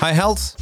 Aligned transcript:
Hi 0.00 0.12
Held. 0.12 0.54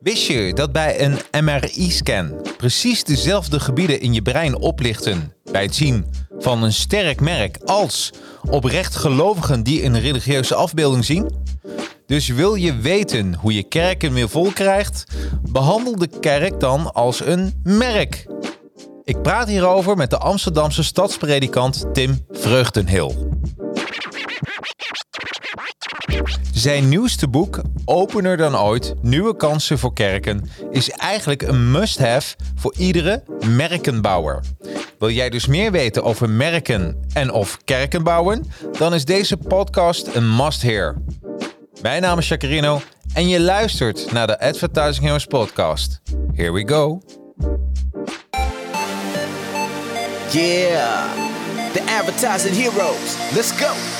Wist 0.00 0.26
je 0.26 0.54
dat 0.54 0.72
bij 0.72 1.00
een 1.04 1.44
MRI-scan 1.44 2.32
precies 2.56 3.04
dezelfde 3.04 3.60
gebieden 3.60 4.00
in 4.00 4.14
je 4.14 4.22
brein 4.22 4.56
oplichten 4.56 5.32
bij 5.52 5.62
het 5.62 5.74
zien 5.74 6.04
van 6.38 6.62
een 6.62 6.72
sterk 6.72 7.20
merk 7.20 7.58
als 7.64 8.12
oprecht 8.50 8.96
gelovigen 8.96 9.62
die 9.62 9.84
een 9.84 10.00
religieuze 10.00 10.54
afbeelding 10.54 11.04
zien? 11.04 11.30
Dus 12.06 12.28
wil 12.28 12.54
je 12.54 12.76
weten 12.76 13.34
hoe 13.34 13.54
je 13.54 13.62
kerken 13.62 14.12
weer 14.12 14.28
vol 14.28 14.50
krijgt? 14.50 15.04
Behandel 15.50 15.96
de 15.96 16.10
kerk 16.20 16.60
dan 16.60 16.92
als 16.92 17.24
een 17.24 17.60
merk. 17.62 18.26
Ik 19.04 19.22
praat 19.22 19.48
hierover 19.48 19.96
met 19.96 20.10
de 20.10 20.18
Amsterdamse 20.18 20.82
stadspredikant 20.82 21.84
Tim 21.92 22.26
Vreugdenhil. 22.30 23.29
Zijn 26.60 26.88
nieuwste 26.88 27.28
boek, 27.28 27.60
Opener 27.84 28.36
dan 28.36 28.58
ooit, 28.58 28.94
Nieuwe 29.02 29.36
kansen 29.36 29.78
voor 29.78 29.92
kerken, 29.92 30.50
is 30.70 30.90
eigenlijk 30.90 31.42
een 31.42 31.70
must-have 31.70 32.36
voor 32.54 32.74
iedere 32.76 33.22
merkenbouwer. 33.46 34.42
Wil 34.98 35.10
jij 35.10 35.30
dus 35.30 35.46
meer 35.46 35.72
weten 35.72 36.04
over 36.04 36.30
merken 36.30 37.08
en 37.12 37.32
of 37.32 37.58
kerken 37.64 38.02
bouwen? 38.02 38.52
Dan 38.78 38.94
is 38.94 39.04
deze 39.04 39.36
podcast 39.36 40.14
een 40.14 40.36
must-hear. 40.36 40.96
Mijn 41.82 42.02
naam 42.02 42.18
is 42.18 42.28
Jacarino 42.28 42.80
en 43.14 43.28
je 43.28 43.40
luistert 43.40 44.12
naar 44.12 44.26
de 44.26 44.40
Advertising 44.40 45.04
Heroes 45.04 45.26
podcast. 45.26 46.00
Here 46.34 46.52
we 46.52 46.68
go. 46.68 47.00
Yeah, 50.30 51.12
the 51.72 51.98
advertising 51.98 52.56
heroes. 52.56 53.16
Let's 53.34 53.52
go. 53.52 53.99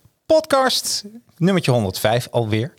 podcast, 0.31 1.03
nummertje 1.37 1.71
105 1.71 2.27
alweer. 2.31 2.73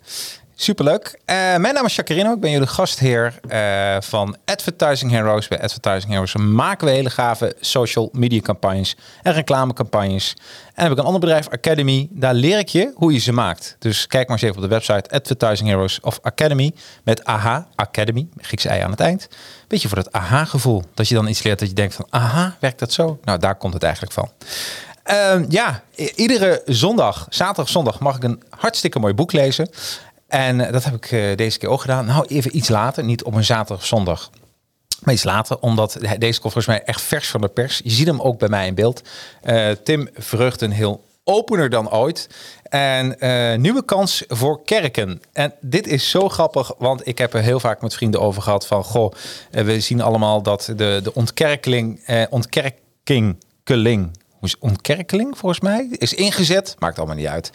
Superleuk. 0.55 1.19
Uh, 1.25 1.35
mijn 1.35 1.73
naam 1.73 1.85
is 1.85 1.95
Jacarino. 1.95 2.33
Ik 2.33 2.39
ben 2.39 2.51
jullie 2.51 2.67
gastheer 2.67 3.39
uh, 3.49 3.95
van 3.99 4.35
Advertising 4.45 5.11
Heroes. 5.11 5.47
Bij 5.47 5.61
Advertising 5.61 6.11
Heroes 6.11 6.35
maken 6.35 6.87
we 6.87 6.93
hele 6.93 7.09
gave 7.09 7.55
social 7.59 8.09
media 8.11 8.39
campagnes 8.39 8.95
en 9.21 9.33
reclamecampagnes. 9.33 10.35
En 10.73 10.83
heb 10.83 10.91
ik 10.91 10.97
een 10.97 11.03
ander 11.03 11.19
bedrijf, 11.19 11.49
Academy. 11.49 12.07
Daar 12.11 12.33
leer 12.33 12.57
ik 12.57 12.69
je 12.69 12.91
hoe 12.95 13.13
je 13.13 13.19
ze 13.19 13.31
maakt. 13.31 13.75
Dus 13.79 14.07
kijk 14.07 14.27
maar 14.27 14.37
eens 14.37 14.45
even 14.45 14.63
op 14.63 14.69
de 14.69 14.75
website 14.75 15.09
Advertising 15.09 15.69
Heroes 15.69 15.99
of 15.99 16.19
Academy. 16.21 16.71
Met 17.03 17.25
AHA, 17.25 17.67
Academy, 17.75 18.27
Griekse 18.37 18.69
ei 18.69 18.81
aan 18.81 18.91
het 18.91 18.99
eind. 18.99 19.27
Beetje 19.67 19.87
voor 19.87 19.97
dat 19.97 20.11
AHA-gevoel. 20.11 20.83
Dat 20.93 21.07
je 21.07 21.15
dan 21.15 21.27
iets 21.27 21.43
leert 21.43 21.59
dat 21.59 21.67
je 21.67 21.75
denkt 21.75 21.95
van, 21.95 22.07
aha, 22.09 22.55
werkt 22.59 22.79
dat 22.79 22.91
zo? 22.91 23.19
Nou, 23.23 23.39
daar 23.39 23.55
komt 23.55 23.73
het 23.73 23.83
eigenlijk 23.83 24.13
van. 24.13 24.29
Uh, 25.11 25.39
ja, 25.49 25.83
iedere 26.15 26.61
zondag, 26.65 27.25
zaterdag, 27.29 27.69
zondag 27.69 27.99
mag 27.99 28.15
ik 28.15 28.23
een 28.23 28.43
hartstikke 28.49 28.99
mooi 28.99 29.13
boek 29.13 29.31
lezen. 29.31 29.69
En 30.27 30.59
uh, 30.59 30.71
dat 30.71 30.83
heb 30.83 30.93
ik 30.93 31.11
uh, 31.11 31.35
deze 31.35 31.57
keer 31.57 31.69
ook 31.69 31.81
gedaan. 31.81 32.05
Nou, 32.05 32.25
even 32.27 32.57
iets 32.57 32.69
later, 32.69 33.03
niet 33.03 33.23
op 33.23 33.33
een 33.33 33.43
zaterdag, 33.43 33.85
zondag. 33.85 34.29
Maar 35.03 35.13
iets 35.13 35.23
later, 35.23 35.59
omdat 35.59 35.97
deze 35.99 36.39
komt 36.39 36.53
volgens 36.53 36.65
mij 36.65 36.83
echt 36.83 37.01
vers 37.01 37.29
van 37.29 37.41
de 37.41 37.47
pers. 37.47 37.81
Je 37.83 37.89
ziet 37.89 38.07
hem 38.07 38.21
ook 38.21 38.39
bij 38.39 38.49
mij 38.49 38.67
in 38.67 38.75
beeld. 38.75 39.01
Tim 39.83 40.09
Vreugden 40.13 40.71
heel 40.71 41.03
opener 41.23 41.69
dan 41.69 41.91
ooit. 41.91 42.29
En 42.73 43.15
uh, 43.19 43.55
nieuwe 43.55 43.85
kans 43.85 44.23
voor 44.27 44.63
kerken. 44.63 45.21
En 45.33 45.53
dit 45.61 45.87
is 45.87 46.09
zo 46.09 46.29
grappig, 46.29 46.71
want 46.77 47.07
ik 47.07 47.17
heb 47.17 47.33
er 47.33 47.41
heel 47.41 47.59
vaak 47.59 47.81
met 47.81 47.93
vrienden 47.93 48.21
over 48.21 48.41
gehad 48.41 48.67
van... 48.67 48.83
goh, 48.83 49.13
we 49.51 49.79
zien 49.79 50.01
allemaal 50.01 50.41
dat 50.41 50.73
de, 50.75 50.99
de 51.03 51.13
ontkerkeling, 51.13 52.03
eh, 52.05 52.23
ontkerkingeling 54.43 54.55
ontkerkeling 54.59 55.37
volgens 55.37 55.61
mij 55.61 55.87
is 55.89 56.13
ingezet. 56.13 56.75
Maakt 56.79 56.97
allemaal 56.97 57.15
niet 57.15 57.27
uit. 57.27 57.51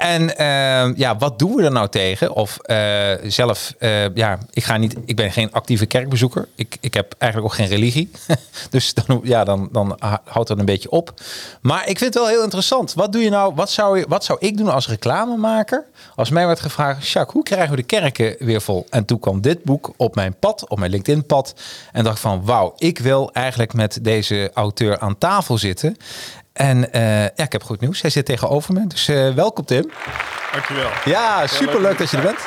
En 0.00 0.22
uh, 0.22 0.96
ja, 0.96 1.16
wat 1.18 1.38
doen 1.38 1.54
we 1.54 1.62
er 1.62 1.72
nou 1.72 1.88
tegen? 1.88 2.34
Of 2.34 2.58
uh, 2.66 3.12
zelf, 3.22 3.74
uh, 3.78 4.14
ja, 4.14 4.38
ik 4.50 4.64
ga 4.64 4.76
niet, 4.76 4.96
ik 5.04 5.16
ben 5.16 5.32
geen 5.32 5.52
actieve 5.52 5.86
kerkbezoeker. 5.86 6.48
Ik, 6.54 6.76
ik 6.80 6.94
heb 6.94 7.14
eigenlijk 7.18 7.52
ook 7.52 7.58
geen 7.58 7.68
religie. 7.68 8.10
dus 8.70 8.94
dan, 8.94 9.20
ja, 9.24 9.44
dan, 9.44 9.68
dan 9.72 9.96
houdt 10.24 10.48
dat 10.48 10.58
een 10.58 10.64
beetje 10.64 10.90
op. 10.90 11.14
Maar 11.60 11.80
ik 11.80 11.98
vind 11.98 12.14
het 12.14 12.22
wel 12.22 12.32
heel 12.32 12.42
interessant. 12.42 12.94
Wat 12.94 13.12
doe 13.12 13.22
je 13.22 13.30
nou? 13.30 13.54
Wat 13.54 13.70
zou, 13.70 13.98
je, 13.98 14.04
wat 14.08 14.24
zou 14.24 14.38
ik 14.40 14.56
doen 14.56 14.72
als 14.72 14.88
reclamemaker? 14.88 15.84
Als 16.14 16.30
mij 16.30 16.46
werd 16.46 16.60
gevraagd, 16.60 17.08
Jacques, 17.08 17.34
hoe 17.34 17.42
krijgen 17.42 17.70
we 17.70 17.76
de 17.76 17.82
kerken 17.82 18.36
weer 18.38 18.60
vol? 18.60 18.86
En 18.90 19.04
toen 19.04 19.18
kwam 19.18 19.40
dit 19.40 19.64
boek 19.64 19.92
op 19.96 20.14
mijn 20.14 20.34
pad, 20.38 20.68
op 20.68 20.78
mijn 20.78 20.90
LinkedIn-pad. 20.90 21.54
En 21.92 22.04
dacht 22.04 22.20
van, 22.20 22.44
wauw, 22.44 22.74
ik 22.76 22.98
wil 22.98 23.32
eigenlijk 23.32 23.72
met 23.72 23.98
deze 24.02 24.50
auteur 24.54 24.98
aan 24.98 25.18
tafel 25.18 25.58
zitten. 25.58 25.96
En 26.60 26.88
uh, 26.92 27.22
ja, 27.22 27.44
ik 27.44 27.52
heb 27.52 27.62
goed 27.62 27.80
nieuws. 27.80 28.00
Hij 28.00 28.10
zit 28.10 28.26
tegenover 28.26 28.72
me. 28.74 28.86
Dus 28.86 29.08
uh, 29.08 29.34
welkom 29.34 29.64
Tim. 29.64 29.90
Dankjewel. 30.52 30.90
Ja, 31.04 31.46
super 31.46 31.80
leuk 31.80 31.98
dat 31.98 32.10
je 32.10 32.16
er 32.16 32.22
bent. 32.22 32.38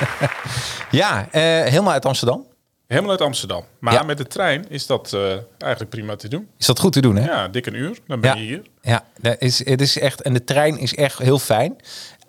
ja, 1.02 1.20
uh, 1.20 1.30
helemaal 1.70 1.92
uit 1.92 2.06
Amsterdam. 2.06 2.46
Helemaal 2.86 3.10
uit 3.10 3.20
Amsterdam. 3.20 3.64
Maar 3.78 3.92
ja. 3.92 4.02
met 4.02 4.18
de 4.18 4.26
trein 4.26 4.68
is 4.68 4.86
dat 4.86 5.16
eigenlijk 5.58 5.90
prima 5.90 6.16
te 6.16 6.28
doen. 6.28 6.48
Is 6.58 6.66
dat 6.66 6.78
goed 6.78 6.92
te 6.92 7.00
doen, 7.00 7.16
hè? 7.16 7.24
Ja, 7.24 7.48
dik 7.48 7.66
een 7.66 7.74
uur. 7.74 7.98
Dan 8.06 8.20
ben 8.20 8.30
ja. 8.30 8.36
je 8.36 8.46
hier. 8.46 8.62
Ja, 8.80 9.04
dat 9.20 9.36
is, 9.38 9.64
het 9.64 9.80
is 9.80 9.98
echt. 9.98 10.22
En 10.22 10.32
de 10.32 10.44
trein 10.44 10.78
is 10.78 10.94
echt 10.94 11.18
heel 11.18 11.38
fijn. 11.38 11.76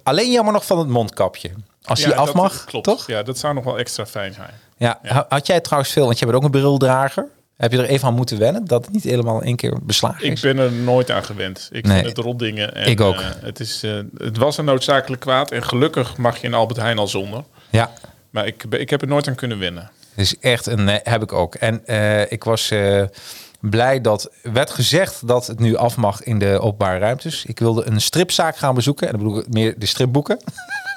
Alleen 0.04 0.32
jammer 0.32 0.54
nog 0.54 0.66
van 0.66 0.80
het 0.80 0.88
mondkapje. 0.88 1.52
Als 1.82 2.02
ja, 2.02 2.08
je 2.08 2.16
af 2.16 2.34
mag, 2.34 2.64
klopt. 2.64 2.86
toch? 2.86 3.08
Ja, 3.08 3.24
dat 3.24 3.38
zou 3.38 3.54
nog 3.54 3.64
wel 3.64 3.78
extra 3.78 4.06
fijn 4.06 4.34
zijn. 4.34 4.54
Ja. 4.78 5.00
ja. 5.04 5.26
Had 5.30 5.48
jij 5.48 5.60
trouwens 5.60 5.92
veel, 5.92 6.06
want 6.06 6.20
je 6.20 6.26
bent 6.26 6.38
ook 6.38 6.44
een 6.44 6.52
brildrager. 6.52 7.28
Heb 7.64 7.72
je 7.72 7.78
er 7.78 7.86
even 7.86 8.08
aan 8.08 8.14
moeten 8.14 8.40
wennen 8.40 8.66
dat 8.66 8.86
het 8.86 8.94
niet 8.94 9.04
helemaal 9.04 9.40
in 9.40 9.48
één 9.48 9.56
keer 9.56 9.78
beslagen 9.84 10.24
is? 10.24 10.44
Ik 10.44 10.56
ben 10.56 10.66
er 10.66 10.72
nooit 10.72 11.12
aan 11.12 11.24
gewend. 11.24 11.70
Ik 11.72 11.86
nee. 11.86 11.96
vind 11.96 12.18
het 12.18 12.26
rotdingen. 12.26 12.76
En, 12.76 12.88
ik 12.88 13.02
ook. 13.02 13.16
Uh, 13.16 13.26
het, 13.42 13.60
is, 13.60 13.84
uh, 13.84 14.00
het 14.18 14.38
was 14.38 14.58
een 14.58 14.66
noodzakelijk 14.66 15.22
kwaad 15.22 15.52
en 15.52 15.64
gelukkig 15.64 16.18
mag 16.18 16.38
je 16.38 16.48
in 16.48 16.54
Albert 16.54 16.80
Heijn 16.80 16.98
al 16.98 17.08
zonder. 17.08 17.44
Ja. 17.70 17.92
Maar 18.30 18.48
ik, 18.48 18.64
ik 18.70 18.90
heb 18.90 19.02
er 19.02 19.08
nooit 19.08 19.28
aan 19.28 19.36
kunnen 19.36 19.60
wennen. 19.60 19.92
Het 20.10 20.26
is 20.26 20.40
echt 20.40 20.66
een, 20.66 20.84
nee, 20.84 21.00
heb 21.04 21.22
ik 21.22 21.34
ook. 21.34 21.56
En 21.56 21.82
uh, 21.86 22.32
ik 22.32 22.44
was 22.44 22.72
blij 23.70 24.02
dat 24.02 24.30
werd 24.42 24.70
gezegd 24.70 25.28
dat 25.28 25.48
het 25.48 25.60
nu 25.60 25.76
af 25.76 25.98
mag 25.98 26.24
in 26.24 26.40
de 26.40 26.60
openbare 26.60 27.00
ruimtes. 27.00 27.46
Ik 27.46 27.60
wilde 27.60 27.86
een 27.86 28.02
stripzaak 28.02 28.58
gaan 28.58 28.76
bezoeken. 28.76 29.08
En 29.08 29.14
dan 29.14 29.24
bedoel 29.24 29.40
ik 29.40 29.54
meer 29.54 29.80
de 29.80 29.86
stripboeken. 29.86 30.40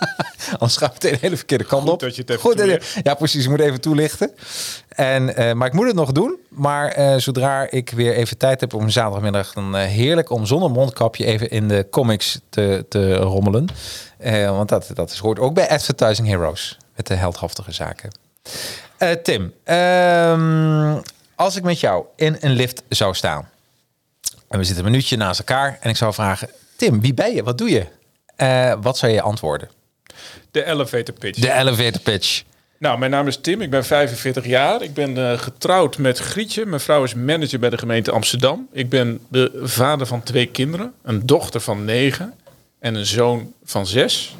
Anders 0.53 0.77
gaat 0.77 0.93
het 0.93 1.03
de 1.03 1.17
hele 1.21 1.37
verkeerde 1.37 1.65
kant 1.65 1.83
Goed 1.83 1.93
op. 1.93 2.01
dat 2.01 2.17
je 2.17 2.23
het 2.27 2.41
Goed, 2.41 2.79
ja, 3.03 3.15
precies. 3.15 3.45
Ik 3.45 3.51
moet 3.51 3.61
even 3.61 3.81
toelichten. 3.81 4.31
En, 4.89 5.29
uh, 5.29 5.53
maar 5.53 5.67
ik 5.67 5.73
moet 5.73 5.87
het 5.87 5.95
nog 5.95 6.13
doen. 6.13 6.37
Maar 6.49 6.99
uh, 6.99 7.17
zodra 7.17 7.71
ik 7.71 7.91
weer 7.91 8.15
even 8.15 8.39
tijd 8.39 8.61
heb 8.61 8.75
op 8.75 8.81
een 8.81 8.93
zaterdagmiddag, 8.93 9.53
dan 9.53 9.77
uh, 9.77 9.83
heerlijk 9.83 10.31
om 10.31 10.47
zonder 10.47 10.71
mondkapje 10.71 11.25
even 11.25 11.51
in 11.51 11.69
de 11.69 11.87
comics 11.91 12.41
te, 12.49 12.85
te 12.89 13.15
rommelen. 13.17 13.67
want 14.47 14.69
dat, 14.69 14.91
dat 14.95 15.11
is, 15.11 15.19
hoort 15.19 15.39
ook 15.39 15.55
bij 15.55 15.69
Advertising 15.69 16.29
Heroes. 16.29 16.79
Met 16.97 17.07
de 17.07 17.15
heldhaftige 17.15 17.73
zaken. 17.73 18.11
Tim, 19.23 19.53
um, 19.65 21.03
als 21.37 21.57
ik 21.57 21.63
met 21.63 21.81
jou 21.81 22.05
in 22.17 22.37
een 22.41 22.53
lift 22.53 22.83
zou 22.89 23.15
staan. 23.15 23.49
En 24.49 24.59
we 24.59 24.65
zitten 24.65 24.85
een 24.85 24.91
minuutje 24.91 25.17
naast 25.17 25.39
elkaar. 25.39 25.79
En 25.81 25.91
ik 25.91 25.97
zou 25.97 26.15
vragen, 26.15 26.49
Tim, 26.77 27.01
wie 27.01 27.15
ben 27.15 27.35
je? 27.35 27.43
Wat 27.43 27.59
doe 27.59 27.71
je? 27.71 27.87
wat 28.81 28.99
zou 28.99 29.13
je 29.13 29.23
antwoorden? 29.23 29.71
De 30.51 30.65
elevator 30.65 31.15
pitch. 31.15 31.39
De 31.39 31.53
elevator 31.53 32.01
pitch. 32.01 32.43
Nou, 32.79 32.99
mijn 32.99 33.11
naam 33.11 33.27
is 33.27 33.37
Tim, 33.41 33.61
ik 33.61 33.71
ben 33.71 33.85
45 33.85 34.47
jaar. 34.47 34.83
Ik 34.83 34.95
ben 34.95 35.17
uh, 35.17 35.39
getrouwd 35.39 35.99
met 35.99 36.19
Grietje. 36.19 36.67
Mijn 36.67 36.81
vrouw 36.81 37.05
is 37.05 37.15
manager 37.15 37.59
bij 37.59 37.71
de 37.71 37.79
gemeente 37.79 38.11
Amsterdam. 38.11 38.69
Ik 38.73 38.89
ben 38.89 39.21
de 39.29 39.61
vader 39.63 40.07
van 40.07 40.23
twee 40.23 40.47
kinderen. 40.47 40.93
Een 41.03 41.27
dochter 41.27 41.61
van 41.61 41.85
negen 41.85 42.35
en 42.79 42.95
een 42.95 43.07
zoon 43.07 43.53
van 43.65 43.87
zes. 43.87 44.37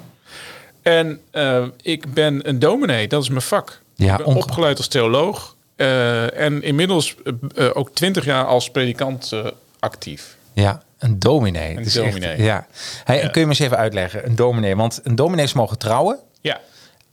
En 0.83 1.21
eh, 1.31 1.65
ik 1.83 2.13
ben 2.15 2.49
een 2.49 2.59
dominee, 2.59 3.09
dat 3.09 3.23
is 3.23 3.29
mijn 3.29 3.43
vak. 3.43 3.81
Ja, 3.95 4.19
ik 4.19 4.25
ben 4.25 4.35
opgeleid 4.35 4.77
als 4.77 4.89
theoloog. 4.89 5.56
Eh, 5.77 6.41
en 6.41 6.63
inmiddels 6.63 7.15
eh, 7.25 7.67
eh, 7.67 7.77
ook 7.77 7.91
twintig 7.95 8.25
jaar 8.25 8.45
als 8.45 8.71
predikant 8.71 9.33
actief. 9.79 10.37
Ja, 10.53 10.83
een 10.99 11.19
dominee. 11.19 11.71
Een 11.77 11.85
echt- 11.85 11.95
dominee. 11.95 12.43
ja. 12.43 12.67
Hey, 13.05 13.19
Kun 13.31 13.41
je 13.41 13.47
me 13.47 13.53
eens 13.53 13.59
even 13.61 13.77
uitleggen, 13.77 14.27
een 14.27 14.37
dominee? 14.37 14.77
Want 14.77 15.01
een 15.03 15.15
dominees 15.15 15.53
mogen 15.53 15.79
trouwen. 15.79 16.19
Ja, 16.41 16.61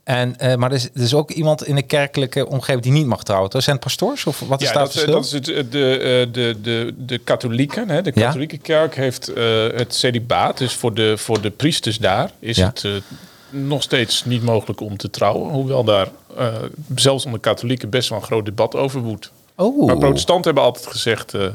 En, 0.04 0.36
maar 0.58 0.70
er 0.70 0.76
is, 0.76 0.84
er 0.84 1.02
is 1.02 1.14
ook 1.14 1.30
iemand 1.30 1.66
in 1.66 1.74
de 1.74 1.82
kerkelijke 1.82 2.48
omgeving 2.48 2.82
die 2.82 2.92
niet 2.92 3.06
mag 3.06 3.22
trouwen. 3.22 3.50
toch? 3.50 3.62
Zijn 3.62 3.78
pastoors 3.78 4.26
of 4.26 4.40
wat 4.40 4.62
is 4.62 4.68
ja 4.68 4.74
dat, 4.74 5.02
dat 5.06 5.24
is 5.24 5.32
het, 5.32 5.44
de, 5.44 5.68
de, 6.32 6.56
de, 6.62 6.94
de 6.96 7.18
katholieken. 7.18 7.88
Hè? 7.88 8.02
De 8.02 8.12
Ja. 8.14 8.26
katholieke 8.26 8.58
kerk 8.58 8.94
heeft 8.96 9.30
het 9.74 9.94
celibaat. 9.94 10.58
Dus 10.58 10.72
voor 10.74 10.94
de, 10.94 11.18
voor 11.18 11.40
de 11.40 11.50
priesters 11.50 11.98
daar 11.98 12.30
is 12.38 12.56
Ja. 12.56 12.66
het 12.66 12.84
nog 13.54 13.82
steeds 13.82 14.24
niet 14.24 14.42
mogelijk 14.42 14.80
om 14.80 14.96
te 14.96 15.10
trouwen. 15.10 15.50
Hoewel 15.52 15.84
daar 15.84 16.08
eh, 16.38 16.54
zelfs 16.94 17.24
onder 17.24 17.40
katholieken 17.40 17.90
best 17.90 18.08
wel 18.08 18.18
een 18.18 18.24
groot 18.24 18.44
debat 18.44 18.74
over 18.74 19.00
woedt. 19.00 19.30
Oh, 19.56 19.86
Maar 19.86 19.98
protestanten 19.98 20.44
hebben 20.44 20.62
altijd 20.62 20.86
gezegd... 20.86 21.34
eh, 21.34 21.46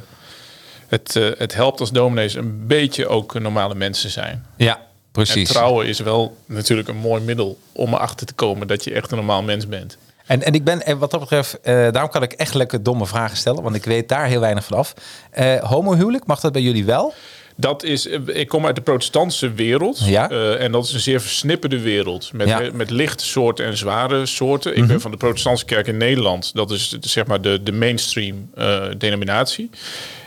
het, 0.88 1.16
eh, 1.16 1.30
het 1.38 1.54
helpt 1.54 1.80
als 1.80 1.92
dominees 1.92 2.34
een 2.36 2.68
beetje 2.68 3.08
ook 3.08 3.40
normale 3.40 3.76
mensen 3.76 4.10
zijn. 4.10 4.46
ja, 4.58 4.76
En 4.78 4.82
precies. 5.12 5.50
trouwen 5.50 5.86
is 5.88 6.00
wel 6.00 6.38
natuurlijk 6.46 6.88
een 6.88 6.98
mooi 6.98 7.22
middel 7.22 7.58
om 7.72 7.94
erachter 7.94 8.28
te 8.28 8.34
komen 8.34 8.68
dat 8.68 8.84
je 8.84 8.94
echt 8.94 9.12
een 9.12 9.18
normaal 9.18 9.44
mens 9.44 9.68
bent. 9.68 9.98
En, 10.26 10.44
en 10.44 10.54
ik 10.54 10.64
ben, 10.64 10.82
eh, 10.86 10.96
wat 10.96 11.12
dat 11.12 11.20
betreft, 11.20 11.58
daarom 11.64 12.10
kan 12.10 12.24
ik 12.24 12.32
echt 12.34 12.54
lekker 12.54 12.84
domme 12.84 13.06
vragen 13.06 13.38
stellen, 13.38 13.64
want 13.64 13.76
ik 13.76 13.86
weet 13.86 14.10
daar 14.10 14.26
heel 14.26 14.40
weinig 14.40 14.66
van 14.66 14.78
af. 14.78 14.94
Eh 15.32 15.56
homohuwelijk, 15.64 16.26
mag 16.26 16.40
dat 16.40 16.52
bij 16.52 16.62
jullie 16.62 16.86
wel? 16.86 17.14
Dat 17.60 17.84
is, 17.84 18.08
eh, 18.08 18.20
ik 18.26 18.48
kom 18.48 18.66
uit 18.66 18.76
de 18.76 18.82
protestantse 18.82 19.52
wereld. 19.54 20.00
Ja. 20.06 20.30
eh, 20.30 20.62
en 20.64 20.72
dat 20.72 20.86
is 20.86 20.94
een 20.94 21.00
zeer 21.00 21.22
versnipperde 21.22 21.80
wereld. 21.80 22.30
Met, 22.34 22.48
Ja. 22.48 22.60
Mhm. 22.60 22.76
met 22.76 22.90
lichte 22.90 23.26
soorten 23.26 23.66
en 23.66 23.78
zware 23.78 24.26
soorten. 24.26 24.76
Ik 24.78 24.88
ben 24.88 25.02
van 25.02 25.12
de 25.12 25.18
protestantse 25.18 25.66
kerk 25.66 25.88
in 25.88 25.98
Nederland. 25.98 26.52
Dat 26.56 26.72
is 26.72 26.98
zeg 27.02 27.26
maar 27.26 27.42
de, 27.42 27.64
de 27.64 27.72
mainstream 27.72 28.50
eh, 28.56 28.84
denominatie. 28.98 29.70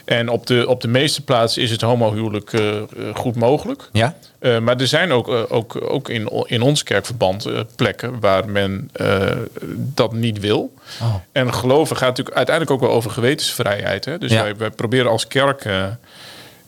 En 0.05 0.29
op 0.29 0.47
de, 0.47 0.69
op 0.69 0.81
de 0.81 0.89
meeste 0.89 1.25
plaatsen 1.25 1.63
is 1.63 1.71
het 1.71 1.81
homohuwelijk 1.81 2.53
eh, 2.53 2.83
goed 3.15 3.35
mogelijk. 3.37 3.89
Ja. 3.93 4.17
Maar 4.61 4.77
er 4.81 4.87
zijn 4.87 5.13
ook, 5.13 5.29
ook, 5.49 5.91
ook 5.93 6.09
in, 6.09 6.45
in 6.47 6.63
ons 6.63 6.83
kerkverband 6.83 7.47
plekken 7.77 8.21
waar 8.21 8.49
men 8.49 8.91
dat 9.77 10.13
niet 10.13 10.41
wil. 10.41 10.75
Oh. 11.03 11.15
En 11.33 11.55
geloven 11.55 11.97
gaat 11.97 12.09
natuurlijk 12.09 12.37
uiteindelijk 12.37 12.77
ook 12.77 12.89
wel 12.89 12.97
over 12.97 13.11
gewetensvrijheid. 13.11 14.05
Hè? 14.05 14.19
Dus 14.19 14.31
Ja. 14.33 14.43
wij, 14.43 14.57
wij 14.57 14.71
proberen 14.71 15.11
als 15.11 15.27
kerk 15.27 15.65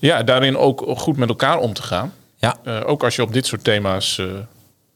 ja, 0.07 0.23
daarin 0.23 0.57
ook 0.59 0.85
goed 0.97 1.17
met 1.17 1.29
elkaar 1.29 1.59
om 1.59 1.73
te 1.73 1.83
gaan. 1.83 2.13
Ja. 2.37 2.57
Eh, 2.65 2.81
ook 2.87 3.05
als 3.05 3.17
je 3.17 3.23
op 3.23 3.33
dit 3.33 3.47
soort 3.47 3.65
thema's 3.65 4.19
eh, 4.19 4.27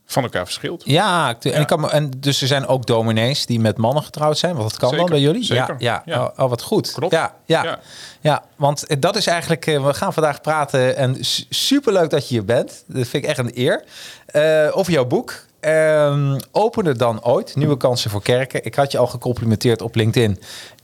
van 0.06 0.22
elkaar 0.22 0.44
verschilt. 0.44 0.82
Ja, 0.87 1.34
en, 1.40 1.60
ik 1.60 1.66
kan, 1.66 1.81
me- 1.81 1.90
en 1.90 2.10
dus 2.16 2.40
er 2.40 2.46
zijn 2.46 2.66
ook 2.66 2.87
dominees 2.87 3.46
die 3.46 3.60
met 3.60 3.76
mannen 3.76 4.02
getrouwd 4.02 4.38
zijn. 4.38 4.55
Want 4.56 4.70
dat 4.70 4.78
kan 4.78 4.88
Zeker, 4.88 5.05
dan 5.05 5.14
bij 5.14 5.25
jullie? 5.25 5.44
zeker. 5.44 5.75
Ja, 5.78 6.02
ja. 6.05 6.14
Ja. 6.14 6.25
Oh, 6.25 6.44
oh, 6.44 6.49
wat 6.50 6.62
goed. 6.62 6.93
Klopt. 6.93 7.12
Ja, 7.12 7.34
ja. 7.46 7.64
Ja. 7.64 7.78
ja. 8.20 8.43
want 8.56 9.00
dat 9.02 9.16
is 9.16 9.26
eigenlijk, 9.26 9.66
eh, 9.66 9.84
we 9.87 9.94
gaan 9.94 10.12
vandaag 10.12 10.40
praten 10.40 10.96
en 10.96 11.25
su- 11.25 11.44
superleuk 11.50 12.10
dat 12.10 12.28
je 12.28 12.34
hier 12.34 12.44
bent. 12.44 12.84
Dat 12.87 13.06
vind 13.06 13.22
ik 13.25 13.31
echt 13.31 13.38
een 13.38 13.50
eer. 13.55 13.84
Eh, 14.26 14.76
over 14.76 14.93
jouw 14.93 15.05
boek. 15.06 15.46
Ehm 15.60 16.37
opener 16.52 16.99
dan 16.99 17.25
ooit, 17.25 17.56
nieuwe 17.56 17.76
kansen 17.76 18.10
voor 18.10 18.22
kerken. 18.22 18.64
Ik 18.64 18.75
had 18.75 18.93
je 18.93 18.99
al 18.99 19.06
gecomplimenteerd 19.06 19.82
op 19.82 19.94
LinkedIn. 19.94 20.40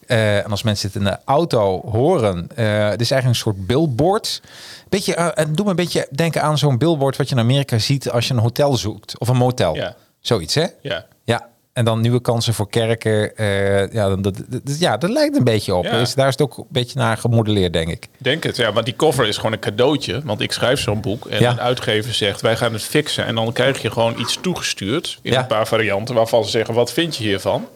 Eh, 0.06 0.36
en 0.36 0.50
als 0.50 0.62
mensen 0.62 0.86
het 0.88 0.96
in 0.96 1.04
de 1.04 1.16
auto 1.24 1.82
horen, 1.90 2.48
eh 2.54 2.88
het 2.88 3.00
is 3.00 3.10
eigenlijk 3.10 3.24
een 3.26 3.34
soort 3.52 3.66
billboard. 3.66 4.40
Beetje, 4.88 5.14
eh, 5.14 5.26
het 5.34 5.56
doe 5.56 5.64
me 5.64 5.70
een 5.70 5.76
beetje 5.76 6.06
denken 6.10 6.42
aan 6.42 6.58
zo'n 6.58 6.78
billboard 6.78 7.16
wat 7.16 7.28
je 7.28 7.34
in 7.34 7.40
Amerika 7.40 7.78
ziet 7.78 8.10
als 8.10 8.28
je 8.28 8.34
een 8.34 8.40
hotel 8.40 8.76
zoekt 8.76 9.18
of 9.18 9.28
een 9.28 9.36
motel. 9.36 9.74
Ja. 9.74 9.94
Zoiets, 10.20 10.54
hè? 10.54 10.66
Ja. 10.82 11.04
Ja, 11.24 11.48
en 11.72 11.84
dan 11.84 12.00
nieuwe 12.00 12.20
kansen 12.20 12.54
voor 12.54 12.68
kerken. 12.68 13.36
eh, 13.36 13.92
ja, 13.92 14.16
dat, 14.16 14.22
dat- 14.48 14.78
ja, 14.78 14.96
dat 14.96 15.10
lijkt 15.10 15.36
een 15.36 15.44
beetje 15.44 15.74
op. 15.74 15.84
Ja. 15.84 15.98
Dus 15.98 16.14
daar 16.14 16.26
is 16.28 16.32
het 16.32 16.42
ook 16.42 16.58
een 16.58 16.64
beetje 16.68 16.98
naar 16.98 17.16
gemodelleerd, 17.16 17.72
denk 17.72 17.88
ik. 17.88 18.08
Denk 18.18 18.42
het, 18.42 18.56
ja, 18.56 18.72
want 18.72 18.84
die 18.86 18.96
cover 18.96 19.26
is 19.26 19.36
gewoon 19.36 19.52
een 19.52 19.58
cadeautje. 19.58 20.20
Want 20.24 20.40
ik 20.40 20.52
schrijf 20.52 20.80
zo'n 20.80 21.00
boek 21.00 21.26
en 21.26 21.40
Ja. 21.40 21.50
een 21.50 21.60
uitgever 21.60 22.14
zegt... 22.14 22.40
wij 22.40 22.56
gaan 22.56 22.72
het 22.72 22.82
fixen. 22.82 23.26
En 23.26 23.34
dan 23.34 23.52
krijg 23.52 23.82
je 23.82 23.90
gewoon 23.90 24.20
iets 24.20 24.38
toegestuurd 24.40 25.18
in 25.22 25.34
een 25.34 25.46
paar 25.46 25.66
varianten... 25.66 26.14
waarvan 26.14 26.44
ze 26.44 26.50
zeggen, 26.50 26.74
wat 26.74 26.92
vind 26.92 27.16
je 27.16 27.24
hiervan? 27.24 27.66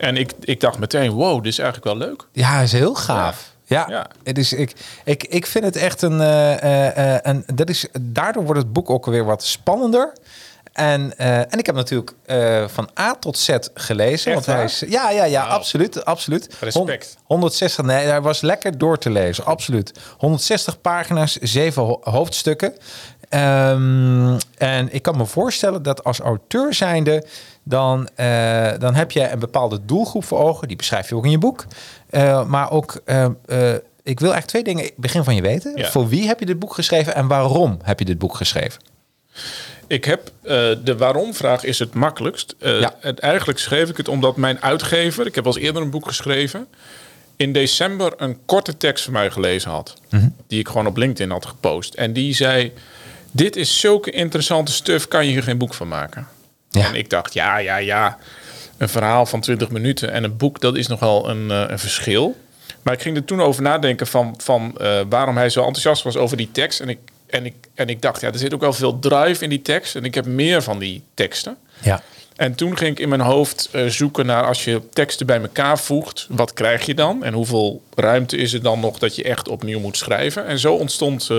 En 0.00 0.16
ik, 0.16 0.32
ik 0.40 0.60
dacht 0.60 0.78
meteen, 0.78 1.10
wow, 1.10 1.42
dit 1.42 1.52
is 1.52 1.58
eigenlijk 1.58 1.98
wel 1.98 2.08
leuk. 2.08 2.26
Ja, 2.32 2.60
is 2.60 2.72
heel 2.72 2.94
gaaf. 2.94 3.48
Ja, 3.64 3.84
Ja. 3.88 4.06
Het 4.24 4.38
is, 4.38 4.52
ik, 4.52 4.72
ik, 5.04 5.24
ik 5.24 5.46
vind 5.46 5.64
het 5.64 5.76
echt 5.76 6.02
een, 6.02 6.20
eh, 6.20 6.62
eh, 6.62 7.14
eh, 7.14 7.18
een. 7.22 7.44
Dat 7.54 7.68
is, 7.68 7.86
daardoor 8.00 8.44
wordt 8.44 8.60
het 8.60 8.72
boek 8.72 8.90
ook 8.90 9.06
weer 9.06 9.24
wat 9.24 9.44
spannender. 9.44 10.12
En, 10.72 11.18
en 11.18 11.58
ik 11.58 11.66
heb 11.66 11.74
natuurlijk 11.74 12.12
van 12.66 12.88
A 12.98 13.14
tot 13.14 13.38
Z 13.38 13.56
gelezen. 13.74 14.32
Echt 14.32 14.46
want 14.46 14.58
hij 14.58 14.64
is, 14.64 14.82
ja, 14.88 15.10
ja, 15.10 15.24
ja, 15.24 15.44
absoluut, 15.46 16.04
absoluut. 16.04 16.56
Respect. 16.60 17.16
Hon- 17.16 17.26
160, 17.26 17.84
nee, 17.84 18.06
hij 18.06 18.20
was 18.20 18.40
lekker 18.40 18.78
door 18.78 18.98
te 18.98 19.10
lezen, 19.10 19.44
absoluut. 19.44 19.92
160 20.18 20.80
pagina's, 20.80 21.36
zeven 21.36 21.82
ho- 21.82 22.00
hoofdstukken. 22.02 22.72
Ehm, 23.28 24.38
en 24.58 24.92
ik 24.94 25.02
kan 25.02 25.16
me 25.16 25.26
voorstellen 25.26 25.82
dat 25.82 26.04
als 26.04 26.18
auteur 26.20 26.74
zijnde, 26.74 27.24
dan, 27.70 28.08
eh, 28.14 28.72
dan 28.78 28.94
heb 28.94 29.10
je 29.10 29.30
een 29.30 29.38
bepaalde 29.38 29.80
doelgroep 29.84 30.24
voor 30.24 30.38
ogen. 30.38 30.68
Die 30.68 30.76
beschrijf 30.76 31.08
je 31.08 31.14
ook 31.14 31.24
in 31.24 31.30
je 31.30 31.38
boek. 31.38 31.66
Eh, 32.10 32.44
maar 32.44 32.70
ook, 32.70 33.00
eh, 33.04 33.26
ik 34.02 34.20
wil 34.20 34.32
eigenlijk 34.32 34.46
twee 34.46 34.62
dingen 34.62 34.90
begin 34.96 35.24
van 35.24 35.34
je 35.34 35.42
weten. 35.42 35.72
Ja. 35.76 35.90
Voor 35.90 36.08
wie 36.08 36.26
heb 36.26 36.40
je 36.40 36.46
dit 36.46 36.58
boek 36.58 36.74
geschreven 36.74 37.14
en 37.14 37.26
waarom 37.26 37.78
heb 37.82 37.98
je 37.98 38.04
dit 38.04 38.18
boek 38.18 38.34
geschreven? 38.34 38.82
Ik 39.86 40.04
heb 40.04 40.32
de 40.84 40.94
waarom-vraag 40.98 41.64
is 41.64 41.78
het 41.78 41.94
makkelijkst. 41.94 42.54
Ja. 42.58 42.94
het, 43.00 43.18
eigenlijk 43.18 43.58
schreef 43.58 43.88
ik 43.88 43.96
het 43.96 44.08
omdat 44.08 44.36
mijn 44.36 44.62
uitgever... 44.62 45.26
ik 45.26 45.34
heb 45.34 45.46
al 45.46 45.54
eens 45.54 45.64
eerder 45.64 45.82
een 45.82 45.90
boek 45.90 46.06
geschreven... 46.06 46.66
in 47.36 47.52
december 47.52 48.12
een 48.16 48.38
korte 48.46 48.76
tekst 48.76 49.04
van 49.04 49.12
mij 49.12 49.30
gelezen 49.30 49.70
had. 49.70 49.96
Mhm. 50.10 50.28
Die 50.46 50.58
ik 50.58 50.68
gewoon 50.68 50.86
op 50.86 50.96
LinkedIn 50.96 51.30
had 51.30 51.46
gepost. 51.46 51.94
En 51.94 52.12
die 52.12 52.34
zei... 52.34 52.72
dit 53.30 53.56
is 53.56 53.80
zulke 53.80 54.10
interessante 54.10 54.72
stuff... 54.72 55.08
kan 55.08 55.24
je 55.24 55.30
hier 55.30 55.42
geen 55.42 55.58
boek 55.58 55.74
van 55.74 55.88
maken? 55.88 56.26
Ja. 56.70 56.86
En 56.86 56.94
ik 56.94 57.10
dacht, 57.10 57.34
ja, 57.34 57.56
ja, 57.56 57.76
ja... 57.76 58.18
een 58.76 58.88
verhaal 58.88 59.26
van 59.26 59.40
20 59.40 59.70
minuten 59.70 60.12
en 60.12 60.24
een 60.24 60.36
boek... 60.36 60.60
dat 60.60 60.76
is 60.76 60.86
nogal 60.86 61.30
een, 61.30 61.50
eh, 61.50 61.64
een 61.68 61.78
verschil. 61.78 62.36
Maar 62.82 62.94
ik 62.94 63.02
ging 63.02 63.16
er 63.16 63.24
toen 63.24 63.40
over 63.40 63.62
nadenken 63.62 64.06
van, 64.06 64.34
van 64.42 64.74
eh, 64.78 65.00
waarom 65.08 65.36
hij 65.36 65.50
zo 65.50 65.60
enthousiast 65.60 66.02
was 66.02 66.16
over 66.16 66.36
die 66.36 66.50
tekst. 66.52 66.80
En 66.80 66.88
ik, 66.88 66.98
en, 67.26 67.46
ik, 67.46 67.54
en 67.74 67.88
ik 67.88 68.02
dacht, 68.02 68.20
ja, 68.20 68.32
er 68.32 68.38
zit 68.38 68.54
ook 68.54 68.60
wel 68.60 68.72
veel 68.72 68.98
drive 68.98 69.44
in 69.44 69.50
die 69.50 69.62
tekst. 69.62 69.96
En 69.96 70.04
ik 70.04 70.14
heb 70.14 70.26
meer 70.26 70.62
van 70.62 70.78
die 70.78 71.02
teksten. 71.14 71.56
Ja. 71.82 72.02
En 72.36 72.54
toen 72.54 72.76
ging 72.76 72.90
ik 72.90 72.98
in 72.98 73.08
mijn 73.08 73.20
hoofd 73.20 73.68
eh, 73.72 73.86
zoeken 73.86 74.26
naar 74.26 74.46
als 74.46 74.64
je 74.64 74.80
teksten 74.92 75.26
bij 75.26 75.40
elkaar 75.40 75.78
voegt, 75.78 76.26
wat 76.28 76.52
krijg 76.52 76.86
je 76.86 76.94
dan? 76.94 77.24
En 77.24 77.32
hoeveel 77.32 77.82
ruimte 77.94 78.36
is 78.36 78.52
er 78.52 78.62
dan 78.62 78.80
nog 78.80 78.98
dat 78.98 79.16
je 79.16 79.22
echt 79.22 79.48
opnieuw 79.48 79.80
moet 79.80 79.96
schrijven? 79.96 80.46
En 80.46 80.58
zo 80.58 80.74
ontstond 80.74 81.30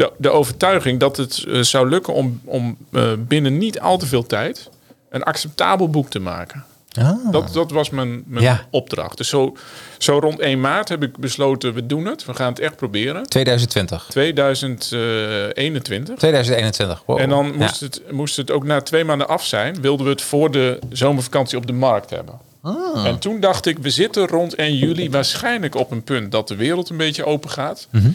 de, 0.00 0.12
de 0.18 0.30
overtuiging 0.30 1.00
dat 1.00 1.16
het 1.16 1.44
eh, 1.48 1.60
zou 1.60 1.88
lukken 1.88 2.14
om, 2.14 2.40
om 2.44 2.76
eh, 2.92 3.12
binnen 3.18 3.58
niet 3.58 3.80
al 3.80 3.98
te 3.98 4.06
veel 4.06 4.26
tijd 4.26 4.68
een 5.10 5.22
acceptabel 5.22 5.88
boek 5.90 6.10
te 6.10 6.18
maken. 6.18 6.64
Ah. 6.98 7.32
Dat, 7.32 7.52
dat 7.52 7.70
was 7.70 7.90
mijn, 7.90 8.22
mijn 8.26 8.44
Ja. 8.44 8.66
opdracht. 8.70 9.16
Dus 9.16 9.28
zo, 9.28 9.56
zo 9.98 10.18
rond 10.18 10.38
1 10.40 10.60
maart 10.60 10.88
heb 10.88 11.02
ik 11.02 11.16
besloten, 11.16 11.74
we 11.74 11.86
doen 11.86 12.04
het. 12.04 12.24
We 12.24 12.34
gaan 12.34 12.48
het 12.48 12.58
echt 12.58 12.76
proberen. 12.76 13.22
2020. 13.26 14.06
2021. 14.10 16.16
2021. 16.18 17.02
Wow. 17.06 17.18
En 17.20 17.28
dan 17.28 17.46
Ja. 17.46 17.52
moest, 17.52 17.80
het, 17.80 18.02
moest 18.10 18.36
het 18.36 18.50
ook 18.50 18.64
na 18.64 18.80
twee 18.80 19.04
maanden 19.04 19.28
af 19.28 19.44
zijn. 19.44 19.80
Wilden 19.80 20.04
we 20.06 20.12
het 20.12 20.22
voor 20.22 20.50
de 20.50 20.78
zomervakantie 20.90 21.58
op 21.58 21.66
de 21.66 21.72
markt 21.72 22.10
hebben. 22.10 22.34
Ah. 22.62 23.06
En 23.06 23.18
toen 23.18 23.40
dacht 23.40 23.66
ik, 23.66 23.78
we 23.78 23.90
zitten 23.90 24.26
rond 24.26 24.54
1 24.54 24.76
juli 24.76 25.10
waarschijnlijk 25.18 25.74
op 25.74 25.90
een 25.90 26.02
punt 26.02 26.32
dat 26.32 26.48
de 26.48 26.56
wereld 26.56 26.90
een 26.90 26.96
beetje 26.96 27.24
open 27.24 27.50
gaat. 27.50 27.86
Mhm. 27.90 28.10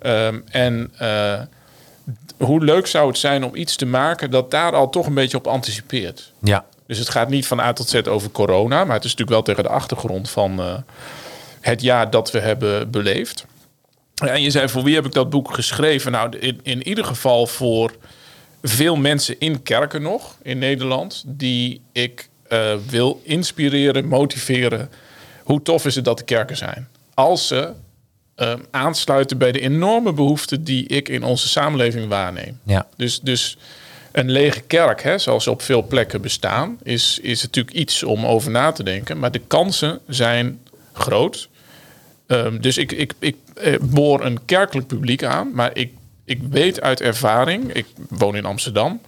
Ehm, 0.00 0.40
en 0.50 0.92
eh, 0.98 1.40
hoe 2.38 2.64
leuk 2.64 2.86
zou 2.86 3.08
het 3.08 3.18
zijn 3.18 3.44
om 3.44 3.54
iets 3.54 3.76
te 3.76 3.86
maken 3.86 4.30
dat 4.30 4.50
daar 4.50 4.74
al 4.74 4.90
toch 4.90 5.06
een 5.06 5.14
beetje 5.14 5.36
op 5.36 5.46
anticipeert. 5.46 6.32
Ja. 6.42 6.64
Dus 6.86 6.98
het 6.98 7.08
gaat 7.08 7.28
niet 7.28 7.46
van 7.46 7.60
A 7.60 7.72
tot 7.72 7.88
Z 7.88 7.94
over 7.94 8.30
corona, 8.30 8.84
maar 8.84 8.94
het 8.94 9.04
is 9.04 9.10
natuurlijk 9.10 9.30
wel 9.30 9.42
tegen 9.42 9.62
de 9.62 9.68
achtergrond 9.68 10.30
van 10.30 10.60
eh, 10.60 10.74
het 11.60 11.82
jaar 11.82 12.10
dat 12.10 12.30
we 12.30 12.40
hebben 12.40 12.90
beleefd. 12.90 13.44
En 14.14 14.42
je 14.42 14.50
zei, 14.50 14.68
voor 14.68 14.82
wie 14.82 14.94
heb 14.94 15.06
ik 15.06 15.12
dat 15.12 15.30
boek 15.30 15.54
geschreven? 15.54 16.12
Nou, 16.12 16.38
in, 16.38 16.60
in 16.62 16.88
ieder 16.88 17.04
geval 17.04 17.46
voor 17.46 17.92
veel 18.62 18.96
mensen 18.96 19.36
in 19.38 19.62
kerken 19.62 20.02
nog 20.02 20.36
in 20.42 20.58
Nederland, 20.58 21.24
die 21.26 21.82
ik 21.92 22.28
eh, 22.48 22.74
wil 22.88 23.20
inspireren, 23.24 24.08
motiveren. 24.08 24.90
Hoe 25.44 25.62
tof 25.62 25.86
is 25.86 25.94
het 25.94 26.04
dat 26.04 26.18
de 26.18 26.24
kerken 26.24 26.56
zijn? 26.56 26.88
Als 27.14 27.46
ze 27.46 27.72
eh, 28.40 28.52
aansluiten 28.70 29.38
bij 29.38 29.52
de 29.52 29.60
enorme 29.60 30.12
behoeften 30.12 30.64
die 30.64 30.86
ik 30.86 31.08
in 31.08 31.22
onze 31.22 31.48
samenleving 31.48 32.08
waarneem. 32.08 32.58
Ja. 32.64 32.86
Dus, 32.96 33.20
dus 33.20 33.56
een 34.12 34.30
lege 34.30 34.60
kerk, 34.60 35.02
hè, 35.02 35.18
zoals 35.18 35.44
ze 35.44 35.50
op 35.50 35.62
veel 35.62 35.82
plekken 35.82 36.20
bestaan, 36.20 36.78
is, 36.82 37.18
is 37.22 37.42
natuurlijk 37.42 37.76
iets 37.76 38.02
om 38.02 38.26
over 38.26 38.50
na 38.50 38.72
te 38.72 38.82
denken. 38.82 39.18
Maar 39.18 39.30
de 39.30 39.40
kansen 39.46 40.00
zijn 40.06 40.60
groot. 40.92 41.48
Ehm, 42.26 42.60
dus 42.60 42.78
ik, 42.78 42.92
ik, 42.92 43.12
ik 43.18 43.36
eh, 43.54 43.74
boor 43.80 44.24
een 44.24 44.44
kerkelijk 44.44 44.86
publiek 44.86 45.24
aan. 45.24 45.50
Maar 45.54 45.70
ik, 45.76 45.92
ik 46.24 46.40
weet 46.50 46.80
uit 46.80 47.00
ervaring, 47.00 47.72
ik 47.72 47.86
woon 48.08 48.36
in 48.36 48.44
Amsterdam, 48.44 49.00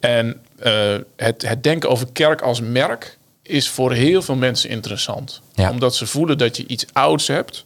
En 0.00 0.40
eh, 0.58 0.96
het, 1.16 1.42
het 1.48 1.62
denken 1.62 1.90
over 1.90 2.06
kerk 2.12 2.40
als 2.40 2.60
merk 2.60 3.18
is 3.42 3.68
voor 3.68 3.92
heel 3.92 4.22
veel 4.22 4.36
mensen 4.36 4.70
interessant. 4.70 5.42
Ja. 5.54 5.70
Omdat 5.70 5.96
ze 5.96 6.06
voelen 6.06 6.38
dat 6.38 6.56
je 6.56 6.66
iets 6.66 6.86
ouds 6.92 7.26
hebt. 7.26 7.64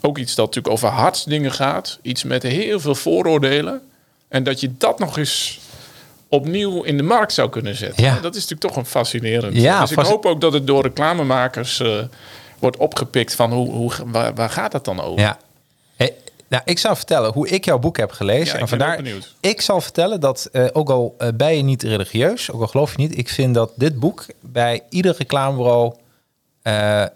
Ook 0.00 0.18
iets 0.18 0.34
dat 0.34 0.46
natuurlijk 0.46 0.74
over 0.74 0.88
hartsdingen 0.88 1.52
gaat. 1.52 1.98
Iets 2.02 2.24
met 2.24 2.42
heel 2.42 2.80
veel 2.80 2.94
vooroordelen. 2.94 3.80
En 4.28 4.42
dat 4.42 4.60
je 4.60 4.70
dat 4.78 4.98
nog 4.98 5.18
eens 5.18 5.60
opnieuw 6.28 6.82
in 6.82 6.96
de 6.96 7.02
markt 7.02 7.32
zou 7.32 7.48
kunnen 7.48 7.76
zetten. 7.76 8.04
Ja. 8.04 8.14
Dat 8.20 8.34
is 8.34 8.42
natuurlijk 8.42 8.60
toch 8.60 8.76
een 8.76 8.90
fascinerend. 8.90 9.56
Ja, 9.56 9.80
dus 9.80 9.90
ik 9.90 9.98
hoop 9.98 10.26
ook 10.26 10.40
dat 10.40 10.52
het 10.52 10.66
door 10.66 10.82
reclamemakers 10.82 11.80
eh, 11.80 11.98
wordt 12.58 12.76
opgepikt 12.76 13.34
van 13.34 13.52
hoe, 13.52 13.70
hoe, 13.70 13.92
waar, 14.06 14.34
waar 14.34 14.50
gaat 14.50 14.72
dat 14.72 14.84
dan 14.84 15.00
over? 15.00 15.20
Ja. 15.20 15.38
Hey, 15.96 16.14
nou, 16.48 16.62
ik 16.64 16.78
zou 16.78 16.96
vertellen 16.96 17.32
hoe 17.32 17.48
ik 17.48 17.64
jouw 17.64 17.78
boek 17.78 17.96
heb 17.96 18.12
gelezen. 18.12 18.46
Ja, 18.46 18.54
ik 18.54 18.60
en 18.60 18.68
vandaar, 18.68 19.00
ik 19.40 19.60
zal 19.60 19.80
vertellen 19.80 20.20
dat, 20.20 20.48
eh, 20.52 20.66
ook 20.72 20.90
al 20.90 21.14
eh, 21.18 21.28
ben 21.34 21.56
je 21.56 21.62
niet 21.62 21.82
religieus, 21.82 22.50
ook 22.50 22.60
al 22.60 22.66
geloof 22.66 22.90
je 22.90 22.98
niet, 22.98 23.18
ik 23.18 23.28
vind 23.28 23.54
dat 23.54 23.72
dit 23.74 23.98
boek 23.98 24.26
bij 24.40 24.82
ieder 24.88 25.14
reclamebureau 25.18 25.94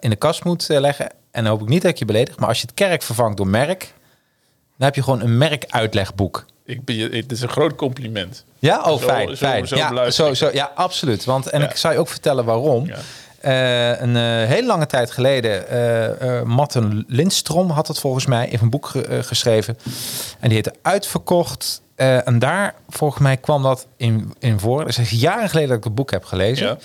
in 0.00 0.10
de 0.10 0.16
kast 0.16 0.44
moet 0.44 0.68
leggen. 0.68 1.10
En 1.34 1.42
dan 1.44 1.52
hoop 1.52 1.62
ik 1.62 1.68
niet 1.68 1.82
dat 1.82 1.90
ik 1.90 1.98
je 1.98 2.04
beledig, 2.04 2.38
maar 2.38 2.48
als 2.48 2.60
je 2.60 2.66
het 2.66 2.74
kerk 2.74 3.02
vervangt 3.02 3.36
door 3.36 3.46
merk, 3.48 3.80
dan 4.76 4.86
heb 4.86 4.94
je 4.94 5.02
gewoon 5.02 5.20
een 5.20 5.38
merkuitlegboek. 5.38 6.44
Ik 6.64 6.84
ben, 6.84 6.94
je- 6.96 7.08
het 7.08 7.32
is 7.32 7.40
een 7.40 7.48
groot 7.48 7.74
compliment. 7.74 8.44
Ja, 8.58 8.78
oh 8.80 8.84
Zo- 8.86 8.96
fijn. 8.98 9.28
zo- 9.28 9.34
fijn. 9.34 9.66
zo 9.68 9.76
ja, 9.76 10.10
zo, 10.10 10.34
zo, 10.34 10.50
ja, 10.52 10.70
absoluut. 10.74 11.24
Want, 11.24 11.46
en 11.46 11.60
Ja. 11.60 11.70
ik 11.70 11.76
zal 11.76 11.92
je 11.92 11.98
ook 11.98 12.08
vertellen 12.08 12.44
waarom. 12.44 12.86
Ja. 12.86 12.96
Eh, 13.40 14.00
een 14.00 14.16
eh, 14.16 14.22
hele 14.48 14.66
lange 14.66 14.86
tijd 14.86 15.10
geleden, 15.10 15.68
eh 15.68 16.38
eh 16.38 16.44
Matten 16.44 17.04
Lindstrom 17.08 17.70
had 17.70 17.88
het 17.88 17.98
volgens 17.98 18.26
mij 18.26 18.48
in 18.48 18.58
een 18.62 18.70
boek 18.70 18.86
ge- 18.86 19.22
geschreven. 19.22 19.78
En 20.40 20.48
die 20.48 20.52
heette 20.54 20.74
Uitverkocht. 20.82 21.82
En 21.96 22.38
daar, 22.38 22.74
volgens 22.88 23.20
mij, 23.22 23.36
kwam 23.36 23.62
dat 23.62 23.86
in, 23.96 24.34
in 24.38 24.58
voor. 24.60 24.84
Dus 24.84 24.96
het 24.96 25.06
is 25.12 25.20
jaren 25.20 25.48
geleden 25.48 25.68
dat 25.68 25.78
ik 25.78 25.84
het 25.84 25.94
boek 25.94 26.10
heb 26.10 26.24
gelezen. 26.24 26.66
Ja. 26.66 26.76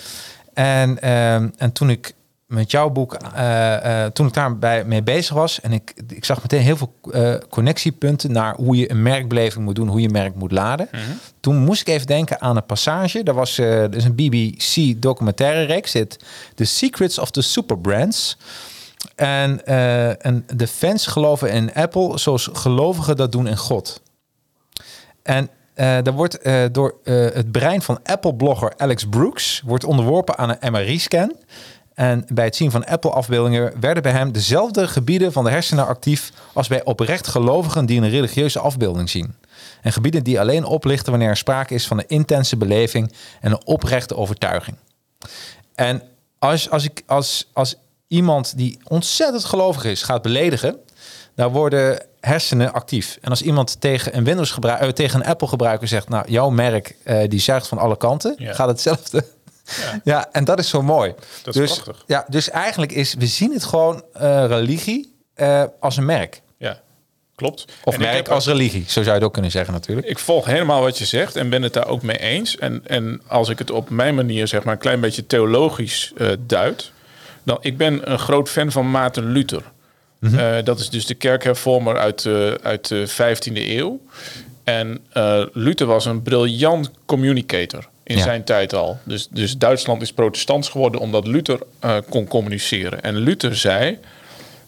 En, 0.54 1.00
ehm, 1.02 1.48
en 1.56 1.72
toen 1.72 1.90
ik 1.90 2.12
met 2.50 2.70
jouw 2.70 2.90
boek, 2.90 3.14
eh, 3.14 4.04
eh, 4.04 4.12
toen 4.12 4.26
ik 4.26 4.32
daarbij 4.32 4.84
mee 4.84 5.02
bezig 5.02 5.34
was, 5.34 5.60
en 5.60 5.72
ik, 5.72 5.94
ik 6.08 6.24
zag 6.24 6.42
meteen 6.42 6.60
heel 6.60 6.76
veel 6.76 6.94
eh, 7.12 7.34
connectiepunten 7.48 8.32
naar 8.32 8.54
hoe 8.54 8.76
je 8.76 8.90
een 8.90 9.02
merkbeleving 9.02 9.64
moet 9.64 9.74
doen, 9.74 9.88
hoe 9.88 10.00
je 10.00 10.08
merk 10.08 10.34
moet 10.34 10.52
laden. 10.52 10.88
Toen 11.40 11.56
moest 11.56 11.80
ik 11.80 11.88
even 11.88 12.06
denken 12.06 12.40
aan 12.40 12.56
een 12.56 12.66
passage. 12.66 13.22
Er 13.22 13.34
was 13.34 13.58
is 13.90 14.04
een 14.04 14.14
BBC 14.14 15.02
documentaire 15.02 15.62
reeks, 15.62 15.92
dit 15.92 16.24
The 16.54 16.64
Secrets 16.64 17.18
of 17.18 17.30
the 17.30 17.42
Superbrands. 17.42 18.36
En, 19.14 19.66
en 20.20 20.44
de 20.54 20.66
fans 20.66 21.06
geloven 21.06 21.52
in 21.52 21.74
Apple 21.74 22.18
zoals 22.18 22.48
gelovigen 22.52 23.16
dat 23.16 23.32
doen 23.32 23.46
in 23.46 23.56
God. 23.56 24.02
En 25.22 25.48
eh 25.74 25.86
daar 26.02 26.12
wordt 26.12 26.38
door 26.72 26.94
het 27.04 27.52
brein 27.52 27.82
van 27.82 27.98
Apple-blogger 28.02 28.72
Alex 28.76 29.06
Brooks 29.08 29.62
wordt 29.64 29.84
onderworpen 29.84 30.38
aan 30.38 30.56
een 30.58 30.72
MRI-scan. 30.72 31.36
En 31.94 32.24
bij 32.32 32.44
het 32.44 32.56
zien 32.56 32.70
van 32.70 32.86
Apple-afbeeldingen 32.86 33.80
werden 33.80 34.02
bij 34.02 34.12
hem 34.12 34.32
dezelfde 34.32 34.88
gebieden 34.88 35.32
van 35.32 35.44
de 35.44 35.50
hersenen 35.50 35.86
actief 35.86 36.32
als 36.52 36.68
bij 36.68 36.84
oprecht 36.84 37.26
gelovigen 37.26 37.86
die 37.86 38.00
een 38.00 38.10
religieuze 38.10 38.58
afbeelding 38.58 39.10
zien. 39.10 39.34
En 39.82 39.92
gebieden 39.92 40.24
die 40.24 40.40
alleen 40.40 40.64
oplichten 40.64 41.10
wanneer 41.10 41.28
er 41.28 41.36
sprake 41.36 41.74
is 41.74 41.86
van 41.86 41.98
een 41.98 42.08
intense 42.08 42.56
beleving 42.56 43.12
en 43.40 43.50
een 43.52 43.66
oprechte 43.66 44.16
overtuiging. 44.16 44.76
En 45.74 46.02
als, 46.38 46.70
als, 46.70 46.84
ik, 46.84 47.02
als, 47.06 47.48
als 47.52 47.76
iemand 48.06 48.56
die 48.56 48.78
ontzettend 48.84 49.44
gelovig 49.44 49.84
is 49.84 50.02
gaat 50.02 50.22
beledigen, 50.22 50.76
dan 51.34 51.52
worden 51.52 52.02
hersenen 52.20 52.72
actief. 52.72 53.18
En 53.20 53.30
als 53.30 53.42
iemand 53.42 53.80
tegen 53.80 54.16
een 54.16 54.24
Windows 54.24 54.58
eh, 54.60 54.88
tegen 54.88 55.20
een 55.20 55.26
Apple 55.26 55.48
gebruiker 55.48 55.88
zegt, 55.88 56.08
nou 56.08 56.30
jouw 56.30 56.50
merk 56.50 56.96
eh, 57.04 57.28
die 57.28 57.40
zuigt 57.40 57.68
van 57.68 57.78
alle 57.78 57.96
kanten, 57.96 58.34
Ja. 58.38 58.52
gaat 58.52 58.68
hetzelfde. 58.68 59.24
Ja. 60.04 60.28
en 60.32 60.44
dat 60.44 60.58
is 60.58 60.68
zo 60.68 60.82
mooi. 60.82 61.14
Dat 61.42 61.54
is 61.54 61.60
dus, 61.60 61.72
prachtig. 61.72 62.04
Ja, 62.06 62.24
dus 62.28 62.50
eigenlijk 62.50 62.92
is, 62.92 63.14
we 63.14 63.26
zien 63.26 63.52
het 63.52 63.64
gewoon 63.64 64.04
eh, 64.12 64.44
religie 64.46 65.14
eh, 65.34 65.64
als 65.80 65.96
een 65.96 66.04
merk. 66.04 66.42
Ja, 66.56 66.80
klopt. 67.34 67.64
Of 67.84 67.94
En 67.94 68.00
merk 68.00 68.28
als 68.28 68.46
religie, 68.46 68.84
zo 68.86 68.92
zou 68.92 69.04
je 69.04 69.12
het 69.12 69.22
ook 69.22 69.32
kunnen 69.32 69.50
zeggen 69.50 69.72
natuurlijk. 69.72 70.06
Ik 70.06 70.18
volg 70.18 70.46
helemaal 70.46 70.82
wat 70.82 70.98
je 70.98 71.04
zegt 71.04 71.36
en 71.36 71.50
ben 71.50 71.62
het 71.62 71.72
daar 71.72 71.86
ook 71.86 72.02
mee 72.02 72.18
eens. 72.18 72.56
En, 72.58 72.82
en 72.86 73.22
als 73.26 73.48
ik 73.48 73.58
het 73.58 73.70
op 73.70 73.90
mijn 73.90 74.14
manier 74.14 74.48
zeg 74.48 74.64
maar 74.64 74.74
een 74.74 74.80
klein 74.80 75.00
beetje 75.00 75.26
theologisch 75.26 76.12
eh 76.16 76.28
duid, 76.46 76.92
dan 77.42 77.58
ik 77.60 77.76
ben 77.76 78.10
een 78.10 78.18
groot 78.18 78.48
fan 78.48 78.72
van 78.72 78.90
Maarten 78.90 79.32
Luther. 79.32 79.62
Eh, 80.20 80.56
dat 80.64 80.78
is 80.78 80.90
dus 80.90 81.06
de 81.06 81.14
kerkhervormer 81.14 81.98
uit, 81.98 82.22
de 82.22 82.58
uit 82.62 82.88
de 82.88 83.08
15e 83.08 83.52
eeuw. 83.54 84.00
En 84.64 85.04
Luther 85.52 85.86
was 85.86 86.04
een 86.04 86.22
briljant 86.22 86.90
communicator 87.06 87.89
in 88.10 88.16
Ja. 88.16 88.22
zijn 88.22 88.44
tijd 88.44 88.74
al. 88.74 88.98
Dus, 89.02 89.28
dus 89.28 89.58
Duitsland 89.58 90.02
is 90.02 90.12
protestants 90.12 90.68
geworden 90.68 91.00
omdat 91.00 91.26
Luther 91.26 91.60
eh, 91.78 91.96
kon 92.08 92.26
communiceren. 92.26 93.02
En 93.02 93.16
Luther 93.16 93.56
zei, 93.56 93.98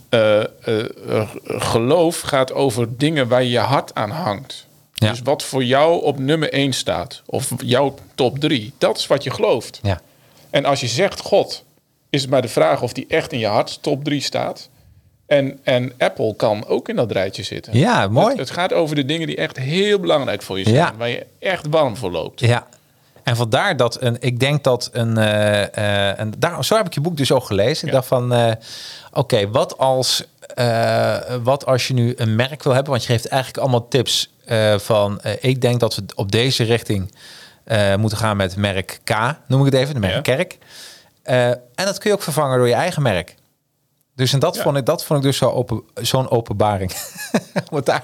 eh, 0.09 0.41
eh, 0.41 0.47
geloof 1.45 2.21
gaat 2.21 2.53
over 2.53 2.97
dingen 2.97 3.29
waar 3.29 3.43
je 3.43 3.51
je 3.51 3.59
hart 3.59 3.95
aan 3.95 4.11
hangt. 4.11 4.67
Ja. 4.95 5.11
Dus 5.11 5.21
wat 5.21 5.43
voor 5.43 5.65
jou 5.65 6.03
op 6.03 6.19
nummer 6.19 6.53
1 6.53 6.73
staat, 6.73 7.23
of 7.27 7.51
jouw 7.65 7.95
top 8.15 8.39
3, 8.39 8.73
dat 8.79 8.99
is 8.99 9.07
wat 9.07 9.23
je 9.23 9.31
gelooft. 9.31 9.81
Ja. 9.83 10.01
En 10.51 10.65
als 10.65 10.81
je 10.81 10.89
zegt 10.89 11.21
God, 11.21 11.65
is 12.11 12.21
het 12.21 12.31
maar 12.31 12.43
de 12.43 12.49
vraag 12.49 12.83
of 12.83 12.93
die 12.93 13.07
echt 13.09 13.33
in 13.33 13.39
je 13.39 13.47
hart 13.47 13.83
top 13.83 14.05
3 14.05 14.21
staat. 14.21 14.69
En, 15.27 15.59
en 15.63 15.93
Apple 15.99 16.37
kan 16.37 16.67
ook 16.67 16.89
in 16.89 16.97
dat 16.97 17.13
rijtje 17.13 17.43
zitten. 17.43 17.79
Ja, 17.79 18.09
mooi. 18.09 18.29
Het, 18.29 18.39
het 18.39 18.51
gaat 18.51 18.73
over 18.73 18.97
de 18.97 19.05
dingen 19.05 19.27
die 19.27 19.37
echt 19.37 19.57
heel 19.57 19.99
belangrijk 19.99 20.43
voor 20.43 20.59
je 20.59 20.65
zijn. 20.65 20.77
Ja. 20.77 20.95
Waar 20.97 21.09
je 21.09 21.27
echt 21.39 21.67
warm 21.71 21.97
voor 21.97 22.11
loopt. 22.11 22.41
Ja. 22.41 22.67
En 23.23 23.37
vandaar 23.37 23.77
dat 23.77 24.03
een, 24.03 24.17
ik 24.21 24.41
denk 24.41 24.65
dat 24.65 24.89
een, 24.93 25.19
eh, 25.19 25.63
eh, 25.63 26.19
en 26.19 26.33
daar, 26.39 26.65
zo 26.65 26.77
heb 26.77 26.87
ik 26.87 26.95
je 26.95 27.01
boek 27.01 27.17
dus 27.17 27.33
ook 27.33 27.45
gelezen. 27.45 27.87
Ik 27.87 27.93
dacht 27.93 28.07
van, 28.07 28.35
eh, 28.35 28.53
oké, 29.13 29.51
wat 29.51 29.79
als, 29.79 30.25
wat 31.43 31.67
als 31.67 31.89
je 31.89 31.95
nu 31.95 32.13
een 32.17 32.37
merk 32.37 32.63
wil 32.63 32.73
hebben? 32.73 32.91
Want 32.91 33.05
je 33.05 33.13
geeft 33.13 33.29
eigenlijk 33.29 33.63
allemaal 33.63 33.89
tips 33.89 34.31
van, 34.77 35.21
ik 35.41 35.61
denk 35.61 35.81
dat 35.81 35.95
we 35.95 36.03
op 36.15 36.33
deze 36.33 36.65
richting 36.65 37.15
moeten 37.97 38.19
gaan 38.19 38.37
met 38.37 38.57
merk 38.57 39.01
K, 39.05 39.11
noem 39.47 39.67
ik 39.67 39.73
het 39.73 39.81
even, 39.81 39.95
de 39.95 40.01
merk 40.01 40.27
Ja. 40.27 40.35
Kerk. 40.35 40.59
En 41.75 41.85
dat 41.85 41.99
kun 41.99 42.11
je 42.11 42.17
ook 42.17 42.23
vervangen 42.23 42.59
door 42.59 42.69
je 42.69 42.75
eigen 42.75 43.03
merk. 43.03 43.35
Dus 44.15 44.33
en 44.33 44.39
dat, 44.39 44.57
Ja. 44.57 44.63
vond 44.63 44.77
ik, 44.77 44.87
dat 44.87 45.05
vond 45.05 45.19
ik 45.19 45.25
dus 45.25 45.37
zo 45.37 45.51
open, 45.51 45.83
zo'n 45.95 46.31
openbaring. 46.31 46.93
om 47.71 47.77
het 47.77 47.87
daar 47.87 48.03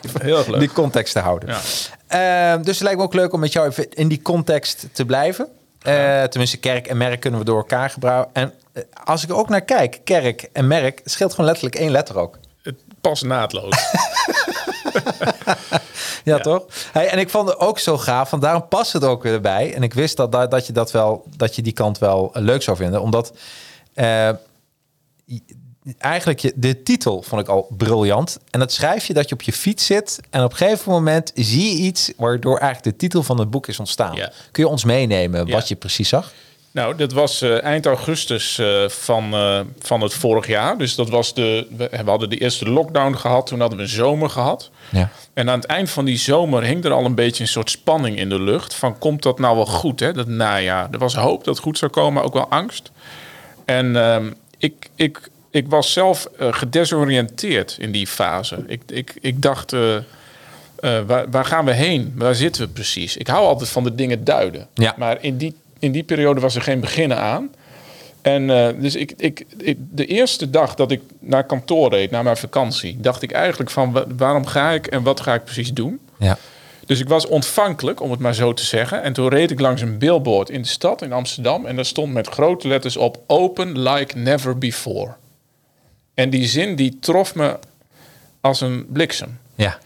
in 0.52 0.58
die 0.58 0.72
context 0.72 1.12
te 1.12 1.18
houden. 1.18 1.48
Ja. 1.48 2.54
Eh, 2.54 2.62
dus 2.62 2.74
het 2.74 2.82
lijkt 2.82 2.98
me 2.98 3.04
ook 3.04 3.14
leuk 3.14 3.32
om 3.32 3.40
met 3.40 3.52
jou 3.52 3.68
even 3.68 3.90
in 3.90 4.08
die 4.08 4.22
context 4.22 4.86
te 4.92 5.04
blijven. 5.04 5.48
Eh, 5.82 6.22
tenminste, 6.22 6.56
kerk 6.56 6.86
en 6.86 6.96
merk 6.96 7.20
kunnen 7.20 7.40
we 7.40 7.46
door 7.46 7.56
elkaar 7.56 7.90
gebruiken. 7.90 8.34
En 8.34 8.52
eh, 8.72 8.82
als 9.04 9.22
ik 9.22 9.28
er 9.28 9.36
ook 9.36 9.48
naar 9.48 9.60
kijk, 9.62 10.00
kerk 10.04 10.48
en 10.52 10.66
merk, 10.66 11.00
scheelt 11.04 11.30
gewoon 11.30 11.46
letterlijk 11.46 11.76
één 11.76 11.90
letter 11.90 12.16
ook. 12.18 12.38
Het 12.62 12.76
past 13.00 13.24
naadloos. 13.24 13.76
Ja, 16.24 16.38
toch? 16.38 16.64
Hey, 16.92 17.08
en 17.08 17.18
ik 17.18 17.30
vond 17.30 17.48
het 17.48 17.58
ook 17.58 17.78
zo 17.78 17.98
gaaf, 17.98 18.30
want 18.30 18.42
daarom 18.42 18.68
past 18.68 18.92
het 18.92 19.04
ook 19.04 19.22
weer 19.22 19.40
bij. 19.40 19.74
En 19.74 19.82
ik 19.82 19.94
wist 19.94 20.16
dat, 20.16 20.32
dat, 20.32 20.50
dat 20.50 20.66
je 20.66 20.72
dat 20.72 20.90
wel, 20.90 21.24
dat 21.36 21.56
je 21.56 21.62
die 21.62 21.72
kant 21.72 21.98
wel 21.98 22.30
eh, 22.32 22.42
leuk 22.42 22.62
zou 22.62 22.76
vinden, 22.76 23.00
omdat 23.02 23.32
eigenlijk 25.98 26.38
je, 26.38 26.52
de 26.54 26.82
titel 26.82 27.22
vond 27.22 27.42
ik 27.42 27.48
al 27.48 27.66
briljant. 27.76 28.38
En 28.50 28.60
dat 28.60 28.72
schrijf 28.72 29.06
je 29.06 29.14
dat 29.14 29.28
je 29.28 29.34
op 29.34 29.42
je 29.42 29.52
fiets 29.52 29.86
zit 29.86 30.20
en 30.30 30.44
op 30.44 30.50
een 30.50 30.56
gegeven 30.56 30.92
moment 30.92 31.32
zie 31.34 31.76
je 31.76 31.82
iets 31.82 32.12
waardoor 32.16 32.58
eigenlijk 32.58 32.96
de 32.96 33.06
titel 33.06 33.22
van 33.22 33.38
het 33.38 33.50
boek 33.50 33.66
is 33.66 33.78
ontstaan. 33.78 34.14
Ja. 34.14 34.32
Kun 34.50 34.62
je 34.62 34.68
ons 34.68 34.84
meenemen 34.84 35.46
Ja. 35.46 35.52
wat 35.52 35.68
je 35.68 35.76
precies 35.76 36.08
zag? 36.08 36.32
Nou, 36.70 36.96
dat 36.96 37.12
was 37.12 37.42
eh, 37.42 37.62
eind 37.62 37.86
augustus 37.86 38.58
eh, 38.58 38.88
van, 38.88 39.34
eh, 39.34 39.60
van 39.78 40.00
het 40.00 40.14
vorig 40.14 40.46
jaar. 40.46 40.78
Dus 40.78 40.94
dat 40.94 41.08
was 41.08 41.34
de. 41.34 41.66
We 41.76 41.88
we 41.90 42.10
hadden 42.10 42.30
de 42.30 42.38
eerste 42.38 42.68
lockdown 42.68 43.14
gehad. 43.14 43.46
Toen 43.46 43.60
hadden 43.60 43.78
we 43.78 43.84
een 43.84 43.90
zomer 43.90 44.30
gehad. 44.30 44.70
Ja. 44.90 45.10
En 45.32 45.50
aan 45.50 45.58
het 45.58 45.68
eind 45.68 45.90
van 45.90 46.04
die 46.04 46.18
zomer 46.18 46.62
hing 46.62 46.84
er 46.84 46.92
al 46.92 47.04
een 47.04 47.14
beetje 47.14 47.42
een 47.42 47.48
soort 47.48 47.70
spanning 47.70 48.18
in 48.18 48.28
de 48.28 48.40
lucht. 48.40 48.74
Van 48.74 48.98
komt 48.98 49.22
dat 49.22 49.38
nou 49.38 49.56
wel 49.56 49.66
goed, 49.66 50.00
hè? 50.00 50.12
Dat 50.12 50.26
najaar. 50.26 50.88
Er 50.90 50.98
was 50.98 51.14
hoop 51.14 51.44
dat 51.44 51.54
het 51.54 51.64
goed 51.64 51.78
zou 51.78 51.90
komen, 51.90 52.12
maar 52.12 52.24
ook 52.24 52.34
wel 52.34 52.48
angst. 52.48 52.90
En 53.64 53.96
ehm, 53.96 54.30
ik, 54.58 54.90
ik, 54.94 55.28
ik 55.58 55.68
was 55.68 55.92
zelf 55.92 56.24
eh, 56.38 56.52
gedesoriënteerd 56.52 57.76
in 57.80 57.92
die 57.92 58.06
fase. 58.06 58.64
Ik, 58.66 58.82
ik, 58.86 59.14
ik 59.20 59.42
dacht, 59.42 59.72
eh, 59.72 59.96
eh, 59.96 60.02
waar, 61.06 61.30
waar 61.30 61.44
gaan 61.44 61.64
we 61.64 61.72
heen? 61.72 62.12
Waar 62.16 62.34
zitten 62.34 62.62
we 62.62 62.68
precies? 62.68 63.16
Ik 63.16 63.26
hou 63.26 63.46
altijd 63.46 63.70
van 63.70 63.84
de 63.84 63.94
dingen 63.94 64.24
duiden. 64.24 64.66
Ja. 64.74 64.94
Maar 64.96 65.18
in 65.20 65.36
die, 65.36 65.54
in 65.78 65.92
die 65.92 66.02
periode 66.02 66.40
was 66.40 66.54
er 66.54 66.62
geen 66.62 66.80
beginnen 66.80 67.18
aan. 67.18 67.50
En 68.22 68.46
dus 68.80 68.94
ik, 68.94 69.12
ik, 69.16 69.44
ik, 69.56 69.76
de 69.90 70.06
eerste 70.06 70.50
dag 70.50 70.74
dat 70.74 70.90
ik 70.90 71.00
naar 71.20 71.44
kantoor 71.44 71.90
reed, 71.90 72.10
naar 72.10 72.22
mijn 72.22 72.36
vakantie, 72.36 72.96
dacht 73.00 73.22
ik 73.22 73.32
eigenlijk 73.32 73.70
van 73.70 73.92
wa- 73.92 74.04
waarom 74.16 74.46
ga 74.46 74.70
ik 74.70 74.86
en 74.86 75.02
wat 75.02 75.20
ga 75.20 75.34
ik 75.34 75.44
precies 75.44 75.72
doen? 75.72 76.00
Ja. 76.18 76.38
Dus 76.86 77.00
ik 77.00 77.08
was 77.08 77.26
ontvankelijk, 77.26 78.00
om 78.00 78.10
het 78.10 78.20
maar 78.20 78.34
zo 78.34 78.52
te 78.54 78.64
zeggen. 78.64 79.02
En 79.02 79.12
toen 79.12 79.28
reed 79.28 79.50
ik 79.50 79.60
langs 79.60 79.82
een 79.82 79.98
billboard 79.98 80.50
in 80.50 80.62
de 80.62 80.68
stad, 80.68 81.02
in 81.02 81.12
Amsterdam. 81.12 81.66
En 81.66 81.76
daar 81.76 81.84
stond 81.84 82.12
met 82.12 82.26
grote 82.28 82.68
letters 82.68 82.96
op: 82.96 83.18
Open 83.26 83.78
like 83.82 84.18
never 84.18 84.58
before. 84.58 85.14
En 86.18 86.30
die 86.30 86.46
zin 86.46 86.76
die 86.76 86.98
trof 87.00 87.34
me 87.34 87.58
als 88.40 88.60
een 88.60 88.86
bliksem. 88.92 89.38
Ja. 89.54 89.78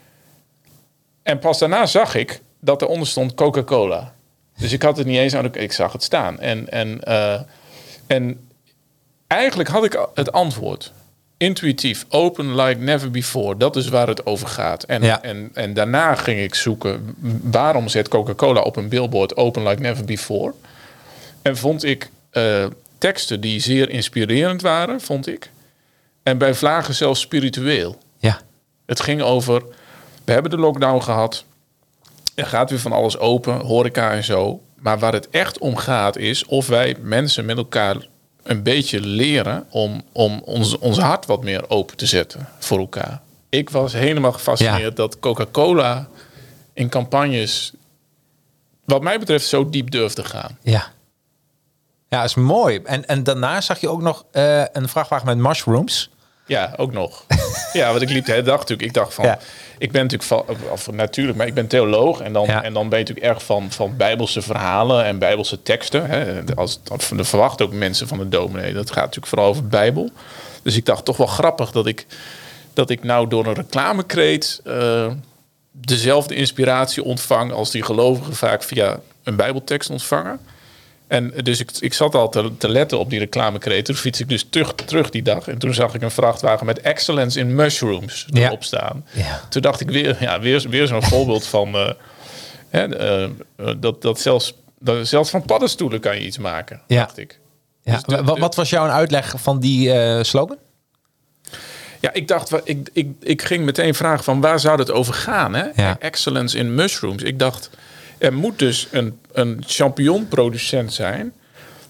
En 1.22 1.38
pas 1.38 1.58
daarna 1.58 1.86
zag 1.86 2.14
ik 2.14 2.40
dat 2.60 2.82
eronder 2.82 3.06
stond 3.06 3.34
Coca-Cola. 3.34 4.14
Dus 4.58 4.72
ik 4.72 4.82
had 4.82 4.96
het 4.96 5.06
niet 5.06 5.18
eens 5.18 5.34
aan 5.34 5.48
de... 5.50 5.58
Ik 5.58 5.72
zag 5.72 5.92
het 5.92 6.02
staan. 6.02 6.40
En, 6.40 6.68
en, 6.70 7.04
eh, 7.04 7.40
en 8.06 8.48
eigenlijk 9.26 9.68
had 9.68 9.84
ik 9.84 10.06
het 10.14 10.32
antwoord. 10.32 10.92
Intuïtief, 11.36 12.06
open 12.08 12.54
like 12.54 12.80
never 12.80 13.10
before. 13.10 13.56
Dat 13.56 13.76
is 13.76 13.88
waar 13.88 14.08
het 14.08 14.26
over 14.26 14.48
gaat. 14.48 14.82
En, 14.82 15.02
Ja. 15.02 15.22
en, 15.22 15.50
en 15.54 15.74
daarna 15.74 16.14
ging 16.14 16.40
ik 16.40 16.54
zoeken... 16.54 17.14
waarom 17.42 17.88
zet 17.88 18.08
Coca-Cola 18.08 18.60
op 18.60 18.76
een 18.76 18.88
billboard 18.88 19.36
open 19.36 19.62
like 19.66 19.82
never 19.82 20.04
before? 20.04 20.52
En 21.42 21.56
vond 21.56 21.84
ik 21.84 22.10
eh, 22.30 22.66
teksten 22.98 23.40
die 23.40 23.60
zeer 23.60 23.90
inspirerend 23.90 24.62
waren, 24.62 25.00
vond 25.00 25.26
ik. 25.26 25.50
En 26.22 26.38
bij 26.38 26.54
vlagen 26.54 26.94
zelfs 26.94 27.20
spiritueel. 27.20 27.98
Ja. 28.18 28.40
Het 28.86 29.00
ging 29.00 29.22
over, 29.22 29.62
we 30.24 30.32
hebben 30.32 30.50
de 30.50 30.58
lockdown 30.58 31.02
gehad. 31.02 31.44
Er 32.34 32.46
gaat 32.46 32.70
weer 32.70 32.78
van 32.78 32.92
alles 32.92 33.18
open, 33.18 33.60
horeca 33.60 34.12
en 34.12 34.24
zo. 34.24 34.62
Maar 34.74 34.98
waar 34.98 35.12
het 35.12 35.30
echt 35.30 35.58
om 35.58 35.76
gaat 35.76 36.16
is 36.16 36.44
of 36.44 36.66
wij 36.66 36.96
mensen 37.00 37.44
met 37.44 37.56
elkaar 37.56 37.96
een 38.42 38.62
beetje 38.62 39.00
leren 39.00 39.66
om, 39.70 40.02
om 40.12 40.42
ons, 40.44 40.78
ons 40.78 40.98
hart 40.98 41.26
wat 41.26 41.42
meer 41.44 41.70
open 41.70 41.96
te 41.96 42.06
zetten 42.06 42.48
voor 42.58 42.78
elkaar. 42.78 43.20
Ik 43.48 43.70
was 43.70 43.92
helemaal 43.92 44.32
gefascineerd 44.32 44.96
dat 44.96 45.18
Coca-Cola 45.18 46.08
in 46.72 46.88
campagnes, 46.88 47.72
wat 48.84 49.02
mij 49.02 49.18
betreft, 49.18 49.46
zo 49.46 49.70
diep 49.70 49.90
durfde 49.90 50.24
gaan. 50.24 50.58
Ja. 50.62 50.92
Ja, 52.08 52.24
is 52.24 52.34
mooi. 52.34 52.80
En, 52.84 53.06
en 53.06 53.22
daarna 53.22 53.60
zag 53.60 53.80
je 53.80 53.88
ook 53.88 54.02
nog 54.02 54.24
eh, 54.30 54.64
een 54.72 54.88
vrachtwagen 54.88 55.26
met 55.26 55.36
mushrooms. 55.38 56.10
Ja, 56.46 56.74
ook 56.76 56.92
nog. 56.92 57.24
ja, 57.72 57.90
want 57.90 58.02
ik 58.02 58.10
liep 58.10 58.24
de 58.24 58.30
hele 58.30 58.44
dag 58.44 58.58
natuurlijk. 58.58 58.88
Ik 58.88 58.94
dacht 58.94 59.14
van, 59.14 59.24
Ja. 59.24 59.38
ik 59.78 59.92
ben 59.92 60.02
natuurlijk 60.02 60.28
van, 60.28 60.44
of 60.70 60.90
natuurlijk, 60.90 61.38
maar 61.38 61.46
ik 61.46 61.54
ben 61.54 61.66
theoloog 61.66 62.20
en 62.20 62.32
dan, 62.32 62.46
Ja. 62.46 62.62
en 62.62 62.72
dan 62.72 62.88
ben 62.88 62.98
je 62.98 63.04
natuurlijk 63.04 63.34
erg 63.34 63.44
van, 63.44 63.70
van 63.70 63.96
bijbelse 63.96 64.42
verhalen 64.42 65.04
en 65.04 65.18
bijbelse 65.18 65.62
teksten. 65.62 66.06
Hè. 66.06 66.42
Als, 66.54 66.80
dat 66.82 67.04
verwachten 67.26 67.66
ook 67.66 67.72
mensen 67.72 68.08
van 68.08 68.18
de 68.18 68.28
dominee. 68.28 68.72
Dat 68.72 68.88
gaat 68.90 68.96
natuurlijk 69.04 69.26
vooral 69.26 69.48
over 69.48 69.62
de 69.62 69.68
Bijbel. 69.68 70.10
Dus 70.62 70.76
ik 70.76 70.86
dacht 70.86 71.04
toch 71.04 71.16
wel 71.16 71.26
grappig 71.26 71.70
dat 71.70 71.86
ik, 71.86 72.06
dat 72.74 72.90
ik 72.90 73.04
nou 73.04 73.28
door 73.28 73.46
een 73.46 73.54
reclamekreet 73.54 74.60
eh, 74.64 75.06
dezelfde 75.72 76.34
inspiratie 76.34 77.04
ontvang 77.04 77.52
als 77.52 77.70
die 77.70 77.82
gelovigen 77.82 78.34
vaak 78.34 78.62
via 78.62 79.00
een 79.24 79.36
Bijbeltekst 79.36 79.90
ontvangen. 79.90 80.40
En 81.12 81.32
dus 81.42 81.60
ik, 81.60 81.70
ik 81.80 81.94
zat 81.94 82.14
al 82.14 82.28
te, 82.28 82.50
te 82.58 82.68
letten 82.68 82.98
op 82.98 83.10
die 83.10 83.18
reclamekreet. 83.18 83.84
Toen 83.84 83.94
fiets 83.94 84.20
ik 84.20 84.28
dus 84.28 84.46
terug, 84.50 84.74
terug 84.74 85.10
die 85.10 85.22
dag. 85.22 85.48
En 85.48 85.58
toen 85.58 85.74
zag 85.74 85.94
ik 85.94 86.02
een 86.02 86.10
vrachtwagen 86.10 86.66
met 86.66 86.80
excellence 86.80 87.38
in 87.38 87.54
mushrooms 87.54 88.26
Ja. 88.30 88.46
erop 88.46 88.64
staan. 88.64 89.06
Ja. 89.12 89.40
Toen 89.48 89.62
dacht 89.62 89.80
ik 89.80 89.90
weer, 89.90 90.16
ja, 90.20 90.40
weer, 90.40 90.66
weer 90.68 90.86
zo'n 90.86 91.02
voorbeeld 91.12 91.46
van... 91.46 91.74
eh, 91.74 91.90
hè, 92.68 92.96
eh, 92.96 93.24
eh, 93.24 93.30
dat, 93.78 94.02
dat, 94.02 94.20
zelfs, 94.20 94.54
dat 94.78 95.06
zelfs 95.08 95.30
van 95.30 95.42
paddenstoelen 95.42 96.00
kan 96.00 96.16
je 96.18 96.26
iets 96.26 96.38
maken, 96.38 96.80
Ja. 96.86 97.00
dacht 97.04 97.18
ik. 97.18 97.40
Ja. 97.82 97.92
Dus 97.92 98.02
de- 98.02 98.24
wat, 98.24 98.38
wat 98.38 98.54
was 98.54 98.70
jouw 98.70 98.86
uitleg 98.86 99.34
van 99.36 99.60
die 99.60 99.88
slogan? 100.24 100.56
Ja, 102.00 102.12
ik 102.12 102.28
dacht, 102.28 102.52
ik, 102.64 102.88
ik, 102.92 103.08
ik 103.20 103.42
ging 103.42 103.64
meteen 103.64 103.94
vragen 103.94 104.24
van 104.24 104.40
waar 104.40 104.60
zou 104.60 104.78
het 104.78 104.90
over 104.90 105.14
gaan? 105.14 105.54
Hè? 105.54 105.64
Ja. 105.74 105.96
Excellence 105.98 106.58
in 106.58 106.74
mushrooms. 106.74 107.22
Ik 107.22 107.38
dacht, 107.38 107.70
er 108.22 108.32
moet 108.32 108.58
dus 108.58 108.88
een, 108.90 109.18
een 109.32 109.62
champignonproducent 109.66 110.92
zijn... 110.92 111.32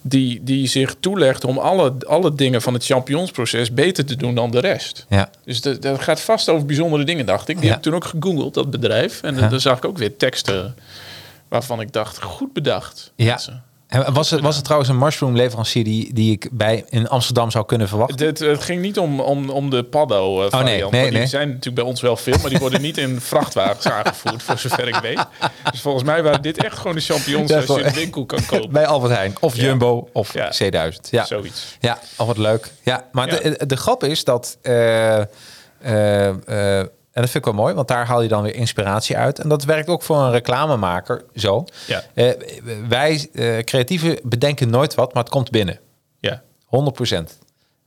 Die, 0.05 0.41
die 0.43 0.67
zich 0.67 0.95
toelegt 1.01 1.45
om 1.45 1.59
alle, 1.59 1.93
alle 2.07 2.35
dingen 2.35 2.63
van 2.63 2.75
het 2.75 2.85
champignonsproces 2.85 3.73
beter 3.73 4.05
te 4.05 4.17
doen 4.17 4.35
dan 4.35 4.51
de 4.51 4.59
rest. 4.61 5.07
Ja. 5.09 5.31
Dus 5.45 5.61
dat, 5.61 5.83
dat 5.83 6.01
gaat 6.01 6.21
vast 6.21 6.49
over 6.49 6.67
bijzondere 6.67 7.05
dingen, 7.05 7.27
dacht 7.27 7.49
ik. 7.49 7.55
Die 7.57 7.65
Ja. 7.65 7.69
heb 7.71 7.79
ik 7.79 7.85
toen 7.85 7.95
ook 7.95 8.05
gegoogeld, 8.05 8.55
dat 8.55 8.71
bedrijf. 8.71 9.23
En 9.23 9.37
Ja. 9.37 9.49
dan 9.49 9.61
zag 9.61 9.77
ik 9.77 9.85
ook 9.85 9.99
weer 9.99 10.17
teksten 10.17 10.75
waarvan 11.49 11.81
ik 11.81 11.93
dacht, 11.93 12.23
goed 12.23 12.53
bedacht. 12.53 13.13
Ja. 13.17 13.25
mensen. 13.27 13.63
En 13.93 14.13
was 14.13 14.31
het, 14.31 14.41
was 14.41 14.55
het 14.55 14.65
trouwens 14.65 14.91
een 14.91 14.99
mushroom 14.99 15.37
leverancier 15.37 15.85
die, 15.85 16.13
die 16.15 16.33
ik 16.33 16.49
bij 16.53 16.85
in 16.89 17.09
Amsterdam 17.09 17.51
zou 17.51 17.67
kunnen 17.67 17.89
verwachten? 17.89 18.27
Het, 18.27 18.39
het 18.39 18.63
ging 18.63 18.81
niet 18.81 18.99
om, 18.99 19.21
om, 19.21 19.51
om 19.51 19.71
de 19.71 19.83
paddo 19.83 20.49
variant. 20.49 20.55
Oh, 20.55 20.91
nee, 20.91 21.01
nee, 21.01 21.11
die 21.11 21.19
nee. 21.19 21.27
zijn 21.27 21.49
natuurlijk 21.49 21.75
bij 21.75 21.85
ons 21.85 22.01
wel 22.01 22.17
veel, 22.17 22.39
maar 22.41 22.51
die 22.51 22.59
worden 22.59 22.81
niet 22.81 22.99
in 22.99 23.21
vrachtwagens 23.33 23.87
aangevoerd, 23.87 24.43
voor 24.43 24.59
zover 24.59 24.89
ik 24.89 24.95
weet. 24.97 25.25
Dus 25.71 25.81
volgens 25.81 26.05
mij 26.05 26.23
waren 26.23 26.43
dit 26.43 26.65
echt 26.65 26.77
gewoon 26.79 26.97
de 26.97 27.03
champignons 27.03 27.51
Ja, 27.51 27.57
als 27.57 27.67
je 27.67 27.79
in 27.81 27.85
de 27.93 27.95
winkel 27.95 28.27
kan 28.27 28.47
kopen. 28.57 28.71
Bij 28.73 28.87
Albert 28.87 29.13
Heijn 29.13 29.35
of 29.41 29.57
Ja. 29.57 29.63
Jumbo 29.63 30.09
of 30.13 30.33
Ja. 30.35 30.53
C1000. 30.63 31.01
Ja. 31.11 31.25
Zoiets. 31.25 31.77
Ja, 31.81 31.99
al 32.17 32.27
wat 32.27 32.39
leuk. 32.39 32.71
Ja, 32.83 33.09
maar. 33.13 33.29
De, 33.29 33.67
de 33.67 33.77
grap 33.77 34.05
is 34.05 34.25
dat. 34.25 34.59
eh, 34.63 35.19
eh, 35.81 36.87
en 37.13 37.23
dat 37.23 37.31
vind 37.31 37.47
ik 37.47 37.53
wel 37.53 37.63
mooi, 37.63 37.75
want 37.75 37.89
daar 37.89 38.07
haal 38.07 38.23
je 38.23 38.29
dan 38.29 38.43
weer 38.43 38.55
inspiratie 38.55 39.17
uit. 39.17 39.39
En 39.39 39.49
dat 39.49 39.65
werkt 39.65 39.89
ook 39.89 40.03
voor 40.03 40.17
een 40.17 40.31
reclamemaker 40.31 41.25
zo. 41.35 41.65
Ja. 41.87 42.03
Eh, 42.15 42.31
wij 42.89 43.29
eh, 43.33 43.59
creatieven 43.59 44.19
bedenken 44.23 44.71
nooit 44.71 44.95
wat, 44.95 45.15
maar 45.15 45.23
het 45.23 45.33
komt 45.33 45.51
binnen. 45.51 45.79
Ja. 46.21 46.43
100 46.65 46.97
procent. 46.97 47.39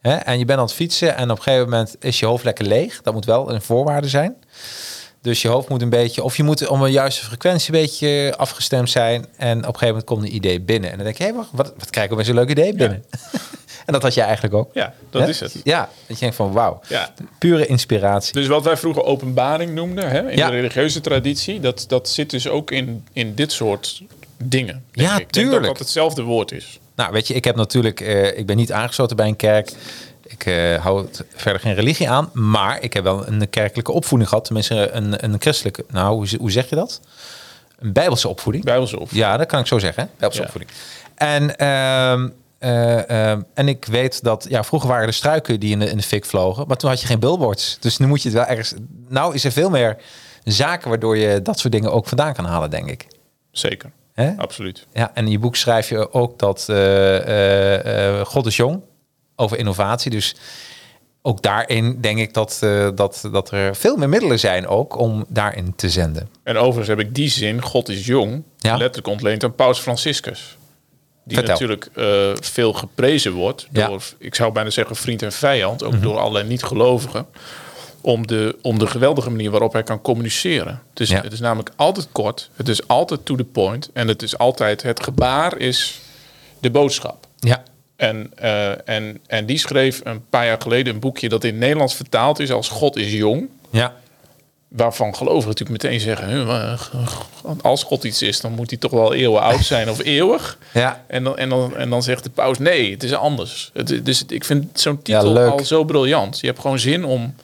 En 0.02 0.40
je 0.40 0.46
bent 0.46 0.60
aan 0.60 0.66
het 0.66 0.74
fietsen 0.74 1.16
en 1.16 1.32
op 1.32 1.38
een 1.38 1.44
gegeven 1.44 1.70
moment 1.70 1.96
is 2.00 2.20
je 2.20 2.26
hoofd 2.26 2.44
lekker 2.44 2.66
leeg. 2.66 3.02
Dat 3.02 3.14
moet 3.14 3.26
wel 3.26 3.52
een 3.52 3.62
voorwaarde 3.62 4.10
zijn. 4.10 4.36
Dus 5.22 5.42
je 5.42 5.48
hoofd 5.48 5.70
moet 5.70 5.82
een 5.82 5.90
beetje, 5.90 6.24
of 6.24 6.38
je 6.38 6.44
moet 6.44 6.68
om 6.68 6.82
een 6.82 6.92
juiste 6.92 7.26
frequentie 7.26 7.74
een 7.74 7.82
beetje 7.82 8.34
afgestemd 8.38 8.90
zijn. 8.90 9.26
En 9.38 9.58
op 9.58 9.64
een 9.64 9.64
gegeven 9.64 9.88
moment 9.88 10.06
komt 10.06 10.24
een 10.24 10.36
idee 10.36 10.62
binnen. 10.62 10.90
En 10.90 10.96
dan 10.96 11.06
denk 11.06 11.18
je, 11.18 11.24
hé, 11.24 11.34
wacht, 11.34 11.50
wat, 11.52 11.74
wat 11.78 11.90
krijg 11.90 12.10
ik 12.10 12.16
met 12.16 12.26
zo'n 12.26 12.36
leuk 12.36 12.50
idee 12.50 12.74
binnen? 12.74 13.04
en 13.86 13.94
dat 13.94 14.02
had 14.02 14.14
jij 14.14 14.24
eigenlijk 14.26 14.54
ook. 14.56 14.70
Ja, 14.74 14.94
dat 15.10 15.22
Hè? 15.22 15.28
is 15.30 15.40
het. 15.40 15.56
Ja, 15.64 15.80
dat 16.08 16.16
je 16.18 16.22
denkt 16.22 16.36
van 16.36 16.52
wauw, 16.52 16.80
Ja. 16.88 17.14
pure 17.40 17.66
inspiratie. 17.66 18.34
Dus 18.34 18.48
wat 18.48 18.64
wij 18.64 18.78
vroeger 18.78 19.04
openbaring 19.04 19.74
noemden 19.74 20.10
hè, 20.10 20.30
in 20.32 20.38
Ja. 20.38 20.50
de 20.50 20.56
religieuze 20.56 21.02
traditie, 21.02 21.60
dat, 21.60 21.86
dat 21.88 22.10
zit 22.10 22.30
dus 22.30 22.48
ook 22.48 22.72
in, 22.72 23.06
in 23.14 23.36
dit 23.36 23.52
soort 23.52 24.02
dingen. 24.38 24.84
denk 24.92 25.08
Ja, 25.08 25.16
ik. 25.16 25.22
Ik 25.22 25.34
denk 25.34 25.46
tuurlijk. 25.46 25.62
Dat 25.62 25.72
dat 25.72 25.80
hetzelfde 25.80 26.22
woord 26.22 26.52
is. 26.52 26.80
Nou, 26.96 27.12
weet 27.12 27.28
je, 27.28 27.34
ik 27.34 27.44
heb 27.44 27.56
natuurlijk, 27.56 28.00
eh, 28.02 28.38
ik 28.38 28.46
ben 28.46 28.56
niet 28.56 28.72
aangesloten 28.72 29.16
bij 29.16 29.28
een 29.28 29.36
kerk. 29.36 29.72
Ik 30.28 30.46
eh, 30.46 30.84
hou 30.84 31.02
het 31.06 31.24
verder 31.36 31.62
geen 31.62 31.74
religie 31.74 32.10
aan, 32.10 32.30
maar 32.34 32.82
ik 32.82 32.94
heb 32.94 33.04
wel 33.04 33.28
een 33.28 33.50
kerkelijke 33.50 33.92
opvoeding 33.92 34.30
gehad. 34.30 34.46
Tenminste, 34.46 34.90
een, 34.92 35.24
een 35.24 35.36
christelijke, 35.40 35.86
nou, 35.90 36.16
hoe, 36.16 36.28
hoe 36.40 36.52
zeg 36.52 36.70
je 36.70 36.76
dat? 36.76 37.02
Een 37.80 37.94
bijbelse 37.94 38.28
opvoeding. 38.28 38.64
Bijbelse 38.66 39.00
of. 39.00 39.14
Ja, 39.14 39.38
dat 39.38 39.48
kan 39.48 39.60
ik 39.60 39.68
zo 39.68 39.80
zeggen. 39.80 40.10
Bijbelse 40.18 40.42
Ja. 40.42 40.48
opvoeding. 40.48 40.78
En, 41.16 41.58
ehm, 41.58 41.70
eh, 41.70 42.12
ehm, 42.12 42.30
en 43.54 43.68
ik 43.68 43.86
weet 43.86 44.24
dat, 44.24 44.46
ja, 44.50 44.64
vroeger 44.64 44.90
waren 44.90 45.08
er 45.08 45.14
struiken 45.14 45.60
die 45.60 45.72
in 45.72 45.80
de, 45.80 45.90
in 45.90 45.98
de 45.98 46.04
fik 46.04 46.26
vlogen, 46.26 46.68
maar 46.68 46.78
toen 46.78 46.90
had 46.90 47.02
je 47.02 47.08
geen 47.08 47.20
billboards. 47.20 47.78
Dus 47.80 47.98
nu 47.98 48.08
moet 48.08 48.22
je 48.22 48.30
het 48.30 48.38
wel 48.38 48.48
ergens. 48.48 48.74
Nou, 49.10 49.34
is 49.34 49.44
er 49.44 49.52
veel 49.52 49.70
meer 49.70 49.98
zaken 50.44 50.90
waardoor 50.90 51.18
je 51.18 51.42
dat 51.42 51.60
soort 51.60 51.74
dingen 51.74 51.92
ook 51.92 52.08
vandaan 52.08 52.34
kan 52.34 52.46
halen, 52.46 52.70
denk 52.70 52.90
ik. 52.90 53.08
Zeker. 53.52 53.92
Hè? 54.14 54.34
Absoluut. 54.38 54.88
Ja, 54.94 55.12
en 55.14 55.26
in 55.26 55.32
je 55.32 55.40
boek 55.40 55.56
schrijf 55.56 55.90
je 55.90 56.14
ook 56.14 56.40
dat 56.40 56.66
eh, 56.70 57.16
eh, 57.18 58.20
eh, 58.20 58.26
God 58.26 58.46
is 58.46 58.56
jong 58.56 58.82
over 59.36 59.58
innovatie. 59.58 60.12
Dus 60.12 60.36
ook 61.22 61.42
daarin 61.42 62.02
denk 62.02 62.20
ik 62.20 62.34
dat, 62.34 62.60
eh, 62.64 62.90
dat, 62.96 63.28
dat 63.32 63.52
er 63.52 63.76
veel 63.76 63.96
meer 63.98 64.10
middelen 64.10 64.40
zijn 64.40 64.68
ook 64.68 65.00
om 65.00 65.26
daarin 65.28 65.74
te 65.76 65.90
zenden. 65.90 66.30
En 66.44 66.58
overigens 66.58 66.88
heb 66.88 67.00
ik 67.00 67.16
die 67.16 67.30
zin, 67.30 67.62
God 67.62 67.90
is 67.90 68.06
jong, 68.06 68.44
Ja. 68.58 68.76
letterlijk 68.78 69.08
ontleend 69.08 69.44
aan 69.44 69.56
Paus 69.56 69.80
Franciscus. 69.80 70.58
Die 71.28 71.38
Vertel. 71.38 71.54
natuurlijk 71.54 71.90
eh, 71.94 72.32
veel 72.42 72.74
geprezen 72.74 73.32
wordt 73.32 73.68
Ja. 73.72 73.88
door, 73.88 74.04
ik 74.18 74.36
zou 74.36 74.52
bijna 74.52 74.70
zeggen, 74.70 74.96
vriend 74.96 75.22
en 75.22 75.32
vijand, 75.32 75.84
ook 75.84 76.02
door 76.02 76.18
allerlei 76.18 76.48
niet-gelovigen. 76.48 77.26
Om 78.02 78.28
de, 78.28 78.56
om 78.62 78.80
de 78.80 78.88
geweldige 78.88 79.30
manier 79.30 79.52
waarop 79.52 79.74
hij 79.74 79.84
kan 79.84 80.02
communiceren. 80.02 80.82
Dus 80.94 81.10
Ja. 81.10 81.22
het 81.22 81.34
is 81.34 81.40
namelijk 81.40 81.70
altijd 81.76 82.08
kort, 82.12 82.50
het 82.56 82.68
is 82.68 82.88
altijd 82.88 83.26
to 83.26 83.36
the 83.36 83.44
point. 83.44 83.90
En 83.94 84.08
het 84.08 84.22
is 84.22 84.38
altijd, 84.38 84.82
het 84.84 85.04
gebaar 85.04 85.58
is 85.58 86.00
de 86.60 86.72
boodschap. 86.72 87.28
Ja, 87.40 87.64
En, 87.96 88.32
eh, 88.36 88.90
en, 88.90 89.20
en 89.28 89.46
die 89.46 89.58
schreef 89.58 90.02
een 90.04 90.26
paar 90.30 90.46
jaar 90.46 90.62
geleden 90.62 90.94
een 90.94 91.00
boekje 91.00 91.30
dat 91.30 91.44
in 91.44 91.58
Nederlands 91.58 91.96
vertaald 91.96 92.40
is 92.40 92.52
als 92.52 92.70
God 92.70 92.96
is 92.96 93.12
jong. 93.12 93.48
ja, 93.70 93.94
Waarvan 94.76 95.16
gelovigen 95.16 95.48
natuurlijk 95.48 95.84
meteen 95.84 96.00
zeggen: 96.00 96.30
"Huh, 96.30 96.48
maar, 96.48 96.90
eh, 96.94 97.52
als 97.62 97.84
God 97.84 98.04
iets 98.04 98.22
is, 98.22 98.42
dan 98.42 98.52
moet 98.52 98.70
hij 98.70 98.80
toch 98.80 98.92
wel 98.92 99.14
eeuwen 99.14 99.42
oud 99.42 99.66
zijn 99.66 99.90
of 99.90 100.04
eeuwig. 100.04 100.58
ja. 100.74 101.04
En 101.08 101.24
dan, 101.24 101.38
en, 101.38 101.50
dan, 101.50 101.76
en 101.76 101.90
dan 101.90 102.04
zegt 102.04 102.24
de 102.24 102.30
paus: 102.30 102.58
nee, 102.58 102.92
het 102.92 103.04
is 103.04 103.14
anders. 103.14 103.70
Het, 103.74 104.06
dus 104.06 104.26
ik 104.28 104.46
vind 104.46 104.80
zo'n 104.80 105.02
titel 105.02 105.40
al 105.40 105.66
zo 105.66 105.84
briljant. 105.84 106.40
Je 106.40 106.48
hebt 106.48 106.60
gewoon 106.60 106.80
zin 106.80 107.06
om, 107.06 107.36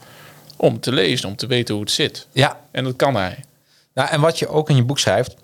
om 0.56 0.80
te 0.80 0.92
lezen, 0.92 1.30
om 1.30 1.36
te 1.36 1.48
weten 1.48 1.74
hoe 1.74 1.84
het 1.84 1.94
zit. 1.94 2.28
ja. 2.32 2.60
En 2.72 2.84
dat 2.84 2.96
kan 2.96 3.16
hij. 3.16 3.38
Nou, 3.94 4.10
en 4.10 4.22
wat 4.22 4.40
je 4.40 4.48
ook 4.48 4.70
in 4.70 4.76
je 4.76 4.84
boek 4.84 5.00
schrijft, 5.00 5.36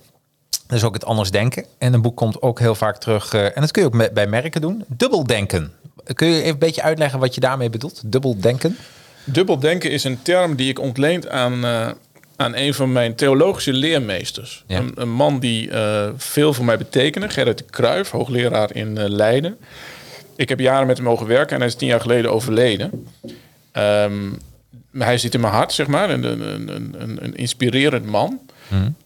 dat 0.49 0.77
is 0.77 0.83
ook 0.83 0.93
het 0.93 1.05
anders 1.05 1.31
denken. 1.31 1.65
En 1.77 1.93
een 1.93 2.01
boek 2.01 2.17
komt 2.17 2.41
ook 2.41 2.59
heel 2.59 2.75
vaak 2.75 2.97
terug, 2.97 3.33
eh, 3.33 3.43
en 3.43 3.61
dat 3.61 3.71
kun 3.71 3.81
je 3.81 3.87
ook 3.87 4.13
bij 4.13 4.27
merken 4.27 4.61
doen, 4.61 4.83
dubbeldenken. 4.87 5.73
Kun 6.13 6.27
je 6.27 6.35
even 6.37 6.49
een 6.49 6.57
beetje 6.57 6.81
uitleggen 6.81 7.19
wat 7.19 7.35
je 7.35 7.41
daarmee 7.41 7.69
bedoelt? 7.69 8.01
Dubbeldenken? 8.05 8.77
Dubbeldenken 9.29 9.91
is 9.91 10.03
een 10.03 10.21
term 10.21 10.55
die 10.55 10.69
ik 10.69 10.79
ontleend 10.79 11.29
aan, 11.29 11.65
eh, 11.65 11.89
aan 12.35 12.55
een 12.55 12.73
van 12.73 12.91
mijn 12.91 13.15
theologische 13.15 13.73
leermeesters. 13.73 14.63
Ja. 14.67 14.77
Een, 14.77 14.91
een 14.95 15.11
man 15.11 15.39
die 15.39 15.71
eh, 15.71 16.09
veel 16.17 16.53
voor 16.53 16.65
mij 16.65 16.77
betekende, 16.77 17.29
Gerrit 17.29 17.57
de 17.57 17.63
Kruijf, 17.63 18.09
hoogleraar 18.09 18.75
in 18.75 18.97
eh, 18.97 19.09
Leiden. 19.09 19.57
Ik 20.35 20.49
heb 20.49 20.59
jaren 20.59 20.87
met 20.87 20.97
hem 20.97 21.05
mogen 21.05 21.27
werken 21.27 21.53
en 21.53 21.57
hij 21.57 21.67
is 21.67 21.75
tien 21.75 21.87
jaar 21.87 22.01
geleden 22.01 22.31
overleden. 22.31 23.07
Ehm, 23.71 24.29
hij 24.91 25.17
zit 25.17 25.33
in 25.33 25.39
mijn 25.39 25.53
hart, 25.53 25.73
zeg 25.73 25.87
maar, 25.87 26.09
een, 26.09 26.23
een, 26.23 26.67
een, 27.01 27.17
een, 27.23 27.35
inspirerend 27.35 28.05
man. 28.05 28.39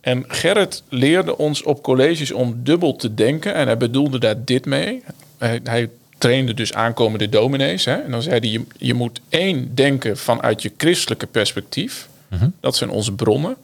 En 0.02 0.24
Gerrit 0.28 0.84
leerde 0.90 1.38
ons 1.38 1.64
op 1.64 1.84
colleges 1.84 2.32
om 2.32 2.60
dubbel 2.64 2.96
te 2.96 3.14
denken. 3.14 3.54
En 3.54 3.66
hij 3.66 3.78
bedoelde 3.78 4.20
daar 4.20 4.46
dit 4.46 4.66
mee. 4.66 5.04
Hij, 5.38 5.60
hij 5.64 5.90
trainde 6.22 6.54
dus 6.54 6.74
aankomende 6.74 7.30
dominees. 7.30 7.86
Hè? 7.86 7.96
En 7.96 8.12
dan 8.12 8.22
zei 8.22 8.40
hij, 8.40 8.50
je, 8.50 8.62
je 8.78 8.94
moet 8.94 9.22
één 9.30 9.76
denken 9.76 10.18
vanuit 10.18 10.62
je 10.62 10.72
christelijke 10.78 11.28
perspectief. 11.28 12.10
Dat 12.60 12.76
zijn 12.76 12.90
onze 12.90 13.14
bronnen. 13.14 13.56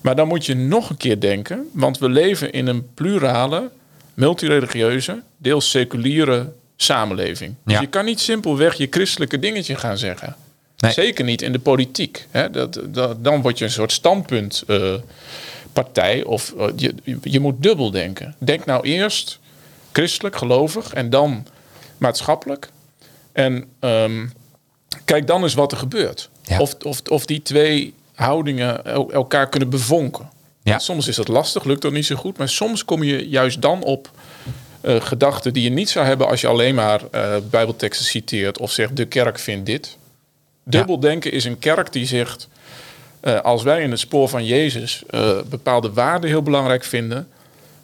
Maar 0.00 0.16
dan 0.16 0.28
moet 0.28 0.46
je 0.46 0.54
nog 0.54 0.90
een 0.90 0.96
keer 0.96 1.20
denken. 1.20 1.68
Want 1.72 1.98
we 1.98 2.08
leven 2.08 2.52
in 2.52 2.66
een 2.66 2.94
plurale, 2.94 3.70
multireligieuze, 4.14 5.22
deels 5.36 5.70
seculiere 5.70 6.52
samenleving. 6.76 7.54
Dus 7.64 7.78
je 7.78 7.86
kan 7.86 8.04
niet 8.04 8.20
simpelweg 8.20 8.74
je 8.74 8.86
christelijke 8.90 9.38
dingetje 9.38 9.76
gaan 9.76 9.98
zeggen. 9.98 10.36
Nee. 10.76 10.92
Zeker 10.92 11.24
niet 11.24 11.42
in 11.42 11.52
de 11.52 11.58
politiek. 11.58 12.26
Hè? 12.30 12.50
Dat, 12.50 12.80
dat, 12.88 13.24
dan 13.24 13.42
word 13.42 13.58
je 13.58 13.64
een 13.64 13.70
soort 13.70 13.92
standpunt 13.92 14.62
eh, 14.66 14.94
partij. 15.72 16.24
Of 16.24 16.54
eh, 16.58 16.66
je, 16.76 16.94
je 17.22 17.40
moet 17.40 17.62
dubbel 17.62 17.90
denken. 17.90 18.34
Denk 18.38 18.64
nou 18.64 18.84
eerst 18.84 19.38
christelijk, 19.92 20.36
gelovig 20.36 20.92
en 20.92 21.10
dan 21.10 21.46
maatschappelijk. 22.02 22.70
En 23.32 23.64
ehm, 23.80 24.26
kijk 25.04 25.26
dan 25.26 25.42
eens 25.42 25.54
wat 25.54 25.72
er 25.72 25.78
gebeurt. 25.78 26.30
Ja. 26.42 26.58
Of, 26.58 26.74
of, 26.84 27.00
of 27.08 27.26
die 27.26 27.42
twee 27.42 27.94
houdingen 28.14 28.84
el- 28.84 29.12
elkaar 29.12 29.48
kunnen 29.48 29.68
bevonken. 29.70 30.30
Ja. 30.62 30.78
Soms 30.78 31.08
is 31.08 31.16
dat 31.16 31.28
lastig, 31.28 31.64
lukt 31.64 31.82
dat 31.82 31.92
niet 31.92 32.06
zo 32.06 32.16
goed. 32.16 32.38
Maar 32.38 32.48
soms 32.48 32.84
kom 32.84 33.02
je 33.02 33.28
juist 33.28 33.62
dan 33.62 33.82
op 33.82 34.10
eh, 34.80 35.00
gedachten 35.00 35.52
die 35.52 35.62
je 35.62 35.70
niet 35.70 35.90
zou 35.90 36.06
hebben 36.06 36.28
als 36.28 36.40
je 36.40 36.46
alleen 36.46 36.74
maar 36.74 37.00
eh, 37.10 37.36
bijbelteksten 37.50 38.06
citeert 38.06 38.58
of 38.58 38.70
zegt 38.70 38.96
de 38.96 39.04
kerk 39.04 39.38
vindt 39.38 39.66
dit. 39.66 39.96
Dubbeldenken 40.64 41.32
is 41.32 41.44
een 41.44 41.58
kerk 41.58 41.92
die 41.92 42.06
zegt, 42.06 42.48
eh, 43.20 43.40
als 43.40 43.62
wij 43.62 43.82
in 43.82 43.90
het 43.90 44.00
spoor 44.00 44.28
van 44.28 44.44
Jezus 44.44 45.02
bepaalde 45.46 45.92
waarden 45.92 46.30
heel 46.30 46.42
belangrijk 46.42 46.84
vinden, 46.84 47.28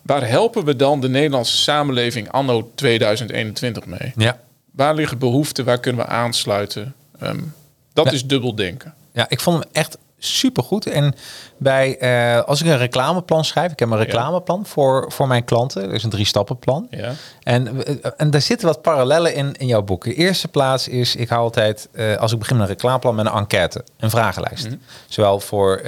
waar 0.08 0.28
helpen 0.28 0.64
we 0.64 0.76
dan 0.76 1.00
de 1.00 1.08
Nederlandse 1.08 1.56
samenleving 1.56 2.30
anno 2.32 2.70
2021 2.74 3.86
mee? 3.86 4.12
Ja. 4.16 4.38
Waar 4.70 4.94
liggen 4.94 5.18
behoeften? 5.18 5.64
Waar 5.64 5.78
kunnen 5.80 6.04
we 6.04 6.10
aansluiten? 6.10 6.94
Ehm, 7.20 7.38
dat 7.92 8.04
Ja. 8.04 8.12
is 8.12 8.26
dubbeldenken. 8.26 8.94
Ja, 9.12 9.26
ik 9.28 9.40
vond 9.40 9.58
hem 9.62 9.68
echt 9.72 9.98
supergoed. 10.18 10.86
En 10.86 11.14
bij, 11.56 11.98
eh, 11.98 12.42
als 12.44 12.60
ik 12.60 12.66
een 12.66 12.78
reclameplan 12.78 13.44
schrijf, 13.44 13.72
ik 13.72 13.78
heb 13.78 13.90
een 13.90 13.98
reclameplan 13.98 14.66
voor, 14.66 15.12
voor 15.12 15.26
mijn 15.26 15.44
klanten. 15.44 15.90
Is 15.90 16.02
een 16.02 16.10
drie-stappenplan. 16.10 16.86
Ja. 16.90 17.12
En, 17.42 17.86
eh, 17.86 18.10
en 18.16 18.30
daar 18.30 18.40
zitten 18.40 18.66
wat 18.66 18.82
parallellen 18.82 19.34
in 19.34 19.54
in 19.56 19.66
jouw 19.66 19.82
boek. 19.82 20.04
De 20.04 20.14
eerste 20.14 20.48
plaats 20.48 20.88
is, 20.88 21.16
ik 21.16 21.28
hou 21.28 21.42
altijd, 21.42 21.88
eh, 21.92 22.16
als 22.16 22.32
ik 22.32 22.38
begin 22.38 22.56
met 22.56 22.68
een 22.68 22.72
reclameplan, 22.72 23.14
met 23.14 23.26
een 23.26 23.32
enquête, 23.32 23.84
een 23.98 24.10
vragenlijst. 24.10 24.68
Zowel 25.06 25.40
voor, 25.40 25.82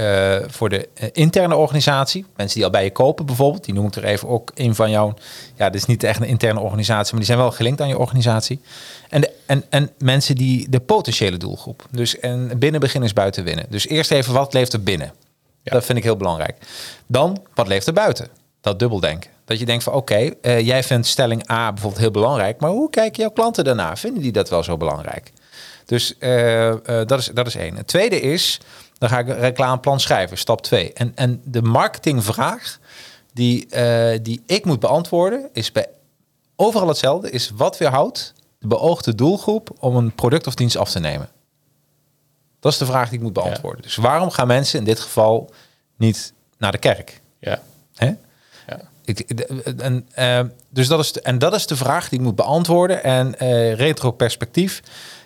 voor 0.47 0.69
de 0.69 0.89
interne 1.13 1.57
organisatie, 1.57 2.27
mensen 2.37 2.57
die 2.57 2.65
al 2.65 2.71
bij 2.71 2.85
je 2.85 2.91
kopen 2.91 3.27
bijvoorbeeld, 3.27 3.65
die 3.65 3.75
noem 3.75 3.87
ik 3.87 3.95
er 3.95 4.05
even 4.05 4.29
ook 4.29 4.51
een 4.55 4.75
van 4.75 4.91
jouw, 4.91 5.15
ja, 5.55 5.71
dit 5.71 5.81
is 5.81 5.87
niet 5.87 6.03
echt 6.03 6.21
een 6.21 6.27
interne 6.27 6.61
organisatie, 6.61 7.11
maar 7.11 7.21
die 7.21 7.25
zijn 7.25 7.39
wel 7.39 7.51
gelinkt 7.51 7.81
aan 7.81 7.89
je 7.89 7.99
organisatie. 7.99 8.61
En, 9.11 9.21
de, 9.21 9.33
en, 9.47 9.65
en 9.69 9.91
mensen 9.99 10.35
die 10.35 10.69
de 10.69 10.81
potentiële 10.81 11.37
doelgroep. 11.37 11.87
Dus 11.91 12.19
en 12.19 12.59
binnen 12.59 12.81
beginnen 12.81 13.09
is 13.09 13.15
buiten 13.15 13.45
winnen. 13.45 13.67
Dus 13.69 13.89
eerst 13.89 14.11
even, 14.11 14.33
wat 14.33 14.53
leeft 14.53 14.73
er 14.73 14.83
binnen? 14.83 15.13
Dat 15.63 15.85
vind 15.85 15.99
ik 15.99 16.05
heel 16.05 16.17
belangrijk. 16.17 16.57
Dan, 17.07 17.43
wat 17.55 17.69
leeft 17.69 17.87
er 17.87 17.93
buiten? 17.93 18.29
Dat 18.61 18.79
dubbeldenken. 18.79 19.31
Dat 19.45 19.59
je 19.59 19.65
denkt 19.65 19.85
van, 19.85 19.93
oké, 19.93 20.15
eh, 20.15 20.61
jij 20.61 20.83
vindt 20.83 21.07
stelling 21.07 21.51
A 21.51 21.73
bijvoorbeeld 21.73 22.03
heel 22.03 22.11
belangrijk, 22.11 22.61
maar 22.61 22.71
hoe 22.71 22.91
kijken 22.91 23.23
jouw 23.23 23.31
klanten 23.31 23.65
daarna? 23.65 23.97
Vinden 23.97 24.23
die 24.23 24.33
dat 24.33 24.49
wel 24.49 24.63
zo 24.63 24.77
belangrijk? 24.77 25.33
Dus 25.85 26.19
eh, 26.19 26.69
eh, 26.69 26.79
dat, 27.07 27.19
is, 27.19 27.31
dat 27.35 27.47
is 27.47 27.55
één. 27.55 27.77
Het 27.77 27.87
tweede 27.87 28.21
is, 28.21 28.61
dan 28.99 29.09
ga 29.09 29.19
ik 29.19 29.29
een 29.29 29.39
reclameplan 29.39 30.01
schrijven, 30.01 30.39
stap 30.39 30.63
twee. 30.63 30.93
En, 30.93 31.13
en 31.15 31.41
de 31.45 31.63
marketingvraag 31.63 32.79
die, 33.33 33.67
die 34.23 34.43
ik 34.47 34.65
moet 34.65 34.81
beantwoorden, 34.81 35.49
is 35.53 35.73
bij 35.73 35.87
overal 36.57 36.89
hetzelfde, 36.89 37.31
is 37.31 37.51
wat 37.55 37.79
weerhoudt 37.79 38.33
de 38.61 38.67
beoogde 38.67 39.15
doelgroep 39.15 39.71
om 39.79 39.97
een 39.97 40.15
product 40.15 40.47
of 40.47 40.55
dienst 40.55 40.77
af 40.77 40.91
te 40.91 40.99
nemen? 41.01 41.29
Dat 42.61 42.73
is 42.73 42.79
de 42.79 42.87
vraag 42.87 43.09
die 43.09 43.19
ik 43.19 43.25
moet 43.25 43.33
beantwoorden. 43.33 43.83
Dus 43.83 43.97
waarom 43.97 44.31
gaan 44.31 44.47
mensen 44.47 44.79
in 44.79 44.85
dit 44.85 45.01
geval 45.01 45.51
niet 45.97 46.33
naar 46.59 46.73
de 46.73 46.79
kerk? 46.79 47.21
Ja. 47.39 47.63
Hè? 47.95 48.07
Ja. 48.67 48.81
Ik, 49.05 49.37
de- 49.37 49.75
en, 49.79 50.07
eh, 50.13 50.41
dus 50.69 50.89
dat 50.89 51.01
is 51.01 51.13
de, 51.13 51.21
en 51.21 51.39
dat 51.39 51.55
is 51.55 51.67
de 51.67 51.77
vraag 51.77 52.09
die 52.09 52.19
ik 52.19 52.25
moet 52.25 52.35
beantwoorden. 52.35 53.03
En 53.05 53.39
eh 53.39 53.75
retro 53.75 54.11
perspectief. 54.11 54.83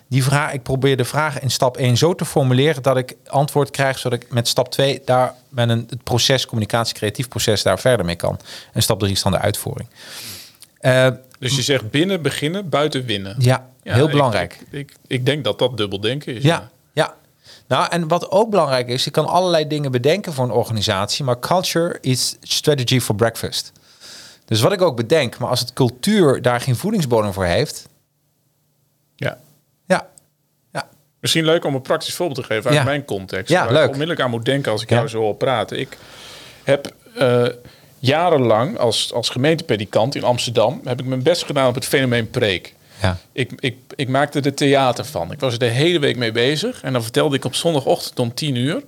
Die 0.07 0.23
vraag, 0.23 0.53
ik 0.53 0.63
probeer 0.63 0.97
de 0.97 1.05
vraag 1.05 1.39
in 1.39 1.51
stap 1.51 1.77
1 1.77 1.97
zo 1.97 2.15
te 2.15 2.25
formuleren 2.25 2.83
dat 2.83 2.97
ik 2.97 3.15
antwoord 3.27 3.69
krijg, 3.69 3.97
zodat 3.99 4.21
ik 4.21 4.31
met 4.31 4.47
stap 4.47 4.71
2 4.71 5.01
daar 5.05 5.33
met 5.49 5.69
een 5.69 5.85
het 5.89 6.03
proces, 6.03 6.45
communicatie, 6.45 6.95
creatief 6.95 7.27
proces 7.27 7.63
daar 7.63 7.79
verder 7.79 8.05
mee 8.05 8.15
kan. 8.15 8.39
En 8.73 8.81
stap 8.83 8.99
3 8.99 9.11
is 9.11 9.21
dan 9.21 9.31
de 9.31 9.37
uitvoering. 9.39 9.89
Eh, 10.79 11.07
Dus 11.39 11.55
je 11.55 11.61
zegt 11.61 11.89
binnen 11.91 12.21
beginnen, 12.21 12.69
buiten 12.69 13.05
winnen. 13.05 13.35
ja, 13.39 13.69
heel 13.83 14.09
belangrijk. 14.09 14.53
Ik, 14.71 14.79
ik, 14.79 14.93
ik 15.07 15.25
denk 15.25 15.43
dat 15.43 15.59
dat 15.59 15.77
dubbeldenken 15.77 16.35
is. 16.35 16.43
Ja, 16.43 16.69
ja. 16.93 17.15
Nou, 17.67 17.87
en 17.89 18.07
wat 18.07 18.31
ook 18.31 18.49
belangrijk 18.49 18.87
is, 18.87 19.03
je 19.03 19.11
kan 19.11 19.25
allerlei 19.27 19.67
dingen 19.67 19.91
bedenken 19.91 20.33
voor 20.33 20.43
een 20.45 20.51
organisatie, 20.51 21.25
maar 21.25 21.39
culture 21.39 21.97
is 22.01 22.35
strategy 22.41 22.99
for 22.99 23.15
breakfast. 23.15 23.71
Dus 24.45 24.61
wat 24.61 24.71
ik 24.71 24.81
ook 24.81 24.95
bedenk, 24.95 25.37
maar 25.37 25.49
als 25.49 25.59
het 25.59 25.73
cultuur 25.73 26.41
daar 26.41 26.61
geen 26.61 26.75
voedingsbodem 26.75 27.33
voor 27.33 27.45
heeft, 27.45 27.87
ja. 29.15 29.37
ja, 29.85 30.07
ja, 30.73 30.87
Misschien 31.19 31.45
leuk 31.45 31.65
om 31.65 31.75
een 31.75 31.81
praktisch 31.81 32.13
voorbeeld 32.15 32.39
te 32.39 32.53
geven 32.53 32.65
uit 32.69 32.79
Ja. 32.79 32.83
mijn 32.83 33.05
context. 33.05 33.49
Ja, 33.51 33.63
waar 33.63 33.73
leuk. 33.73 33.81
ik 33.83 33.87
onmiddellijk 33.91 34.21
aan 34.21 34.29
moet 34.29 34.45
denken 34.45 34.71
als 34.71 34.81
ik 34.81 34.89
jou 34.89 35.07
zo 35.07 35.19
hoor 35.19 35.35
praten. 35.35 35.79
Ik 35.79 35.97
heb 36.63 36.93
eh, 37.15 37.45
jarenlang 38.05 38.77
als, 38.77 39.13
als 39.13 39.29
gemeentepredikant 39.29 40.15
in 40.15 40.23
Amsterdam... 40.23 40.81
heb 40.83 40.99
ik 40.99 41.05
mijn 41.05 41.23
best 41.23 41.43
gedaan 41.43 41.67
op 41.67 41.75
het 41.75 41.85
fenomeen 41.85 42.29
preek. 42.29 42.73
ja, 43.01 43.17
Ik, 43.31 43.51
ik, 43.59 43.75
ik 43.95 44.07
maakte 44.07 44.41
er 44.41 44.53
theater 44.53 45.05
van. 45.05 45.31
Ik 45.31 45.39
was 45.39 45.53
er 45.53 45.59
de 45.59 45.65
hele 45.65 45.99
week 45.99 46.17
mee 46.17 46.31
bezig. 46.31 46.81
En 46.81 46.93
dan 46.93 47.03
vertelde 47.03 47.35
ik 47.35 47.45
op 47.45 47.55
zondagochtend 47.55 48.19
om 48.19 48.33
tien 48.33 48.55
uur... 48.55 48.83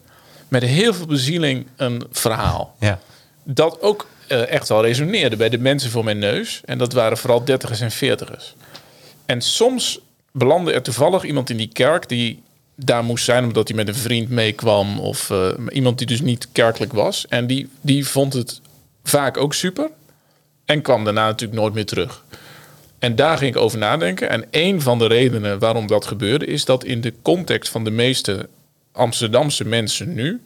met 0.47 0.63
heel 0.63 0.93
veel 0.93 1.06
bezieling 1.06 1.67
een 1.75 2.03
verhaal. 2.12 2.75
ja, 2.80 2.99
Dat 3.43 3.82
ook 3.82 4.08
eh, 4.27 4.51
echt 4.51 4.69
wel 4.69 4.86
resoneerde 4.86 5.36
bij 5.36 5.49
de 5.49 5.58
mensen 5.58 5.91
voor 5.91 6.03
mijn 6.03 6.19
neus. 6.19 6.62
En 6.65 6.77
dat 6.77 6.93
waren 6.93 7.17
vooral 7.17 7.43
dertigers 7.43 7.82
en 7.82 7.91
veertigers. 7.91 8.56
En 9.25 9.41
soms 9.41 9.99
belandde 10.32 10.73
er 10.73 10.82
toevallig 10.82 11.23
iemand 11.23 11.49
in 11.49 11.58
die 11.58 11.69
kerk... 11.73 12.10
die 12.10 12.41
daar 12.75 13.03
moest 13.03 13.25
zijn 13.25 13.43
omdat 13.43 13.67
hij 13.67 13.77
met 13.77 13.88
een 13.88 13.95
vriend 13.95 14.30
meekwam... 14.30 14.99
of 14.99 15.30
eh, 15.30 15.49
iemand 15.69 15.97
die 15.97 16.08
dus 16.08 16.21
niet 16.21 16.47
kerkelijk 16.51 16.93
was. 16.93 17.25
En 17.27 17.47
die, 17.47 17.69
die 17.82 18.08
vond 18.08 18.34
het 18.34 18.62
vaak 19.08 19.38
ook 19.38 19.54
super... 19.54 19.89
en 20.65 20.82
kwam 20.82 21.04
daarna 21.04 21.26
natuurlijk 21.26 21.60
nooit 21.60 21.74
meer 21.74 21.86
terug. 21.86 22.24
En 23.00 23.15
daar 23.15 23.38
ging 23.38 23.56
ik 23.56 23.62
over 23.62 23.78
nadenken. 23.78 24.30
En 24.30 24.46
een 24.52 24.82
van 24.82 25.00
de 25.00 25.08
redenen 25.08 25.60
waarom 25.60 25.88
dat 25.88 26.06
gebeurde... 26.06 26.46
is 26.46 26.65
dat 26.65 26.84
in 26.84 27.02
de 27.02 27.13
context 27.22 27.72
van 27.72 27.84
de 27.84 27.91
meeste 27.91 28.50
Amsterdamse 28.91 29.65
mensen 29.65 30.13
nu... 30.13 30.41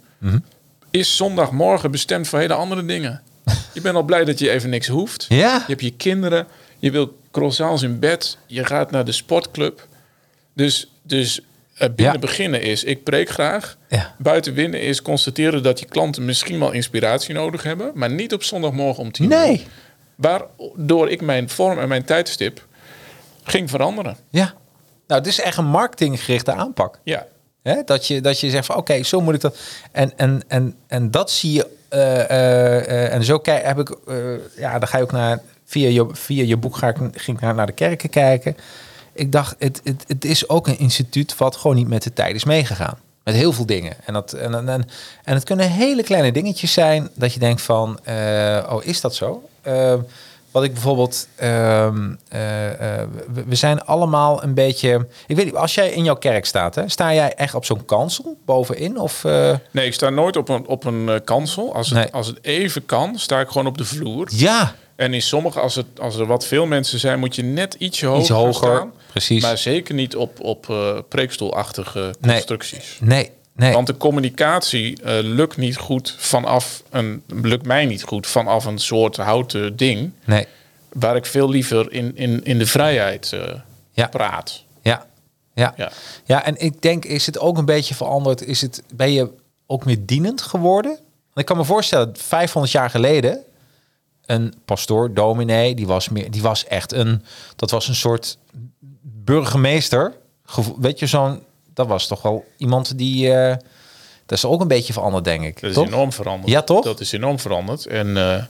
is 0.89 1.15
zondagmorgen 1.15 1.91
bestemd 1.91 2.27
voor 2.27 2.39
hele 2.39 2.53
andere 2.53 2.85
dingen. 2.85 3.21
Je 3.73 3.81
bent 3.81 3.95
al 3.95 4.03
blij 4.03 4.25
dat 4.25 4.39
je 4.39 4.49
even 4.49 4.69
niks 4.69 4.87
hoeft. 4.87 5.25
Ja. 5.29 5.55
Je 5.55 5.63
hebt 5.67 5.81
je 5.81 5.93
kinderen. 5.93 6.47
Je 6.79 6.91
wil 6.91 7.17
croissants 7.31 7.81
in 7.81 7.99
bed. 7.99 8.37
Je 8.47 8.65
gaat 8.65 8.91
naar 8.91 9.05
de 9.05 9.11
sportclub. 9.11 9.87
Dus, 10.53 10.91
dus 11.01 11.41
binnen 11.89 12.13
Ja. 12.13 12.19
beginnen 12.19 12.61
is, 12.61 12.83
ik 12.83 13.03
preek 13.03 13.29
graag. 13.29 13.77
Ja. 13.89 14.15
Buiten 14.17 14.53
winnen 14.53 14.81
is 14.81 15.01
constateren 15.01 15.63
dat 15.63 15.79
je 15.79 15.85
klanten 15.85 16.25
misschien 16.25 16.59
wel 16.59 16.71
inspiratie 16.71 17.33
nodig 17.33 17.63
hebben. 17.63 17.91
Maar 17.93 18.11
niet 18.11 18.33
op 18.33 18.43
zondagmorgen 18.43 19.03
om 19.03 19.11
tien 19.11 19.31
uur. 19.31 19.37
Nee. 19.37 19.65
Waardoor 20.15 21.09
ik 21.09 21.21
mijn 21.21 21.49
vorm 21.49 21.79
en 21.79 21.87
mijn 21.87 22.03
tijdstip 22.05 22.67
ging 23.43 23.69
veranderen. 23.69 24.17
ja. 24.29 24.53
Nou, 25.07 25.23
het 25.23 25.31
is 25.31 25.41
echt 25.41 25.57
een 25.57 25.65
marketinggerichte 25.65 26.51
aanpak. 26.53 26.99
Ja, 27.03 27.25
Hè? 27.63 27.83
Dat, 27.85 28.07
je, 28.07 28.21
dat 28.21 28.39
je 28.39 28.49
zegt 28.49 28.65
van 28.65 28.75
oké, 28.75 29.03
zo 29.03 29.21
moet 29.21 29.33
ik 29.33 29.41
dat. 29.41 29.57
En, 29.91 30.11
en, 30.17 30.41
en, 30.47 30.75
en 30.87 31.11
dat 31.11 31.31
zie 31.31 31.51
je. 31.53 31.67
eh, 31.89 32.19
eh, 32.29 32.77
eh, 32.77 33.13
en 33.13 33.23
zo 33.23 33.39
kijk, 33.39 33.63
heb 33.65 33.79
ik. 33.79 33.89
eh, 34.07 34.15
ja, 34.57 34.79
dan 34.79 34.87
ga 34.87 34.97
je 34.97 35.03
ook 35.03 35.11
naar. 35.11 35.39
Via 35.65 35.89
je, 35.89 36.07
via 36.11 36.43
je 36.43 36.57
boek 36.57 36.75
ga 36.77 36.87
ik, 36.87 36.95
ging 37.11 37.37
ik 37.37 37.43
naar, 37.43 37.55
naar 37.55 37.65
de 37.65 37.71
kerken 37.71 38.09
kijken. 38.09 38.57
Ik 39.13 39.31
dacht, 39.31 39.55
het, 39.59 39.81
het, 39.83 40.03
het 40.07 40.25
is 40.25 40.49
ook 40.49 40.67
een 40.67 40.79
instituut 40.79 41.37
wat 41.37 41.55
gewoon 41.55 41.75
niet 41.75 41.87
met 41.87 42.03
de 42.03 42.13
tijd 42.13 42.35
is 42.35 42.43
meegegaan. 42.43 42.97
Met 43.23 43.35
heel 43.35 43.53
veel 43.53 43.65
dingen. 43.65 43.93
En, 44.05 44.13
dat, 44.13 44.33
en, 44.33 44.53
en, 44.55 44.69
en, 44.69 44.87
en 45.23 45.33
het 45.33 45.43
kunnen 45.43 45.69
hele 45.71 46.03
kleine 46.03 46.31
dingetjes 46.31 46.73
zijn 46.73 47.09
dat 47.15 47.33
je 47.33 47.39
denkt 47.39 47.61
van, 47.61 47.99
eh, 48.03 48.67
oh, 48.69 48.83
is 48.83 49.01
dat 49.01 49.15
zo? 49.15 49.49
Eh, 49.61 49.93
wat 50.51 50.63
ik 50.63 50.73
bijvoorbeeld, 50.73 51.27
ehm, 51.35 52.11
eh, 52.29 52.99
eh, 53.01 53.07
we, 53.47 53.55
zijn 53.55 53.83
allemaal 53.85 54.43
een 54.43 54.53
beetje. 54.53 55.07
Ik 55.27 55.35
weet 55.35 55.45
niet, 55.45 55.55
als 55.55 55.73
jij 55.75 55.89
in 55.91 56.03
jouw 56.03 56.15
kerk 56.15 56.45
staat, 56.45 56.75
hè, 56.75 56.89
sta 56.89 57.13
jij 57.13 57.33
echt 57.33 57.55
op 57.55 57.65
zo'n 57.65 57.85
kansel 57.85 58.37
bovenin? 58.45 58.99
Of 58.99 59.23
nee, 59.71 59.85
ik 59.85 59.93
sta 59.93 60.09
nooit 60.09 60.37
op 60.37 60.49
een, 60.49 60.67
op 60.67 60.85
een 60.85 61.21
kansel. 61.23 61.75
Als 61.75 61.89
het, 61.89 61.97
Nee. 61.97 62.11
als 62.13 62.27
het 62.27 62.37
even 62.41 62.85
kan, 62.85 63.19
sta 63.19 63.39
ik 63.39 63.47
gewoon 63.47 63.67
op 63.67 63.77
de 63.77 63.85
vloer. 63.85 64.27
ja, 64.31 64.75
En 64.95 65.13
in 65.13 65.21
sommige, 65.21 65.59
als, 65.59 65.75
het, 65.75 65.85
als 65.99 66.15
er 66.15 66.25
wat 66.25 66.45
veel 66.45 66.65
mensen 66.65 66.99
zijn, 66.99 67.19
moet 67.19 67.35
je 67.35 67.43
net 67.43 67.73
ietsje 67.73 68.05
hoger, 68.05 68.21
iets 68.21 68.29
hoger. 68.29 68.53
staan. 68.53 68.91
Precies. 69.11 69.41
Maar 69.41 69.57
zeker 69.57 69.93
niet 69.95 70.15
op, 70.15 70.39
op 70.39 70.69
eh, 70.69 70.97
preekstoelachtige 71.09 72.13
constructies. 72.21 72.97
Nee, 73.01 73.31
Nee. 73.55 73.73
Want 73.73 73.87
de 73.87 73.97
communicatie 73.97 75.01
eh, 75.03 75.17
lukt 75.23 75.57
niet 75.57 75.77
goed 75.77 76.15
vanaf 76.17 76.83
een, 76.89 77.23
lukt 77.27 77.65
mij 77.65 77.85
niet 77.85 78.03
goed 78.03 78.27
vanaf 78.27 78.65
een 78.65 78.79
soort 78.79 79.17
houten 79.17 79.75
ding. 79.75 80.11
Nee. 80.25 80.47
Waar 80.93 81.15
ik 81.15 81.25
veel 81.25 81.49
liever 81.49 81.91
in, 81.91 82.17
in, 82.17 82.43
in 82.43 82.57
de 82.57 82.65
vrijheid 82.65 83.31
eh, 83.33 83.53
Ja. 83.91 84.07
praat. 84.07 84.63
Ja. 84.81 85.05
Ja. 85.53 85.73
Ja. 85.77 85.91
ja, 86.25 86.45
en 86.45 86.55
ik 86.57 86.81
denk, 86.81 87.05
is 87.05 87.25
het 87.25 87.39
ook 87.39 87.57
een 87.57 87.65
beetje 87.65 87.95
veranderd? 87.95 88.45
Is 88.45 88.61
het, 88.61 88.83
ben 88.93 89.11
je 89.11 89.29
ook 89.65 89.85
meer 89.85 90.05
dienend 90.05 90.41
geworden? 90.41 90.91
Want 90.91 91.39
ik 91.39 91.45
kan 91.45 91.57
me 91.57 91.63
voorstellen, 91.63 92.11
500 92.17 92.73
jaar 92.73 92.89
geleden, 92.89 93.39
een 94.25 94.53
pastoor, 94.65 95.13
dominee, 95.13 95.75
die 95.75 95.87
was, 95.87 96.09
meer, 96.09 96.31
die 96.31 96.41
was 96.41 96.65
echt 96.65 96.93
een, 96.93 97.23
dat 97.55 97.71
was 97.71 97.87
een 97.87 97.95
soort 97.95 98.37
burgemeester. 99.23 100.13
Weet 100.79 100.99
je, 100.99 101.07
zo'n, 101.07 101.43
dat 101.73 101.87
was 101.87 102.07
toch 102.07 102.21
wel 102.21 102.45
iemand 102.57 102.97
die, 102.97 103.33
eh, 103.33 103.55
dat 104.25 104.37
is 104.37 104.45
ook 104.45 104.61
een 104.61 104.67
beetje 104.67 104.93
veranderd, 104.93 105.23
denk 105.23 105.43
ik. 105.43 105.61
Dat 105.61 105.71
is 105.71 105.77
enorm 105.77 106.11
veranderd. 106.13 106.51
Ja, 106.51 106.61
toch? 106.61 106.83
Dat 106.83 106.99
is 106.99 107.11
enorm 107.11 107.39
veranderd. 107.39 107.85
En, 107.85 108.17
eh, 108.17 108.43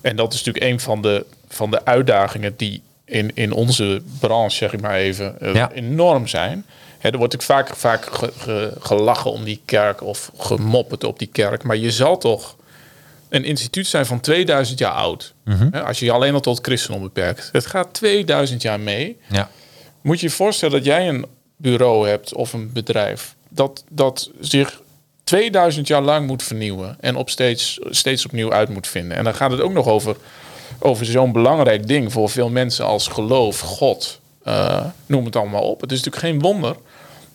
en 0.00 0.16
dat 0.16 0.32
is 0.32 0.42
natuurlijk 0.44 0.72
een 0.72 0.80
van 0.80 1.02
de, 1.02 1.26
van 1.48 1.70
de 1.70 1.84
uitdagingen 1.84 2.54
die 2.56 2.82
in, 3.04 3.30
in 3.34 3.52
onze 3.52 4.02
branche, 4.20 4.56
zeg 4.56 4.72
ik 4.72 4.80
maar 4.80 4.94
even, 4.94 5.40
eh, 5.40 5.54
Ja. 5.54 5.70
enorm 5.72 6.26
zijn. 6.26 6.64
Hè, 6.98 7.10
er 7.10 7.18
wordt 7.18 7.32
natuurlijk 7.32 7.68
vaak, 7.68 7.76
vaak 7.78 8.14
ge- 8.14 8.32
ge- 8.38 8.72
gelachen 8.80 9.30
om 9.32 9.44
die 9.44 9.60
kerk 9.64 10.02
of 10.02 10.30
gemopperd 10.38 11.04
op 11.04 11.18
die 11.18 11.28
kerk. 11.32 11.62
Maar 11.62 11.76
je 11.76 11.90
zal 11.90 12.18
toch 12.18 12.56
een 13.28 13.44
instituut 13.44 13.86
zijn 13.86 14.06
van 14.06 14.20
2000 14.20 14.78
jaar 14.78 14.92
oud. 14.92 15.34
Mhm. 15.44 15.68
Hè, 15.70 15.82
als 15.84 15.98
je 15.98 16.04
je 16.04 16.12
alleen 16.12 16.34
al 16.34 16.40
tot 16.40 16.58
christendom 16.62 17.02
beperkt. 17.02 17.48
Het 17.52 17.66
gaat 17.66 17.88
2000 17.92 18.62
jaar 18.62 18.80
mee. 18.80 19.18
Ja. 19.30 19.50
Moet 20.04 20.20
je 20.20 20.26
je 20.26 20.32
voorstellen 20.32 20.74
dat 20.76 20.84
jij 20.84 21.08
een 21.08 21.26
bureau 21.56 22.08
hebt 22.08 22.34
of 22.34 22.52
een 22.52 22.72
bedrijf 22.72 23.34
dat, 23.48 23.84
dat 23.90 24.30
zich 24.40 24.80
2000 25.24 25.86
jaar 25.86 26.02
lang 26.02 26.26
moet 26.26 26.42
vernieuwen 26.42 26.96
en 27.00 27.16
op 27.16 27.30
steeds, 27.30 27.78
steeds 27.90 28.24
opnieuw 28.24 28.52
uit 28.52 28.68
moet 28.68 28.86
vinden. 28.86 29.16
En 29.16 29.24
dan 29.24 29.34
gaat 29.34 29.50
het 29.50 29.60
ook 29.60 29.72
nog 29.72 29.86
over, 29.86 30.16
over 30.78 31.06
zo'n 31.06 31.32
belangrijk 31.32 31.86
ding 31.86 32.12
voor 32.12 32.28
veel 32.30 32.48
mensen 32.50 32.84
als 32.84 33.08
geloof, 33.08 33.60
God, 33.60 34.20
eh, 34.42 34.84
noem 35.06 35.24
het 35.24 35.36
allemaal 35.36 35.62
op. 35.70 35.80
Het 35.80 35.92
is 35.92 36.02
natuurlijk 36.02 36.26
geen 36.26 36.40
wonder 36.40 36.76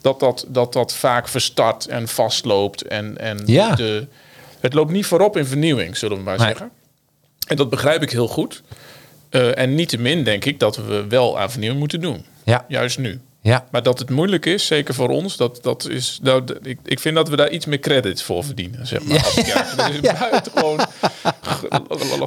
dat 0.02 0.20
dat, 0.20 0.46
dat, 0.48 0.74
dat 0.74 0.94
vaak 0.94 1.28
verstart 1.28 1.88
en 1.88 2.08
vastloopt. 2.08 2.82
En, 2.82 3.18
en 3.18 3.42
Ja. 3.46 3.76
de, 3.76 4.08
het 4.60 4.74
loopt 4.74 4.92
niet 4.92 5.06
voorop 5.06 5.38
in 5.38 5.46
vernieuwing, 5.46 5.98
zullen 5.98 6.18
we 6.18 6.24
maar 6.24 6.38
Nee. 6.38 6.48
zeggen. 6.48 6.70
En 7.48 7.56
dat 7.56 7.70
begrijp 7.70 8.02
ik 8.02 8.12
heel 8.12 8.28
goed. 8.28 8.64
Eh, 9.30 9.58
en 9.58 9.76
niettemin 9.76 10.24
denk 10.24 10.46
ik 10.46 10.60
dat 10.60 10.76
we 10.76 11.06
wel 11.08 11.40
aan 11.40 11.50
vernieuwing 11.52 11.80
moeten 11.80 12.02
doen. 12.02 12.26
Ja. 12.50 12.66
Juist 12.68 12.98
nu. 12.98 13.22
Ja. 13.42 13.66
Maar 13.72 13.84
dat 13.84 14.00
het 14.00 14.10
moeilijk 14.10 14.46
is, 14.46 14.66
zeker 14.66 14.94
voor 14.94 15.10
ons, 15.10 15.38
dat, 15.38 15.60
dat 15.62 15.88
is, 15.88 16.20
nou, 16.22 16.44
ik, 16.64 16.80
ik 16.86 17.00
vind 17.00 17.16
dat 17.16 17.30
we 17.30 17.36
daar 17.36 17.50
iets 17.50 17.66
meer 17.66 17.80
credits 17.80 18.24
voor 18.24 18.44
verdienen. 18.44 18.88
Zeg 18.88 19.04
maar, 19.04 19.18
Ja. 19.46 19.66
Dat 19.76 19.90
is 19.90 19.96
een 19.96 20.02
buitengewoon 20.20 20.78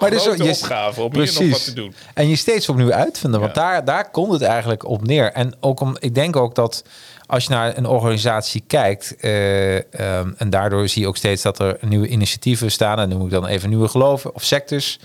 Maar 0.00 0.10
dus 0.10 0.22
grote 0.22 0.44
je- 0.44 0.50
opgave 0.50 1.02
om 1.02 1.14
hier 1.14 1.32
nog 1.40 1.50
wat 1.50 1.64
te 1.64 1.72
doen. 1.72 1.94
En 2.14 2.28
je 2.28 2.36
steeds 2.36 2.68
opnieuw 2.68 2.92
uitvinden. 2.92 3.40
Want 3.40 3.54
Ja. 3.54 3.62
daar, 3.62 3.84
daar 3.84 4.10
komt 4.10 4.32
het 4.32 4.42
eigenlijk 4.42 4.84
op 4.88 5.06
neer. 5.06 5.32
En 5.32 5.54
ook 5.60 5.80
om, 5.80 5.96
ik 5.98 6.14
denk 6.14 6.36
ook 6.36 6.54
dat 6.54 6.84
als 7.26 7.44
je 7.44 7.50
naar 7.50 7.76
een 7.76 7.86
organisatie 7.86 8.64
kijkt, 8.66 9.16
eh, 9.20 9.76
ehm, 9.94 10.30
en 10.36 10.50
daardoor 10.50 10.88
zie 10.88 11.02
je 11.02 11.08
ook 11.08 11.16
steeds 11.16 11.42
dat 11.42 11.58
er 11.58 11.78
nieuwe 11.80 12.08
initiatieven 12.08 12.70
staan. 12.70 12.98
En 12.98 13.08
dan 13.08 13.18
noem 13.18 13.26
ik 13.26 13.32
dan 13.32 13.46
even 13.46 13.68
nieuwe 13.68 13.88
geloven 13.88 14.34
of 14.34 14.44
sectors. 14.44 14.98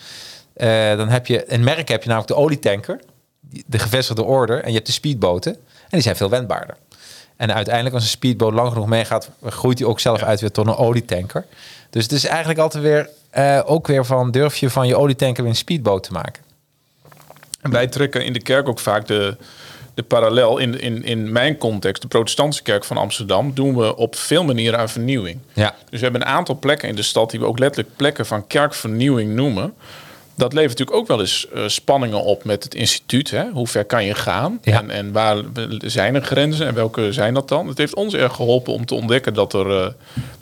Eh, 0.53 0.97
dan 0.97 1.09
heb 1.09 1.27
je 1.27 1.53
een 1.53 1.63
merk, 1.63 1.87
heb 1.87 2.01
je 2.03 2.09
namelijk 2.09 2.33
de 2.33 2.39
olietanker, 2.43 2.99
de 3.65 3.79
gevestigde 3.79 4.23
orde, 4.23 4.55
en 4.55 4.67
je 4.67 4.75
hebt 4.75 4.85
de 4.85 4.91
speedboten. 4.91 5.53
En 5.53 5.89
die 5.89 6.01
zijn 6.01 6.15
veel 6.15 6.29
wendbaarder. 6.29 6.77
En 7.35 7.53
uiteindelijk, 7.53 7.95
als 7.95 8.03
een 8.03 8.09
speedboot 8.09 8.53
lang 8.53 8.71
genoeg 8.71 8.87
meegaat, 8.87 9.29
groeit 9.45 9.77
die 9.77 9.87
ook 9.87 9.99
zelf 9.99 10.21
uit 10.21 10.39
weer 10.39 10.51
tot 10.51 10.67
een 10.67 10.75
olietanker. 10.75 11.45
Dus 11.89 12.03
het 12.03 12.11
is 12.11 12.25
eigenlijk 12.25 12.59
altijd 12.59 12.83
weer, 12.83 13.09
eh, 13.29 13.61
ook 13.65 13.87
weer 13.87 14.05
van, 14.05 14.31
durf 14.31 14.57
je 14.57 14.69
van 14.69 14.87
je 14.87 14.97
olietanker 14.97 15.43
weer 15.43 15.51
een 15.51 15.57
speedboot 15.57 16.03
te 16.03 16.11
maken? 16.11 16.43
En 17.61 17.71
wij 17.71 17.87
trekken 17.87 18.25
in 18.25 18.33
de 18.33 18.41
kerk 18.41 18.67
ook 18.67 18.79
vaak 18.79 19.07
de, 19.07 19.37
de 19.93 20.03
parallel. 20.03 20.57
In, 20.57 20.79
in, 20.79 21.03
in 21.03 21.31
mijn 21.31 21.57
context, 21.57 22.01
de 22.01 22.07
protestantse 22.07 22.63
kerk 22.63 22.83
van 22.83 22.97
Amsterdam, 22.97 23.53
doen 23.53 23.75
we 23.75 23.95
op 23.95 24.15
veel 24.15 24.43
manieren 24.43 24.79
aan 24.79 24.89
vernieuwing. 24.89 25.39
Ja. 25.53 25.75
Dus 25.89 25.99
we 25.99 26.03
hebben 26.03 26.21
een 26.21 26.27
aantal 26.27 26.59
plekken 26.59 26.89
in 26.89 26.95
de 26.95 27.01
stad 27.01 27.31
die 27.31 27.39
we 27.39 27.45
ook 27.45 27.59
letterlijk 27.59 27.95
plekken 27.95 28.25
van 28.25 28.47
kerkvernieuwing 28.47 29.33
noemen. 29.33 29.73
Dat 30.37 30.53
levert 30.53 30.77
natuurlijk 30.77 30.97
ook 30.97 31.07
wel 31.07 31.19
eens 31.19 31.47
eh, 31.49 31.67
spanningen 31.67 32.23
op 32.23 32.43
met 32.43 32.63
het 32.63 32.75
instituut. 32.75 33.29
Hè? 33.29 33.49
Hoe 33.49 33.67
ver 33.67 33.85
kan 33.85 34.05
je 34.05 34.15
gaan? 34.15 34.59
Ja. 34.61 34.79
En, 34.79 34.89
en 34.89 35.11
waar 35.11 35.37
zijn 35.79 36.15
er 36.15 36.21
grenzen 36.21 36.67
en 36.67 36.73
welke 36.73 37.13
zijn 37.13 37.33
dat 37.33 37.47
dan? 37.47 37.67
Het 37.67 37.77
heeft 37.77 37.95
ons 37.95 38.13
erg 38.13 38.35
geholpen 38.35 38.73
om 38.73 38.85
te 38.85 38.95
ontdekken 38.95 39.33
dat, 39.33 39.53
er, 39.53 39.83
eh, 39.83 39.91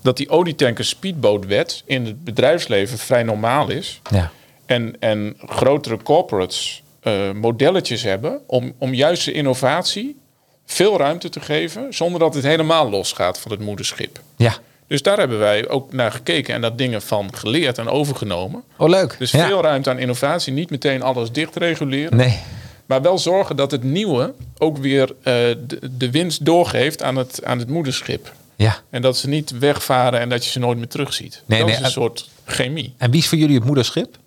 dat 0.02 0.18
die 0.18 0.30
olietanker 0.30 0.86
speedbootwet 0.86 1.84
in 1.86 2.06
het 2.06 2.24
bedrijfsleven 2.24 2.98
vrij 2.98 3.24
normaal 3.24 3.70
is. 3.70 4.02
Ja. 4.12 4.32
En, 4.66 4.96
en 5.00 5.36
grotere 5.40 5.98
corporates 6.04 6.84
eh, 7.00 7.32
modelletjes 7.32 8.04
hebben 8.04 8.42
om, 8.48 8.74
om 8.78 8.94
juist 8.94 9.26
de 9.26 9.32
innovatie 9.32 10.18
veel 10.66 10.98
ruimte 10.98 11.30
te 11.30 11.40
geven, 11.40 11.94
zonder 11.94 12.20
dat 12.20 12.34
het 12.34 12.44
helemaal 12.44 12.90
losgaat 12.90 13.40
van 13.40 13.52
het 13.52 13.60
moederschip. 13.60 14.20
Ja. 14.36 14.58
Dus 14.88 15.02
daar 15.02 15.18
hebben 15.18 15.40
wij 15.40 15.70
ook 15.70 15.94
naar 15.94 16.12
gekeken 16.12 16.54
en 16.54 16.62
daar 16.62 16.76
dingen 16.76 17.02
van 17.02 17.36
geleerd 17.36 17.78
en 17.78 17.90
overgenomen. 17.90 18.64
Oh, 18.78 18.90
leuk. 18.90 19.16
Dus 19.20 19.32
ja. 19.32 19.48
veel 19.48 19.62
ruimte 19.62 19.90
aan 19.90 20.00
innovatie, 20.00 20.54
niet 20.54 20.70
meteen 20.70 21.02
alles 21.02 21.32
dicht 21.32 21.56
reguleren. 21.56 22.18
Nee. 22.18 22.40
Maar 22.86 23.02
wel 23.02 23.18
zorgen 23.18 23.56
dat 23.56 23.72
het 23.72 23.84
nieuwe 23.84 24.34
ook 24.58 24.78
weer 24.78 25.10
eh, 25.10 25.34
de, 25.68 25.80
de 25.98 26.12
winst 26.12 26.46
doorgeeft 26.46 27.04
aan 27.04 27.16
het, 27.16 27.44
aan 27.44 27.60
het 27.60 27.68
moederschip. 27.68 28.34
Ja. 28.56 28.78
En 28.90 29.02
dat 29.02 29.18
ze 29.18 29.28
niet 29.28 29.58
wegvaren 29.60 30.20
en 30.20 30.30
dat 30.30 30.46
je 30.46 30.52
ze 30.52 30.60
nooit 30.60 30.78
meer 30.78 30.88
terugziet. 30.88 31.42
Nee, 31.46 31.60
dat 31.60 31.68
nee, 31.68 31.78
is 31.78 31.84
een 31.84 31.92
soort 31.92 32.30
chemie. 32.46 32.94
En 32.98 33.12
wie 33.12 33.20
is 33.20 33.28
voor 33.28 33.38
jullie 33.38 33.56
het 33.56 33.66
moederschip? 33.66 34.18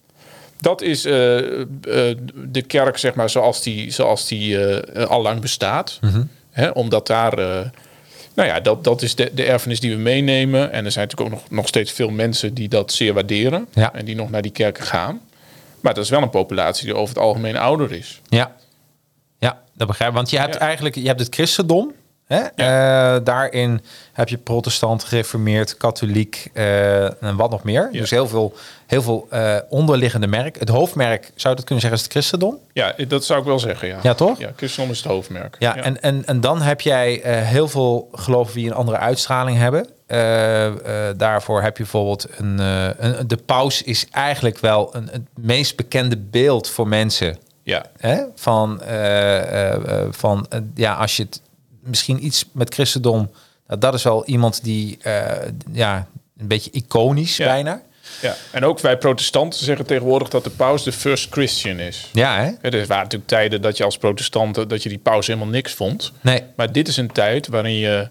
Dat 0.61 0.83
is 0.83 1.05
eh, 1.05 1.61
eh, 1.61 1.67
de 2.35 2.63
kerk, 2.67 2.99
zeg 2.99 3.15
maar, 3.15 3.31
zoals 3.31 3.63
die, 3.63 3.91
zoals 3.91 4.27
die 4.27 4.59
al 5.07 5.23
lang 5.23 5.41
bestaat. 5.41 5.99
Mhm. 6.01 6.23
Hè, 6.51 6.69
omdat 6.69 7.07
daar, 7.07 7.71
nou 8.39 8.51
ja, 8.51 8.61
dat, 8.61 8.85
dat 8.85 9.03
is 9.03 9.15
de, 9.15 9.31
de 9.35 9.45
erfenis 9.45 9.81
die 9.81 9.91
we 9.91 9.97
meenemen. 10.03 10.73
En 10.73 10.85
er 10.85 10.93
zijn 10.93 11.07
natuurlijk 11.07 11.35
ook 11.35 11.41
nog, 11.43 11.51
nog 11.51 11.67
steeds 11.67 11.93
veel 11.93 12.11
mensen 12.11 12.55
die 12.55 12.69
dat 12.69 12.93
zeer 12.93 13.15
waarderen. 13.15 13.67
Ja. 13.73 13.93
En 13.95 14.05
die 14.05 14.15
nog 14.15 14.31
naar 14.31 14.43
die 14.43 14.51
kerken 14.53 14.85
gaan. 14.85 15.21
Maar 15.81 15.95
dat 15.95 16.05
is 16.05 16.11
wel 16.11 16.23
een 16.23 16.31
populatie 16.31 16.85
die 16.85 16.95
over 16.95 17.15
het 17.15 17.25
algemeen 17.25 17.57
ouder 17.57 17.93
is. 17.93 18.21
Ja. 18.29 18.57
Ja, 19.39 19.63
dat 19.75 19.87
begrijp 19.87 20.11
ik. 20.11 20.17
Want 20.17 20.31
je 20.31 20.39
hebt 20.39 20.55
Ja. 20.55 20.61
eigenlijk 20.61 20.95
je 20.95 21.07
hebt 21.07 21.21
het 21.21 21.35
christendom. 21.35 21.93
Hè? 22.29 22.41
Eh, 22.41 23.25
daarin 23.25 23.81
heb 24.13 24.29
je 24.29 24.37
protestant, 24.39 25.05
gereformeerd, 25.05 25.77
katholiek 25.77 26.51
eh, 26.53 27.23
en 27.23 27.37
wat 27.37 27.51
nog 27.51 27.63
meer. 27.63 27.89
Ja. 27.93 28.01
Dus 28.01 28.11
heel 28.11 28.29
veel, 28.29 28.55
heel 28.87 29.03
veel 29.03 29.27
eh, 29.31 29.57
onderliggende 29.69 30.27
merk. 30.27 30.59
Het 30.59 30.69
hoofdmerk, 30.69 31.23
zou 31.35 31.49
je 31.49 31.55
dat 31.55 31.65
kunnen 31.65 31.81
zeggen, 31.81 31.93
is 31.93 32.03
het 32.03 32.13
christendom? 32.13 32.59
Ja, 32.73 32.95
dat 33.09 33.25
zou 33.25 33.41
ik 33.41 33.47
wel 33.47 33.59
zeggen, 33.59 33.89
ja. 33.89 33.99
Ja, 34.03 34.15
toch? 34.15 34.39
Ja, 34.39 34.53
christendom 34.57 34.93
is 34.93 34.99
het 34.99 35.07
hoofdmerk. 35.07 35.57
Ja, 35.59 35.77
En, 35.77 36.03
en, 36.03 36.27
en 36.27 36.41
dan 36.41 36.63
heb 36.63 36.81
jij 36.81 37.21
heel 37.25 37.69
veel 37.69 38.09
geloven 38.13 38.55
die 38.55 38.67
een 38.67 38.75
andere 38.75 38.99
uitstraling 38.99 39.59
hebben. 39.59 39.87
Daarvoor 41.19 41.63
heb 41.63 41.77
je 41.77 41.83
bijvoorbeeld 41.83 42.27
een, 42.37 42.59
een. 42.59 43.29
De 43.29 43.37
paus 43.37 43.83
is 43.83 44.07
eigenlijk 44.11 44.59
wel 44.59 44.95
een, 44.95 45.09
het 45.13 45.27
meest 45.35 45.77
bekende 45.77 46.17
beeld 46.17 46.69
voor 46.69 46.89
mensen. 46.89 47.37
Ja, 47.63 47.85
Hè? 47.99 48.23
Van, 48.35 48.81
van 50.11 50.47
ja, 50.75 50.95
als 50.95 51.17
je 51.17 51.23
het 51.23 51.41
misschien 51.89 52.25
iets 52.25 52.45
met 52.53 52.75
christendom. 52.75 53.31
nou, 53.67 53.81
dat 53.81 53.95
is 53.95 54.03
wel 54.03 54.25
iemand 54.25 54.65
die 54.65 54.99
eh, 55.03 55.49
ja, 55.73 56.07
een 56.39 56.47
beetje 56.49 56.71
iconisch 56.71 57.37
Ja. 57.37 57.47
bijna. 57.47 57.83
ja. 58.23 58.37
En 58.53 58.65
ook 58.65 58.81
wij 58.81 58.99
protestanten 58.99 59.65
zeggen 59.65 59.87
tegenwoordig 59.87 60.29
dat 60.29 60.45
de 60.45 60.51
paus 60.51 60.83
de 60.85 60.93
first 60.93 61.27
Christian 61.33 61.79
is. 61.79 62.09
Ja, 62.13 62.37
hè? 62.41 62.69
Er 62.69 62.87
waren 62.87 63.03
natuurlijk 63.03 63.27
tijden 63.31 63.63
dat 63.63 63.77
je 63.77 63.85
als 63.85 63.99
protestant 63.99 64.69
dat 64.69 64.83
je 64.83 64.89
die 64.89 64.99
paus 64.99 65.27
helemaal 65.27 65.49
niks 65.49 65.73
vond. 65.73 66.13
Nee. 66.21 66.43
Maar 66.57 66.73
dit 66.73 66.89
is 66.89 66.97
een 66.97 67.13
tijd 67.13 67.47
waarin 67.49 67.75
je 67.75 68.09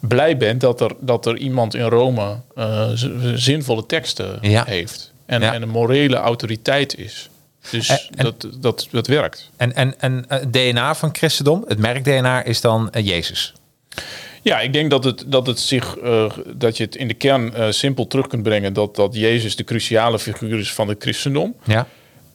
blij 0.00 0.36
bent 0.36 0.60
dat 0.60 0.80
er, 0.80 0.90
dat 1.00 1.26
er 1.26 1.36
iemand 1.36 1.74
in 1.74 1.84
Rome 1.84 2.36
eh, 2.54 2.88
zinvolle 3.34 3.86
teksten 3.86 4.38
Ja. 4.40 4.64
heeft. 4.66 5.12
En, 5.26 5.40
Ja. 5.40 5.54
en 5.54 5.62
een 5.62 5.68
morele 5.68 6.16
autoriteit 6.16 6.98
is. 6.98 7.29
Dus 7.70 7.88
En- 7.88 8.00
en- 8.16 8.24
dat, 8.24 8.46
dat, 8.60 8.88
dat 8.90 9.06
werkt. 9.06 9.50
En, 9.56 9.74
en, 9.74 10.00
en 10.00 10.24
eh, 10.28 10.38
het 10.38 10.52
DNA 10.52 10.94
van 10.94 11.08
christendom, 11.12 11.64
het 11.68 11.78
merk 11.78 12.04
DNA, 12.04 12.44
is 12.44 12.60
dan 12.60 12.90
eh, 12.90 13.06
Jezus. 13.06 13.52
Ja, 14.42 14.60
ik 14.60 14.72
denk 14.72 14.90
dat, 14.90 15.04
het, 15.04 15.24
dat, 15.26 15.46
het 15.46 15.60
zich, 15.60 15.96
eh, 15.96 16.30
dat 16.54 16.76
je 16.76 16.84
het 16.84 16.96
in 16.96 17.08
de 17.08 17.14
kern 17.14 17.54
eh, 17.54 17.70
simpel 17.70 18.06
terug 18.06 18.26
kunt 18.26 18.42
brengen 18.42 18.72
dat, 18.72 18.96
dat 18.96 19.14
Jezus 19.14 19.56
de 19.56 19.64
cruciale 19.64 20.18
figuur 20.18 20.58
is 20.58 20.72
van 20.72 20.88
het 20.88 21.02
christendom. 21.02 21.54
Ja. 21.64 21.86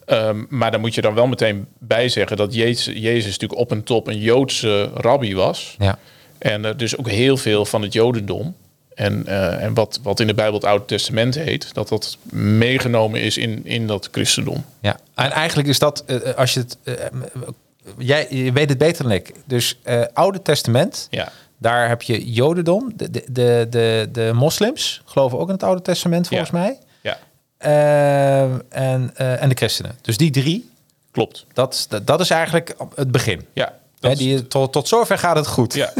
Ehm, 0.04 0.44
maar 0.48 0.70
dan 0.70 0.80
moet 0.80 0.94
je 0.94 1.00
dan 1.00 1.14
wel 1.14 1.26
meteen 1.26 1.66
bij 1.78 2.08
zeggen 2.08 2.36
dat 2.36 2.54
Jezus, 2.54 2.94
Jezus 2.94 3.24
natuurlijk 3.24 3.60
op 3.60 3.70
en 3.70 3.82
top 3.82 4.06
een 4.06 4.18
Joodse 4.18 4.90
rabbi 4.94 5.34
was. 5.34 5.74
Ja. 5.78 5.98
En 6.38 6.64
eh, 6.64 6.70
dus 6.76 6.96
ook 6.96 7.10
heel 7.10 7.36
veel 7.36 7.64
van 7.64 7.82
het 7.82 7.92
Jodendom. 7.92 8.54
En, 8.96 9.26
eh, 9.26 9.62
en 9.62 9.74
wat, 9.74 10.00
wat 10.02 10.20
in 10.20 10.26
de 10.26 10.34
Bijbel 10.34 10.54
het 10.54 10.64
Oude 10.64 10.84
Testament 10.84 11.34
heet, 11.34 11.74
dat 11.74 11.88
dat 11.88 12.16
meegenomen 12.32 13.20
is 13.20 13.36
in, 13.36 13.64
in 13.64 13.86
dat 13.86 14.08
christendom. 14.12 14.64
Ja, 14.80 14.96
en 15.14 15.30
eigenlijk 15.30 15.68
is 15.68 15.78
dat, 15.78 16.04
eh, 16.06 16.34
als 16.34 16.54
je 16.54 16.60
het, 16.60 16.78
eh, 16.84 16.94
jij 17.98 18.26
je 18.30 18.52
weet 18.52 18.68
het 18.68 18.78
beter 18.78 19.02
dan 19.02 19.12
ik. 19.12 19.32
Dus 19.44 19.78
eh, 19.82 20.02
Oude 20.12 20.42
Testament, 20.42 21.06
Ja, 21.10 21.32
Daar 21.58 21.88
heb 21.88 22.02
je 22.02 22.32
Jodendom. 22.32 22.92
De, 22.96 23.10
de, 23.10 23.24
de, 23.30 23.66
de, 23.70 24.08
de 24.12 24.30
moslims 24.34 25.02
geloven 25.04 25.38
ook 25.38 25.46
in 25.48 25.54
het 25.54 25.62
Oude 25.62 25.82
Testament, 25.82 26.28
volgens 26.28 26.50
Ja. 26.50 26.58
mij. 26.58 26.78
Ja, 27.02 27.18
Eh, 27.58 28.42
en, 28.68 29.10
eh, 29.14 29.42
en 29.42 29.48
de 29.48 29.54
christenen. 29.54 29.98
Dus 30.02 30.16
die 30.16 30.30
drie, 30.30 30.70
klopt. 31.10 31.46
dat, 31.52 31.86
dat, 31.88 32.06
dat 32.06 32.20
is 32.20 32.30
eigenlijk 32.30 32.74
het 32.94 33.10
begin. 33.10 33.46
Ja, 33.52 33.72
Die, 34.00 34.46
tot, 34.46 34.72
tot 34.72 34.88
zover 34.88 35.18
gaat 35.18 35.36
het 35.36 35.46
goed. 35.46 35.74
Ja, 35.74 35.92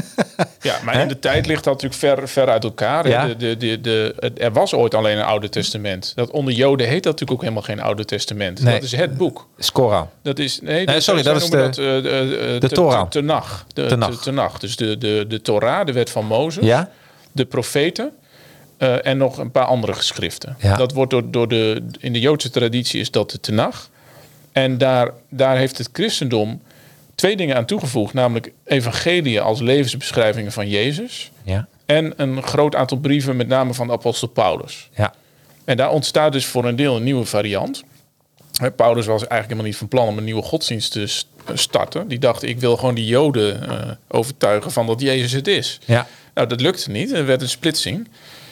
ja 0.60 0.76
maar 0.84 1.00
in 1.00 1.08
de 1.08 1.18
tijd 1.18 1.46
ligt 1.46 1.64
dat 1.64 1.72
natuurlijk 1.82 2.00
ver, 2.00 2.28
ver 2.28 2.48
uit 2.48 2.64
elkaar. 2.64 3.08
Ja. 3.08 3.26
De, 3.26 3.36
de, 3.36 3.56
de, 3.56 3.80
de, 3.80 4.14
er 4.36 4.52
was 4.52 4.74
ooit 4.74 4.94
alleen 4.94 5.18
een 5.18 5.24
Oude 5.24 5.48
Testament. 5.48 6.12
Dat 6.14 6.30
onder 6.30 6.54
Joden 6.54 6.86
heet 6.86 7.02
dat 7.02 7.12
natuurlijk 7.12 7.32
ook 7.32 7.40
helemaal 7.40 7.62
geen 7.62 7.80
Oude 7.80 8.04
Testament. 8.04 8.62
Nee. 8.62 8.74
Dat 8.74 8.82
is 8.82 8.92
het 8.96 9.16
boek. 9.16 9.46
Is 9.58 9.72
Koran. 9.72 10.08
Dat 10.22 10.38
is, 10.38 10.60
nee, 10.62 10.86
Nee, 10.86 11.00
sorry, 11.00 11.22
dat 11.22 11.36
is 11.42 11.50
de- 11.50 11.56
dat, 11.56 11.78
eh, 11.78 11.84
de 11.84 12.56
te- 12.60 12.68
Torah. 12.68 13.08
Tenach. 13.08 13.64
De, 13.74 13.86
Tenach. 13.86 14.10
de 14.10 14.18
Tenach. 14.18 14.58
Dus 14.58 14.76
de, 14.76 14.98
de, 14.98 15.24
de 15.28 15.40
Torah, 15.42 15.86
de 15.86 15.92
wet 15.92 16.10
van 16.10 16.26
Mozes. 16.26 16.64
Ja? 16.64 16.90
De 17.32 17.44
profeten. 17.44 18.10
eh, 18.78 19.06
en 19.06 19.16
nog 19.16 19.38
een 19.38 19.50
paar 19.50 19.64
andere 19.64 19.92
geschriften. 19.94 20.56
Ja. 20.60 20.76
Dat 20.76 20.92
wordt 20.92 21.10
door, 21.10 21.30
door 21.30 21.48
de, 21.48 21.86
in 21.98 22.12
de 22.12 22.20
Joodse 22.20 22.50
traditie 22.50 23.00
is 23.00 23.10
dat 23.10 23.30
de 23.30 23.40
Tenach. 23.40 23.88
En 24.52 24.78
daar, 24.78 25.10
daar 25.28 25.56
heeft 25.56 25.78
het 25.78 25.88
christendom 25.92 26.62
twee 27.16 27.36
dingen 27.36 27.56
aan 27.56 27.64
toegevoegd. 27.64 28.14
Namelijk 28.14 28.52
evangelieën 28.64 29.42
als 29.42 29.60
levensbeschrijvingen 29.60 30.52
van 30.52 30.68
Jezus. 30.68 31.30
Ja. 31.42 31.66
En 31.86 32.12
een 32.16 32.42
groot 32.42 32.74
aantal 32.74 32.98
brieven, 32.98 33.36
met 33.36 33.48
name 33.48 33.74
van 33.74 33.86
de 33.86 33.92
apostel 33.92 34.28
Paulus. 34.28 34.88
Ja. 34.94 35.14
En 35.64 35.76
daar 35.76 35.90
ontstaat 35.90 36.32
dus 36.32 36.46
voor 36.46 36.64
een 36.64 36.76
deel 36.76 36.96
een 36.96 37.02
nieuwe 37.02 37.24
variant. 37.24 37.84
Paulus 38.76 39.06
was 39.06 39.20
eigenlijk 39.20 39.42
helemaal 39.42 39.64
niet 39.64 39.76
van 39.76 39.88
plan 39.88 40.08
om 40.08 40.18
een 40.18 40.24
nieuwe 40.24 40.42
godsdienst 40.42 40.92
te 40.92 41.06
st- 41.06 41.26
starten. 41.54 42.08
Die 42.08 42.18
dacht, 42.18 42.42
ik 42.42 42.60
wil 42.60 42.76
gewoon 42.76 42.94
die 42.94 43.06
Joden 43.06 43.68
eh, 43.68 43.90
overtuigen 44.08 44.72
van 44.72 44.86
dat 44.86 45.00
Jezus 45.00 45.32
het 45.32 45.48
is. 45.48 45.78
Ja. 45.84 46.06
Nou, 46.34 46.48
dat 46.48 46.60
lukte 46.60 46.90
niet. 46.90 47.12
Er 47.12 47.26
werd 47.26 47.42
een 47.42 47.48
splitsing. 47.48 48.08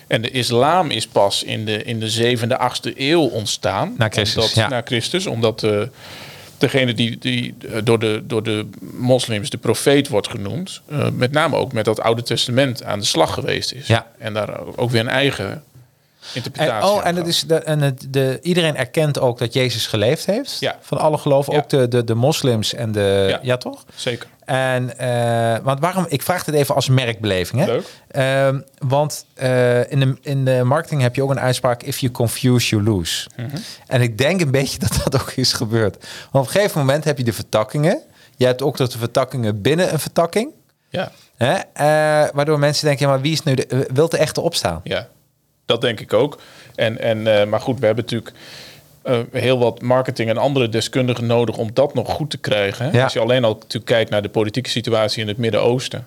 En 0.06 0.22
de 0.22 0.30
islam 0.30 0.90
is 0.90 1.06
pas 1.06 1.42
in 1.42 1.64
de, 1.64 1.82
in 1.84 2.00
de 2.00 2.08
zevende, 2.08 2.56
achtste 2.56 2.92
eeuw 2.96 3.22
ontstaan. 3.22 3.94
Na 3.98 4.08
Christus, 4.08 4.42
Omdat, 4.42 4.54
ja. 4.54 4.68
Na 4.68 4.82
Christus, 4.84 5.26
omdat 5.26 5.62
eh, 5.62 5.82
degene 6.64 6.94
die, 6.94 7.18
die 7.18 7.54
eh, 7.60 7.80
door, 7.84 7.98
de, 7.98 8.22
door 8.26 8.42
de 8.42 8.66
moslims 8.96 9.50
de 9.50 9.58
profeet 9.58 10.08
wordt 10.08 10.28
genoemd... 10.28 10.82
eh, 10.88 11.08
met 11.10 11.32
name 11.32 11.56
ook 11.56 11.72
met 11.72 11.84
dat 11.84 12.00
Oude 12.00 12.22
Testament 12.22 12.84
aan 12.84 12.98
de 12.98 13.04
slag 13.04 13.34
geweest 13.34 13.72
is. 13.72 13.86
Ja. 13.86 14.06
En 14.18 14.34
daar 14.34 14.60
ook 14.76 14.90
weer 14.90 15.00
een 15.00 15.08
eigen 15.08 15.62
interpretatie 16.32 16.88
En, 16.90 16.94
oh, 16.96 17.06
en, 17.06 17.16
het 17.16 17.26
is 17.26 17.40
de, 17.40 17.54
en 17.58 17.80
het, 17.80 18.06
de, 18.10 18.38
iedereen 18.42 18.76
erkent 18.76 19.18
ook 19.20 19.38
dat 19.38 19.52
Jezus 19.52 19.86
geleefd 19.86 20.26
heeft. 20.26 20.56
Ja. 20.60 20.78
Van 20.80 20.98
alle 20.98 21.18
geloven, 21.18 21.52
Ja. 21.52 21.58
ook 21.58 21.68
de, 21.68 21.88
de, 21.88 22.04
de 22.04 22.14
moslims 22.14 22.74
en 22.74 22.92
de... 22.92 23.26
Ja, 23.28 23.38
Ja. 23.42 23.56
toch? 23.56 23.84
Zeker. 23.94 24.28
En, 24.44 24.98
eh, 24.98 25.56
want 25.62 25.80
waarom, 25.80 26.06
ik 26.08 26.22
vraag 26.22 26.44
dit 26.44 26.54
even 26.54 26.74
als 26.74 26.88
merkbeleving. 26.88 27.60
Hè? 27.64 27.66
Leuk. 27.66 27.84
Ehm, 28.10 28.60
want 28.78 29.24
eh, 29.34 29.90
in, 29.90 30.00
de, 30.00 30.16
in 30.22 30.44
de 30.44 30.62
marketing 30.64 31.00
heb 31.02 31.14
je 31.14 31.22
ook 31.22 31.30
een 31.30 31.40
uitspraak: 31.40 31.82
if 31.82 31.98
you 31.98 32.12
confuse, 32.12 32.68
you 32.68 32.82
lose. 32.82 33.26
Mhm. 33.36 33.56
En 33.86 34.00
ik 34.00 34.18
denk 34.18 34.40
een 34.40 34.50
beetje 34.50 34.78
dat 34.88 35.00
dat 35.04 35.20
ook 35.20 35.30
is 35.30 35.52
gebeurd. 35.52 35.96
Want 36.30 36.46
op 36.46 36.54
een 36.54 36.60
gegeven 36.60 36.78
moment 36.80 37.04
heb 37.04 37.18
je 37.18 37.24
de 37.24 37.32
vertakkingen. 37.32 38.00
Je 38.36 38.46
hebt 38.46 38.62
ook 38.62 38.76
dat 38.76 38.92
de 38.92 38.98
vertakkingen 38.98 39.60
binnen 39.62 39.92
een 39.92 39.98
vertakking. 40.00 40.50
Ja. 40.88 41.10
Hè? 41.36 41.52
Eh, 41.54 42.30
waardoor 42.34 42.58
mensen 42.58 42.86
denken: 42.86 43.06
ja, 43.06 43.12
maar 43.12 43.20
wie 43.20 43.32
is 43.32 43.42
nu 43.42 43.54
de, 43.54 43.66
eh, 43.66 43.78
wil 43.92 44.08
de 44.08 44.18
echte 44.18 44.40
opstaan? 44.40 44.80
Ja, 44.84 45.08
dat 45.66 45.80
denk 45.80 46.00
ik 46.00 46.12
ook. 46.12 46.40
En, 46.74 46.98
en, 47.00 47.40
eh, 47.40 47.46
maar 47.46 47.60
goed, 47.60 47.80
we 47.80 47.86
hebben 47.86 48.04
natuurlijk 48.04 48.36
eh, 49.02 49.18
heel 49.32 49.58
wat 49.58 49.82
marketing 49.82 50.30
en 50.30 50.36
andere 50.38 50.68
deskundigen 50.68 51.26
nodig 51.26 51.56
om 51.56 51.70
dat 51.72 51.94
nog 51.94 52.12
goed 52.12 52.30
te 52.30 52.38
krijgen. 52.38 52.92
Ja. 52.92 53.02
Als 53.02 53.12
je 53.12 53.20
alleen 53.20 53.44
al 53.44 53.52
natuurlijk 53.52 53.84
kijkt 53.84 54.10
naar 54.10 54.22
de 54.22 54.28
politieke 54.28 54.70
situatie 54.70 55.22
in 55.22 55.28
het 55.28 55.36
Midden-Oosten, 55.36 56.06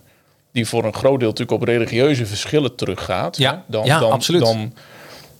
die 0.51 0.67
voor 0.67 0.85
een 0.85 0.93
groot 0.93 1.19
deel 1.19 1.29
natuurlijk 1.29 1.61
op 1.61 1.67
religieuze 1.67 2.25
verschillen 2.25 2.75
teruggaat. 2.75 3.37
Ja. 3.37 3.63
Dan, 3.67 3.85
Ja, 3.85 3.99
dan, 3.99 4.11
absoluut. 4.11 4.41
Dan, 4.41 4.73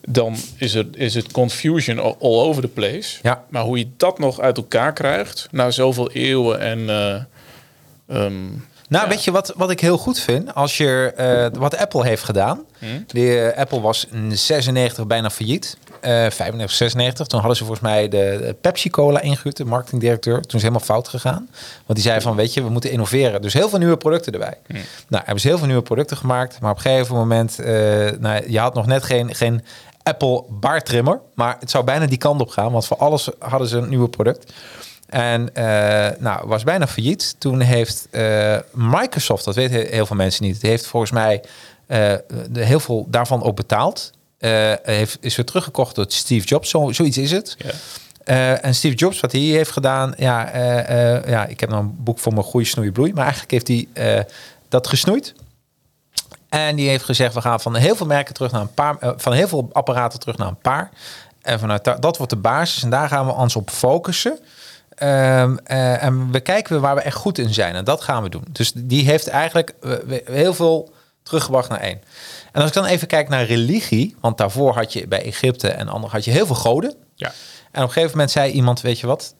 dan 0.08 0.36
is 0.58 0.74
het, 0.74 0.88
is 0.98 1.14
het 1.14 1.32
confusion 1.32 2.00
all 2.00 2.16
over 2.20 2.62
the 2.62 2.68
place. 2.68 3.20
Maar 3.50 3.64
hoe 3.64 3.78
je 3.78 3.88
dat 3.98 4.20
nog 4.20 4.40
uit 4.40 4.58
elkaar 4.58 4.94
krijgt 4.94 5.48
na 5.52 5.72
zoveel 5.72 6.12
eeuwen 6.12 6.60
en. 6.60 6.90
ehm, 8.08 8.34
Nou, 8.88 9.04
Ja. 9.04 9.10
weet 9.10 9.23
je 9.23 9.32
wat, 9.32 9.54
wat 9.56 9.69
ik 9.69 9.80
heel 9.80 9.97
goed 9.97 10.19
vind? 10.19 10.54
Als 10.56 10.78
je 10.78 11.13
eh, 11.15 11.60
wat 11.60 11.78
Apple 11.78 12.04
heeft 12.06 12.23
gedaan. 12.23 12.65
Die, 13.08 13.39
eh, 13.41 13.60
Apple 13.60 13.82
was 13.82 14.08
in 14.12 14.38
96 14.38 15.08
bijna 15.08 15.30
failliet. 15.30 15.78
Eh 16.02 16.12
95, 16.30 16.71
96. 16.71 17.28
Toen 17.28 17.39
hadden 17.39 17.58
ze 17.58 17.63
volgens 17.65 17.88
mij 17.88 18.08
de, 18.08 18.56
Pepsi 18.62 18.89
Cola 18.89 19.21
ingehuurd, 19.21 19.58
de 19.58 19.65
marketingdirecteur. 19.65 20.34
Toen 20.34 20.45
is 20.45 20.52
het 20.52 20.62
helemaal 20.62 20.86
fout 20.86 21.08
gegaan. 21.08 21.50
Want 21.86 22.00
die 22.00 22.02
zei 22.10 22.21
van, 22.21 22.36
weet 22.36 22.54
je, 22.54 22.63
we 22.63 22.69
moeten 22.69 22.91
innoveren. 22.91 23.41
Dus 23.41 23.54
heel 23.54 23.69
veel 23.69 23.80
nieuwe 23.80 23.97
producten 23.97 24.34
erbij. 24.34 24.58
Nou, 25.08 25.23
hebben 25.26 25.39
ze 25.41 25.47
heel 25.47 25.58
veel 25.58 25.67
nieuwe 25.67 25.82
producten 25.82 26.17
gemaakt. 26.17 26.60
Maar 26.62 26.71
op 26.71 26.78
een 26.78 26.82
gegeven 26.84 27.15
moment, 27.15 27.60
eh, 27.60 27.65
nou, 28.19 28.52
je 28.52 28.60
had 28.60 28.73
nog 28.73 28.86
net 28.86 29.04
geen, 29.04 29.36
geen 29.36 29.63
Apple 30.04 30.43
baardtrimmer. 30.50 31.19
Maar 31.34 31.58
het 31.60 31.71
zou 31.71 31.84
bijna 31.84 32.06
die 32.06 32.17
kant 32.17 32.41
op 32.41 32.50
gaan. 32.50 32.71
Want 32.71 32.86
voor 32.86 32.97
alles 32.97 33.30
hadden 33.39 33.67
ze 33.67 33.78
een 33.78 33.89
nieuwe 33.89 34.10
product. 34.10 34.54
En 35.08 35.56
eh, 35.56 36.20
nou, 36.20 36.48
was 36.48 36.63
bijna 36.63 36.88
failliet. 36.88 37.36
Toen 37.38 37.60
heeft 37.60 38.08
eh, 38.12 38.58
Microsoft, 38.72 39.46
dat 39.46 39.56
weten 39.56 39.88
heel 39.88 40.06
veel 40.06 40.15
mensen 40.15 40.43
niet, 40.43 40.62
heeft 40.62 40.88
volgens 40.88 41.12
mij 41.12 41.43
eh, 41.88 42.13
heel 42.54 42.80
veel 42.80 43.06
daarvan 43.10 43.43
ook 43.43 43.56
betaald. 43.56 44.12
Heeft, 44.84 45.17
is 45.22 45.36
weer 45.36 45.46
teruggekocht 45.46 45.96
door 45.96 46.06
Steve 46.08 46.48
Jobs, 46.48 46.70
zo, 46.70 46.91
zoiets 46.91 47.17
is 47.17 47.32
het. 47.32 47.58
en 48.62 48.76
Steve 48.76 48.96
Jobs, 48.96 49.20
wat 49.20 49.32
hij 49.32 49.41
heeft 49.41 49.72
gedaan, 49.72 50.13
ja, 50.17 50.58
ja, 51.28 51.46
ik 51.46 51.60
heb 51.60 51.70
nou 51.70 51.84
een 51.84 51.96
boek 51.98 52.20
voor 52.20 52.34
mijn 52.34 52.46
groei, 52.46 52.65
snoei, 52.65 52.91
bloei, 52.91 53.13
maar 53.13 53.24
eigenlijk 53.24 53.52
heeft 53.52 53.67
hij 53.67 54.26
dat 54.70 54.88
gesnoeid. 54.88 55.34
En 56.50 56.76
die 56.76 56.89
heeft 56.89 57.04
gezegd, 57.04 57.34
we 57.34 57.41
gaan 57.41 57.60
van 57.60 57.76
heel 57.76 57.96
veel 57.96 58.06
merken 58.06 58.34
terug 58.34 58.52
naar 58.52 58.62
een 58.62 58.74
paar, 58.74 58.98
van 59.17 59.34
heel 59.34 59.48
veel 59.48 59.70
apparaten 59.72 60.20
terug 60.20 60.38
naar 60.38 60.48
een 60.48 60.62
paar. 60.62 60.89
En 61.41 61.60
vanuit 61.60 61.84
da- 61.84 61.96
dat 61.96 62.17
wordt 62.17 62.32
de 62.32 62.39
basis 62.39 62.84
en 62.84 62.89
daar 62.89 63.08
gaan 63.08 63.26
we 63.26 63.34
ons 63.34 63.56
op 63.56 63.70
focussen. 63.70 64.39
Ehm, 64.98 65.58
eh, 65.64 66.04
en 66.04 66.32
we 66.32 66.40
kijken 66.40 66.82
waar 66.82 66.96
we 66.96 67.02
echt 67.02 67.16
goed 67.16 67.38
in 67.38 67.54
zijn. 67.54 67.76
En 67.76 67.84
dat 67.84 68.02
gaan 68.02 68.24
we 68.24 68.30
doen. 68.30 68.44
Dus 68.52 68.72
die 68.76 69.06
heeft 69.06 69.28
eigenlijk 69.28 69.74
heel 70.26 70.54
veel 70.54 70.94
teruggebracht 71.24 71.70
naar 71.70 71.80
één. 71.80 72.02
En 72.52 72.62
als 72.62 72.70
ik 72.70 72.76
dan 72.76 72.86
even 72.86 73.08
kijk 73.08 73.30
naar 73.30 73.46
religie, 73.46 74.16
want 74.22 74.38
daarvoor 74.38 74.74
had 74.74 74.94
je 74.94 75.08
bij 75.08 75.22
Egypte 75.24 75.68
en 75.68 75.88
andere 75.88 76.14
had 76.14 76.26
je 76.26 76.32
heel 76.32 76.46
veel 76.46 76.56
goden. 76.56 76.96
ja. 77.16 77.34
En 77.72 77.84
op 77.84 77.88
een 77.88 77.94
gegeven 77.94 78.12
moment 78.12 78.32
zei 78.32 78.52
iemand, 78.52 78.82
weet 78.82 79.00
je 79.00 79.08
wat? 79.08 79.36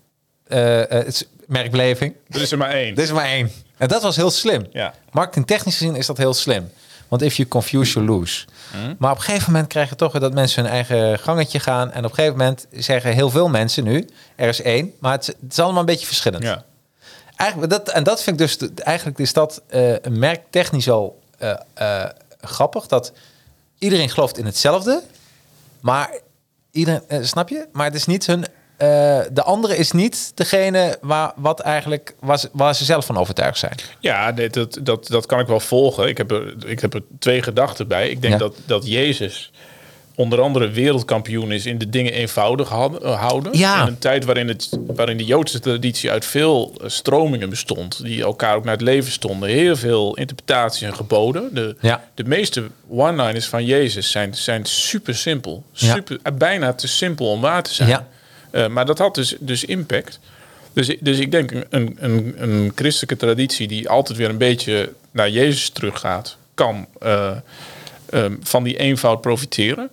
Het 0.48 1.08
is 1.08 1.24
merkbeleving. 1.46 2.16
Er 2.30 2.42
is 2.42 2.52
er 2.52 2.58
maar 2.58 2.70
één. 2.70 2.96
Er 2.96 3.04
is 3.04 3.10
er 3.10 3.16
maar 3.16 3.26
één. 3.26 3.52
En 3.78 3.88
dat 3.88 4.02
was 4.02 4.16
heel 4.16 4.32
slim. 4.32 4.68
Ja. 4.72 4.94
Marketingtechnisch 5.12 5.78
gezien 5.78 5.96
is 5.96 6.06
dat 6.06 6.18
heel 6.18 6.34
slim. 6.34 6.72
Want 7.08 7.22
if 7.22 7.36
you 7.36 7.48
confuse, 7.48 7.94
you 7.94 8.06
lose. 8.06 8.46
Mhm. 8.74 8.94
Maar 8.98 9.12
op 9.12 9.18
een 9.18 9.24
gegeven 9.24 9.52
moment 9.52 9.70
krijg 9.70 9.90
je 9.90 9.96
toch 9.96 10.12
dat 10.20 10.34
mensen 10.34 10.64
hun 10.64 10.72
eigen 10.72 11.20
gangetje 11.20 11.60
gaan. 11.60 11.92
En 11.92 12.04
op 12.06 12.10
een 12.10 12.16
gegeven 12.16 12.38
moment 12.38 12.66
zeggen 12.72 13.14
heel 13.14 13.30
veel 13.30 13.50
mensen 13.50 13.84
nu, 13.84 14.08
er 14.36 14.48
is 14.48 14.62
één. 14.62 14.94
Maar 15.00 15.12
het, 15.12 15.22
is- 15.22 15.28
het 15.42 15.52
is 15.52 15.60
allemaal 15.60 15.80
een 15.80 15.86
beetje 15.86 16.06
verschillend. 16.06 16.44
Ja. 16.44 16.64
Eigenlijk, 17.36 17.72
dat, 17.72 17.90
en 17.90 18.04
dat 18.04 18.24
vind 18.24 18.42
ik 18.42 18.48
dus, 18.48 18.70
eigenlijk 18.76 19.20
is 19.20 19.34
dat 19.34 19.62
eh, 19.68 19.92
een 20.02 20.20
merktechnisch 20.20 20.86
wel 20.86 21.20
eh, 21.38 21.54
eh, 21.74 22.10
grappig. 22.42 22.88
Dat 22.88 23.12
iedereen 23.78 24.10
gelooft 24.10 24.38
in 24.38 24.46
hetzelfde. 24.46 25.04
Maar 25.80 26.12
iedereen, 26.72 27.02
eh, 27.08 27.20
snap 27.24 27.50
je? 27.50 27.68
Maar 27.72 27.86
het 27.86 27.96
is 27.96 28.06
niet 28.06 28.26
hun. 28.26 28.46
Eh, 28.78 29.20
de 29.32 29.44
andere 29.44 29.78
is 29.78 29.92
niet 29.92 30.32
degene 30.36 30.98
waar, 31.02 31.32
wat 31.36 31.60
eigenlijk, 31.60 32.16
waar, 32.20 32.40
ze, 32.40 32.50
waar 32.52 32.76
ze 32.76 32.86
zelf 32.86 33.06
van 33.06 33.18
overtuigd 33.18 33.58
zijn. 33.60 33.76
Ja, 34.00 34.32
nee, 34.32 34.50
dat, 34.50 34.80
dat, 34.82 35.08
dat 35.08 35.26
kan 35.26 35.40
ik 35.40 35.48
wel 35.48 35.60
volgen. 35.60 36.08
Ik 36.08 36.18
heb 36.18 36.32
er, 36.32 36.54
ik 36.66 36.80
heb 36.80 36.94
er 36.94 37.02
twee 37.20 37.42
gedachten 37.42 37.88
bij. 37.88 38.10
Ik 38.10 38.22
denk 38.22 38.34
Ja. 38.34 38.40
dat, 38.40 38.56
dat 38.66 38.88
Jezus 38.88 39.52
onder 40.16 40.42
andere 40.42 40.70
wereldkampioen 40.70 41.52
is 41.52 41.66
in 41.66 41.78
de 41.78 41.90
dingen 41.90 42.14
eenvoudig 42.14 42.70
eh, 42.72 43.20
houden. 43.22 43.58
Ja. 43.58 43.82
In 43.82 43.88
een 43.88 43.98
tijd 44.00 44.26
waarin, 44.26 44.48
het, 44.48 44.70
waarin 44.88 45.18
de 45.18 45.26
Joodse 45.26 45.60
traditie 45.60 46.12
uit 46.12 46.26
veel 46.26 46.74
eh, 46.82 46.90
stromingen 46.90 47.50
bestond. 47.50 48.04
Die 48.04 48.24
elkaar 48.24 48.56
ook 48.56 48.64
naar 48.64 48.74
het 48.74 48.82
leven 48.82 49.12
stonden. 49.12 49.50
Heel 49.50 49.76
veel 49.76 50.16
interpretaties 50.16 50.82
en 50.82 50.96
geboden. 50.96 51.50
De, 51.54 51.76
Ja. 51.82 52.04
de 52.14 52.24
meeste 52.24 52.64
one-liners 52.90 53.46
van 53.48 53.66
Jezus 53.66 54.12
zijn, 54.12 54.36
zijn 54.36 54.66
super 54.66 55.16
simpel. 55.16 55.64
Super, 55.72 56.20
Bijna 56.34 56.74
te 56.74 56.88
simpel 56.88 57.30
om 57.32 57.42
waar 57.42 57.64
te 57.64 57.74
zijn. 57.74 57.90
Ja. 57.90 58.08
Eh, 58.58 58.68
maar 58.68 58.86
dat 58.86 58.98
had 58.98 59.16
dus, 59.16 59.36
dus 59.40 59.64
impact. 59.66 60.20
Dus, 60.74 60.90
ik- 60.90 60.98
dus 61.02 61.20
ik 61.20 61.32
denk 61.32 61.52
een, 61.70 61.98
een, 62.00 62.36
een, 62.38 62.72
christelijke 62.76 63.18
traditie 63.26 63.68
die 63.68 63.90
altijd 63.90 64.18
weer 64.18 64.30
een 64.30 64.38
beetje 64.38 64.94
naar 65.12 65.30
Jezus 65.30 65.70
teruggaat, 65.70 66.38
kan 66.54 66.86
eh, 67.00 67.32
ehm, 68.10 68.36
van 68.42 68.64
die 68.64 68.78
eenvoud 68.78 69.22
profiteren. 69.22 69.90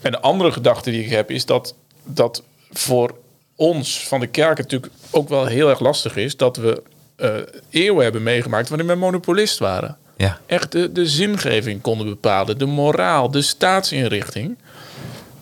En 0.00 0.10
de 0.12 0.20
andere 0.20 0.52
gedachte 0.52 0.90
die 0.90 1.04
ik 1.04 1.10
heb 1.10 1.30
is 1.30 1.46
dat, 1.46 1.74
dat 2.04 2.42
voor 2.70 3.14
ons 3.56 4.06
van 4.08 4.20
de 4.20 4.26
kerk 4.26 4.58
natuurlijk 4.58 4.92
ook 5.10 5.28
wel 5.28 5.46
heel 5.46 5.68
erg 5.68 5.80
lastig 5.80 6.16
is 6.16 6.36
dat 6.36 6.56
we 6.56 6.82
eh, 7.16 7.30
eeuwen 7.70 8.02
hebben 8.02 8.22
meegemaakt 8.22 8.68
waarin 8.68 8.86
we 8.86 8.94
monopolist 8.94 9.58
waren. 9.58 9.96
Ja. 10.16 10.40
Echt 10.46 10.72
de, 10.72 10.92
de 10.92 11.06
zingeving 11.06 11.80
konden 11.80 12.06
bepalen, 12.08 12.58
de 12.58 12.66
moraal, 12.66 13.30
de 13.30 13.42
staatsinrichting. 13.42 14.58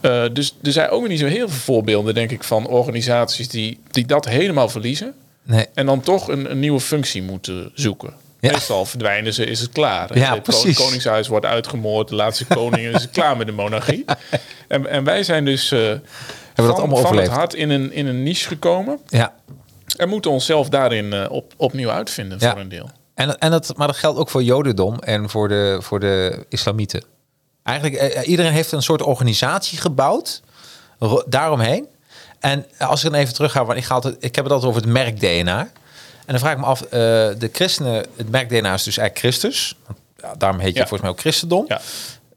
Eh, 0.06 0.24
dus 0.32 0.54
er 0.62 0.72
zijn 0.72 0.88
ook 0.88 1.08
niet 1.08 1.18
zo 1.18 1.26
heel 1.26 1.48
veel 1.48 1.58
voorbeelden, 1.58 2.14
denk 2.14 2.30
ik, 2.30 2.44
van 2.44 2.66
organisaties 2.66 3.48
die, 3.48 3.80
die 3.90 4.06
dat 4.06 4.24
helemaal 4.24 4.68
verliezen. 4.68 5.14
Nee. 5.42 5.66
En 5.74 5.86
dan 5.86 6.00
toch 6.00 6.28
een, 6.28 6.50
een 6.50 6.58
nieuwe 6.58 6.80
functie 6.80 7.22
moeten 7.22 7.70
zoeken. 7.74 8.14
Ja. 8.40 8.52
Meestal 8.52 8.84
verdwijnen 8.84 9.34
ze, 9.34 9.44
is 9.44 9.60
het 9.60 9.72
klaar. 9.72 10.18
Ja, 10.18 10.34
het 10.42 10.74
koningshuis 10.74 11.28
wordt 11.28 11.46
uitgemoord, 11.46 12.08
de 12.08 12.14
laatste 12.14 12.44
koning 12.44 12.94
is 12.94 13.10
klaar 13.10 13.36
met 13.36 13.46
de 13.46 13.52
monarchie. 13.52 14.04
En, 14.68 14.86
en 14.86 15.04
wij 15.04 15.22
zijn 15.22 15.44
dus 15.44 15.70
eh, 15.72 15.92
van, 16.54 16.74
allemaal 16.74 17.02
van 17.02 17.16
het 17.16 17.28
hart 17.28 17.54
in 17.54 17.70
een, 17.70 17.92
in 17.92 18.06
een 18.06 18.22
niche 18.22 18.48
gekomen. 18.48 18.98
Ja. 19.08 19.34
En 19.96 20.08
moeten 20.08 20.30
onszelf 20.30 20.68
daarin 20.68 21.12
eh, 21.12 21.30
op, 21.30 21.52
opnieuw 21.56 21.90
uitvinden 21.90 22.38
Ja. 22.40 22.50
voor 22.50 22.60
een 22.60 22.68
deel. 22.68 22.90
En, 23.14 23.38
en 23.38 23.50
dat, 23.50 23.72
maar 23.76 23.86
dat 23.86 23.96
geldt 23.96 24.18
ook 24.18 24.30
voor 24.30 24.42
Jodendom 24.42 24.98
en 24.98 25.30
voor 25.30 25.48
de, 25.48 25.78
voor 25.80 26.00
de 26.00 26.44
islamieten. 26.48 27.04
Eigenlijk, 27.66 27.96
eh, 28.02 28.28
iedereen 28.28 28.52
heeft 28.52 28.72
een 28.72 28.82
soort 28.82 29.02
organisatie 29.02 29.78
gebouwd 29.78 30.42
ro- 30.98 31.22
daaromheen. 31.26 31.86
En 32.40 32.66
als 32.78 33.04
ik 33.04 33.10
dan 33.10 33.20
even 33.20 33.34
terug 33.34 33.52
ga, 33.52 33.64
want 33.64 33.78
ik, 33.78 33.84
ga 33.84 33.94
altijd, 33.94 34.14
ik 34.18 34.34
heb 34.34 34.44
het 34.44 34.52
altijd 34.52 34.70
over 34.70 34.82
het 34.82 34.90
merk 34.92 35.20
DNA. 35.20 35.58
En 35.60 36.32
dan 36.32 36.38
vraag 36.38 36.52
ik 36.52 36.58
me 36.58 36.64
af, 36.64 36.82
eh, 36.82 36.88
de 37.38 37.50
christenen, 37.52 38.06
het 38.16 38.30
merk 38.30 38.48
DNA 38.48 38.74
is 38.74 38.82
dus 38.82 38.98
eigenlijk 38.98 39.18
Christus. 39.18 39.76
Daarom 40.38 40.58
heet 40.60 40.72
je 40.72 40.78
Ja. 40.78 40.80
volgens 40.80 41.00
mij 41.00 41.10
ook 41.10 41.20
christendom. 41.20 41.64
Ja. 41.68 41.80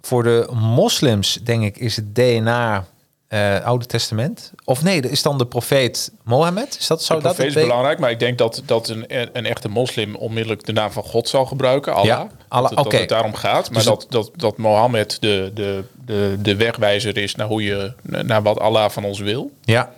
Voor 0.01 0.23
de 0.23 0.47
moslims, 0.53 1.39
denk 1.43 1.63
ik, 1.63 1.77
is 1.77 1.95
het 1.95 2.15
DNA 2.15 2.85
eh, 3.29 3.65
Oude 3.65 3.85
Testament. 3.85 4.51
Of 4.65 4.83
nee, 4.83 5.01
dat 5.01 5.11
is 5.11 5.21
dan 5.21 5.37
de 5.37 5.45
profeet 5.45 6.11
Mohammed. 6.23 6.77
Is 6.79 6.87
dat, 6.87 7.03
zou 7.03 7.19
De 7.19 7.25
dat 7.25 7.35
profeet 7.35 7.53
het 7.53 7.61
is 7.63 7.67
be- 7.67 7.69
belangrijk, 7.69 7.99
maar 7.99 8.11
ik 8.11 8.19
denk 8.19 8.37
dat, 8.37 8.61
dat 8.65 8.87
een, 8.89 9.05
een 9.37 9.45
echte 9.45 9.69
moslim 9.69 10.15
onmiddellijk 10.15 10.65
de 10.65 10.71
naam 10.73 10.91
van 10.91 11.03
God 11.03 11.27
zal 11.29 11.45
gebruiken. 11.45 11.93
Allah. 11.93 12.05
Ja, 12.05 12.17
Dat 12.17 12.29
Allah, 12.47 12.69
dat, 12.75 12.85
oké. 12.85 12.97
het 12.97 13.09
daarom 13.09 13.33
gaat. 13.35 13.65
Maar 13.69 13.77
Dus 13.77 13.83
dat, 13.85 14.05
dat, 14.09 14.31
dat 14.35 14.57
Mohammed 14.57 15.17
de, 15.21 15.51
de, 15.53 15.83
de, 16.05 16.35
de 16.39 16.55
wegwijzer 16.55 17.17
is 17.17 17.35
naar, 17.35 17.47
hoe 17.47 17.63
je, 17.63 17.93
naar 18.03 18.41
wat 18.41 18.59
Allah 18.59 18.89
van 18.89 19.03
ons 19.05 19.19
wil. 19.19 19.51
Ja, 19.63 19.91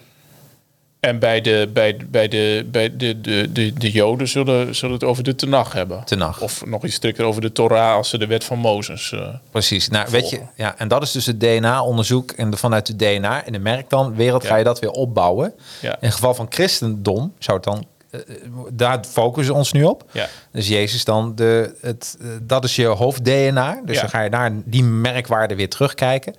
En 1.02 1.20
bij 1.20 1.41
de, 1.41 1.70
bij, 1.74 1.97
bij 2.10 2.28
de, 2.28 2.68
bij 2.72 2.95
de, 2.97 3.22
de, 3.22 3.52
de, 3.52 3.74
de 3.74 3.91
Joden 3.91 4.28
zullen, 4.28 4.76
zullen 4.76 4.93
het 4.93 5.04
over 5.04 5.24
de 5.24 5.36
Tenach 5.36 5.74
hebben. 5.74 6.04
Tenach. 6.06 6.41
Of 6.41 6.66
nog 6.66 6.84
iets 6.86 6.95
strikter 6.95 7.26
over 7.26 7.41
de 7.41 7.52
Torah 7.52 7.93
als 7.95 8.10
ze 8.10 8.18
de 8.18 8.28
wet 8.28 8.43
van 8.43 8.60
Mozes. 8.60 9.12
eh, 9.12 9.28
Precies. 9.52 9.88
Nou, 9.89 10.08
weet 10.12 10.30
je, 10.30 10.41
ja, 10.56 10.78
en 10.78 10.88
dat 10.88 11.02
is 11.04 11.12
dus 11.12 11.26
het 11.26 11.39
DNA-onderzoek. 11.39 12.32
En 12.32 12.49
de, 12.49 12.58
vanuit 12.58 12.88
het 12.88 12.99
DNA 12.99 13.45
in 13.45 13.52
de 13.54 13.60
merk 13.60 13.89
dan 13.89 14.16
wereld 14.16 14.45
ga 14.45 14.56
je 14.56 14.64
dat 14.64 14.80
weer 14.80 14.89
opbouwen. 14.91 15.54
Ja. 15.82 15.91
In 15.91 15.97
het 15.99 16.14
geval 16.14 16.34
van 16.34 16.45
christendom 16.49 17.34
zou 17.39 17.58
het 17.58 17.66
dan. 17.66 17.86
eh, 18.12 18.20
daar 18.74 18.99
focussen 19.08 19.54
we 19.54 19.60
ons 19.60 19.72
nu 19.72 19.84
op. 19.84 20.04
Ja. 20.12 20.28
Dus 20.52 20.68
Jezus 20.68 21.04
dan, 21.06 21.36
de, 21.36 21.76
het, 21.82 22.18
eh, 22.22 22.28
dat 22.41 22.64
is 22.64 22.76
je 22.76 22.86
hoofd-DNA. 22.86 23.82
Dus 23.86 23.95
Ja. 23.95 24.02
dan 24.02 24.10
ga 24.10 24.22
je 24.22 24.30
naar 24.30 24.52
die 24.66 24.84
merkwaarde 24.84 25.56
weer 25.56 25.70
terugkijken. 25.70 26.36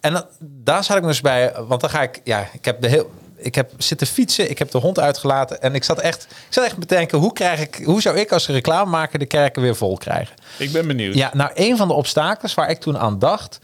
En 0.00 0.24
daar 0.40 0.84
zat 0.84 0.96
ik 0.96 1.02
dus 1.02 1.20
bij, 1.20 1.52
want 1.68 1.80
dan 1.80 1.90
ga 1.90 2.02
ik, 2.02 2.20
ja, 2.24 2.48
ik 2.52 2.64
heb 2.64 2.80
de 2.80 2.88
heel, 2.88 3.10
ik 3.36 3.54
heb 3.54 3.72
zitten 3.78 4.06
fietsen, 4.06 4.50
ik 4.50 4.58
heb 4.58 4.70
de 4.70 4.78
hond 4.78 4.98
uitgelaten 4.98 5.62
en 5.62 5.74
ik 5.74 5.84
zat 5.84 6.00
echt, 6.00 6.22
ik 6.30 6.52
zat 6.52 6.64
echt 6.64 6.74
te 6.74 6.80
bedenken, 6.80 7.18
hoe 7.18 7.32
krijg 7.32 7.60
ik, 7.60 7.80
hoe 7.84 8.00
zou 8.00 8.16
ik 8.16 8.32
als 8.32 8.46
reclamemaker 8.46 9.18
de 9.18 9.26
kerken 9.26 9.62
weer 9.62 9.76
vol 9.76 9.96
krijgen? 9.96 10.34
ik 10.58 10.72
ben 10.72 10.86
benieuwd. 10.86 11.14
Ja, 11.14 11.30
nou, 11.34 11.50
een 11.54 11.76
van 11.76 11.88
de 11.88 11.94
obstakels 11.94 12.54
waar 12.54 12.70
ik 12.70 12.80
toen 12.80 12.98
aan 12.98 13.18
dacht, 13.18 13.58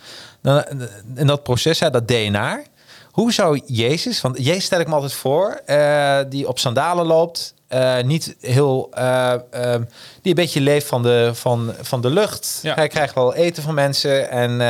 in 1.15 1.27
dat 1.27 1.43
proces, 1.43 1.81
hè, 1.81 1.91
dat 1.91 2.09
DNA. 2.09 2.63
Hoe 3.11 3.33
zou 3.33 3.63
Jezus, 3.67 4.21
want 4.21 4.45
Jezus 4.45 4.65
stel 4.65 4.81
ik 4.81 4.87
me 4.87 4.95
altijd 4.95 5.13
voor, 5.13 5.61
eh, 5.67 6.19
die 6.29 6.49
op 6.49 6.59
sandalen 6.59 7.07
loopt, 7.07 7.55
eh, 7.73 8.05
niet 8.05 8.37
heel, 8.41 8.89
eh, 8.91 9.33
eh, 9.33 9.41
die 10.23 10.31
een 10.31 10.35
beetje 10.35 10.61
leeft 10.61 10.87
van 10.87 11.03
de, 11.03 11.31
van, 11.35 11.75
van 11.81 12.01
de 12.01 12.11
lucht. 12.11 12.59
Ja. 12.63 12.75
Hij 12.75 12.89
krijgt 12.89 13.15
wel 13.15 13.35
eten 13.35 13.63
van 13.63 13.75
mensen 13.75 14.31
en 14.31 14.61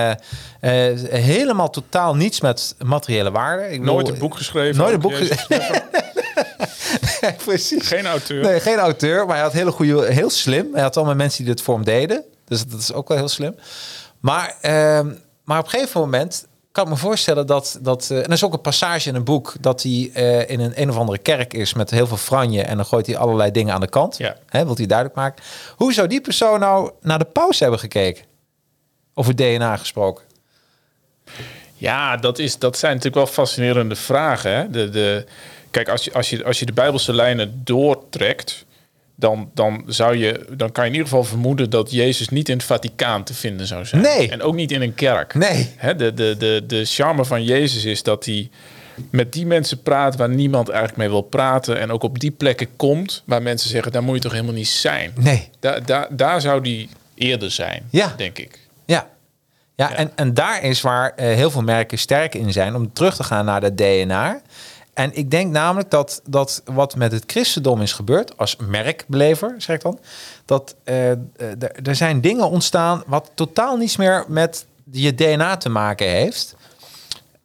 eh, 0.61 0.90
helemaal 1.11 1.70
totaal 1.70 2.14
niets 2.14 2.40
met 2.40 2.74
materiële 2.84 3.30
waarde. 3.30 3.70
Ik 3.70 3.80
Nooit 3.80 3.96
bedoel, 3.96 4.12
een 4.12 4.18
boek 4.18 4.36
geschreven. 4.36 4.76
Nooit 4.76 4.94
een 4.94 5.00
boek 5.00 5.14
geschreven. 5.14 5.82
Precies. 7.44 7.86
Geen 7.86 8.07
auteur. 8.07 8.42
Nee, 8.42 8.61
geen 8.61 8.78
auteur, 8.78 9.26
maar 9.26 9.34
hij 9.34 9.44
had 9.44 9.53
hele 9.53 9.72
goede, 9.72 10.12
heel 10.12 10.30
slim. 10.30 10.68
Hij 10.72 10.82
had 10.82 10.96
allemaal 10.96 11.14
mensen 11.14 11.44
die 11.44 11.55
dit 11.55 11.64
voor 11.64 11.74
hem 11.74 11.84
deden. 11.84 12.22
Dus 12.44 12.66
dat 12.66 12.80
is 12.80 12.92
ook 12.92 13.09
wel 13.09 13.16
heel 13.16 13.28
slim. 13.28 13.55
Maar, 14.20 14.55
ehm, 14.61 15.07
maar 15.44 15.59
op 15.59 15.64
een 15.64 15.70
gegeven 15.70 16.00
moment 16.00 16.46
kan 16.73 16.85
ik 16.85 16.91
me 16.91 16.97
voorstellen 16.97 17.47
dat... 17.47 17.79
dat 17.83 18.11
eh, 18.11 18.16
en 18.16 18.25
er 18.25 18.33
is 18.33 18.45
ook 18.45 18.53
een 18.53 18.61
passage 18.61 19.09
in 19.09 19.14
een 19.14 19.25
boek... 19.25 19.55
dat 19.61 19.83
hij 19.83 20.11
eh, 20.14 20.51
in 20.51 20.61
een, 20.61 20.73
een 20.75 20.91
of 20.91 20.97
andere 20.97 21.18
kerk 21.18 21.55
is 21.55 21.75
met 21.75 21.91
heel 21.91 22.07
veel 22.07 22.16
franje... 22.16 22.62
en 22.62 22.77
dan 22.77 22.87
gooit 22.87 23.07
hij 23.07 23.16
allerlei 23.16 23.51
dingen 23.51 23.75
aan 23.75 23.81
de 23.81 23.89
kant. 23.89 24.16
Ja. 24.16 24.37
Hè, 24.49 24.64
wilt 24.64 24.79
hij 24.79 24.87
duidelijk 24.87 25.18
maken. 25.18 25.45
Hoe 25.77 25.93
zou 25.93 26.09
die 26.09 26.20
persoon 26.20 26.61
nou 26.61 26.91
naar 27.01 27.18
de 27.18 27.25
paus 27.25 27.61
hebben 27.61 27.79
gekeken? 27.79 28.25
Over 29.14 29.37
DNA 29.37 29.77
gesproken. 29.77 30.25
Ja, 31.75 32.16
dat, 32.16 32.39
is, 32.39 32.59
dat 32.59 32.79
zijn 32.79 32.93
natuurlijk 32.97 33.25
wel 33.25 33.35
fascinerende 33.35 33.97
vragen. 33.97 34.57
Hè? 34.57 34.70
De, 34.70 34.91
de, 34.91 35.27
kijk, 35.70 35.89
als 35.89 36.05
je, 36.05 36.12
als, 36.12 36.31
je, 36.31 36.45
als 36.45 36.59
je 36.59 36.66
de 36.66 36.73
Bijbelse 36.73 37.12
lijnen 37.12 37.61
doortrekt, 37.64 38.64
dan, 39.23 39.51
dan, 39.55 39.83
zou 39.87 40.16
je, 40.16 40.47
dan 40.57 40.73
kan 40.73 40.85
je 40.85 40.91
in 40.91 40.97
ieder 40.97 41.09
geval 41.09 41.25
vermoeden 41.25 41.70
dat 41.70 41.91
Jezus 41.91 42.29
niet 42.29 42.49
in 42.49 42.57
het 42.57 42.64
Vaticaan 42.66 43.25
te 43.25 43.35
vinden 43.35 43.66
zou 43.66 43.85
zijn. 43.87 44.03
Nee. 44.03 44.31
En 44.31 44.43
ook 44.43 44.55
niet 44.55 44.73
in 44.73 44.83
een 44.83 44.95
kerk. 44.95 45.35
Nee. 45.35 45.73
Hè? 45.77 45.97
De, 45.97 46.14
de, 46.14 46.35
de, 46.39 46.62
de 46.66 46.85
charme 46.85 47.25
van 47.25 47.45
Jezus 47.45 47.85
is 47.85 48.03
dat 48.03 48.25
hij 48.25 48.51
met 49.11 49.33
die 49.33 49.47
mensen 49.47 49.83
praat 49.83 50.16
waar 50.16 50.29
niemand 50.29 50.68
eigenlijk 50.68 50.99
mee 50.99 51.09
wil 51.09 51.20
praten. 51.23 51.79
En 51.79 51.91
ook 51.91 52.03
op 52.03 52.18
die 52.18 52.31
plekken 52.31 52.77
komt 52.77 53.23
waar 53.27 53.43
mensen 53.43 53.70
zeggen, 53.70 53.93
daar 53.93 54.03
moet 54.03 54.14
je 54.16 54.20
toch 54.23 54.33
helemaal 54.33 54.55
niet 54.55 54.68
zijn. 54.68 55.12
Nee. 55.18 55.49
Daar, 55.61 55.87
daar, 55.87 56.07
daar 56.11 56.41
zou 56.41 56.61
die 56.62 56.89
eerder 57.14 57.51
zijn, 57.51 57.83
Ja. 57.91 58.14
denk 58.16 58.39
ik. 58.39 58.59
Ja. 58.85 59.11
Ja, 59.75 59.95
En, 59.95 60.11
en 60.14 60.35
daar 60.35 60.62
is 60.62 60.81
waar 60.81 61.12
eh, 61.16 61.35
heel 61.35 61.51
veel 61.51 61.62
merken 61.62 61.99
sterk 61.99 62.35
in 62.35 62.53
zijn 62.53 62.75
om 62.75 62.93
terug 62.93 63.16
te 63.16 63.25
gaan 63.25 63.45
naar 63.45 63.61
dat 63.61 63.77
DNA. 63.77 64.41
En 64.95 65.16
ik 65.16 65.30
denk 65.30 65.51
namelijk 65.53 65.90
dat, 65.90 66.20
dat 66.24 66.62
wat 66.64 66.97
met 66.97 67.12
het 67.12 67.24
christendom 67.26 67.80
is 67.80 67.93
gebeurd, 67.93 68.36
als 68.38 68.57
merkbelever, 68.57 69.55
zeg 69.59 69.76
ik 69.76 69.82
dan, 69.82 69.99
dat 70.45 70.74
eh, 70.84 71.11
er- 71.11 71.18
er 71.82 71.95
zijn 71.97 72.20
dingen 72.20 72.49
ontstaan 72.51 73.03
wat 73.07 73.30
totaal 73.34 73.76
niets 73.76 73.97
meer 73.97 74.24
met 74.28 74.66
je 74.90 75.14
DNA 75.14 75.57
te 75.57 75.68
maken 75.68 76.07
heeft. 76.09 76.55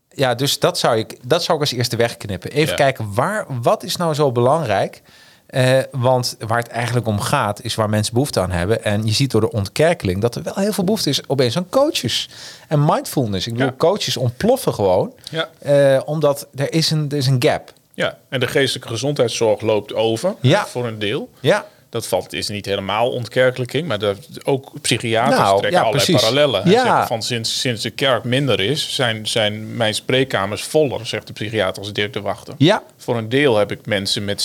Ja, 0.10 0.36
dus 0.36 0.60
dat 0.60 0.80
zou 0.80 0.98
ik, 0.98 1.18
dat 1.30 1.44
zou 1.44 1.58
ik 1.58 1.64
als 1.64 1.74
eerste 1.74 1.96
wegknippen. 1.96 2.52
Even 2.52 2.70
Ja. 2.70 2.76
kijken, 2.76 3.14
waar, 3.14 3.46
wat 3.62 3.84
is 3.84 3.96
nou 3.96 4.14
zo 4.14 4.32
belangrijk? 4.32 5.02
Eh, 5.48 5.80
want 5.92 6.36
waar 6.48 6.58
het 6.58 6.68
eigenlijk 6.68 7.08
om 7.08 7.20
gaat, 7.20 7.62
is 7.64 7.76
waar 7.76 7.90
mensen 7.90 8.14
behoefte 8.14 8.40
aan 8.40 8.52
hebben. 8.52 8.84
En 8.84 9.06
je 9.06 9.12
ziet 9.12 9.32
door 9.32 9.42
de 9.42 9.52
ontkerkeling 9.52 10.22
dat 10.22 10.36
er 10.36 10.44
wel 10.44 10.54
heel 10.56 10.74
veel 10.74 10.84
behoefte 10.84 11.10
is 11.10 11.22
opeens 11.30 11.58
aan 11.58 11.70
coaches. 11.70 12.30
En 12.68 12.86
mindfulness. 12.86 13.48
Ik 13.48 13.54
bedoel, 13.54 13.68
Ja. 13.68 13.74
coaches 13.78 14.18
ontploffen 14.18 14.74
gewoon. 14.74 15.14
Ja. 15.32 15.50
Eh, 15.60 16.02
omdat 16.06 16.48
er 16.56 16.74
is, 16.74 16.92
een, 16.92 17.06
er 17.10 17.18
is 17.18 17.28
een 17.28 17.36
gap. 17.44 17.74
Ja, 17.94 18.18
en 18.30 18.40
de 18.40 18.48
geestelijke 18.48 18.88
gezondheidszorg 18.90 19.62
loopt 19.62 19.94
over 19.94 20.36
Ja. 20.42 20.66
voor 20.68 20.88
een 20.88 21.00
deel. 21.00 21.30
Ja, 21.40 21.66
Dat 21.90 22.08
valt, 22.08 22.34
is 22.34 22.48
niet 22.48 22.66
helemaal 22.66 23.12
ontkerkelijking, 23.12 23.88
maar 23.88 24.00
dat, 24.00 24.18
ook 24.44 24.72
psychiaters 24.82 25.38
Nou, 25.40 25.60
trekken 25.60 25.80
ja, 25.80 25.86
allerlei 25.86 26.06
precies. 26.06 26.22
parallellen. 26.22 26.64
En 26.64 26.72
Ja. 26.72 27.08
van 27.08 27.22
sinds, 27.24 27.60
sinds 27.60 27.82
de 27.82 27.90
kerk 27.90 28.24
minder 28.24 28.60
is, 28.60 28.96
zijn, 28.96 29.28
zijn 29.28 29.76
mijn 29.78 29.94
spreekkamers 29.96 30.64
voller, 30.64 31.06
zegt 31.06 31.28
de 31.28 31.34
psychiater 31.34 31.82
als 31.84 31.94
Dirk 31.94 32.14
de 32.14 32.22
Wachter. 32.22 32.54
ja, 32.58 32.84
Voor 32.98 33.18
een 33.18 33.30
deel 33.30 33.58
heb 33.58 33.72
ik 33.72 33.86
mensen 33.86 34.26
met 34.26 34.42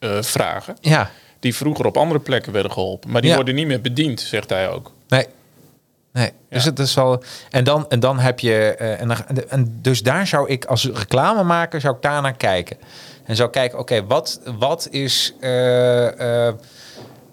zingevingsvragen, 0.00 0.76
ja. 0.80 1.10
die 1.40 1.54
vroeger 1.54 1.86
op 1.86 1.96
andere 1.96 2.20
plekken 2.20 2.52
werden 2.52 2.72
geholpen. 2.72 3.10
Maar 3.10 3.20
die 3.20 3.30
Ja. 3.30 3.36
worden 3.36 3.54
niet 3.54 3.66
meer 3.66 3.80
bediend, 3.80 4.20
zegt 4.20 4.50
hij 4.50 4.68
ook. 4.68 4.92
Nee. 5.08 5.26
Nee, 6.12 6.32
dus 6.50 6.64
het 6.64 6.78
is 6.78 6.94
wel. 6.94 7.22
En 7.50 7.64
dan, 7.64 7.86
en 7.88 8.00
dan 8.00 8.18
heb 8.18 8.40
je. 8.40 8.74
eh, 8.74 9.00
en, 9.00 9.08
dan, 9.08 9.16
en 9.48 9.78
dus 9.82 10.02
daar 10.02 10.26
zou 10.26 10.48
ik 10.48 10.64
als 10.64 10.84
reclamemaker 10.84 11.80
zou 11.80 11.96
ik 11.96 12.02
daar 12.02 12.22
naar 12.22 12.36
kijken. 12.36 12.76
En 13.24 13.36
zou 13.36 13.50
kijken, 13.50 13.78
oké, 13.78 14.06
wat, 14.06 14.40
wat 14.58 14.88
is. 14.90 15.34
eh, 15.40 16.46
eh, 16.48 16.54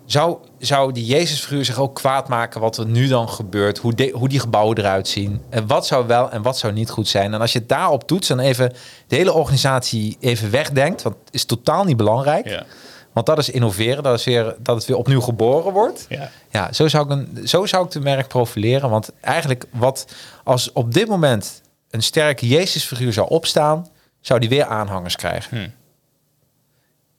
zou, 0.05 0.37
zou 0.65 0.91
die 0.91 1.05
Jezusfiguur 1.05 1.65
zich 1.65 1.79
ook 1.79 1.95
kwaad 1.95 2.27
maken 2.27 2.61
wat 2.61 2.77
er 2.77 2.85
nu 2.85 3.07
dan 3.07 3.29
gebeurt? 3.29 3.77
Hoe, 3.77 3.93
de, 3.93 4.11
hoe 4.13 4.29
die 4.29 4.39
gebouwen 4.39 4.77
eruit 4.77 5.07
zien? 5.07 5.41
En 5.49 5.67
wat 5.67 5.87
zou 5.87 6.07
wel 6.07 6.31
en 6.31 6.41
wat 6.41 6.57
zou 6.57 6.73
niet 6.73 6.89
goed 6.89 7.07
zijn? 7.07 7.33
En 7.33 7.41
als 7.41 7.53
je 7.53 7.59
het 7.59 7.69
daarop 7.69 8.07
toetst 8.07 8.31
en 8.31 8.39
even 8.39 8.73
de 9.07 9.15
hele 9.15 9.33
organisatie 9.33 10.17
even 10.19 10.51
wegdenkt, 10.51 11.01
want 11.01 11.15
het 11.25 11.33
is 11.33 11.45
totaal 11.45 11.83
niet 11.83 11.97
belangrijk. 11.97 12.47
Ja. 12.47 12.65
Want 13.13 13.25
dat 13.27 13.37
is 13.37 13.49
innoveren, 13.49 14.03
dat, 14.03 14.19
is 14.19 14.25
weer, 14.25 14.55
dat 14.59 14.75
het 14.75 14.85
weer 14.85 14.97
opnieuw 14.97 15.21
geboren 15.21 15.73
wordt. 15.73 16.05
Ja. 16.09 16.31
Ja, 16.49 16.73
zo 16.73 16.87
zou, 16.87 17.05
ik 17.05 17.11
een, 17.11 17.47
zo 17.47 17.65
zou 17.65 17.85
ik 17.85 17.91
de 17.91 17.99
merk 17.99 18.27
profileren. 18.27 18.89
Want 18.89 19.11
eigenlijk, 19.21 19.65
wat 19.71 20.07
als 20.43 20.71
op 20.71 20.93
dit 20.93 21.07
moment 21.07 21.61
een 21.89 22.03
sterke 22.03 22.47
Jezusfiguur 22.47 23.13
zou 23.13 23.29
opstaan, 23.29 23.87
zou 24.21 24.39
die 24.39 24.49
weer 24.49 24.65
aanhangers 24.65 25.15
krijgen. 25.15 25.57
Hm. 25.57 25.63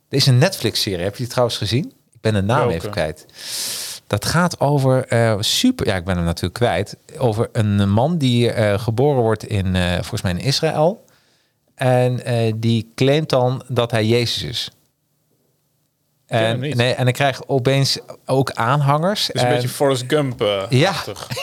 Er 0.08 0.16
is 0.16 0.26
een 0.26 0.38
Netflix-serie, 0.38 1.04
heb 1.04 1.12
je 1.12 1.22
die 1.22 1.28
trouwens 1.32 1.58
gezien? 1.58 1.92
Ben 2.32 2.40
de 2.40 2.42
naam 2.46 2.58
Welke? 2.58 2.74
even 2.74 2.90
kwijt. 2.90 3.26
Dat 4.06 4.24
gaat 4.24 4.60
over 4.60 5.06
eh, 5.06 5.34
super. 5.40 5.86
Ja, 5.86 5.96
ik 5.96 6.04
ben 6.04 6.16
hem 6.16 6.24
natuurlijk 6.24 6.54
kwijt. 6.54 6.96
Over 7.18 7.48
een 7.52 7.90
man 7.90 8.18
die 8.18 8.50
eh, 8.52 8.78
geboren 8.78 9.22
wordt 9.22 9.44
in, 9.44 9.76
eh, 9.76 9.92
volgens 9.92 10.22
mij 10.22 10.32
in 10.32 10.38
Israël. 10.40 11.04
En 11.74 12.20
die 12.60 12.92
claimt 12.94 13.28
dan 13.28 13.62
dat 13.68 13.90
hij 13.90 14.04
Jezus 14.06 14.42
is. 14.42 14.70
En, 16.26 16.58
nee, 16.60 16.92
en 16.94 17.04
dan 17.04 17.12
krijg 17.12 17.36
je 17.38 17.48
opeens 17.48 17.98
ook 18.26 18.50
aanhangers. 18.52 19.30
Is 19.30 19.40
een 19.40 19.46
En- 19.46 19.54
beetje 19.54 19.68
Forrest 19.68 20.04
Gump 20.06 20.40
Ja. 20.68 20.88
achtig. 20.88 21.26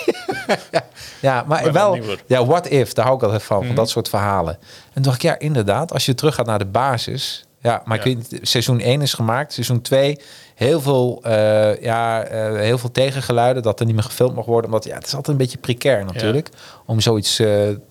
Ja, 1.21 1.43
maar 1.47 1.71
wel. 1.71 1.97
Ja, 2.27 2.45
what 2.45 2.67
if? 2.67 2.93
Daar 2.93 3.05
hou 3.05 3.17
ik 3.17 3.23
altijd 3.23 3.43
van, 3.43 3.57
Mhm. 3.57 3.65
van 3.67 3.75
dat 3.75 3.89
soort 3.89 4.09
verhalen. 4.09 4.53
En 4.53 4.93
toen 4.93 5.03
dacht 5.03 5.15
ik, 5.15 5.21
ja, 5.21 5.39
inderdaad, 5.39 5.93
als 5.93 6.05
je 6.05 6.13
terug 6.15 6.35
gaat 6.35 6.45
naar 6.45 6.59
de 6.59 6.65
basis. 6.65 7.45
Ja, 7.61 7.81
maar 7.85 7.97
ik 7.97 8.03
Ja. 8.03 8.13
weet 8.15 8.39
seizoen 8.41 8.79
1 8.79 9.01
is 9.01 9.13
gemaakt. 9.13 9.53
Seizoen 9.53 9.81
2, 9.81 10.19
heel 10.63 10.81
veel, 10.81 11.19
eh, 11.23 11.81
ja, 11.81 12.23
eh, 12.23 12.55
heel 12.59 12.77
veel 12.77 12.91
tegengeluiden 12.91 13.63
dat 13.63 13.79
er 13.79 13.85
niet 13.85 13.95
meer 13.95 14.03
gefilmd 14.03 14.35
mag 14.35 14.45
worden. 14.45 14.65
Omdat 14.65 14.83
ja, 14.85 14.95
het 14.95 15.05
is 15.07 15.15
altijd 15.15 15.27
een 15.37 15.43
beetje 15.43 15.57
precair 15.57 16.05
natuurlijk 16.05 16.49
om 16.85 16.99
zoiets 16.99 17.39
eh, 17.39 17.47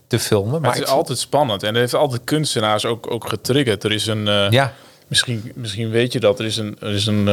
te 0.07 0.19
filmen. 0.19 0.51
Maar 0.51 0.61
Maar 0.61 0.71
het 0.71 0.83
is 0.83 0.89
ik- 0.89 0.95
altijd 0.95 1.19
spannend. 1.19 1.63
En 1.63 1.69
het 1.69 1.77
heeft 1.77 1.95
altijd 1.95 2.21
kunstenaars 2.25 2.85
ook, 2.87 3.11
ook 3.11 3.29
getriggerd. 3.29 3.85
Er 3.85 3.93
is 3.93 4.07
een... 4.07 4.25
Ja, 4.51 4.73
Misschien, 5.09 5.53
misschien 5.55 5.91
weet 5.91 6.13
je 6.13 6.21
dat. 6.21 6.39
Er 6.39 6.45
is 6.45 6.57
een... 6.57 6.77
Er 6.81 6.91
is 6.93 7.07
een 7.07 7.29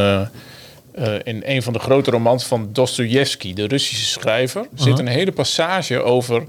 in 1.24 1.42
een 1.46 1.64
van 1.64 1.74
de 1.74 1.80
grote 1.80 2.12
romans 2.12 2.46
van 2.46 2.70
Dostoevsky, 2.74 3.54
de 3.54 3.68
Russische 3.68 4.06
schrijver, 4.06 4.68
zit 4.76 5.00
een 5.00 5.08
hele 5.08 5.32
passage 5.32 6.02
over. 6.02 6.44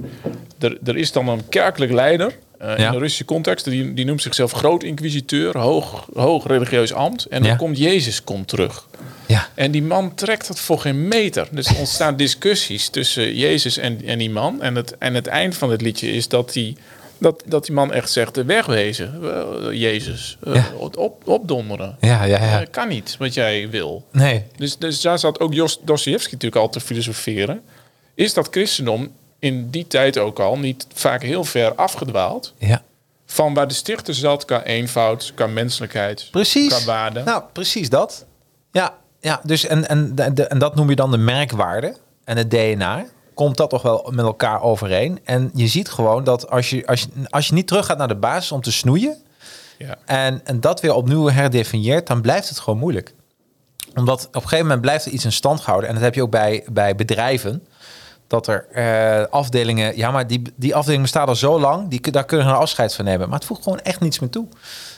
Er, 0.59 0.79
er 0.85 0.97
is 0.97 1.13
dan 1.13 1.29
een 1.29 1.49
kerkelijk 1.49 1.93
leider 1.93 2.33
eh, 2.61 2.79
Ja. 2.79 2.87
in 2.87 2.93
de 2.93 2.99
Russische 2.99 3.25
context. 3.25 3.65
Die, 3.65 3.95
die 3.95 4.05
noemt 4.05 4.23
zichzelf 4.23 4.53
groot 4.53 4.83
inquisiteur, 4.83 5.59
hoog, 5.59 6.07
hoog 6.15 6.47
religieus 6.47 6.93
ambt. 6.93 7.25
En 7.25 7.41
dan 7.43 7.51
Ja. 7.51 7.57
komt 7.57 7.79
Jezus 7.79 8.25
komt 8.25 8.49
terug. 8.49 8.87
ja, 9.27 9.49
En 9.55 9.71
die 9.71 9.83
man 9.83 10.15
trekt 10.15 10.49
het 10.49 10.61
voor 10.61 10.79
geen 10.81 11.09
meter. 11.09 11.49
Dus 11.51 11.67
er 11.67 11.79
ontstaan 11.79 12.17
discussies 12.27 12.89
tussen 12.89 13.35
Jezus 13.37 13.77
en, 13.77 14.05
en 14.05 14.19
die 14.19 14.31
man. 14.31 14.63
En 14.63 14.75
het, 14.75 14.99
en 14.99 15.15
het 15.15 15.27
eind 15.27 15.57
van 15.57 15.71
het 15.71 15.81
liedje 15.83 16.13
is 16.13 16.29
dat 16.29 16.53
die, 16.53 16.77
dat, 17.19 17.43
dat 17.47 17.65
die 17.67 17.75
man 17.75 17.93
echt 17.93 18.11
zegt: 18.11 18.45
wegwezen, 18.45 19.21
eh, 19.23 19.81
Jezus. 19.81 20.37
eh, 20.45 20.55
Ja. 20.55 20.67
op, 20.77 21.29
opdonderen. 21.29 21.97
ja, 22.01 22.25
ja, 22.25 22.45
ja. 22.45 22.65
Kan 22.71 22.89
niet 22.89 23.17
wat 23.19 23.35
jij 23.35 23.71
wil. 23.71 24.05
Nee, 24.13 24.45
Dus, 24.57 24.77
dus 24.79 25.01
daar 25.01 25.19
zat 25.19 25.41
ook 25.41 25.55
Jos 25.55 25.81
Dostoevsky 25.85 26.33
natuurlijk 26.33 26.63
al 26.63 26.69
te 26.69 26.81
filosoferen. 26.81 27.61
Is 28.15 28.35
dat 28.35 28.49
christendom 28.51 29.11
in 29.41 29.71
die 29.71 29.87
tijd 29.87 30.19
ook 30.19 30.39
al 30.39 30.59
niet 30.59 30.87
vaak 30.95 31.23
heel 31.23 31.45
ver 31.45 31.75
afgedwaald 31.75 32.55
ja. 32.59 32.83
van 33.27 33.55
waar 33.55 33.69
de 33.69 33.75
stichter 33.75 34.15
zat 34.15 34.45
qua 34.45 34.63
eenvoud, 34.63 35.33
qua 35.35 35.47
menselijkheid, 35.47 36.29
Precies. 36.31 36.69
qua 36.69 36.85
waarde? 36.85 37.23
Nou, 37.23 37.43
precies 37.53 37.89
dat. 37.89 38.27
Ja, 38.73 38.95
ja 39.21 39.41
dus 39.45 39.67
en, 39.67 39.89
en, 39.89 40.15
de, 40.15 40.47
en 40.47 40.59
dat 40.59 40.75
noem 40.75 40.89
je 40.89 40.97
dan 40.97 41.11
de 41.11 41.19
merkwaarde 41.19 41.97
en 42.25 42.37
het 42.37 42.51
DNA. 42.51 43.05
Komt 43.35 43.57
dat 43.57 43.71
toch 43.71 43.83
wel 43.83 44.09
met 44.11 44.25
elkaar 44.25 44.63
overeen? 44.63 45.19
En 45.25 45.51
je 45.55 45.67
ziet 45.67 45.89
gewoon 45.89 46.25
dat 46.25 46.51
als 46.51 46.71
je, 46.71 46.87
als 46.87 47.01
je, 47.01 47.09
als 47.29 47.47
je 47.47 47.55
niet 47.55 47.67
terug 47.67 47.87
gaat 47.87 47.99
naar 47.99 48.09
de 48.09 48.17
basis 48.17 48.53
om 48.53 48.61
te 48.61 48.73
snoeien 48.73 49.17
ja. 49.79 49.97
en, 50.05 50.41
en 50.45 50.61
dat 50.61 50.81
weer 50.81 50.95
opnieuw 50.95 51.29
herdefinieert, 51.29 52.07
dan 52.07 52.21
blijft 52.21 52.49
het 52.49 52.59
gewoon 52.59 52.79
moeilijk. 52.79 53.15
Omdat 53.95 54.27
op 54.27 54.35
een 54.35 54.41
gegeven 54.41 54.65
moment 54.65 54.81
blijft 54.81 55.05
er 55.05 55.13
iets 55.13 55.25
in 55.25 55.33
stand 55.33 55.61
gehouden. 55.61 55.89
En 55.89 55.95
dat 55.95 56.05
heb 56.05 56.15
je 56.15 56.23
ook 56.23 56.31
bij, 56.31 56.65
bij 56.73 56.95
bedrijven. 56.95 57.67
Dat 58.31 58.47
er 58.47 58.67
eh, 58.73 59.25
afdelingen, 59.31 59.97
ja, 59.97 60.11
maar 60.11 60.27
die, 60.27 60.43
die 60.57 60.75
afdeling 60.75 61.03
bestaat 61.03 61.29
al 61.29 61.35
zo 61.35 61.61
lang, 61.61 61.89
die, 61.89 62.11
daar 62.11 62.25
kunnen 62.25 62.47
we 62.47 62.53
een 62.53 62.59
afscheid 62.59 62.95
van 62.95 63.05
nemen. 63.05 63.29
Maar 63.29 63.39
het 63.39 63.47
voegt 63.47 63.63
gewoon 63.63 63.81
echt 63.81 64.01
niets 64.01 64.19
meer 64.19 64.31
toe. 64.31 64.47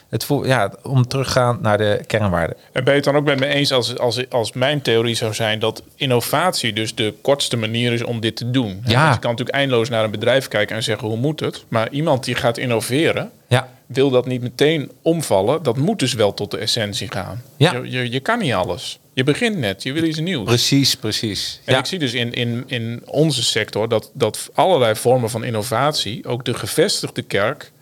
Het 0.09 0.25
voelt, 0.25 0.47
ja, 0.47 0.73
om 0.83 1.07
terug 1.07 1.27
te 1.27 1.33
gaan 1.33 1.59
naar 1.63 1.79
de 1.79 2.01
kernwaarden. 2.07 2.57
En 2.73 2.85
ben 2.85 2.93
je 2.93 3.01
het 3.01 3.05
dan 3.05 3.17
ook 3.17 3.25
met 3.25 3.41
me 3.41 3.47
eens 3.47 3.73
als, 3.73 3.99
als, 3.99 4.31
als 4.31 4.53
mijn 4.53 4.83
theorie 4.83 5.15
zou 5.15 5.35
zijn 5.35 5.59
dat 5.59 5.83
innovatie 5.97 6.73
dus 6.73 6.95
de 6.95 7.15
kortste 7.23 7.57
manier 7.57 7.93
is 7.93 8.03
om 8.03 8.21
dit 8.21 8.37
te 8.37 8.51
doen? 8.51 8.83
Ja. 8.85 9.03
want 9.03 9.15
Je 9.15 9.21
kan 9.21 9.31
natuurlijk 9.31 9.57
eindeloos 9.57 9.89
naar 9.89 10.05
een 10.05 10.11
bedrijf 10.11 10.49
kijken 10.49 10.77
en 10.77 10.83
zeggen 10.83 11.09
hoe 11.09 11.17
moet 11.17 11.41
het? 11.41 11.65
Maar 11.69 11.91
iemand 11.91 12.25
die 12.25 12.35
gaat 12.35 12.59
innoveren, 12.59 13.31
Ja, 13.47 13.69
wil 13.87 14.11
dat 14.11 14.27
niet 14.27 14.43
meteen 14.43 14.91
omvallen. 15.03 15.63
Dat 15.63 15.77
moet 15.77 15.99
dus 15.99 16.15
wel 16.15 16.35
tot 16.35 16.51
de 16.51 16.59
essentie 16.59 17.11
gaan. 17.11 17.43
Ja. 17.57 17.73
Je, 17.73 17.91
je, 17.91 18.11
je 18.11 18.21
kan 18.21 18.39
niet 18.39 18.53
alles. 18.53 19.01
Je 19.15 19.25
begint 19.25 19.57
net, 19.57 19.83
je 19.83 19.93
wil 19.93 20.03
iets 20.05 20.19
nieuws. 20.19 20.45
precies, 20.45 20.97
precies. 20.97 21.61
En 21.65 21.73
Ja, 21.73 21.79
ik 21.79 21.87
zie 21.87 21.99
dus 21.99 22.13
in, 22.13 22.33
in, 22.33 22.65
in 22.67 23.03
onze 23.07 23.43
sector 23.43 23.89
dat, 23.89 24.11
dat 24.15 24.51
allerlei 24.55 24.95
vormen 24.97 25.31
van 25.31 25.45
innovatie, 25.45 26.27
ook 26.27 26.45
de 26.45 26.55
gevestigde 26.55 27.23
kerk, 27.23 27.73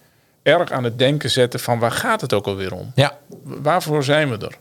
erg 0.43 0.71
aan 0.73 0.85
het 0.85 0.99
denken 0.99 1.31
zetten 1.31 1.61
van 1.61 1.79
waar 1.79 1.91
gaat 1.93 2.21
het 2.21 2.33
ook 2.33 2.47
alweer 2.47 2.73
om? 2.73 2.93
ja, 2.95 3.19
Waarvoor 3.43 4.05
zijn 4.05 4.31
we 4.31 4.37
er? 4.47 4.55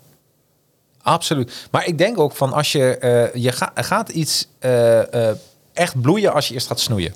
absoluut. 1.01 1.67
Maar 1.72 1.88
ik 1.88 1.97
denk 1.97 2.20
ook 2.20 2.36
van 2.36 2.53
als 2.53 2.72
je, 2.72 2.97
eh, 2.97 3.41
je 3.43 3.51
ga- 3.51 3.72
gaat 3.76 4.09
iets 4.09 4.47
eh, 4.59 5.13
eh, 5.30 5.36
echt 5.74 6.01
bloeien 6.01 6.34
als 6.34 6.47
je 6.47 6.53
eerst 6.53 6.67
gaat 6.67 6.80
snoeien. 6.80 7.15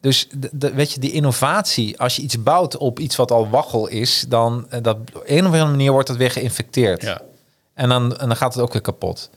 Dus 0.00 0.28
de, 0.36 0.48
de- 0.52 0.72
weet 0.74 0.92
je, 0.92 1.00
die 1.00 1.12
innovatie, 1.12 1.98
als 2.00 2.16
je 2.16 2.22
iets 2.22 2.42
bouwt 2.42 2.76
op 2.76 2.98
iets 2.98 3.16
wat 3.16 3.30
al 3.30 3.48
waggel 3.48 3.86
is, 3.88 4.24
dan 4.28 4.66
dat, 4.82 4.96
op 5.14 5.22
een 5.26 5.40
of 5.46 5.52
andere 5.52 5.64
manier 5.70 5.92
wordt 5.92 6.08
dat 6.08 6.16
weer 6.16 6.30
geïnfecteerd. 6.30 7.02
Ja. 7.02 7.20
En 7.82 7.88
dan, 7.88 8.16
en 8.16 8.26
dan 8.28 8.36
gaat 8.36 8.54
het 8.54 8.62
ook 8.62 8.72
weer 8.72 8.82
kapot. 8.82 9.30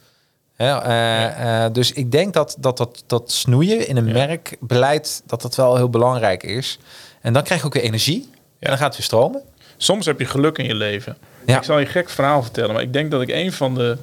Eh, 0.56 1.64
eh, 1.64 1.72
dus 1.72 1.92
ik 1.92 2.12
denk 2.12 2.34
dat 2.34 2.56
dat, 2.58 2.76
dat, 2.76 3.02
dat 3.06 3.32
snoeien 3.32 3.88
in 3.88 3.96
een 3.96 4.12
merkbeleid, 4.12 5.22
dat 5.26 5.42
dat 5.42 5.54
wel 5.56 5.76
heel 5.76 5.90
belangrijk 5.90 6.42
is. 6.42 6.78
En 7.20 7.32
dan 7.32 7.42
krijg 7.42 7.60
je 7.60 7.66
ook 7.66 7.74
weer 7.74 7.82
energie. 7.82 8.28
En 8.58 8.68
dan 8.68 8.76
gaat 8.78 8.86
het 8.86 8.96
weer 8.96 9.04
stromen. 9.06 9.42
Soms 9.76 10.06
heb 10.06 10.18
je 10.18 10.24
geluk 10.24 10.58
in 10.58 10.64
je 10.64 10.74
leven. 10.74 11.16
Ik 11.44 11.62
zal 11.62 11.78
je 11.78 11.84
een 11.84 11.90
gek 11.90 12.08
verhaal 12.10 12.42
vertellen, 12.42 12.72
maar 12.72 12.82
ik 12.82 12.92
denk 12.92 13.10
dat 13.10 13.22
ik 13.22 13.28
een 13.28 13.52
van 13.52 13.74
de 13.74 13.96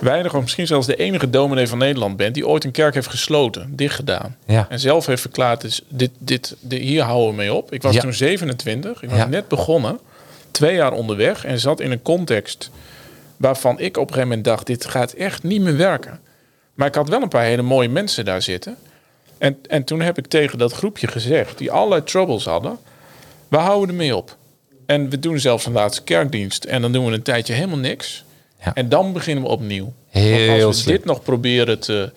weinige, 0.00 0.36
of 0.36 0.42
misschien 0.42 0.66
zelfs 0.66 0.86
de 0.86 0.96
enige 0.96 1.30
dominee 1.30 1.68
van 1.68 1.78
Nederland 1.78 2.16
ben 2.16 2.32
die 2.32 2.46
ooit 2.46 2.64
een 2.64 2.70
kerk 2.70 2.94
heeft 2.94 3.08
gesloten, 3.10 3.76
dicht 3.76 3.94
gedaan. 3.94 4.36
Ja. 4.46 4.66
En 4.68 4.80
zelf 4.80 5.06
heeft 5.06 5.20
verklaard, 5.20 5.60
dus 5.60 5.82
dit, 5.88 6.10
dit, 6.18 6.56
dit, 6.60 6.80
hier 6.80 7.02
houden 7.02 7.28
we 7.30 7.34
mee 7.36 7.54
op. 7.54 7.72
Ik 7.72 7.82
was 7.82 7.94
Ja. 7.94 8.00
toen 8.00 8.12
27, 8.14 9.02
ik 9.02 9.08
was 9.08 9.18
Ja. 9.18 9.26
net 9.26 9.48
begonnen, 9.48 9.98
twee 10.50 10.74
jaar 10.74 10.92
onderweg 10.92 11.44
en 11.44 11.58
zat 11.60 11.80
in 11.80 11.90
een 11.90 12.02
context 12.02 12.70
waarvan 13.38 13.78
ik 13.80 13.96
op 13.96 14.02
een 14.02 14.08
gegeven 14.14 14.28
moment 14.28 14.44
dacht, 14.44 14.66
dit 14.66 14.84
gaat 14.84 15.12
echt 15.12 15.42
niet 15.42 15.60
meer 15.60 15.76
werken. 15.76 16.20
Maar 16.74 16.86
ik 16.88 16.94
had 16.94 17.08
wel 17.08 17.22
een 17.22 17.28
paar 17.28 17.44
hele 17.44 17.62
mooie 17.62 17.88
mensen 17.88 18.24
daar 18.24 18.42
zitten. 18.42 18.76
En, 19.38 19.58
en 19.68 19.84
toen 19.84 20.00
heb 20.00 20.18
ik 20.18 20.26
tegen 20.26 20.58
dat 20.58 20.72
groepje 20.72 21.06
gezegd, 21.06 21.58
die 21.58 21.70
allerlei 21.70 22.02
troubles 22.04 22.44
hadden, 22.44 22.78
we 23.48 23.56
houden 23.56 23.88
ermee 23.88 24.16
op. 24.16 24.36
En 24.86 25.08
we 25.08 25.18
doen 25.18 25.38
zelfs 25.38 25.66
een 25.66 25.72
laatste 25.72 26.02
kerkdienst. 26.02 26.64
En 26.64 26.82
dan 26.82 26.92
doen 26.92 27.06
we 27.06 27.12
een 27.12 27.22
tijdje 27.22 27.52
helemaal 27.52 27.78
niks. 27.78 28.24
Ja. 28.64 28.74
En 28.74 28.88
dan 28.88 29.12
beginnen 29.12 29.44
we 29.44 29.50
opnieuw. 29.50 29.92
Heel 30.08 30.46
Want 30.48 30.62
als 30.62 30.76
we 30.76 30.82
slim. 30.82 30.96
dit 30.96 31.04
nog 31.04 31.22
proberen 31.22 31.78
te... 31.78 32.12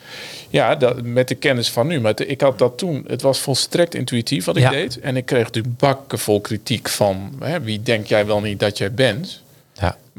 Ja, 0.50 0.76
dat, 0.76 1.02
met 1.02 1.28
de 1.28 1.36
kennis 1.36 1.70
van 1.70 1.88
nu. 1.88 2.00
Maar 2.00 2.22
ik 2.22 2.42
had 2.42 2.60
dat 2.60 2.78
toen... 2.78 3.04
Het 3.08 3.22
was 3.22 3.40
volstrekt 3.40 3.96
intuïtief 3.96 4.46
wat 4.46 4.56
ik 4.56 4.62
Ja. 4.64 4.70
deed. 4.70 5.00
En 5.00 5.18
ik 5.18 5.26
kreeg 5.26 5.44
natuurlijk 5.44 5.78
bakken 5.78 6.20
vol 6.20 6.42
kritiek 6.42 6.90
van... 6.90 7.34
Hè, 7.40 7.62
wie 7.62 7.82
denk 7.82 8.06
jij 8.06 8.26
wel 8.26 8.42
niet 8.42 8.60
dat 8.60 8.78
jij 8.78 8.94
bent? 8.94 9.41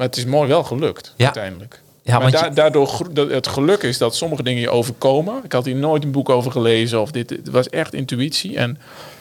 Maar 0.03 0.11
het 0.11 0.21
is 0.21 0.31
mooi 0.31 0.47
wel 0.47 0.63
gelukt, 0.63 1.13
Ja. 1.17 1.25
uiteindelijk. 1.25 1.81
Ja, 2.01 2.19
maar 2.19 2.31
da- 2.31 2.49
daardoor 2.49 2.99
het 3.29 3.47
geluk 3.47 3.83
is 3.83 3.97
dat 3.97 4.15
sommige 4.15 4.43
dingen 4.43 4.61
je 4.61 4.69
overkomen. 4.69 5.43
Ik 5.43 5.51
had 5.51 5.65
hier 5.65 5.75
nooit 5.75 6.03
een 6.03 6.11
boek 6.11 6.29
over 6.29 6.51
gelezen. 6.51 7.01
Of 7.01 7.11
dit, 7.11 7.29
het 7.29 7.49
was 7.49 7.69
echt 7.69 7.93
intuïtie. 7.93 8.57
En 8.57 8.77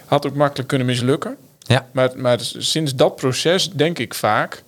had 0.07 0.27
ook 0.27 0.35
makkelijk 0.35 0.69
kunnen 0.69 0.87
mislukken. 0.87 1.37
Ja. 1.59 1.87
Maar, 1.93 2.11
maar 2.17 2.39
sinds 2.41 2.95
dat 2.95 3.17
proces 3.17 3.71
denk 3.71 3.99
ik 3.99 4.15
vaak... 4.15 4.63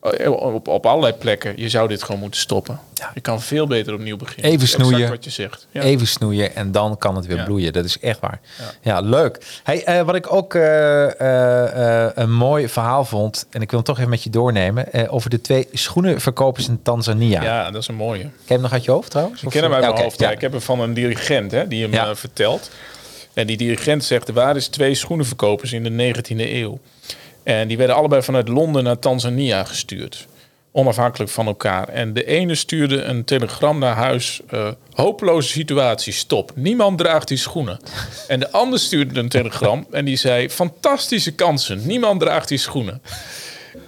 eh, 0.00 0.30
Op, 0.30 0.68
op 0.68 0.86
allerlei 0.86 1.12
plekken, 1.12 1.52
je 1.56 1.68
zou 1.68 1.88
dit 1.88 2.02
gewoon 2.02 2.20
moeten 2.20 2.40
stoppen. 2.40 2.80
Ja. 2.94 3.10
Je 3.14 3.20
kan 3.20 3.42
veel 3.42 3.66
beter 3.66 3.94
opnieuw 3.94 4.16
beginnen. 4.16 4.50
Even 4.52 4.68
snoeien. 4.68 5.08
wat 5.08 5.24
je 5.24 5.30
zegt. 5.30 5.66
Ja. 5.70 5.82
Even 5.82 6.06
snoeien 6.06 6.54
en 6.54 6.72
dan 6.72 6.98
kan 6.98 7.16
het 7.16 7.26
weer 7.26 7.36
Ja. 7.36 7.44
bloeien. 7.44 7.72
Dat 7.72 7.84
is 7.84 7.98
echt 7.98 8.20
waar. 8.20 8.40
Ja. 8.82 9.00
Leuk. 9.00 9.60
Hey, 9.62 9.84
eh, 9.84 10.02
wat 10.02 10.14
ik 10.14 10.32
ook 10.32 10.54
eh, 10.54 12.06
een 12.14 12.32
mooi 12.32 12.68
verhaal 12.68 13.04
vond, 13.04 13.46
en 13.50 13.62
ik 13.62 13.70
wil 13.70 13.78
hem 13.78 13.88
toch 13.88 13.98
even 13.98 14.10
met 14.10 14.22
je 14.22 14.30
doornemen, 14.30 15.08
over 15.08 15.30
de 15.30 15.40
twee 15.40 15.68
schoenenverkopers 15.72 16.68
in 16.68 16.82
Tanzania. 16.82 17.42
ja, 17.42 17.70
dat 17.70 17.82
is 17.82 17.88
een 17.88 17.94
mooie. 17.94 18.20
Ken 18.22 18.30
je 18.46 18.52
hem 18.52 18.62
nog 18.62 18.72
uit 18.72 18.84
je 18.84 18.90
hoofd 18.90 19.10
trouwens? 19.10 19.42
Ik 19.42 19.48
ken 19.50 19.62
hem 19.62 19.72
uit 19.72 19.80
mijn 19.80 19.92
oké, 19.92 20.02
hoofd. 20.02 20.20
Ik 20.20 20.40
heb 20.40 20.52
hem 20.52 20.60
van 20.60 20.80
een 20.80 20.94
dirigent 20.94 21.50
hè, 21.50 21.68
die 21.68 21.88
hem 21.88 22.16
vertelt. 22.16 22.70
En 23.34 23.46
die 23.46 23.56
dirigent 23.56 24.04
zegt, 24.04 24.28
er 24.28 24.34
waren 24.34 24.54
eens 24.54 24.66
twee 24.66 24.94
schoenenverkopers 24.94 25.72
in 25.72 25.82
de 25.82 25.90
19e 25.90 26.52
eeuw. 26.52 26.78
En 27.42 27.68
die 27.68 27.76
werden 27.76 27.96
allebei 27.96 28.22
vanuit 28.22 28.48
Londen 28.48 28.84
naar 28.84 28.98
Tanzania 28.98 29.64
gestuurd. 29.64 30.26
Onafhankelijk 30.72 31.30
van 31.30 31.46
elkaar. 31.46 31.88
En 31.88 32.12
de 32.12 32.24
ene 32.24 32.54
stuurde 32.54 33.02
een 33.02 33.24
telegram 33.24 33.78
naar 33.78 33.94
huis. 33.94 34.40
eh, 34.50 34.68
hopeloze 34.92 35.48
situatie, 35.48 36.12
stop. 36.12 36.52
Niemand 36.54 36.98
draagt 36.98 37.28
die 37.28 37.36
schoenen. 37.36 37.80
En 38.28 38.40
de 38.40 38.50
ander 38.50 38.78
stuurde 38.78 39.20
een 39.20 39.28
telegram 39.28 39.86
en 39.90 40.04
die 40.04 40.16
zei... 40.16 40.50
fantastische 40.50 41.32
kansen, 41.32 41.86
niemand 41.86 42.20
draagt 42.20 42.48
die 42.48 42.58
schoenen. 42.58 43.02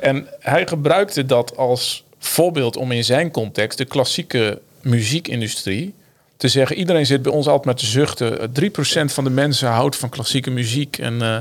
En 0.01 0.27
hij 0.39 0.67
gebruikte 0.67 1.27
dat 1.27 1.57
als 1.57 2.05
voorbeeld 2.19 2.77
om 2.77 2.93
in 2.93 3.05
zijn 3.05 3.31
context 3.31 3.79
de 3.79 3.85
klassieke 3.85 4.61
muziekindustrie 4.81 5.95
te 6.43 6.49
zeggen: 6.49 6.77
iedereen 6.77 7.07
zit 7.07 7.23
bij 7.23 7.33
ons 7.33 7.47
altijd 7.47 7.65
maar 7.65 7.75
te 7.75 7.87
zuchten. 7.87 8.51
3% 8.61 9.13
van 9.13 9.25
de 9.25 9.31
mensen 9.31 9.69
houdt 9.69 9.97
van 9.97 10.09
klassieke 10.09 10.51
muziek. 10.51 10.99
En 10.99 11.23
eh, 11.23 11.37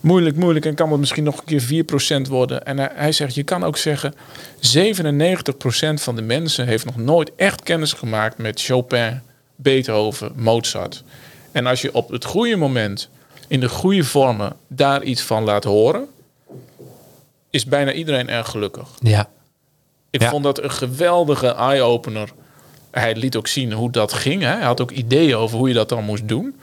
moeilijk, 0.00 0.36
moeilijk. 0.36 0.66
En 0.66 0.74
kan 0.74 0.90
het 0.90 1.00
misschien 1.00 1.24
nog 1.24 1.38
een 1.38 1.58
keer 1.84 1.84
4% 2.26 2.28
worden. 2.28 2.64
En 2.66 2.78
hij, 2.78 2.90
hij 2.94 3.12
zegt: 3.12 3.34
je 3.34 3.42
kan 3.42 3.64
ook 3.64 3.76
zeggen: 3.76 4.14
97% 4.14 4.18
van 5.94 6.16
de 6.16 6.22
mensen 6.22 6.66
heeft 6.66 6.84
nog 6.84 6.96
nooit 6.96 7.30
echt 7.36 7.62
kennis 7.62 7.92
gemaakt 7.92 8.38
met 8.38 8.62
Chopin, 8.62 9.20
Beethoven, 9.56 10.32
Mozart. 10.34 11.02
En 11.52 11.66
als 11.66 11.80
je 11.82 11.94
op 11.94 12.08
het 12.10 12.24
goede 12.24 12.56
moment, 12.56 13.08
in 13.48 13.60
de 13.60 13.68
goede 13.68 14.04
vormen, 14.04 14.52
daar 14.68 15.02
iets 15.02 15.22
van 15.22 15.44
laat 15.44 15.64
horen, 15.64 16.06
is 17.50 17.64
bijna 17.64 17.92
iedereen 17.92 18.28
erg 18.28 18.48
gelukkig. 18.48 18.88
Ja. 19.00 19.28
Ik 20.10 20.20
Ja. 20.22 20.30
vond 20.30 20.44
dat 20.44 20.62
een 20.62 20.70
geweldige 20.70 21.46
eye-opener. 21.54 22.28
Hij 23.00 23.14
liet 23.14 23.36
ook 23.36 23.46
zien 23.46 23.72
hoe 23.72 23.90
dat 23.90 24.12
ging. 24.12 24.42
Hè. 24.42 24.48
Hij 24.48 24.64
had 24.64 24.80
ook 24.80 24.90
ideeën 24.90 25.36
over 25.36 25.58
hoe 25.58 25.68
je 25.68 25.74
dat 25.74 25.88
dan 25.88 26.04
moest 26.04 26.28
doen. 26.28 26.56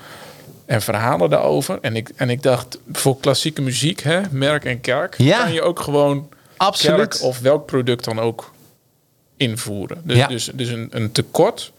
En 0.65 0.81
verhalen 0.81 1.29
daarover. 1.29 1.77
En 1.81 1.95
ik, 1.95 2.09
en 2.15 2.29
ik 2.29 2.43
dacht, 2.43 2.79
voor 2.91 3.17
klassieke 3.19 3.61
muziek, 3.61 4.01
hè, 4.01 4.21
merk 4.31 4.65
en 4.65 4.81
kerk, 4.81 5.15
Ja. 5.17 5.43
kan 5.43 5.53
je 5.53 5.61
ook 5.61 5.79
gewoon 5.79 6.29
Absoluut. 6.57 6.95
kerk 6.97 7.23
of 7.23 7.39
welk 7.39 7.65
product 7.65 8.03
dan 8.03 8.19
ook 8.19 8.51
invoeren. 9.37 10.01
Dus, 10.03 10.17
Ja. 10.17 10.27
dus, 10.27 10.49
dus 10.53 10.69
een, 10.69 10.87
een 10.91 11.11
tekort 11.11 11.71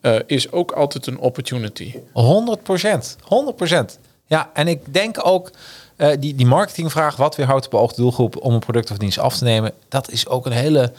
eh, 0.00 0.16
is 0.26 0.52
ook 0.52 0.72
altijd 0.72 1.06
een 1.06 1.18
opportunity. 1.18 1.94
100 2.12 2.62
procent. 2.62 3.16
100 3.22 3.56
procent. 3.56 3.98
Ja, 4.26 4.50
en 4.54 4.68
ik 4.68 4.80
denk 4.94 5.26
ook 5.26 5.50
eh, 5.96 6.10
die, 6.18 6.34
die 6.34 6.46
marketingvraag, 6.46 7.16
wat 7.16 7.36
weer 7.36 7.46
houdt 7.46 7.64
op 7.64 7.70
beoogde 7.70 8.00
doelgroep 8.00 8.36
om 8.36 8.52
een 8.54 8.58
product 8.60 8.90
of 8.90 8.96
dienst 8.96 9.18
af 9.18 9.38
te 9.38 9.44
nemen, 9.44 9.72
dat 9.88 10.10
is 10.10 10.28
ook 10.28 10.46
een 10.46 10.52
hele, 10.52 10.92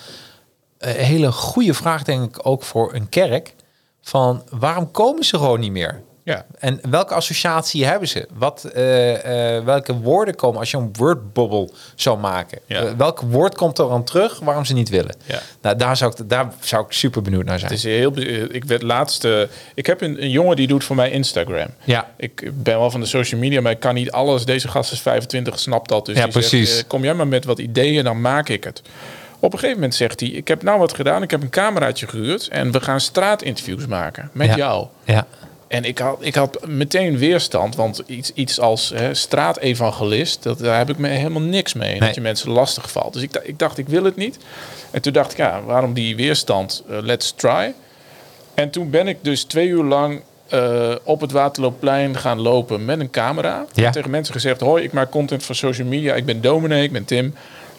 hele 0.78 1.32
goede 1.32 1.74
vraag, 1.74 2.04
denk 2.04 2.24
ik, 2.36 2.48
ook 2.48 2.64
voor 2.64 2.94
een 2.94 3.10
kerk. 3.10 3.54
Van 4.02 4.44
waarom 4.50 4.92
komen 4.92 5.24
ze 5.24 5.38
gewoon 5.38 5.60
niet 5.60 5.72
meer? 5.72 6.02
Ja. 6.24 6.46
En 6.60 6.80
welke 6.90 7.14
associatie 7.14 7.86
hebben 7.86 8.08
ze? 8.08 8.28
Wat, 8.34 8.64
eh, 8.64 9.56
eh, 9.58 9.64
welke 9.64 9.94
woorden 10.00 10.36
komen 10.36 10.60
als 10.60 10.72
je 10.72 10.78
een 10.78 10.90
wordbubble 10.94 11.70
zou 11.96 12.18
maken? 12.20 12.60
Ja. 12.66 12.82
Eh, 12.82 12.92
welk 12.98 13.22
woord 13.22 13.56
komt 13.56 13.78
er 13.80 13.88
dan 13.88 14.04
terug 14.04 14.40
waarom 14.40 14.66
ze 14.66 14.74
niet 14.74 14.90
willen? 14.90 15.16
Ja. 15.26 15.40
Nou, 15.62 15.76
daar, 15.78 15.98
zou 15.98 16.14
ik, 16.18 16.30
daar 16.30 16.54
zou 16.60 16.86
ik 16.86 16.92
super 16.92 17.22
benieuwd 17.22 17.46
naar 17.46 17.60
zijn. 17.60 17.72
Het 17.72 17.80
is 17.80 17.86
heel, 17.98 18.18
ik 18.56 18.64
werd 18.64 18.82
laatste. 18.82 19.50
Ik 19.76 19.86
heb 19.86 20.02
een, 20.02 20.22
een 20.24 20.30
jongen 20.30 20.56
die 20.56 20.68
doet 20.68 20.84
voor 20.84 20.96
mij 20.96 21.12
Instagram. 21.12 21.68
Ja. 21.84 22.12
Ik 22.18 22.52
ben 22.64 22.80
wel 22.80 22.92
van 22.92 23.00
de 23.00 23.06
social 23.06 23.40
media, 23.40 23.62
maar 23.62 23.72
ik 23.72 23.80
kan 23.80 23.94
niet 23.94 24.12
alles. 24.12 24.46
Deze 24.46 24.68
gast 24.68 24.92
is 24.92 25.02
25, 25.02 25.60
snapt 25.60 25.90
dat. 25.90 26.06
Dus 26.06 26.16
Ja, 26.16 26.22
zegt, 26.22 26.34
precies. 26.34 26.78
eh, 26.78 26.84
kom 26.88 27.04
jij 27.04 27.14
maar 27.14 27.28
met 27.28 27.46
wat 27.46 27.60
ideeën, 27.60 28.04
dan 28.04 28.22
maak 28.22 28.50
ik 28.50 28.64
het. 28.64 28.82
Op 29.40 29.54
een 29.54 29.60
gegeven 29.60 29.76
moment 29.80 29.96
zegt 29.96 30.20
hij: 30.20 30.30
Ik 30.30 30.48
heb 30.48 30.64
nou 30.64 30.80
wat 30.80 30.94
gedaan. 30.94 31.24
Ik 31.24 31.32
heb 31.32 31.42
een 31.42 31.50
cameraatje 31.50 32.08
gehuurd 32.08 32.48
en 32.48 32.72
we 32.72 32.82
gaan 32.82 33.00
straatinterviews 33.00 33.86
maken 33.86 34.30
met 34.34 34.48
Ja. 34.48 34.56
jou. 34.56 34.88
Ja. 35.04 35.28
En 35.68 35.84
ik 35.84 35.98
had, 35.98 36.18
ik 36.20 36.36
had 36.36 36.68
meteen 36.68 37.18
weerstand, 37.18 37.76
want 37.76 38.04
iets, 38.06 38.32
iets 38.34 38.60
als 38.60 38.90
hè, 38.96 39.14
straatevangelist, 39.14 40.44
dat, 40.44 40.60
daar 40.60 40.78
heb 40.78 40.90
ik 40.90 40.98
me 40.98 41.08
helemaal 41.08 41.42
niks 41.42 41.74
mee. 41.74 41.90
Nee. 41.90 42.00
Dat 42.00 42.16
je 42.16 42.22
mensen 42.22 42.52
lastig 42.52 42.92
valt. 42.92 43.14
Dus 43.14 43.22
ik, 43.22 43.36
ik 43.44 43.60
dacht, 43.60 43.78
ik 43.78 43.88
wil 43.90 44.04
het 44.04 44.16
niet. 44.16 44.38
En 44.92 45.02
toen 45.02 45.14
dacht 45.14 45.32
ik, 45.32 45.38
ja, 45.38 45.62
waarom 45.66 45.94
die 45.94 46.16
weerstand? 46.16 46.84
Eh, 46.90 46.98
let's 47.02 47.32
try. 47.32 47.74
En 48.54 48.70
toen 48.70 48.90
ben 48.90 49.08
ik 49.08 49.18
dus 49.22 49.44
twee 49.44 49.68
uur 49.68 49.84
lang 49.84 50.22
eh, 50.50 50.96
op 51.04 51.22
het 51.22 51.32
Waterloopplein 51.32 52.18
gaan 52.18 52.40
lopen 52.42 52.86
met 52.86 53.00
een 53.00 53.10
camera. 53.10 53.66
Ja. 53.74 53.90
Tegen 53.92 54.10
mensen 54.10 54.34
gezegd, 54.34 54.62
hoi, 54.62 54.84
ik 54.84 54.92
maak 54.92 55.12
content 55.12 55.44
voor 55.44 55.56
social 55.56 55.88
media. 55.88 56.14
Ik 56.14 56.26
ben 56.26 56.42
dominee, 56.42 56.84
ik 56.84 56.92
ben 56.92 57.06
Tim. 57.06 57.34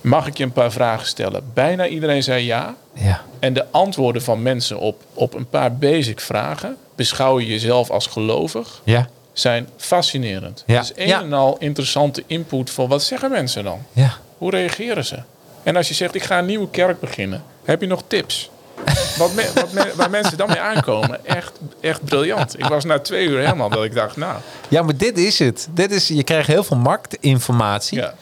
Mag 0.07 0.27
ik 0.27 0.37
je 0.39 0.45
een 0.45 0.53
paar 0.53 0.73
vragen 0.73 1.07
stellen? 1.07 1.43
Bijna 1.55 1.87
iedereen 1.87 2.23
zei 2.23 2.45
ja. 2.45 2.75
Ja. 2.93 3.23
En 3.39 3.53
de 3.53 3.65
antwoorden 3.71 4.23
van 4.23 4.43
mensen 4.43 4.79
op, 4.79 5.03
op 5.15 5.35
een 5.35 5.49
paar 5.49 5.77
basic 5.77 6.21
vragen, 6.21 6.77
beschouw 6.95 7.41
je 7.41 7.47
jezelf 7.47 7.91
als 7.91 8.07
gelovig, 8.07 8.81
Ja. 8.85 9.09
zijn 9.33 9.69
fascinerend. 9.77 10.63
Ja. 10.67 10.75
Het 10.75 10.85
is 10.85 11.03
een 11.03 11.09
Ja. 11.09 11.21
en 11.21 11.33
al 11.33 11.57
interessante 11.59 12.23
input 12.27 12.71
voor 12.71 12.89
wat 12.89 13.03
zeggen 13.03 13.31
mensen 13.31 13.65
dan? 13.65 13.79
Ja. 13.93 14.13
Hoe 14.39 14.51
reageren 14.51 15.05
ze? 15.05 15.19
En 15.63 15.77
als 15.77 15.89
je 15.89 15.95
zegt, 15.95 16.15
ik 16.15 16.23
ga 16.25 16.39
een 16.39 16.47
nieuwe 16.47 16.71
kerk 16.71 17.01
beginnen, 17.01 17.43
heb 17.65 17.81
je 17.81 17.87
nog 17.87 18.03
tips? 18.07 18.51
Wat 19.19 19.33
me- 19.35 19.51
wat 19.55 19.73
me- 19.73 19.93
waar 19.97 20.11
mensen 20.11 20.37
dan 20.37 20.49
mee 20.49 20.61
aankomen, 20.61 21.25
echt, 21.27 21.53
echt 21.81 22.05
briljant. 22.05 22.59
Ik 22.59 22.65
was 22.65 22.85
na 22.85 22.99
twee 22.99 23.27
uur 23.27 23.39
helemaal 23.41 23.69
dat 23.69 23.85
ik 23.85 23.95
dacht, 23.95 24.17
nou, 24.17 24.39
Ja, 24.69 24.83
maar 24.83 24.97
dit 24.97 25.19
is 25.19 25.39
het. 25.39 25.69
Dit 25.71 25.91
is, 25.91 26.09
je 26.09 26.23
krijgt 26.25 26.47
heel 26.49 26.65
veel 26.65 26.77
marktinformatie. 26.77 27.99
ja, 27.99 28.15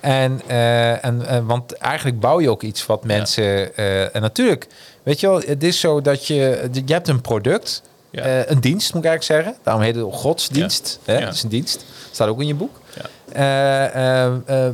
En, 0.00 0.40
eh, 0.46 1.04
en, 1.04 1.26
eh, 1.26 1.38
want 1.46 1.72
eigenlijk 1.72 2.20
bouw 2.20 2.40
je 2.40 2.50
ook 2.50 2.62
iets 2.62 2.86
wat 2.86 3.04
mensen. 3.04 3.76
eh, 3.76 4.14
en 4.14 4.20
natuurlijk, 4.22 4.66
weet 5.02 5.20
je 5.20 5.28
wel, 5.28 5.40
het 5.46 5.62
is 5.62 5.80
zo 5.80 6.00
dat 6.00 6.26
je. 6.26 6.68
Je 6.72 6.92
hebt 6.92 7.08
een 7.08 7.20
product, 7.20 7.82
Ja. 8.10 8.48
een 8.48 8.60
dienst 8.60 8.94
moet 8.94 9.04
ik 9.04 9.08
eigenlijk 9.10 9.42
zeggen. 9.44 9.62
Daarom 9.64 9.82
heet 9.82 9.94
het 9.94 10.04
ook 10.04 10.14
godsdienst. 10.14 10.98
Hè? 11.04 11.14
Het 11.14 11.34
is 11.34 11.42
een 11.42 11.48
dienst. 11.48 11.84
Staat 12.10 12.28
ook 12.28 12.40
in 12.40 12.46
je 12.46 12.54
boek. 12.54 12.80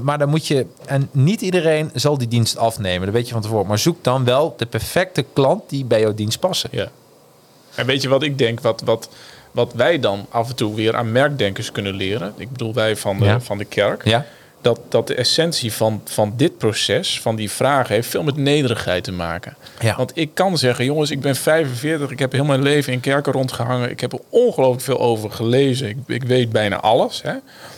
Maar 0.03 0.19
dan 0.19 0.29
moet 0.29 0.47
je. 0.47 0.67
En 0.87 1.09
niet 1.11 1.41
iedereen 1.41 1.91
zal 1.95 2.19
die 2.19 2.29
dienst 2.29 2.57
afnemen. 2.57 3.05
Dat 3.07 3.15
weet 3.15 3.27
je 3.27 3.33
van 3.33 3.43
tevoren. 3.43 3.67
Maar 3.67 3.79
zoek 3.79 4.05
dan 4.05 4.25
wel 4.25 4.55
de 4.57 4.67
perfecte 4.67 5.25
klant 5.33 5.63
die 5.69 5.85
bij 5.85 6.01
jouw 6.01 6.15
dienst 6.15 6.41
passen. 6.41 6.71
ja. 6.73 6.89
En 7.75 7.87
weet 7.87 8.03
je 8.03 8.09
wat 8.09 8.23
ik 8.23 8.39
denk, 8.39 8.61
wat, 8.61 8.83
wat, 8.85 9.09
wat 9.51 9.73
wij 9.73 10.01
dan 10.01 10.27
af 10.29 10.49
en 10.49 10.55
toe 10.57 10.75
weer 10.75 10.97
aan 10.97 11.13
merkdenkers 11.13 11.73
kunnen 11.73 11.95
leren? 11.95 12.33
Ik 12.37 12.51
bedoel, 12.51 12.75
wij 12.75 12.97
van 12.97 13.19
de, 13.19 13.41
van 13.41 13.59
de 13.59 13.65
kerk. 13.65 14.05
Ja? 14.05 14.27
Dat, 14.65 14.81
dat 14.89 15.07
de 15.07 15.15
essentie 15.15 15.73
van, 15.73 16.01
van 16.05 16.33
dit 16.37 16.59
proces, 16.59 17.21
van 17.21 17.37
die 17.37 17.51
vragen, 17.51 17.95
heeft 17.95 18.09
veel 18.09 18.23
met 18.23 18.37
nederigheid 18.37 19.05
te 19.05 19.13
maken. 19.13 19.57
Ja. 19.81 19.97
Want 19.97 20.13
ik 20.15 20.31
kan 20.35 20.59
zeggen, 20.59 20.85
jongens, 20.85 21.11
ik 21.11 21.21
ben 21.21 21.37
45, 21.37 22.11
ik 22.11 22.19
heb 22.19 22.33
heel 22.33 22.45
mijn 22.45 22.63
leven 22.63 22.93
in 22.93 23.01
kerken 23.01 23.33
rondgehangen. 23.33 23.91
Ik 23.91 24.01
heb 24.01 24.13
er 24.13 24.21
ongelooflijk 24.29 24.83
veel 24.83 25.01
over 25.01 25.31
gelezen. 25.31 25.89
Ik, 25.89 25.97
ik 26.07 26.23
weet 26.23 26.51
bijna 26.51 26.81
alles, 26.81 27.23
hè? 27.23 27.35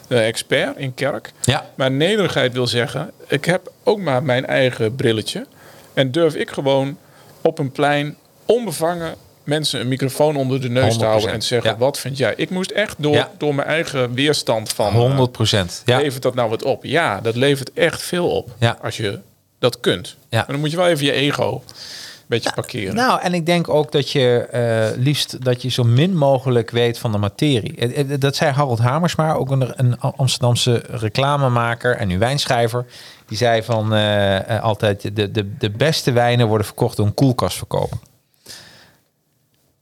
De 0.09 0.19
expert 0.19 0.77
in 0.77 0.95
kerk. 0.95 1.33
Ja. 1.41 1.67
Maar 1.75 1.91
nederigheid 1.91 2.53
wil 2.53 2.67
zeggen, 2.67 3.11
ik 3.29 3.45
heb 3.45 3.73
ook 3.85 3.99
maar 3.99 4.23
mijn 4.23 4.47
eigen 4.47 4.95
brilletje. 4.95 5.47
En 5.95 6.11
durf 6.11 6.35
ik 6.35 6.51
gewoon 6.51 6.99
op 7.41 7.59
een 7.59 7.73
plein 7.73 8.17
onbevangen 8.45 9.15
mensen 9.47 9.81
een 9.81 9.89
microfoon 9.89 10.37
onder 10.37 10.61
de 10.61 10.69
neus 10.69 10.97
te 10.97 11.05
100%, 11.05 11.07
houden 11.09 11.31
en 11.33 11.39
te 11.39 11.47
zeggen, 11.47 11.71
ja. 11.71 11.77
wat 11.77 11.99
vind 11.99 12.17
jij? 12.19 12.33
Ik 12.37 12.51
moest 12.51 12.71
echt 12.71 12.95
door, 12.99 13.15
Ja. 13.15 13.31
door 13.39 13.55
mijn 13.55 13.69
eigen 13.69 14.15
weerstand 14.15 14.69
van... 14.73 14.87
eh, 14.87 14.93
100 14.99 15.33
procent. 15.33 15.83
Ja. 15.85 15.99
Levert 15.99 16.23
dat 16.23 16.35
nou 16.35 16.51
wat 16.51 16.63
op? 16.63 16.85
Ja, 16.85 17.21
dat 17.21 17.37
levert 17.37 17.73
echt 17.73 18.03
veel 18.03 18.29
op. 18.29 18.51
Ja. 18.59 18.79
Als 18.83 18.97
je 18.97 19.19
dat 19.59 19.81
kunt. 19.81 20.17
Ja. 20.29 20.37
Maar 20.39 20.47
dan 20.47 20.61
moet 20.61 20.71
je 20.71 20.77
wel 20.77 20.87
even 20.89 21.05
je 21.05 21.13
ego 21.13 21.63
een 21.67 22.33
beetje 22.39 22.53
parkeren. 22.55 22.95
Nou, 22.95 23.21
en 23.21 23.35
ik 23.35 23.47
denk 23.47 23.69
ook 23.69 23.93
dat 23.93 24.11
je 24.11 24.39
eh, 24.51 24.99
liefst 25.03 25.45
dat 25.45 25.63
je 25.63 25.71
zo 25.71 25.85
min 25.85 26.17
mogelijk 26.17 26.71
weet 26.71 26.99
van 26.99 27.13
de 27.13 27.19
materie. 27.19 27.77
Eh, 27.77 28.01
eh, 28.01 28.21
Dat 28.21 28.37
zei 28.37 28.53
Harold 28.53 28.79
Hamersma, 28.79 29.33
ook 29.33 29.51
een, 29.51 29.73
een 29.77 30.01
Amsterdamse 30.01 30.83
reclamemaker 30.91 31.97
en 31.97 32.09
nu 32.09 32.19
wijnschrijver. 32.19 32.87
Die 33.27 33.37
zei 33.39 33.63
van 33.63 33.95
eh, 33.95 34.37
eh, 34.57 34.63
altijd 34.63 35.17
de, 35.17 35.31
de, 35.31 35.57
de 35.59 35.71
beste 35.71 36.13
wijnen 36.13 36.47
worden 36.49 36.67
verkocht 36.67 36.97
door 36.97 37.07
een 37.07 37.15
koelkastverkoper. 37.15 37.99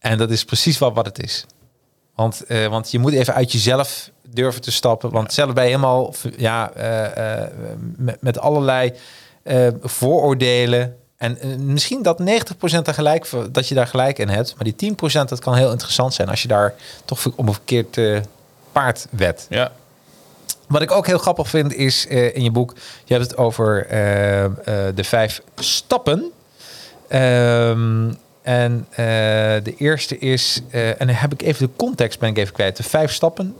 En 0.05 0.19
dat 0.19 0.31
is 0.31 0.45
precies 0.45 0.79
wat, 0.79 0.95
wat 0.95 1.07
het 1.07 1.23
is. 1.23 1.47
Want, 2.15 2.45
eh, 2.47 2.67
want 2.67 2.91
je 2.91 2.99
moet 2.99 3.13
even 3.13 3.35
uit 3.35 3.53
jezelf 3.53 4.11
durven 4.23 4.61
te 4.61 4.73
stappen. 4.73 5.11
Want 5.11 5.33
zelf 5.33 5.53
ben 5.53 5.63
je 5.63 5.69
helemaal 5.69 6.15
ja, 6.37 6.71
eh, 6.71 7.43
eh, 7.43 7.49
met, 7.97 8.17
met 8.21 8.39
allerlei 8.39 8.93
vooroordelen. 9.83 10.97
En 11.17 11.39
misschien 11.73 12.03
dat 12.03 12.19
90% 12.19 12.87
er 12.87 12.95
gelijk, 12.95 13.31
dat 13.51 13.69
je 13.69 13.75
daar 13.75 13.87
gelijk 13.87 14.19
in 14.19 14.29
hebt. 14.29 14.55
Maar 14.55 14.65
die 14.65 14.75
10% 14.75 15.29
dat 15.29 15.39
kan 15.41 15.55
heel 15.55 15.71
interessant 15.71 16.15
zijn 16.15 16.29
als 16.29 16.43
je 16.43 16.49
daar 16.49 16.75
toch 17.05 17.27
op 17.37 17.47
een 17.47 17.53
verkeerd 17.53 17.99
paard 18.73 19.07
wet. 19.11 19.47
Ja. 19.49 19.73
Wat 20.69 20.83
ik 20.83 20.91
ook 20.91 21.07
heel 21.07 21.19
grappig 21.19 21.49
vind 21.49 21.75
is 21.75 22.07
in 22.07 22.43
je 22.43 22.51
boek, 22.51 22.75
je 23.05 23.15
hebt 23.15 23.31
het 23.31 23.37
over 23.37 23.87
de 24.95 25.05
vijf 25.05 25.43
stappen. 25.55 26.33
Ehm, 27.09 28.11
en 28.45 28.87
eh, 28.91 28.97
de 29.63 29.75
eerste 29.79 30.19
is, 30.19 30.61
eh, 30.71 30.89
en 30.89 31.07
dan 31.07 31.09
heb 31.09 31.33
ik 31.33 31.43
even 31.43 31.67
de 31.67 31.73
context 31.77 32.19
ben 32.19 32.29
ik 32.29 32.39
even 32.39 32.53
kwijt. 32.55 32.77
De 32.77 32.83
vijf 32.83 33.13
stappen: 33.13 33.57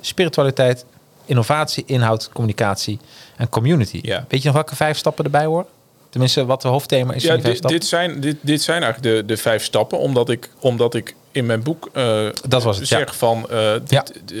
spiritualiteit, 0.00 0.84
innovatie, 1.24 1.82
inhoud, 1.86 2.28
communicatie 2.32 2.98
en 3.36 3.48
community. 3.48 3.98
Ja. 4.02 4.24
Weet 4.28 4.40
je 4.40 4.46
nog 4.46 4.54
welke 4.54 4.76
vijf 4.76 4.98
stappen 4.98 5.24
erbij 5.24 5.44
horen? 5.44 5.66
Tenminste, 6.10 6.44
wat 6.46 6.62
de 6.62 6.68
hoofdthema 6.68 7.12
is 7.14 7.22
Ja, 7.22 7.28
van 7.28 7.36
die 7.36 7.44
vijf 7.44 7.60
dit, 7.60 7.64
stappen. 7.64 7.80
dit, 7.80 7.88
zijn, 7.88 8.20
dit, 8.20 8.36
dit 8.40 8.62
zijn 8.62 8.82
eigenlijk 8.82 9.16
de, 9.16 9.24
de 9.34 9.36
vijf 9.40 9.64
stappen. 9.64 9.98
Omdat 9.98 10.28
ik, 10.28 10.50
omdat 10.60 10.94
ik 10.94 11.14
in 11.32 11.46
mijn 11.46 11.62
boek 11.62 11.88
eh, 11.92 12.26
Dat 12.48 12.62
was 12.62 12.78
het, 12.78 12.88
ja. 12.88 12.98
zeg 12.98 13.16
van... 13.16 13.46
dit, 13.86 14.12
eh, 14.32 14.40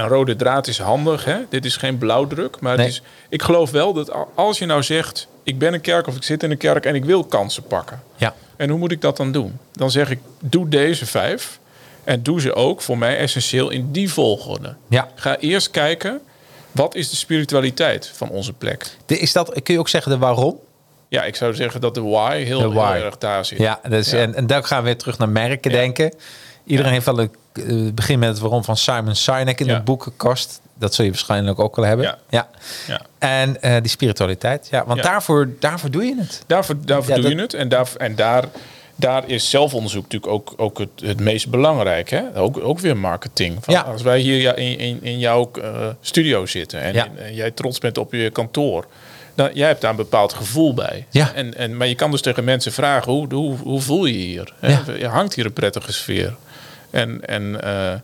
een 0.00 0.08
rode 0.08 0.36
draad 0.36 0.66
is 0.66 0.78
handig. 0.78 1.24
Hè? 1.24 1.36
Dit 1.48 1.64
is 1.64 1.76
geen 1.76 1.98
blauwdruk. 1.98 2.60
Maar 2.60 2.76
Nee. 2.76 2.86
het 2.86 2.94
is, 2.94 3.02
ik 3.28 3.42
geloof 3.42 3.70
wel 3.70 3.92
dat 3.92 4.10
als 4.34 4.58
je 4.58 4.66
nou 4.66 4.82
zegt... 4.82 5.28
ik 5.48 5.58
ben 5.58 5.74
een 5.74 5.80
kerk 5.80 6.06
of 6.06 6.16
ik 6.16 6.22
zit 6.22 6.42
in 6.42 6.50
een 6.50 6.56
kerk 6.56 6.84
en 6.86 6.94
ik 6.94 7.04
wil 7.04 7.24
kansen 7.24 7.62
pakken. 7.62 8.02
Ja, 8.16 8.34
En 8.56 8.68
hoe 8.70 8.78
moet 8.78 8.92
ik 8.92 9.00
dat 9.00 9.16
dan 9.16 9.32
doen? 9.32 9.58
Dan 9.72 9.90
zeg 9.90 10.10
ik, 10.10 10.18
doe 10.40 10.68
deze 10.68 11.06
vijf. 11.06 11.58
En 12.04 12.22
doe 12.22 12.40
ze 12.40 12.54
ook 12.54 12.80
voor 12.82 12.98
mij 12.98 13.18
essentieel 13.18 13.70
in 13.70 13.92
die 13.92 14.12
volgorde. 14.12 14.74
ja. 14.88 15.08
Ga 15.14 15.36
eerst 15.38 15.70
kijken, 15.70 16.20
wat 16.72 16.94
is 16.94 17.10
de 17.10 17.16
spiritualiteit 17.16 18.10
van 18.14 18.28
onze 18.28 18.52
plek? 18.52 18.86
De, 19.06 19.18
is 19.18 19.32
dat, 19.32 19.62
kun 19.62 19.74
je 19.74 19.80
ook 19.80 19.88
zeggen 19.88 20.12
de 20.12 20.18
waarom? 20.18 20.58
Ja, 21.08 21.24
ik 21.24 21.36
zou 21.36 21.54
zeggen 21.54 21.80
dat 21.80 21.94
de 21.94 22.02
why 22.02 22.42
heel, 22.44 22.58
De 22.60 22.68
why. 22.68 22.92
heel 22.94 23.04
erg 23.04 23.18
daar 23.18 23.44
zit. 23.44 23.58
Ja, 23.58 23.80
dus, 23.88 24.10
Ja. 24.10 24.18
En, 24.18 24.34
en 24.34 24.46
daar 24.46 24.64
gaan 24.64 24.78
we 24.78 24.84
weer 24.84 24.96
terug 24.96 25.18
naar 25.18 25.28
merken 25.28 25.70
Ja. 25.70 25.76
denken. 25.76 26.14
Iedereen 26.64 26.92
heeft 26.92 27.06
wel 27.06 27.18
een 27.18 27.30
eh, 27.52 27.92
begin 27.92 28.18
met 28.18 28.28
het 28.28 28.38
waarom 28.38 28.64
van 28.64 28.76
Simon 28.76 29.14
Sinek 29.14 29.60
in 29.60 29.66
Ja. 29.66 29.74
het 29.74 29.84
boekenkast. 29.84 30.60
Dat 30.78 30.94
zul 30.94 31.04
je 31.04 31.10
waarschijnlijk 31.10 31.58
ook 31.58 31.76
wel 31.76 31.84
hebben. 31.84 32.06
Ja. 32.06 32.18
ja. 32.28 32.48
Ja. 32.86 33.00
En 33.18 33.62
eh, 33.62 33.76
die 33.80 33.90
spiritualiteit. 33.90 34.68
Ja, 34.70 34.84
want 34.86 34.98
Ja. 34.98 35.04
Daarvoor, 35.10 35.48
daarvoor 35.60 35.90
doe 35.90 36.04
je 36.04 36.14
het. 36.18 36.42
Daarvoor, 36.46 36.76
daarvoor 36.84 37.14
doe 37.14 37.22
dat- 37.22 37.32
je 37.32 37.38
het. 37.40 37.54
En, 37.54 37.68
daar, 37.68 37.88
en 37.96 38.16
daar, 38.16 38.44
daar 38.96 39.22
is 39.26 39.50
zelfonderzoek 39.50 40.02
natuurlijk 40.02 40.32
ook, 40.32 40.54
ook 40.56 40.78
het, 40.78 40.88
het 41.02 41.20
meest 41.20 41.48
belangrijk. 41.50 42.10
Hè? 42.10 42.22
Ook, 42.36 42.58
ook 42.58 42.78
weer 42.78 42.96
marketing. 42.96 43.56
Van. 43.60 43.84
Als 43.84 44.02
wij 44.02 44.18
hier 44.20 44.40
ja, 44.40 44.54
in, 44.54 44.78
in, 44.78 44.98
in 45.02 45.18
jouw 45.18 45.50
eh, 45.62 45.86
studio 46.00 46.46
zitten 46.46 46.80
en, 46.80 46.94
en 47.18 47.34
jij 47.34 47.50
trots 47.50 47.78
bent 47.78 47.98
op 47.98 48.12
je 48.12 48.30
kantoor. 48.30 48.86
Dan, 49.34 49.50
jij 49.54 49.66
hebt 49.68 49.80
daar 49.80 49.90
een 49.90 49.96
bepaald 49.96 50.32
gevoel 50.32 50.74
bij. 50.74 51.06
Ja. 51.10 51.32
En, 51.34 51.54
en, 51.56 51.76
maar 51.76 51.86
je 51.86 51.94
kan 51.94 52.10
dus 52.10 52.20
tegen 52.22 52.44
mensen 52.44 52.72
vragen, 52.72 53.12
hoe, 53.12 53.34
hoe, 53.34 53.56
hoe 53.56 53.80
voel 53.80 54.04
je 54.06 54.18
je 54.18 54.24
hier? 54.24 54.54
Ja. 54.60 54.82
Er 55.00 55.08
hangt 55.08 55.34
hier 55.34 55.44
een 55.46 55.52
prettige 55.52 55.92
sfeer. 55.92 56.36
En, 56.90 57.26
en, 57.26 57.62
eh, 57.62 57.94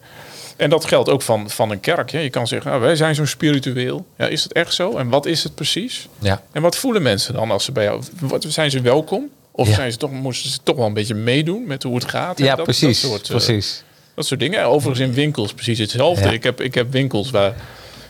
En 0.56 0.70
dat 0.70 0.84
geldt 0.84 1.08
ook 1.08 1.22
van, 1.22 1.50
van 1.50 1.70
een 1.70 1.80
kerk. 1.80 2.10
Hè. 2.10 2.18
Je 2.18 2.30
kan 2.30 2.46
zeggen, 2.46 2.70
nou, 2.70 2.82
wij 2.82 2.96
zijn 2.96 3.14
zo 3.14 3.24
spiritueel. 3.24 4.06
Ja, 4.18 4.26
is 4.26 4.42
het 4.42 4.52
echt 4.52 4.74
zo? 4.74 4.96
En 4.96 5.08
wat 5.08 5.26
is 5.26 5.42
het 5.44 5.54
precies? 5.54 6.08
Ja. 6.18 6.42
En 6.52 6.62
wat 6.62 6.76
voelen 6.76 7.02
mensen 7.02 7.34
dan 7.34 7.50
als 7.50 7.64
ze 7.64 7.72
bij 7.72 7.84
jou... 7.84 8.02
Wat, 8.20 8.44
zijn 8.48 8.70
ze 8.70 8.80
welkom? 8.80 9.28
Of 9.50 9.68
Ja. 9.68 9.74
zijn 9.74 9.92
ze 9.92 9.98
toch, 9.98 10.10
moesten 10.10 10.50
ze 10.50 10.58
toch 10.62 10.76
wel 10.76 10.86
een 10.86 10.92
beetje 10.94 11.14
meedoen 11.14 11.66
met 11.66 11.82
hoe 11.82 11.94
het 11.94 12.08
gaat? 12.08 12.38
Ja, 12.38 12.54
dat- 12.54 12.64
precies. 12.64 13.00
Dat 13.00 13.10
soort, 13.10 13.22
eh, 13.24 13.30
precies. 13.30 13.82
dat 14.14 14.26
soort 14.26 14.40
dingen. 14.40 14.64
Overigens 14.64 15.08
in 15.08 15.14
winkels 15.14 15.52
precies 15.54 15.78
hetzelfde. 15.78 16.24
Ja. 16.24 16.30
Ik, 16.30 16.42
heb, 16.42 16.60
ik 16.60 16.74
heb 16.74 16.92
winkels 16.92 17.30
waar, 17.30 17.54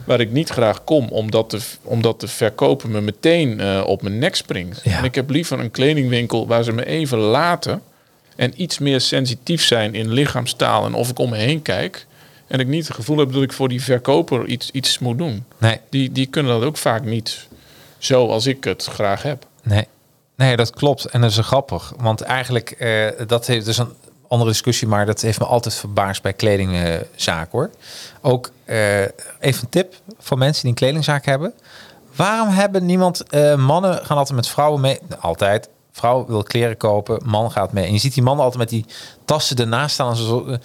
waar 0.05 0.20
ik 0.20 0.30
niet 0.30 0.49
graag 0.49 0.84
kom, 0.84 1.09
omdat 1.09 1.51
de, 1.51 1.61
omdat 1.82 2.20
de 2.20 2.28
verkoper 2.28 2.88
me 2.90 3.01
meteen 3.01 3.61
eh, 3.61 3.82
op 3.86 4.03
mijn 4.03 4.18
nek 4.18 4.34
springt. 4.34 4.80
Ja. 4.84 4.99
En 4.99 5.05
ik 5.05 5.14
heb 5.14 5.30
liever 5.30 5.61
een 5.61 5.70
kledingwinkel 5.70 6.47
waar 6.47 6.62
ze 6.64 6.72
me 6.72 6.86
even 6.86 7.18
laten 7.18 7.82
en 8.36 8.53
iets 8.62 8.78
meer 8.78 9.01
sensitief 9.01 9.64
zijn 9.64 9.95
in 9.95 10.12
lichaamstaal 10.12 10.84
en 10.86 10.95
of 10.95 11.09
ik 11.11 11.18
om 11.18 11.30
me 11.30 11.36
heen 11.36 11.62
kijk. 11.62 12.07
En 12.55 12.61
ik 12.61 12.67
niet 12.67 12.87
het 12.87 12.97
gevoel 12.97 13.19
heb 13.19 13.33
dat 13.33 13.43
ik 13.43 13.53
voor 13.53 13.69
die 13.69 13.83
verkoper 13.83 14.47
iets, 14.47 14.71
iets 14.71 14.99
moet 14.99 15.19
doen. 15.19 15.45
Nee, 15.59 15.81
Die, 15.91 16.13
die 16.13 16.27
kunnen 16.27 16.53
dat 16.61 16.69
ook 16.69 16.77
vaak 16.77 17.05
niet 17.05 17.49
zo 17.99 18.29
als 18.29 18.47
ik 18.47 18.65
het 18.65 18.85
graag 18.85 19.23
heb. 19.23 19.47
nee. 19.63 19.87
Nee, 20.37 20.57
dat 20.57 20.71
klopt. 20.71 21.05
En 21.05 21.21
dat 21.21 21.31
is 21.31 21.39
grappig. 21.39 21.93
Want 21.99 22.21
eigenlijk, 22.21 22.71
eh, 22.71 23.07
dat 23.27 23.47
heeft 23.47 23.65
dus 23.65 23.79
een 23.79 23.93
andere 24.29 24.51
discussie, 24.51 24.89
maar 24.89 25.07
dat 25.07 25.21
heeft 25.21 25.39
me 25.39 25.45
altijd 25.45 25.75
verbaasd 25.75 26.23
bij 26.23 26.33
kledingzaken 26.33 27.51
hoor. 27.51 27.71
Ook 28.21 28.51
eh, 28.65 29.01
even 29.03 29.13
een 29.41 29.69
tip 29.69 29.95
voor 30.19 30.39
mensen 30.39 30.61
die 30.63 30.71
een 30.71 30.77
kledingzaak 30.77 31.25
hebben. 31.25 31.53
Waarom 32.17 32.49
hebben 32.49 32.87
niemand, 32.87 33.23
eh, 33.29 33.57
mannen 33.57 34.07
gaan 34.07 34.17
altijd 34.17 34.37
met 34.37 34.49
vrouwen 34.49 34.81
mee, 34.81 34.99
altijd. 35.21 35.69
Vrouw 35.93 36.27
wil 36.27 36.43
kleren 36.43 36.77
kopen, 36.77 37.23
man 37.25 37.51
gaat 37.51 37.73
mee. 37.73 37.85
En 37.87 37.93
je 37.93 37.99
ziet 37.99 38.15
die 38.15 38.23
mannen 38.23 38.45
altijd 38.45 38.63
met 38.63 38.71
die 38.71 38.87
tassen 39.25 39.57
ernaast 39.57 39.95
staan. 39.95 40.17
Zo, 40.17 40.59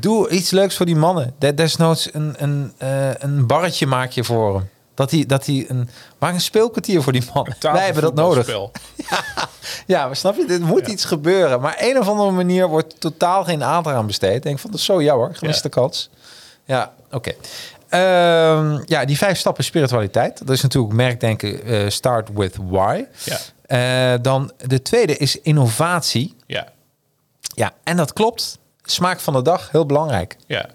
doe 0.00 0.28
iets 0.28 0.50
leuks 0.50 0.76
voor 0.76 0.86
die 0.86 0.96
mannen. 0.96 1.34
De- 1.38 1.54
Desnoods 1.54 2.14
een, 2.14 2.34
een, 2.38 2.72
eh, 2.78 3.14
een 3.14 3.46
barretje 3.46 3.86
maak 3.86 4.10
je 4.10 4.24
voor 4.24 4.54
hem. 4.54 4.68
Dat 4.94 5.10
hij, 5.10 5.26
dat 5.26 5.46
hij 5.46 5.64
een, 5.68 5.88
maak 6.18 6.34
een 6.34 6.40
speelkwartier 6.40 7.02
voor 7.02 7.12
die 7.12 7.24
mannen. 7.34 7.56
Wij 7.60 7.84
hebben 7.84 8.02
dat 8.02 8.14
nodig. 8.14 8.46
Ja, 9.86 10.06
maar 10.06 10.16
snap 10.16 10.36
je? 10.36 10.46
Er 10.46 10.60
moet 10.60 10.86
iets 10.88 11.04
gebeuren. 11.04 11.60
Maar 11.60 11.76
een 11.80 11.98
of 11.98 12.08
andere 12.08 12.30
manier 12.30 12.68
wordt 12.68 13.00
totaal 13.00 13.44
geen 13.44 13.62
aandacht 13.64 13.96
aan 13.96 14.06
besteed. 14.06 14.34
Ik 14.34 14.42
denk 14.42 14.58
van, 14.58 14.70
dat 14.70 14.78
is 14.78 14.84
zo 14.86 15.02
jammer. 15.02 15.34
Gemiste 15.34 15.68
kans. 15.68 16.10
Ja, 16.64 16.92
oké. 17.10 17.32
Ehm, 17.88 18.80
ja, 18.86 19.04
die 19.04 19.16
vijf 19.16 19.38
stappen 19.38 19.64
spiritualiteit. 19.64 20.38
Dat 20.38 20.50
is 20.50 20.62
natuurlijk 20.62 20.92
merkdenken 20.92 21.64
eh, 21.64 21.88
start 21.88 22.28
with 22.34 22.56
why. 22.68 23.04
Ja. 23.24 23.38
Eh, 24.14 24.18
dan 24.22 24.52
de 24.66 24.82
tweede 24.82 25.16
is 25.16 25.40
innovatie. 25.40 26.36
Ja, 26.46 26.68
Ja, 27.54 27.72
en 27.84 27.96
dat 27.96 28.12
klopt. 28.12 28.58
Smaak 28.92 29.20
van 29.20 29.32
de 29.32 29.42
dag, 29.42 29.68
heel 29.70 29.86
belangrijk. 29.86 30.36
ja. 30.46 30.66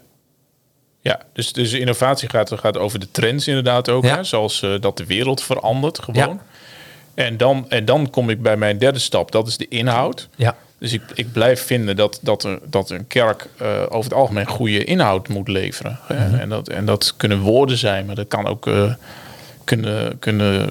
Ja, 1.00 1.20
dus, 1.32 1.52
dus 1.52 1.72
innovatie 1.72 2.28
gaat, 2.28 2.52
gaat 2.58 2.76
over 2.76 2.98
de 2.98 3.10
trends 3.10 3.48
inderdaad 3.48 3.88
ook. 3.88 4.04
Ja. 4.04 4.16
Hè? 4.16 4.24
Zoals 4.24 4.62
eh, 4.62 4.74
dat 4.80 4.96
de 4.96 5.06
wereld 5.06 5.42
verandert 5.42 5.98
gewoon. 5.98 6.40
Ja. 7.14 7.24
En, 7.24 7.36
dan, 7.36 7.66
en 7.68 7.84
dan 7.84 8.10
kom 8.10 8.30
ik 8.30 8.42
bij 8.42 8.56
mijn 8.56 8.78
derde 8.78 8.98
stap. 8.98 9.30
Dat 9.32 9.46
is 9.48 9.56
de 9.56 9.68
inhoud. 9.68 10.28
Ja. 10.36 10.56
Dus 10.78 10.92
ik, 10.92 11.02
ik 11.14 11.32
blijf 11.32 11.66
vinden 11.66 11.96
dat, 11.96 12.18
dat, 12.22 12.44
er, 12.44 12.58
dat 12.64 12.90
een 12.90 13.06
kerk 13.06 13.46
eh, 13.56 13.82
over 13.88 14.10
het 14.10 14.12
algemeen 14.14 14.46
goede 14.46 14.84
inhoud 14.84 15.28
moet 15.28 15.48
leveren. 15.48 15.98
Mhm. 16.08 16.34
En, 16.34 16.48
dat, 16.48 16.68
en 16.68 16.84
dat 16.84 17.14
kunnen 17.16 17.40
woorden 17.40 17.76
zijn, 17.78 18.06
maar 18.06 18.14
dat 18.14 18.28
kan 18.28 18.46
ook 18.46 18.66
eh, 18.66 18.94
kunnen, 19.64 20.18
kunnen 20.18 20.68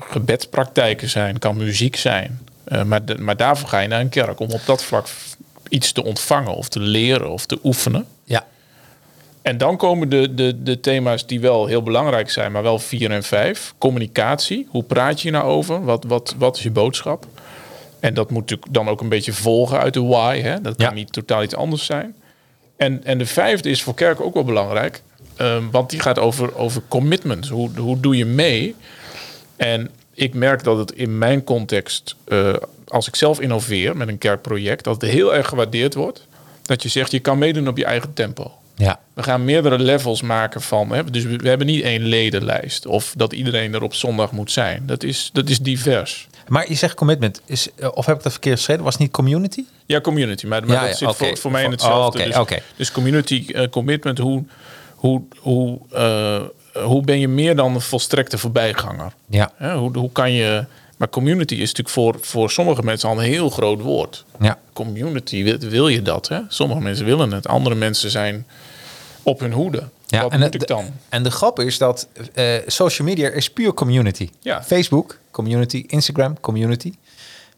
gebedspraktijken 0.00 1.08
zijn, 1.08 1.38
kan 1.38 1.56
muziek 1.56 1.96
zijn. 1.96 2.40
Maar, 2.86 3.04
de- 3.04 3.18
maar 3.18 3.36
daarvoor 3.36 3.68
ga 3.68 3.78
je 3.78 3.88
naar 3.88 4.00
een 4.00 4.08
kerk 4.08 4.40
om 4.40 4.50
op 4.50 4.60
dat 4.66 4.82
vlak 4.84 5.06
iets 5.70 5.92
te 5.92 6.04
ontvangen 6.04 6.54
of 6.54 6.68
te 6.68 6.80
leren 6.80 7.30
of 7.30 7.46
te 7.46 7.58
oefenen. 7.64 8.06
Ja. 8.24 8.46
En 9.42 9.58
dan 9.58 9.76
komen 9.76 10.08
de, 10.08 10.34
de, 10.34 10.62
de 10.62 10.80
thema's 10.80 11.26
die 11.26 11.40
wel 11.40 11.66
heel 11.66 11.82
belangrijk 11.82 12.30
zijn, 12.30 12.52
maar 12.52 12.62
wel 12.62 12.78
vier 12.78 13.10
en 13.10 13.22
vijf. 13.22 13.74
Communicatie. 13.78 14.66
Hoe 14.70 14.82
praat 14.82 15.20
je 15.20 15.30
nou 15.30 15.44
over? 15.44 15.84
Wat, 15.84 16.04
wat, 16.04 16.34
wat 16.38 16.56
is 16.56 16.62
je 16.62 16.70
boodschap? 16.70 17.26
En 18.00 18.14
dat 18.14 18.30
moet 18.30 18.40
natuurlijk 18.40 18.72
dan 18.74 18.88
ook 18.88 19.00
een 19.00 19.08
beetje 19.08 19.32
volgen 19.32 19.78
uit 19.78 19.94
de 19.94 20.02
why. 20.02 20.40
Hè? 20.40 20.60
Dat 20.60 20.76
kan 20.76 20.86
Ja. 20.86 20.92
niet 20.92 21.12
totaal 21.12 21.42
iets 21.42 21.54
anders 21.54 21.84
zijn. 21.86 22.14
En, 22.76 23.04
en 23.04 23.18
de 23.18 23.26
vijfde 23.26 23.70
is 23.70 23.82
voor 23.82 23.94
kerk 23.94 24.20
ook 24.20 24.34
wel 24.34 24.44
belangrijk. 24.44 25.02
ehm, 25.36 25.70
want 25.70 25.90
die 25.90 26.00
gaat 26.00 26.18
over, 26.18 26.56
over 26.56 26.82
commitment. 26.88 27.48
Hoe, 27.48 27.70
hoe 27.78 28.00
doe 28.00 28.16
je 28.16 28.24
mee? 28.26 28.74
En 29.56 29.90
ik 30.14 30.34
merk 30.34 30.64
dat 30.64 30.78
het 30.78 30.92
in 30.92 31.18
mijn 31.18 31.44
context, 31.44 32.16
eh, 32.24 32.54
als 32.90 33.08
ik 33.08 33.16
zelf 33.16 33.40
innoveer 33.40 33.96
met 33.96 34.08
een 34.08 34.18
kerkproject, 34.18 34.84
dat 34.84 35.00
het 35.00 35.10
heel 35.10 35.34
erg 35.34 35.48
gewaardeerd 35.48 35.94
wordt. 35.94 36.26
Dat 36.62 36.82
je 36.82 36.88
zegt, 36.88 37.10
je 37.10 37.20
kan 37.20 37.38
meedoen 37.38 37.68
op 37.68 37.76
je 37.76 37.84
eigen 37.84 38.12
tempo. 38.12 38.52
Ja. 38.74 39.00
We 39.14 39.22
gaan 39.22 39.44
meerdere 39.44 39.78
levels 39.78 40.22
maken 40.22 40.60
van. 40.60 40.90
Hè, 40.92 41.04
dus 41.04 41.24
we, 41.24 41.48
hebben 41.48 41.66
niet 41.66 41.82
één 41.82 42.02
ledenlijst. 42.02 42.86
Of 42.86 43.14
dat 43.16 43.32
iedereen 43.32 43.74
er 43.74 43.82
op 43.82 43.94
zondag 43.94 44.32
moet 44.32 44.50
zijn. 44.50 44.82
Dat 44.86 45.02
is, 45.02 45.30
dat 45.32 45.48
is 45.48 45.58
divers. 45.58 46.28
Maar 46.48 46.68
je 46.68 46.74
zegt 46.74 46.94
commitment. 46.94 47.40
Is, 47.44 47.68
eh, 47.74 47.88
of 47.94 48.06
heb 48.06 48.16
ik 48.16 48.22
dat 48.22 48.32
verkeerd 48.32 48.56
geschreven? 48.56 48.84
Was 48.84 48.92
het 48.92 49.02
niet 49.02 49.12
community? 49.12 49.64
Ja, 49.86 50.00
community. 50.00 50.46
Maar, 50.46 50.66
maar 50.66 50.76
Ja, 50.76 50.80
dat 50.80 50.98
ja, 50.98 51.06
zit 51.06 51.16
voor, 51.16 51.36
voor 51.36 51.50
mij 51.50 51.60
in 51.60 51.66
Oh, 51.66 51.72
hetzelfde. 51.72 52.44
dus, 52.46 52.62
dus 52.76 52.92
community 52.92 53.46
eh, 53.52 53.68
commitment. 53.68 54.18
Hoe, 54.18 54.44
hoe, 54.94 55.22
hoe, 55.38 55.78
eh, 55.92 56.40
hoe 56.82 57.02
ben 57.02 57.18
je 57.18 57.28
meer 57.28 57.56
dan 57.56 57.74
een 57.74 57.80
volstrekte 57.80 58.38
voorbijganger? 58.38 59.12
Ja. 59.26 59.52
Hoe, 59.58 59.98
hoe 59.98 60.12
kan 60.12 60.32
je... 60.32 60.64
Maar 61.00 61.08
community 61.08 61.54
is 61.54 61.58
natuurlijk 61.60 61.88
voor, 61.88 62.16
voor 62.20 62.50
sommige 62.50 62.82
mensen 62.82 63.08
al 63.08 63.18
een 63.18 63.24
heel 63.24 63.50
groot 63.50 63.80
woord. 63.80 64.24
Ja. 64.40 64.58
Community, 64.72 65.42
wil, 65.44 65.58
wil 65.58 65.88
je 65.88 66.02
dat? 66.02 66.28
Hè? 66.28 66.40
Sommige 66.48 66.80
mensen 66.80 67.04
willen 67.04 67.32
het. 67.32 67.48
Andere 67.48 67.74
mensen 67.74 68.10
zijn 68.10 68.46
op 69.22 69.40
hun 69.40 69.52
hoede. 69.52 69.88
Wat 70.08 70.32
en 70.32 70.40
moet 70.40 70.52
de- 70.52 70.58
ik 70.58 70.66
dan? 70.66 70.84
En 71.08 71.22
de 71.22 71.30
grap 71.30 71.58
is 71.60 71.78
dat 71.78 72.08
eh, 72.34 72.44
social 72.66 73.08
media 73.08 73.28
is 73.28 73.50
puur 73.50 73.74
community. 73.74 74.28
Ja. 74.40 74.62
Facebook, 74.62 75.18
community. 75.30 75.84
Instagram, 75.86 76.40
community. 76.40 76.92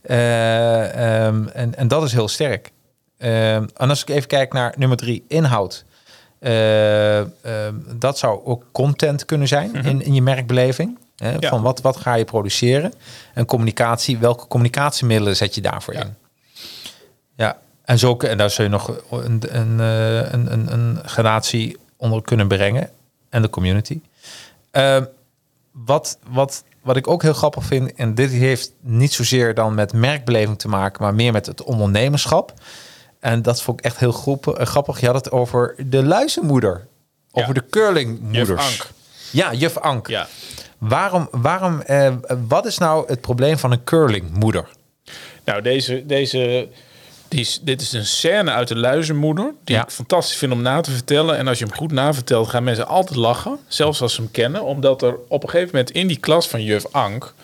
Eh, 0.02 1.24
ehm, 1.26 1.46
en, 1.48 1.74
en 1.76 1.88
dat 1.88 2.02
is 2.02 2.12
heel 2.12 2.28
sterk. 2.28 2.70
Ehm, 3.18 3.66
en 3.76 3.88
als 3.88 4.02
ik 4.02 4.08
even 4.08 4.28
kijk 4.28 4.52
naar 4.52 4.74
nummer 4.76 4.96
drie, 4.96 5.24
inhoud. 5.28 5.84
Eh, 6.38 7.18
ehm, 7.18 7.74
dat 7.96 8.18
zou 8.18 8.40
ook 8.44 8.64
content 8.72 9.24
kunnen 9.24 9.48
zijn 9.48 9.74
in, 9.74 10.02
in 10.04 10.14
je 10.14 10.22
merkbeleving. 10.22 10.98
Hè? 11.22 11.36
Ja. 11.40 11.48
Van 11.48 11.62
wat, 11.62 11.80
wat 11.80 11.96
ga 11.96 12.14
je 12.14 12.24
produceren? 12.24 12.92
En 13.34 13.44
communicatie, 13.46 14.18
welke 14.18 14.46
communicatiemiddelen 14.46 15.36
zet 15.36 15.54
je 15.54 15.60
daarvoor 15.60 15.94
in? 15.94 16.14
Ja, 17.36 17.58
en, 17.84 17.98
zo, 17.98 18.16
en 18.16 18.38
daar 18.38 18.50
zul 18.50 18.64
je 18.64 18.70
nog 18.70 19.00
een, 19.10 19.42
een, 19.48 19.80
eh, 19.80 20.32
een, 20.32 20.52
een, 20.52 20.72
een 20.72 20.98
gradatie 21.04 21.76
onder 21.96 22.22
kunnen 22.22 22.48
brengen. 22.48 22.90
En 23.28 23.42
de 23.42 23.50
community. 23.50 24.00
Ehm, 24.70 25.04
wat, 25.72 26.18
wat, 26.28 26.64
wat 26.82 26.96
ik 26.96 27.08
ook 27.08 27.22
heel 27.22 27.32
grappig 27.32 27.64
vind, 27.64 27.94
en 27.94 28.14
dit 28.14 28.30
heeft 28.30 28.72
niet 28.80 29.12
zozeer 29.12 29.54
dan 29.54 29.74
met 29.74 29.92
merkbeleving 29.92 30.58
te 30.58 30.68
maken, 30.68 31.02
maar 31.02 31.14
meer 31.14 31.32
met 31.32 31.46
het 31.46 31.62
ondernemerschap. 31.62 32.52
En 33.20 33.42
dat 33.42 33.62
vond 33.62 33.78
ik 33.78 33.84
echt 33.84 33.98
heel 33.98 34.12
groep- 34.12 34.48
eh, 34.48 34.66
grappig. 34.66 35.00
Je 35.00 35.06
had 35.06 35.14
het 35.14 35.30
over 35.30 35.74
de 35.86 36.02
luizenmoeder. 36.04 36.86
Ja. 37.32 37.42
Over 37.42 37.54
de 37.54 37.64
curlingmoeders. 37.70 38.48
Juf 38.48 38.80
Ank. 38.80 38.90
Ja, 39.30 39.52
juf 39.52 39.76
Ank. 39.76 40.08
Ja. 40.08 40.26
Waarom, 40.88 41.28
waarom, 41.30 41.80
eh, 41.80 42.14
wat 42.48 42.66
is 42.66 42.78
nou 42.78 43.06
het 43.06 43.20
probleem 43.20 43.58
van 43.58 43.72
een 43.72 43.84
curlingmoeder? 43.84 44.68
Nou, 45.44 45.62
deze, 45.62 46.06
deze, 46.06 46.68
die 47.28 47.40
is, 47.40 47.60
dit 47.62 47.80
is 47.80 47.92
een 47.92 48.06
scène 48.06 48.50
uit 48.50 48.68
de 48.68 48.76
Luizenmoeder. 48.76 49.52
Die 49.64 49.76
Ja. 49.76 49.82
ik 49.82 49.90
fantastisch 49.90 50.36
vind 50.36 50.52
om 50.52 50.62
na 50.62 50.80
te 50.80 50.90
vertellen. 50.90 51.36
En 51.36 51.48
als 51.48 51.58
je 51.58 51.64
hem 51.64 51.74
goed 51.74 51.92
navertelt, 51.92 52.48
gaan 52.48 52.64
mensen 52.64 52.86
altijd 52.88 53.18
lachen. 53.18 53.58
Zelfs 53.68 54.00
als 54.02 54.14
ze 54.14 54.20
hem 54.20 54.30
kennen. 54.30 54.62
Omdat 54.64 55.02
er 55.02 55.16
op 55.28 55.42
een 55.42 55.48
gegeven 55.48 55.70
moment 55.72 55.90
in 55.90 56.06
die 56.06 56.18
klas 56.18 56.48
van 56.48 56.62
juf 56.64 56.84
Ank... 56.92 57.34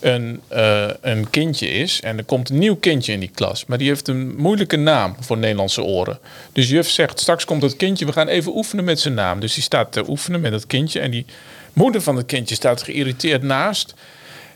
Een, 0.00 0.40
eh, 0.48 0.88
een 1.00 1.30
kindje 1.30 1.68
is. 1.70 2.00
En 2.00 2.18
er 2.18 2.24
komt 2.24 2.50
een 2.50 2.58
nieuw 2.58 2.76
kindje 2.76 3.12
in 3.12 3.20
die 3.20 3.30
klas. 3.34 3.64
Maar 3.66 3.78
die 3.78 3.88
heeft 3.88 4.08
een 4.08 4.34
moeilijke 4.36 4.76
naam 4.76 5.16
voor 5.20 5.38
Nederlandse 5.38 5.82
oren. 5.82 6.18
Dus 6.52 6.68
juf 6.68 6.90
zegt, 6.90 7.20
straks 7.20 7.44
komt 7.44 7.62
het 7.62 7.76
kindje. 7.76 8.06
We 8.06 8.12
gaan 8.12 8.28
even 8.28 8.56
oefenen 8.56 8.84
met 8.84 9.00
zijn 9.00 9.14
naam. 9.14 9.40
Dus 9.40 9.54
die 9.54 9.62
staat 9.62 9.92
te 9.92 10.08
oefenen 10.08 10.40
met 10.40 10.52
het 10.52 10.66
kindje. 10.66 11.00
En 11.00 11.10
die 11.10 11.26
moeder 11.72 12.02
van 12.02 12.16
het 12.16 12.26
kindje 12.26 12.54
staat 12.54 12.82
geïrriteerd 12.82 13.42
naast. 13.42 13.94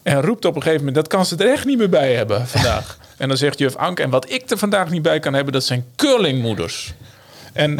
En 0.02 0.22
roept 0.22 0.44
op 0.44 0.56
een 0.56 0.62
gegeven 0.62 0.84
moment, 0.84 0.96
dat 0.96 1.08
kan 1.08 1.26
ze 1.26 1.36
er 1.36 1.52
echt 1.52 1.64
niet 1.64 1.78
meer 1.78 1.88
bij 1.88 2.14
hebben 2.14 2.48
vandaag. 2.48 2.98
en 3.18 3.28
dan 3.28 3.36
zegt 3.36 3.58
juf 3.58 3.76
Ank, 3.76 4.00
en 4.00 4.10
wat 4.10 4.30
ik 4.30 4.50
er 4.50 4.58
vandaag 4.58 4.90
niet 4.90 5.02
bij 5.02 5.18
kan 5.18 5.34
hebben, 5.34 5.52
dat 5.52 5.64
zijn 5.64 5.84
curlingmoeders. 5.96 6.92
En, 7.52 7.78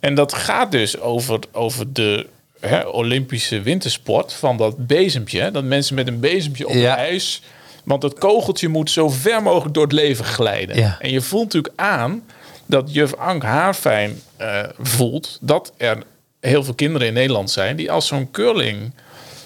en 0.00 0.14
dat 0.14 0.32
gaat 0.32 0.72
dus 0.72 1.00
over, 1.00 1.38
over 1.52 1.92
de 1.92 2.26
hè, 2.60 2.86
Olympische 2.86 3.60
wintersport 3.60 4.32
van 4.32 4.56
dat 4.56 4.86
bezempje. 4.86 5.50
Dat 5.50 5.64
mensen 5.64 5.94
met 5.94 6.06
een 6.06 6.20
bezempje 6.20 6.68
op 6.68 6.74
Ja. 6.74 6.90
het 6.90 6.98
ijs... 6.98 7.42
Want 7.84 8.00
dat 8.00 8.18
kogeltje 8.18 8.68
moet 8.68 8.90
zo 8.90 9.08
ver 9.08 9.42
mogelijk 9.42 9.74
door 9.74 9.82
het 9.82 9.92
leven 9.92 10.24
glijden. 10.24 10.76
Ja. 10.76 10.96
En 11.00 11.10
je 11.10 11.20
voelt 11.20 11.44
natuurlijk 11.44 11.74
aan 11.76 12.22
dat 12.66 12.92
juf 12.92 13.14
Ank 13.14 13.42
haarfijn 13.42 14.20
eh 14.36 14.62
voelt... 14.78 15.38
dat 15.40 15.72
er 15.76 16.02
heel 16.40 16.64
veel 16.64 16.74
kinderen 16.74 17.06
in 17.08 17.12
Nederland 17.14 17.50
zijn... 17.50 17.76
die 17.76 17.92
als 17.92 18.06
zo'n 18.06 18.30
curling 18.30 18.92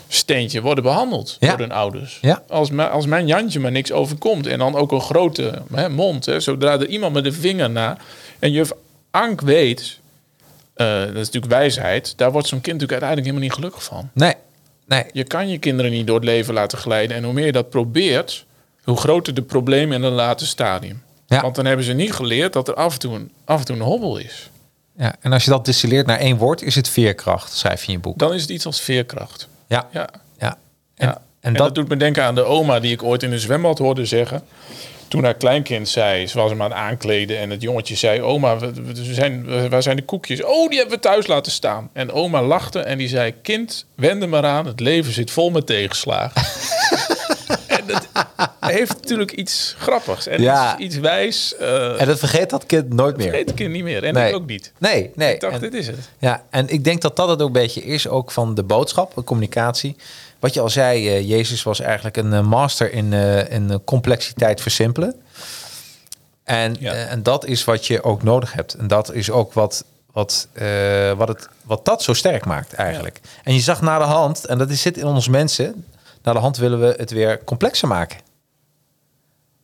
steentje 0.09 0.61
worden 0.63 0.85
behandeld 0.85 1.37
Ja. 1.41 1.49
door 1.49 1.59
hun 1.59 1.73
ouders. 1.73 2.19
Ja. 2.21 2.43
Als, 2.49 2.71
mijn- 2.71 2.91
als 2.91 3.07
mijn 3.07 3.27
Jantje 3.27 3.61
maar 3.61 3.71
niks 3.71 3.93
overkomt 3.93 4.47
en 4.47 4.59
dan 4.59 4.75
ook 4.77 4.93
een 4.93 5.01
grote 5.01 5.63
hè, 5.75 5.89
mond, 5.89 6.27
hè, 6.27 6.41
zodra 6.41 6.73
er 6.73 6.87
iemand 6.87 7.13
met 7.15 7.25
de 7.25 7.33
vinger 7.33 7.71
na. 7.71 7.97
En 8.39 8.53
juf 8.53 8.73
Ank 9.11 9.41
weet, 9.41 9.99
eh, 10.75 10.87
dat 11.01 11.09
is 11.09 11.15
natuurlijk 11.15 11.53
wijsheid. 11.53 12.13
Daar 12.17 12.33
wordt 12.33 12.49
zo'n 12.49 12.61
kind 12.61 12.81
natuurlijk 12.81 13.03
uiteindelijk 13.03 13.27
helemaal 13.31 13.49
niet 13.49 13.53
gelukkig 13.59 13.85
van. 13.85 14.11
Nee, 14.15 14.35
nee. 14.87 15.05
Je 15.13 15.25
kan 15.25 15.49
je 15.49 15.59
kinderen 15.59 15.91
niet 15.91 16.07
door 16.07 16.17
het 16.17 16.25
leven 16.25 16.55
laten 16.55 16.79
glijden. 16.79 17.17
En 17.17 17.25
hoe 17.25 17.33
meer 17.33 17.47
je 17.47 17.53
dat 17.53 17.71
probeert, 17.71 18.45
hoe 18.85 18.97
groter 18.97 19.35
de 19.35 19.43
problemen 19.43 19.97
in 19.97 20.03
een 20.03 20.13
later 20.13 20.47
stadium. 20.47 21.03
Ja. 21.27 21.41
Want 21.41 21.55
dan 21.55 21.65
hebben 21.67 21.85
ze 21.85 21.93
niet 21.93 22.13
geleerd 22.13 22.53
dat 22.53 22.69
er 22.69 22.75
af 22.75 22.93
en 22.93 22.99
toe 22.99 23.15
een, 23.15 23.31
af 23.45 23.59
en 23.59 23.65
toe 23.65 23.77
een 23.77 23.83
hobbel 23.83 24.17
is. 24.17 24.51
Ja, 24.97 25.15
en 25.21 25.33
als 25.33 25.45
je 25.45 25.51
dat 25.51 25.65
distilleert 25.65 26.07
naar 26.07 26.19
één 26.19 26.37
woord, 26.37 26.63
is 26.63 26.75
het 26.75 26.89
veerkracht, 26.89 27.53
schrijf 27.53 27.81
je 27.81 27.87
in 27.87 27.93
je 27.93 27.99
boek. 27.99 28.19
Dan 28.19 28.33
is 28.35 28.41
het 28.41 28.51
iets 28.51 28.67
als 28.67 28.81
veerkracht. 28.81 29.49
Ja, 29.67 29.89
Ja. 29.93 30.09
ja. 30.39 30.57
En, 30.97 31.07
Ja. 31.07 31.15
en, 31.15 31.21
En, 31.41 31.53
dat, 31.53 31.67
dat, 31.67 31.75
doet 31.75 31.89
me 31.89 31.97
denken 31.97 32.25
aan 32.25 32.35
de 32.35 32.45
oma 32.45 32.81
die 32.81 32.93
ik 32.93 33.03
ooit 33.03 33.23
in 33.23 33.33
een 33.33 33.39
zwembad 33.39 33.79
hoorde 33.79 34.05
zeggen. 34.07 34.43
Toen 35.09 35.25
haar 35.25 35.35
kleinkind 35.35 35.89
zei, 35.89 36.27
ze 36.27 36.39
was 36.39 36.51
hem 36.51 36.63
aan 36.63 36.71
het 36.71 36.79
aankleden 36.79 37.39
en 37.39 37.51
het 37.51 37.63
jongetje 37.63 37.95
zei: 37.95 38.21
Oma, 38.23 38.59
we, 38.59 38.73
zijn, 38.95 39.69
waar 39.69 39.83
zijn 39.83 39.97
de 39.97 40.03
koekjes? 40.03 40.43
Oh, 40.45 40.69
die 40.69 40.79
hebben 40.79 40.97
we 40.97 41.03
thuis 41.03 41.27
laten 41.27 41.53
staan. 41.53 41.91
En 41.93 42.13
oma 42.13 42.43
lachte 42.43 42.81
en 42.81 42.99
die 42.99 43.09
zei: 43.09 43.35
Kind, 43.43 43.87
wend 43.95 44.23
er 44.23 44.29
maar 44.29 44.45
aan, 44.45 44.67
het 44.67 44.81
leven 44.81 45.13
zit 45.13 45.31
vol 45.31 45.51
met 45.51 45.67
tegenslagen. 45.67 46.43
dat 47.93 48.71
heeft 48.71 48.95
natuurlijk 48.95 49.33
iets 49.33 49.75
grappigs 49.79 50.27
en 50.27 50.43
Ja. 50.43 50.73
iets, 50.79 50.85
iets 50.85 50.97
wijs. 50.97 51.57
eh 51.57 52.01
en 52.01 52.07
dat 52.07 52.19
vergeet 52.19 52.51
dat 52.51 52.67
kind 52.67 52.93
nooit 52.93 53.17
meer. 53.17 53.29
vergeet 53.29 53.49
ik 53.51 53.55
kind 53.57 53.71
niet 53.73 53.83
meer. 53.83 54.05
En 54.05 54.15
nee. 54.15 54.29
ik 54.29 54.35
ook 54.35 54.47
niet. 54.47 54.73
Nee, 54.79 55.11
nee. 55.15 55.35
Ik 55.35 55.41
dacht, 55.41 55.55
En- 55.55 55.61
dit 55.61 55.75
is 55.75 55.87
het. 55.87 55.97
Ja, 56.19 56.43
en 56.51 56.69
ik 56.69 56.85
denk 56.85 57.01
dat 57.03 57.17
dat 57.17 57.29
het 57.29 57.41
ook 57.41 57.47
een 57.47 57.53
beetje 57.53 57.85
is, 57.85 58.09
ook 58.09 58.31
van 58.31 58.55
de 58.55 58.63
boodschap, 58.63 59.15
de 59.15 59.25
communicatie. 59.25 59.97
Wat 60.41 60.55
je 60.55 60.61
al 60.61 60.71
zei, 60.71 61.09
eh, 61.09 61.29
Jezus 61.29 61.63
was 61.63 61.81
eigenlijk 61.81 62.17
een 62.17 62.33
eh, 62.33 62.41
master 62.43 62.93
in, 62.93 63.13
in 63.49 63.81
complexiteit 63.85 64.61
versimpelen. 64.61 65.15
En, 66.45 66.77
Ja. 66.81 66.93
en 66.93 67.23
dat 67.23 67.47
is 67.47 67.65
wat 67.65 67.87
je 67.87 68.03
ook 68.03 68.23
nodig 68.23 68.53
hebt. 68.53 68.75
En 68.75 68.87
dat 68.87 69.13
is 69.13 69.31
ook 69.31 69.53
wat, 69.53 69.85
wat, 70.13 70.49
wat, 71.17 71.29
het, 71.29 71.49
wat 71.65 71.85
dat 71.85 72.03
zo 72.03 72.13
sterk 72.13 72.45
maakt 72.45 72.73
eigenlijk. 72.73 73.21
En 73.45 73.55
je 73.55 73.61
zag 73.61 73.81
naar 73.81 73.99
de 73.99 74.05
hand, 74.05 74.45
en 74.47 74.59
dat 74.59 74.71
is, 74.71 74.81
zit 74.83 74.97
in 74.97 75.07
ons 75.07 75.29
mensen, 75.29 75.85
naar 76.23 76.35
de 76.35 76.41
hand 76.41 76.57
willen 76.57 76.81
we 76.81 76.95
het 76.97 77.11
weer 77.11 77.45
complexer 77.45 77.89
maken. 77.89 78.19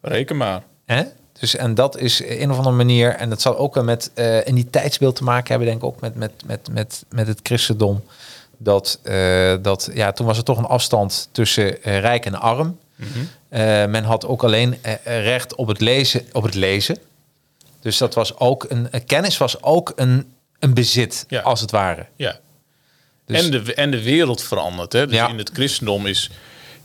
Reken 0.01 0.37
maar. 0.37 0.63
Hè? 0.85 1.03
Dus, 1.41 1.57
en 1.57 1.75
dat 1.75 1.99
is 1.99 2.23
een 2.25 2.51
of 2.51 2.57
andere 2.57 2.77
manier, 2.77 3.15
en 3.15 3.29
dat 3.29 3.41
zal 3.41 3.57
ook 3.59 3.75
wel 3.75 3.85
met 3.85 4.11
eh, 4.15 4.47
in 4.47 4.55
die 4.55 4.71
tijdsbeeld 4.71 5.17
te 5.17 5.25
maken 5.25 5.49
hebben, 5.49 5.67
denk 5.67 5.79
ik 5.81 5.85
ook 5.85 6.01
met, 6.01 6.15
met, 6.15 6.33
met, 6.47 6.69
met, 6.73 7.05
met 7.11 7.27
het 7.27 7.41
christendom. 7.43 8.05
Dat, 8.57 8.99
eh, 9.03 9.55
dat 9.63 9.91
ja, 9.95 10.13
toen 10.13 10.27
was 10.27 10.39
er 10.39 10.45
toch 10.45 10.59
een 10.59 10.65
afstand 10.65 11.29
tussen 11.33 11.83
eh, 11.83 12.01
rijk 12.01 12.27
en 12.27 12.35
arm. 12.35 12.79
Eh, 13.49 13.61
men 13.87 14.05
had 14.05 14.27
ook 14.27 14.45
alleen 14.45 14.79
recht 15.05 15.55
op 15.55 15.67
het 15.67 15.81
lezen. 15.81 16.27
Op 16.33 16.43
het 16.43 16.55
lezen. 16.55 16.99
Dus 17.81 17.99
dat 17.99 18.15
was 18.15 18.37
ook 18.39 18.67
een, 18.69 18.91
kennis 19.07 19.39
was 19.39 19.63
ook 19.63 19.93
een, 19.97 20.33
een 20.59 20.75
bezit, 20.75 21.25
Ja. 21.29 21.41
als 21.41 21.61
het 21.61 21.71
ware. 21.71 22.07
Ja. 22.17 22.39
Dus- 23.27 23.45
en, 23.45 23.51
de, 23.51 23.75
en 23.75 23.91
de 23.91 24.03
wereld 24.03 24.43
verandert. 24.43 24.93
Hè? 24.93 25.07
Dus 25.07 25.17
Ja. 25.17 25.29
in 25.29 25.39
het 25.39 25.51
christendom 25.53 26.07
is, 26.07 26.31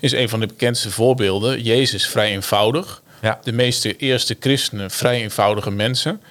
is 0.03 0.11
een 0.11 0.29
van 0.29 0.39
de 0.39 0.47
bekendste 0.47 0.91
voorbeelden. 0.91 1.61
Jezus 1.61 2.07
vrij 2.07 2.31
eenvoudig. 2.31 3.01
Ja. 3.21 3.39
De 3.43 3.51
meeste 3.51 3.95
eerste 3.95 4.35
christenen 4.39 4.91
vrij 4.91 5.21
eenvoudige 5.21 5.71
mensen. 5.71 6.21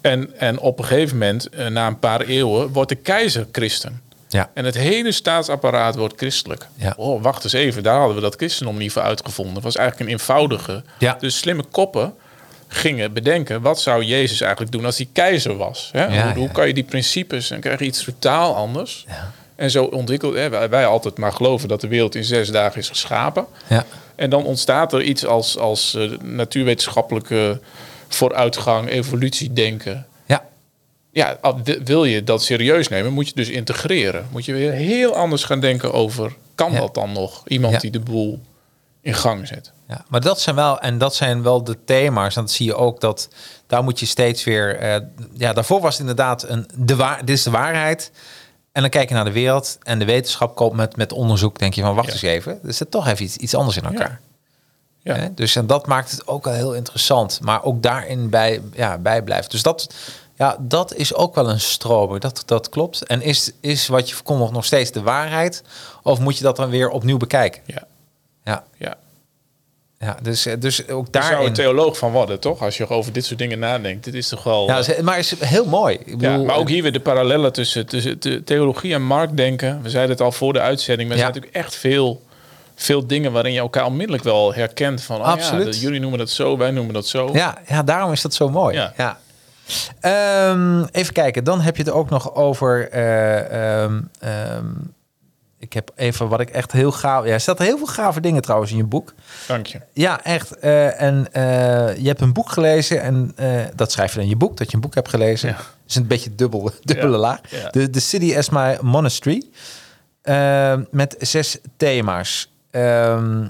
En, 0.00 0.38
en 0.38 0.58
op 0.58 0.78
een 0.78 0.84
gegeven 0.84 1.18
moment, 1.18 1.48
eh, 1.48 1.66
na 1.66 1.86
een 1.86 1.98
paar 1.98 2.20
eeuwen, 2.20 2.72
wordt 2.72 2.88
de 2.88 2.94
keizer 2.94 3.46
christen. 3.52 4.00
Ja. 4.28 4.50
En 4.54 4.64
het 4.64 4.74
hele 4.74 5.12
staatsapparaat 5.12 5.94
wordt 5.94 6.14
christelijk. 6.16 6.66
Ja. 6.74 6.94
Oh, 6.96 7.22
wacht 7.22 7.44
eens 7.44 7.52
even, 7.52 7.82
daar 7.82 7.98
hadden 7.98 8.14
we 8.14 8.22
dat 8.22 8.34
christendom 8.34 8.78
niet 8.78 8.92
voor 8.92 9.02
uitgevonden. 9.02 9.54
Het 9.54 9.64
was 9.64 9.76
eigenlijk 9.76 10.08
een 10.08 10.16
eenvoudige. 10.16 10.82
Ja. 10.98 11.16
Dus 11.20 11.38
slimme 11.38 11.64
koppen 11.70 12.14
gingen 12.68 13.12
bedenken... 13.12 13.62
wat 13.62 13.80
zou 13.80 14.04
Jezus 14.04 14.40
eigenlijk 14.40 14.72
doen 14.72 14.84
als 14.84 14.96
hij 14.96 15.08
keizer 15.12 15.56
was? 15.56 15.88
Hè? 15.92 16.04
Ja, 16.04 16.34
hoe, 16.34 16.50
kan 16.50 16.66
je 16.66 16.74
die 16.74 16.84
principes... 16.84 17.50
en 17.50 17.60
krijg 17.60 17.78
je 17.78 17.84
iets 17.84 18.04
totaal 18.04 18.56
anders. 18.56 19.04
Ja. 19.08 19.32
En 19.56 19.70
zo 19.70 19.84
ontwikkeld... 19.84 20.34
Hè, 20.34 20.48
wij, 20.48 20.68
wij 20.68 20.86
altijd 20.86 21.18
maar 21.18 21.32
geloven 21.32 21.68
dat 21.68 21.80
de 21.80 21.88
wereld 21.88 22.14
in 22.14 22.24
zes 22.24 22.48
dagen 22.48 22.78
is 22.80 22.88
geschapen. 22.88 23.46
Ja. 23.68 23.84
En 24.14 24.30
dan 24.30 24.44
ontstaat 24.44 24.92
er 24.92 25.02
iets 25.02 25.26
als, 25.26 25.58
als 25.58 25.94
eh, 25.94 26.10
natuurwetenschappelijke 26.22 27.60
vooruitgang... 28.08 28.88
evolutiedenken 28.88 30.06
Ja. 30.26 30.44
ja, 31.10 31.38
wil 31.84 32.04
je 32.04 32.24
dat 32.24 32.42
serieus 32.42 32.88
nemen, 32.88 33.12
moet 33.12 33.28
je 33.28 33.34
dus 33.34 33.48
integreren. 33.48 34.26
Moet 34.30 34.44
je 34.44 34.52
weer 34.52 34.72
heel 34.72 35.14
anders 35.14 35.44
gaan 35.44 35.60
denken 35.60 35.92
over, 35.92 36.34
kan 36.54 36.72
Ja. 36.72 36.80
dat 36.80 36.94
dan 36.94 37.12
nog? 37.12 37.42
Iemand 37.46 37.72
Ja. 37.74 37.78
die 37.78 37.90
de 37.90 38.00
boel 38.00 38.40
in 39.00 39.14
gang 39.14 39.46
zet. 39.46 39.72
Ja, 39.88 40.04
maar 40.08 40.20
dat 40.20 40.40
zijn 40.40 40.56
wel 40.56 40.80
en 40.80 40.98
dat 40.98 41.14
zijn 41.14 41.42
wel 41.42 41.64
de 41.64 41.76
thema's. 41.84 42.36
En 42.36 42.42
dat 42.42 42.50
zie 42.50 42.66
je 42.66 42.74
ook 42.74 43.00
dat 43.00 43.28
daar 43.66 43.82
moet 43.84 44.00
je 44.00 44.06
steeds 44.06 44.44
weer. 44.44 44.76
eh, 44.76 45.00
ja, 45.32 45.52
daarvoor 45.52 45.80
was 45.80 45.92
het 45.92 46.00
inderdaad 46.00 46.48
een 46.48 46.66
de 46.76 46.96
waar. 46.96 47.18
Dit 47.24 47.36
is 47.36 47.42
de 47.42 47.50
waarheid. 47.50 48.10
En 48.72 48.80
dan 48.80 48.90
kijk 48.90 49.08
je 49.08 49.14
naar 49.14 49.24
de 49.24 49.32
wereld 49.32 49.78
en 49.82 49.98
de 49.98 50.04
wetenschap 50.04 50.54
komt 50.56 50.72
met, 50.72 50.96
met 50.96 51.12
onderzoek. 51.12 51.58
Denk 51.58 51.74
je 51.74 51.82
van 51.82 51.94
wacht 51.94 52.06
Ja. 52.06 52.12
eens 52.12 52.22
even. 52.22 52.60
Er 52.64 52.72
zit 52.74 52.90
toch 52.90 53.06
even 53.06 53.24
iets, 53.24 53.36
iets 53.36 53.54
anders 53.54 53.76
in 53.76 53.84
elkaar. 53.84 54.20
Ja. 55.02 55.30
Dus 55.34 55.56
en 55.56 55.66
dat 55.66 55.86
maakt 55.86 56.10
het 56.10 56.26
ook 56.26 56.44
wel 56.44 56.54
heel 56.54 56.74
interessant. 56.74 57.40
Maar 57.42 57.62
ook 57.64 57.82
daarin 57.82 58.30
bij, 58.30 58.60
ja, 58.72 58.98
bij 58.98 59.22
blijft. 59.22 59.50
Dus 59.50 59.62
dat, 59.62 59.94
ja, 60.34 60.56
dat 60.60 60.94
is 60.94 61.14
ook 61.14 61.34
wel 61.34 61.50
een 61.50 61.60
stromer. 61.60 62.20
Dat, 62.20 62.42
dat 62.46 62.68
klopt. 62.68 63.06
En 63.06 63.22
is, 63.22 63.52
is 63.60 63.86
wat 63.88 64.08
je 64.08 64.14
verkondigt 64.14 64.52
nog 64.52 64.64
steeds 64.64 64.90
de 64.90 65.02
waarheid? 65.02 65.62
Of 66.02 66.18
moet 66.18 66.36
je 66.38 66.42
dat 66.44 66.56
dan 66.56 66.70
weer 66.70 66.88
opnieuw 66.88 67.16
bekijken? 67.16 67.62
Ja, 67.66 67.82
Ja, 68.44 68.64
ja. 68.76 68.96
Ja 70.02 70.16
dus, 70.22 70.46
eh, 70.46 70.54
dus 70.58 70.88
ook 70.88 71.12
Daar 71.12 71.22
zou 71.22 71.46
een 71.46 71.52
theoloog 71.52 71.98
van 71.98 72.12
worden, 72.12 72.40
toch? 72.40 72.62
Als 72.62 72.76
je 72.76 72.88
over 72.88 73.12
dit 73.12 73.24
soort 73.24 73.38
dingen 73.38 73.58
nadenkt. 73.58 74.04
Dit 74.04 74.14
is 74.14 74.28
toch 74.28 74.42
wel... 74.42 74.66
Ja, 74.66 74.82
eh, 74.84 75.00
maar 75.02 75.18
is 75.18 75.34
heel 75.40 75.64
mooi. 75.64 75.94
Ik 75.94 76.06
ja, 76.08 76.16
bedoel, 76.30 76.44
maar 76.44 76.56
ook 76.56 76.68
hier 76.68 76.82
weer 76.82 76.92
de 76.92 77.00
parallellen 77.00 77.52
tussen, 77.52 77.86
tussen 77.86 78.20
de 78.20 78.44
theologie 78.44 78.94
en 78.94 79.02
marktdenken. 79.02 79.82
We 79.82 79.90
zeiden 79.90 80.10
het 80.10 80.20
al 80.20 80.32
voor 80.32 80.52
de 80.52 80.60
uitzending. 80.60 81.08
Maar 81.08 81.18
er 81.18 81.24
Ja. 81.24 81.30
zijn 81.32 81.42
natuurlijk 81.42 81.66
echt 81.66 81.76
veel, 81.80 82.22
veel 82.74 83.06
dingen 83.06 83.32
waarin 83.32 83.52
je 83.52 83.58
elkaar 83.58 83.84
onmiddellijk 83.84 84.24
wel 84.24 84.54
herkent. 84.54 85.02
Van, 85.02 85.16
oh 85.20 85.26
ja, 85.26 85.32
Absoluut. 85.32 85.64
dat- 85.64 85.80
jullie 85.80 86.00
noemen 86.00 86.18
dat 86.18 86.30
zo, 86.30 86.56
wij 86.56 86.70
noemen 86.70 86.94
dat 86.94 87.06
zo. 87.06 87.30
Ja, 87.32 87.58
ja, 87.68 87.82
daarom 87.82 88.12
is 88.12 88.22
dat 88.22 88.34
zo 88.34 88.48
mooi. 88.48 88.74
Ja. 88.76 88.92
Ja. 88.96 89.18
Ehm, 90.00 90.84
even 90.92 91.12
kijken, 91.12 91.44
dan 91.44 91.60
heb 91.60 91.76
je 91.76 91.82
het 91.82 91.92
ook 91.92 92.10
nog 92.10 92.34
over. 92.34 92.88
eh, 92.90 93.82
ehm, 93.82 94.00
ehm, 94.20 94.64
ik 95.62 95.72
heb 95.72 95.90
even 95.94 96.28
wat 96.28 96.40
ik 96.40 96.50
echt 96.50 96.72
heel 96.72 96.92
gaaf. 96.92 97.24
Ja, 97.24 97.32
er 97.32 97.40
staat 97.40 97.58
heel 97.58 97.76
veel 97.78 97.86
gave 97.86 98.20
dingen 98.20 98.42
trouwens 98.42 98.70
in 98.70 98.76
je 98.76 98.84
boek. 98.84 99.14
Dank 99.46 99.66
je. 99.66 99.80
Ja, 99.92 100.24
echt. 100.24 100.58
eh, 100.58 101.00
en 101.00 101.32
eh, 101.32 101.96
je 101.96 102.06
hebt 102.08 102.20
een 102.20 102.32
boek 102.32 102.50
gelezen 102.52 103.00
en 103.02 103.32
eh, 103.36 103.64
dat 103.74 103.92
schrijf 103.92 104.08
je 104.10 104.14
dan 104.14 104.24
in 104.24 104.30
je 104.30 104.36
boek, 104.36 104.56
dat 104.56 104.68
je 104.68 104.74
een 104.74 104.80
boek 104.80 104.94
hebt 104.94 105.08
gelezen. 105.08 105.48
Ja. 105.48 105.56
Is 105.88 105.94
een 105.94 106.06
beetje 106.06 106.34
dubbel, 106.34 106.70
dubbele 106.82 107.12
Ja, 107.12 107.18
laag. 107.18 107.40
ja. 107.50 107.70
De, 107.70 107.90
The 107.90 108.00
City 108.00 108.36
as 108.36 108.48
My 108.48 108.78
Monastery. 108.80 109.42
Met 110.90 111.14
zes 111.18 111.58
thema's. 111.76 112.52
Ehm, 112.70 113.46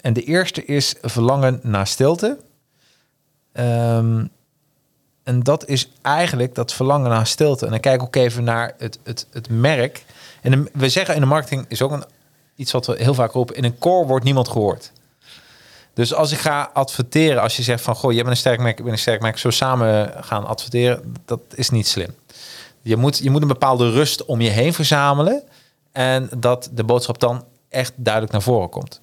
en 0.00 0.12
de 0.12 0.22
eerste 0.24 0.64
is 0.64 0.94
verlangen 1.02 1.60
naar 1.62 1.86
stilte. 1.86 2.38
Ehm, 3.52 4.24
en 5.22 5.40
dat 5.40 5.68
is 5.68 5.90
eigenlijk 6.02 6.54
dat 6.54 6.72
verlangen 6.72 7.10
naar 7.10 7.26
stilte. 7.26 7.64
En 7.64 7.70
dan 7.70 7.80
kijk 7.80 7.94
ik 8.00 8.06
ook 8.06 8.16
even 8.16 8.44
naar 8.44 8.74
het, 8.78 8.98
het, 9.02 9.26
het 9.32 9.48
merk. 9.50 10.04
En 10.42 10.68
we 10.72 10.88
zeggen 10.88 11.14
in 11.14 11.20
de 11.20 11.26
marketing 11.26 11.64
is 11.68 11.82
ook 11.82 11.90
een, 11.90 12.04
iets 12.56 12.72
wat 12.72 12.86
we 12.86 12.94
heel 12.98 13.14
vaak 13.14 13.32
roepen. 13.32 13.56
In 13.56 13.64
een 13.64 13.78
core 13.78 14.06
wordt 14.06 14.24
niemand 14.24 14.48
gehoord. 14.48 14.92
Dus 15.94 16.14
als 16.14 16.32
ik 16.32 16.38
ga 16.38 16.70
adverteren, 16.72 17.42
als 17.42 17.56
je 17.56 17.62
zegt 17.62 17.82
van... 17.82 17.94
goh, 17.94 18.10
je 18.10 18.16
bent 18.16 18.28
een 18.28 18.36
sterk 18.36 18.60
merk, 18.60 18.78
ik 18.78 18.84
ben 18.84 18.92
een 18.92 18.98
sterk 18.98 19.20
merk... 19.20 19.38
zo 19.38 19.50
samen 19.50 20.12
gaan 20.20 20.46
adverteren, 20.46 21.14
dat 21.24 21.40
is 21.54 21.70
niet 21.70 21.88
slim. 21.88 22.14
Je 22.82 22.96
moet, 22.96 23.18
je 23.18 23.30
moet 23.30 23.42
een 23.42 23.48
bepaalde 23.48 23.90
rust 23.90 24.24
om 24.24 24.40
je 24.40 24.50
heen 24.50 24.72
verzamelen... 24.72 25.42
en 25.92 26.30
dat 26.36 26.70
de 26.72 26.84
boodschap 26.84 27.20
dan 27.20 27.44
echt 27.68 27.92
duidelijk 27.96 28.32
naar 28.32 28.42
voren 28.42 28.68
komt. 28.68 29.00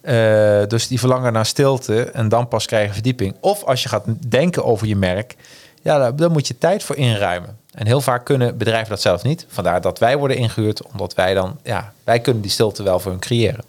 Eh, 0.00 0.66
dus 0.66 0.88
die 0.88 0.98
verlangen 0.98 1.32
naar 1.32 1.46
stilte 1.46 2.02
en 2.02 2.28
dan 2.28 2.48
pas 2.48 2.66
krijgen 2.66 2.94
verdieping. 2.94 3.36
Of 3.40 3.64
als 3.64 3.82
je 3.82 3.88
gaat 3.88 4.04
denken 4.28 4.64
over 4.64 4.86
je 4.86 4.96
merk, 4.96 5.36
ja, 5.82 5.98
daar, 5.98 6.16
daar 6.16 6.30
moet 6.30 6.46
je 6.46 6.58
tijd 6.58 6.82
voor 6.82 6.96
inruimen. 6.96 7.58
En 7.74 7.86
heel 7.86 8.00
vaak 8.00 8.24
kunnen 8.24 8.56
bedrijven 8.58 8.88
dat 8.88 9.00
zelf 9.00 9.22
niet. 9.22 9.46
Vandaar 9.48 9.80
dat 9.80 9.98
wij 9.98 10.16
worden 10.16 10.36
ingehuurd, 10.36 10.82
omdat 10.82 11.14
wij 11.14 11.34
dan, 11.34 11.58
ja, 11.62 11.92
wij 12.04 12.20
kunnen 12.20 12.42
die 12.42 12.50
stilte 12.50 12.82
wel 12.82 13.00
voor 13.00 13.10
hun 13.10 13.20
creëren. 13.20 13.64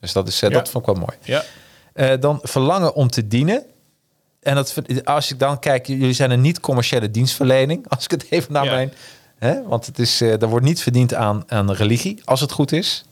Dus 0.00 0.12
dat, 0.12 0.28
is, 0.28 0.42
eh, 0.42 0.50
Ja. 0.50 0.56
dat 0.56 0.68
vond 0.68 0.88
ik 0.88 0.94
wel 0.94 1.04
mooi. 1.04 1.16
Ja. 1.22 1.44
Eh, 1.92 2.20
dan 2.20 2.38
verlangen 2.42 2.94
om 2.94 3.10
te 3.10 3.28
dienen. 3.28 3.62
En 4.42 4.54
dat, 4.54 4.74
als 5.04 5.30
ik 5.30 5.38
dan 5.38 5.58
kijk, 5.58 5.86
jullie 5.86 6.12
zijn 6.12 6.30
een 6.30 6.40
niet-commerciële 6.40 7.10
dienstverlening. 7.10 7.84
Als 7.94 8.04
ik 8.04 8.10
het 8.10 8.26
even 8.30 8.52
naar 8.52 8.64
Ja. 8.64 8.72
mijn. 8.72 8.92
Hè, 9.38 9.62
want 9.62 9.86
het 9.86 9.98
is, 9.98 10.20
eh 10.20 10.42
er 10.42 10.48
wordt 10.48 10.64
niet 10.66 10.82
verdiend 10.82 11.14
aan, 11.14 11.44
aan 11.46 11.72
religie, 11.72 12.20
als 12.24 12.40
het 12.40 12.52
goed 12.52 12.72
is. 12.72 13.04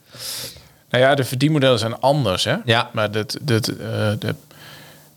Nou 0.90 1.04
ja, 1.04 1.14
de 1.14 1.24
verdienmodellen 1.24 1.78
zijn 1.78 2.00
anders, 2.00 2.44
hè? 2.44 2.56
Ja. 2.64 2.90
Maar 2.92 3.10
dat, 3.10 3.38
dat, 3.42 3.64
de, 3.64 4.34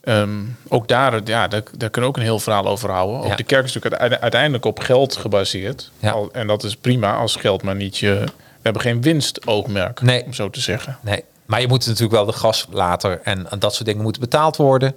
ehm, 0.05 0.39
ook 0.67 0.87
daar, 0.87 1.21
ja, 1.25 1.47
daar, 1.47 1.63
daar 1.77 1.89
kunnen 1.89 2.01
we 2.01 2.07
ook 2.07 2.17
een 2.17 2.21
heel 2.29 2.39
verhaal 2.39 2.67
over 2.67 2.89
houden. 2.91 3.17
Ook 3.19 3.27
Ja. 3.27 3.35
de 3.35 3.43
kerk 3.43 3.65
is 3.65 3.73
natuurlijk 3.73 4.01
uite- 4.01 4.21
uiteindelijk 4.21 4.65
op 4.65 4.79
geld 4.79 5.15
gebaseerd. 5.15 5.91
Ja. 5.99 6.11
Al, 6.11 6.29
en 6.31 6.47
dat 6.47 6.63
is 6.63 6.75
prima 6.75 7.15
als 7.15 7.35
geld 7.35 7.63
maar 7.63 7.75
niet 7.75 7.97
je... 7.97 8.13
We 8.13 8.71
hebben 8.71 8.91
geen 8.91 9.01
winstoogmerk, 9.01 10.01
Nee. 10.01 10.23
om 10.25 10.33
zo 10.33 10.49
te 10.49 10.59
zeggen. 10.59 10.97
Nee, 11.01 11.23
maar 11.45 11.61
je 11.61 11.67
moet 11.67 11.85
natuurlijk 11.85 12.13
wel 12.13 12.25
de 12.25 12.33
gas 12.33 12.67
later 12.71 13.19
en, 13.23 13.51
en 13.51 13.59
dat 13.59 13.73
soort 13.73 13.85
dingen 13.85 14.01
moeten 14.03 14.21
betaald 14.21 14.55
worden. 14.55 14.95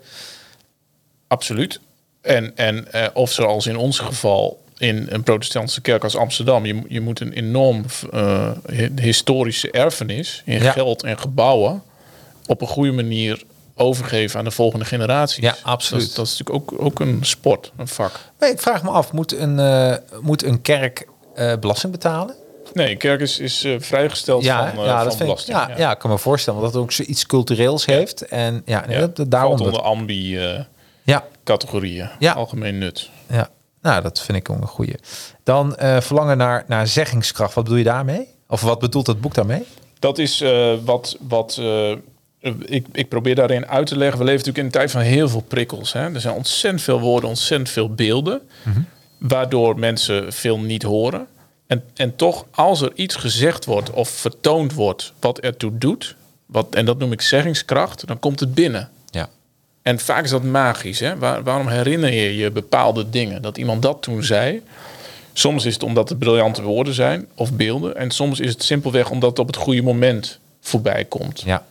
Absoluut. 1.27 1.81
En, 2.21 2.57
en 2.57 2.93
eh, 2.93 3.07
of 3.13 3.33
zoals 3.33 3.67
in 3.67 3.77
ons 3.77 3.99
geval 3.99 4.63
in 4.79 5.07
een 5.11 5.23
protestantse 5.23 5.81
kerk 5.81 6.03
als 6.05 6.17
Amsterdam. 6.17 6.67
Je, 6.67 6.83
je 6.89 7.01
moet 7.01 7.21
een 7.21 7.33
enorm 7.33 7.85
eh, 8.13 8.51
hi- 8.71 8.91
historische 9.01 9.71
erfenis 9.71 10.43
in 10.45 10.63
Ja. 10.63 10.73
geld 10.73 11.03
en 11.03 11.19
gebouwen 11.19 11.83
op 12.47 12.61
een 12.61 12.67
goede 12.67 12.93
manier 12.93 13.43
overgeven 13.79 14.39
aan 14.39 14.45
de 14.45 14.51
volgende 14.51 14.85
generaties. 14.85 15.37
Ja, 15.45 15.55
absoluut. 15.63 16.03
Dat, 16.03 16.11
is- 16.11 16.15
dat 16.17 16.27
is 16.27 16.39
natuurlijk 16.39 16.73
ook, 16.73 16.81
ook 16.85 17.01
een 17.01 17.19
sport, 17.21 17.73
een 17.77 17.89
vak. 17.89 18.13
Maar 18.39 18.49
ik 18.49 18.61
vraag 18.61 18.83
me 18.83 18.91
af, 18.91 19.13
moet 19.13 19.33
een, 19.39 19.59
eh, 19.59 19.95
moet 20.21 20.45
een 20.45 20.63
kerk 20.63 21.09
eh, 21.35 21.53
belasting 21.61 21.93
betalen? 21.93 22.35
Nee, 22.73 22.91
een 22.91 22.99
kerk 22.99 23.21
is, 23.21 23.39
is 23.39 23.65
eh, 23.65 23.75
vrijgesteld 23.79 24.45
Ja, 24.45 24.59
van, 24.75 24.85
ja, 24.85 24.95
van 24.97 25.05
dat 25.05 25.17
vind 25.17 25.21
ik, 25.21 25.27
belasting. 25.27 25.57
ja, 25.59 25.71
ja. 25.77 25.91
ik 25.93 25.99
kan 25.99 26.11
me 26.11 26.19
voorstellen 26.19 26.61
dat 26.61 26.73
het 26.73 26.83
ook 26.83 26.93
zoiets 26.93 27.27
cultureels 27.27 27.85
heeft. 27.87 28.23
En 28.27 28.63
ja, 28.65 28.85
nee, 28.87 28.95
Ja, 28.95 29.01
dat, 29.01 29.17
dat- 29.17 29.31
daarom. 29.31 29.57
Valt 29.59 29.73
Dat, 29.73 29.81
onder 29.83 29.91
ambi-categorieën. 31.07 31.97
ja, 32.05 32.11
Ja. 32.19 32.33
Algemeen 32.33 32.79
nut. 32.79 33.11
ja, 33.29 33.49
nou, 33.83 34.03
dat 34.03 34.21
vind 34.21 34.39
ik 34.39 34.51
ook 34.51 34.61
een 34.61 34.67
goeie. 34.67 34.95
Dan 35.45 35.77
eh, 35.77 36.01
verlangen 36.01 36.37
naar, 36.37 36.65
naar 36.67 36.87
zeggingskracht. 36.87 37.55
Wat 37.55 37.65
bedoel 37.65 37.79
je 37.79 37.85
daarmee? 37.85 38.29
Of 38.49 38.61
wat 38.61 38.79
bedoelt 38.79 39.07
het 39.07 39.21
boek 39.21 39.35
daarmee? 39.35 39.63
Dat 39.99 40.19
is 40.19 40.41
eh, 40.41 40.73
wat, 40.85 41.17
wat 41.21 41.57
eh, 41.61 41.93
ik, 42.65 42.87
ik 42.93 43.09
probeer 43.09 43.35
daarin 43.35 43.67
uit 43.67 43.87
te 43.87 43.97
leggen. 43.97 44.19
We 44.19 44.25
leven 44.25 44.47
natuurlijk 44.47 44.59
in 44.59 44.65
een 44.65 44.87
tijd 44.87 44.91
van 44.91 45.01
heel 45.01 45.29
veel 45.29 45.45
prikkels. 45.49 45.93
Hè? 45.93 46.15
Er 46.15 46.21
zijn 46.21 46.35
ontzettend 46.35 46.83
veel 46.83 47.01
woorden, 47.01 47.29
ontzettend 47.29 47.71
veel 47.71 47.95
beelden. 47.95 48.41
Waardoor 49.19 49.79
mensen 49.79 50.33
veel 50.33 50.59
niet 50.59 50.83
horen. 50.83 51.27
En, 51.67 51.85
en 51.95 52.17
toch, 52.17 52.47
als 52.51 52.81
er 52.81 52.91
iets 52.95 53.15
gezegd 53.15 53.65
wordt 53.65 53.91
of 53.91 54.09
vertoond 54.09 54.73
wordt 54.73 55.13
wat 55.21 55.39
ertoe 55.39 55.79
doet... 55.79 56.17
Wat, 56.47 56.75
en 56.75 56.85
dat 56.85 56.99
noem 56.99 57.13
ik 57.13 57.21
zeggingskracht, 57.21 58.07
dan 58.07 58.19
komt 58.19 58.41
het 58.41 58.55
binnen. 58.55 58.89
Ja. 59.11 59.29
En 59.83 59.99
vaak 59.99 60.25
is 60.25 60.31
dat 60.31 60.43
magisch. 60.43 61.01
Hè? 61.01 61.19
Waar- 61.19 61.43
waarom 61.43 61.69
herinner 61.69 62.13
je 62.13 62.37
je 62.37 62.51
bepaalde 62.51 63.11
dingen? 63.11 63.43
Dat 63.43 63.59
iemand 63.59 63.83
dat 63.83 64.03
toen 64.03 64.25
zei. 64.25 64.63
Soms 65.33 65.65
is 65.65 65.75
het 65.75 65.83
omdat 65.83 66.09
het 66.09 66.19
briljante 66.19 66.63
woorden 66.63 66.95
zijn 66.95 67.27
of 67.35 67.53
beelden. 67.53 67.97
En 67.97 68.11
soms 68.11 68.41
is 68.41 68.53
het 68.53 68.63
simpelweg 68.63 69.11
omdat 69.11 69.31
het 69.31 69.39
op 69.39 69.47
het 69.47 69.57
goede 69.57 69.83
moment 69.83 70.39
voorbij 70.61 71.05
komt. 71.05 71.41
Ja. 71.41 71.67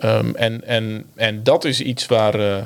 Ehm, 0.00 0.34
en, 0.34 0.66
en, 0.66 1.04
en 1.14 1.42
dat 1.42 1.64
is 1.64 1.80
iets 1.80 2.06
waar, 2.06 2.34
eh, 2.56 2.62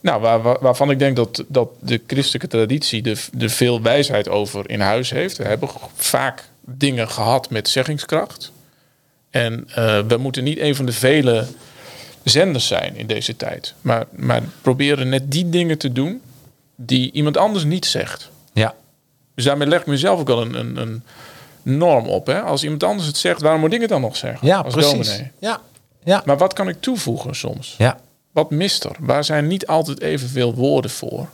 nou, 0.00 0.20
waar, 0.20 0.42
waar- 0.42 0.58
waarvan 0.60 0.90
ik 0.90 0.98
denk 0.98 1.16
dat, 1.16 1.44
dat 1.48 1.68
de 1.80 2.00
christelijke 2.06 2.48
traditie 2.48 3.02
er 3.10 3.28
de 3.32 3.48
veel 3.48 3.82
wijsheid 3.82 4.28
over 4.28 4.70
in 4.70 4.80
huis 4.80 5.10
heeft. 5.10 5.36
We 5.36 5.44
hebben 5.44 5.68
vaak 5.94 6.48
dingen 6.60 7.08
gehad 7.08 7.50
met 7.50 7.68
zeggingskracht. 7.68 8.52
En 9.30 9.68
eh, 9.74 9.98
we 10.08 10.16
moeten 10.16 10.44
niet 10.44 10.58
een 10.58 10.74
van 10.74 10.86
de 10.86 10.92
vele 10.92 11.46
zenders 12.24 12.66
zijn 12.66 12.96
in 12.96 13.06
deze 13.06 13.36
tijd. 13.36 13.74
Maar, 13.80 14.04
maar 14.10 14.42
proberen 14.62 15.08
net 15.08 15.30
die 15.32 15.48
dingen 15.48 15.78
te 15.78 15.92
doen 15.92 16.20
die 16.76 17.10
iemand 17.12 17.36
anders 17.36 17.64
niet 17.64 17.86
zegt. 17.86 18.30
Ja. 18.52 18.74
Dus 19.34 19.44
daarmee 19.44 19.68
leg 19.68 19.80
ik 19.80 19.86
mezelf 19.86 20.20
ook 20.20 20.26
wel 20.26 20.40
een, 20.42 20.54
een, 20.54 20.76
een 20.76 21.02
norm 21.62 22.06
op. 22.06 22.26
Hè? 22.26 22.40
Als 22.40 22.62
iemand 22.62 22.82
anders 22.82 23.06
het 23.06 23.16
zegt, 23.16 23.40
waarom 23.40 23.60
moet 23.60 23.72
ik 23.72 23.80
het 23.80 23.88
dan 23.88 24.00
nog 24.00 24.16
zeggen? 24.16 24.46
Ja, 24.46 24.58
als 24.58 24.74
precies. 24.74 24.92
dominee? 25.08 25.30
Ja. 25.38 25.60
Ja. 26.06 26.22
Maar 26.24 26.38
wat 26.38 26.52
kan 26.52 26.68
ik 26.68 26.80
toevoegen 26.80 27.34
soms? 27.34 27.74
Ja. 27.78 28.00
Wat 28.32 28.50
mist 28.50 28.84
er? 28.84 28.96
Waar 29.00 29.24
zijn 29.24 29.46
niet 29.46 29.66
altijd 29.66 30.00
evenveel 30.00 30.54
woorden 30.54 30.90
voor? 30.90 31.28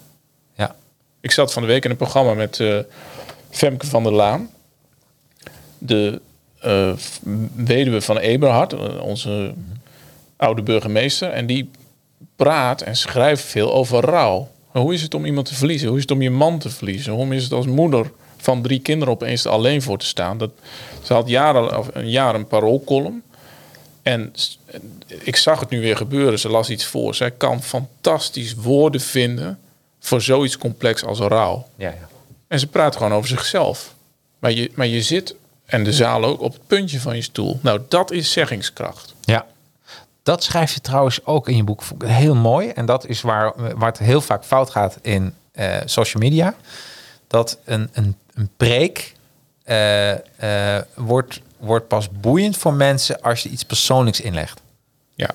Ja. 0.54 0.74
Ik 1.20 1.30
zat 1.30 1.52
van 1.52 1.62
de 1.62 1.68
week 1.68 1.84
in 1.84 1.90
een 1.90 1.96
programma 1.96 2.34
met 2.34 2.60
eh, 2.60 2.78
Femke 3.50 3.86
van 3.86 4.02
der 4.02 4.12
Laan. 4.12 4.50
De 5.78 6.20
eh, 6.58 6.92
weduwe 7.54 8.00
van 8.00 8.18
Eberhard, 8.18 8.72
eh, 8.72 9.02
onze 9.02 9.54
oude 10.36 10.62
burgemeester. 10.62 11.30
En 11.30 11.46
die 11.46 11.70
praat 12.36 12.80
en 12.80 12.96
schrijft 12.96 13.44
veel 13.44 13.72
over 13.72 14.00
rouw. 14.00 14.48
Hoe 14.66 14.94
is 14.94 15.02
het 15.02 15.14
om 15.14 15.24
iemand 15.24 15.46
te 15.46 15.54
verliezen? 15.54 15.88
Hoe 15.88 15.96
is 15.96 16.02
het 16.02 16.12
om 16.12 16.22
je 16.22 16.30
man 16.30 16.58
te 16.58 16.70
verliezen? 16.70 17.12
Hoe 17.12 17.34
is 17.34 17.42
het 17.42 17.52
als 17.52 17.66
moeder 17.66 18.10
van 18.36 18.62
drie 18.62 18.80
kinderen 18.80 19.14
opeens 19.14 19.46
alleen 19.46 19.82
voor 19.82 19.98
te 19.98 20.06
staan? 20.06 20.38
Dat, 20.38 20.50
ze 21.02 21.12
had 21.12 21.28
jaren, 21.28 21.78
of 21.78 21.88
een 21.92 22.10
jaar 22.10 22.34
een 22.34 22.46
paroolcolumn. 22.46 23.22
En 24.02 24.34
ik 25.06 25.36
zag 25.36 25.60
het 25.60 25.70
nu 25.70 25.80
weer 25.80 25.96
gebeuren. 25.96 26.38
Ze 26.38 26.48
las 26.48 26.70
iets 26.70 26.84
voor. 26.84 27.14
Zij 27.14 27.30
kan 27.30 27.62
fantastisch 27.62 28.54
woorden 28.54 29.00
vinden 29.00 29.58
voor 30.00 30.20
zoiets 30.20 30.58
complex 30.58 31.04
als 31.04 31.18
rouw. 31.18 31.66
Ja. 31.76 31.88
ja. 31.88 32.08
En 32.48 32.58
ze 32.58 32.66
praat 32.66 32.96
gewoon 32.96 33.12
over 33.12 33.28
zichzelf. 33.28 33.94
Maar 34.38 34.52
je, 34.52 34.70
maar 34.74 34.86
je 34.86 35.02
zit, 35.02 35.34
en 35.64 35.84
de 35.84 35.92
zaal 35.92 36.24
ook, 36.24 36.40
op 36.40 36.52
het 36.52 36.66
puntje 36.66 37.00
van 37.00 37.16
je 37.16 37.22
stoel. 37.22 37.58
Nou, 37.62 37.80
dat 37.88 38.10
is 38.10 38.32
zeggingskracht. 38.32 39.14
Ja. 39.20 39.46
Dat 40.22 40.44
schrijf 40.44 40.74
je 40.74 40.80
trouwens 40.80 41.24
ook 41.24 41.48
in 41.48 41.56
je 41.56 41.64
boek. 41.64 41.82
Heel 42.04 42.34
mooi. 42.34 42.68
En 42.68 42.86
dat 42.86 43.06
is 43.06 43.20
waar, 43.20 43.76
waar 43.76 43.88
het 43.88 43.98
heel 43.98 44.20
vaak 44.20 44.44
fout 44.44 44.70
gaat 44.70 44.98
in 45.02 45.34
eh, 45.52 45.76
social 45.84 46.22
media. 46.22 46.54
Dat 47.26 47.58
een, 47.64 47.88
een, 47.92 48.16
een 48.34 48.50
preek 48.56 49.14
eh, 49.64 50.12
eh, 50.76 50.82
wordt, 50.94 51.40
wordt 51.62 51.88
pas 51.88 52.08
boeiend 52.10 52.56
voor 52.56 52.72
mensen 52.74 53.20
als 53.20 53.42
je 53.42 53.48
iets 53.48 53.62
persoonlijks 53.64 54.20
inlegt. 54.20 54.60
Ja, 55.14 55.30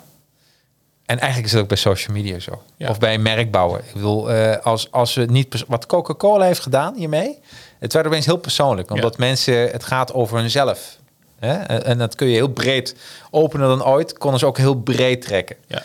En 1.06 1.18
eigenlijk 1.20 1.46
is 1.46 1.52
het 1.52 1.62
ook 1.62 1.68
bij 1.68 1.78
social 1.78 2.16
media 2.16 2.40
zo. 2.40 2.64
Ja. 2.78 2.90
Of 2.90 3.00
bij 3.00 3.18
merkbouwen. 3.18 3.80
Ik 3.80 3.94
bedoel, 3.94 4.32
eh, 4.32 4.66
als, 4.66 4.92
als 4.92 5.14
we 5.14 5.26
niet... 5.26 5.64
Wat 5.68 5.86
Coca-Cola 5.86 6.46
heeft 6.46 6.60
gedaan 6.60 6.96
hiermee... 6.96 7.40
Het 7.80 7.94
werd 7.94 8.06
opeens 8.06 8.26
heel 8.26 8.38
persoonlijk. 8.38 8.92
Omdat 8.92 9.18
mensen... 9.18 9.54
Het 9.72 9.84
gaat 9.84 10.14
over 10.14 10.38
hunzelf. 10.38 10.98
Hè? 11.40 11.54
En 11.54 11.86
en 11.86 11.98
dat 11.98 12.16
kun 12.16 12.28
je 12.28 12.34
heel 12.36 12.48
breed 12.48 12.96
openen 13.32 13.68
dan 13.68 13.86
ooit. 13.86 14.18
Konden 14.18 14.40
ze 14.40 14.46
ook 14.46 14.58
heel 14.58 14.76
breed 14.76 15.22
trekken. 15.22 15.56
ja, 15.68 15.84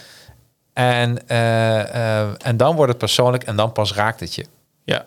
En, 0.73 1.29
eh, 1.29 2.21
eh, 2.21 2.29
en 2.39 2.57
dan 2.57 2.75
wordt 2.77 2.91
het 2.91 2.99
persoonlijk 3.01 3.43
en 3.45 3.57
dan 3.57 3.73
pas 3.73 3.93
raakt 3.95 4.21
het 4.21 4.35
je. 4.35 4.45
ja. 4.85 5.07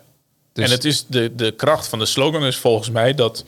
Dus- 0.53 0.65
en 0.65 0.71
het 0.71 0.86
is 0.86 1.05
de, 1.07 1.36
de 1.36 1.51
kracht 1.51 1.88
van 1.88 1.99
de 1.99 2.05
slogan 2.05 2.45
is 2.45 2.57
volgens 2.57 2.89
mij 2.89 3.13
dat, 3.13 3.43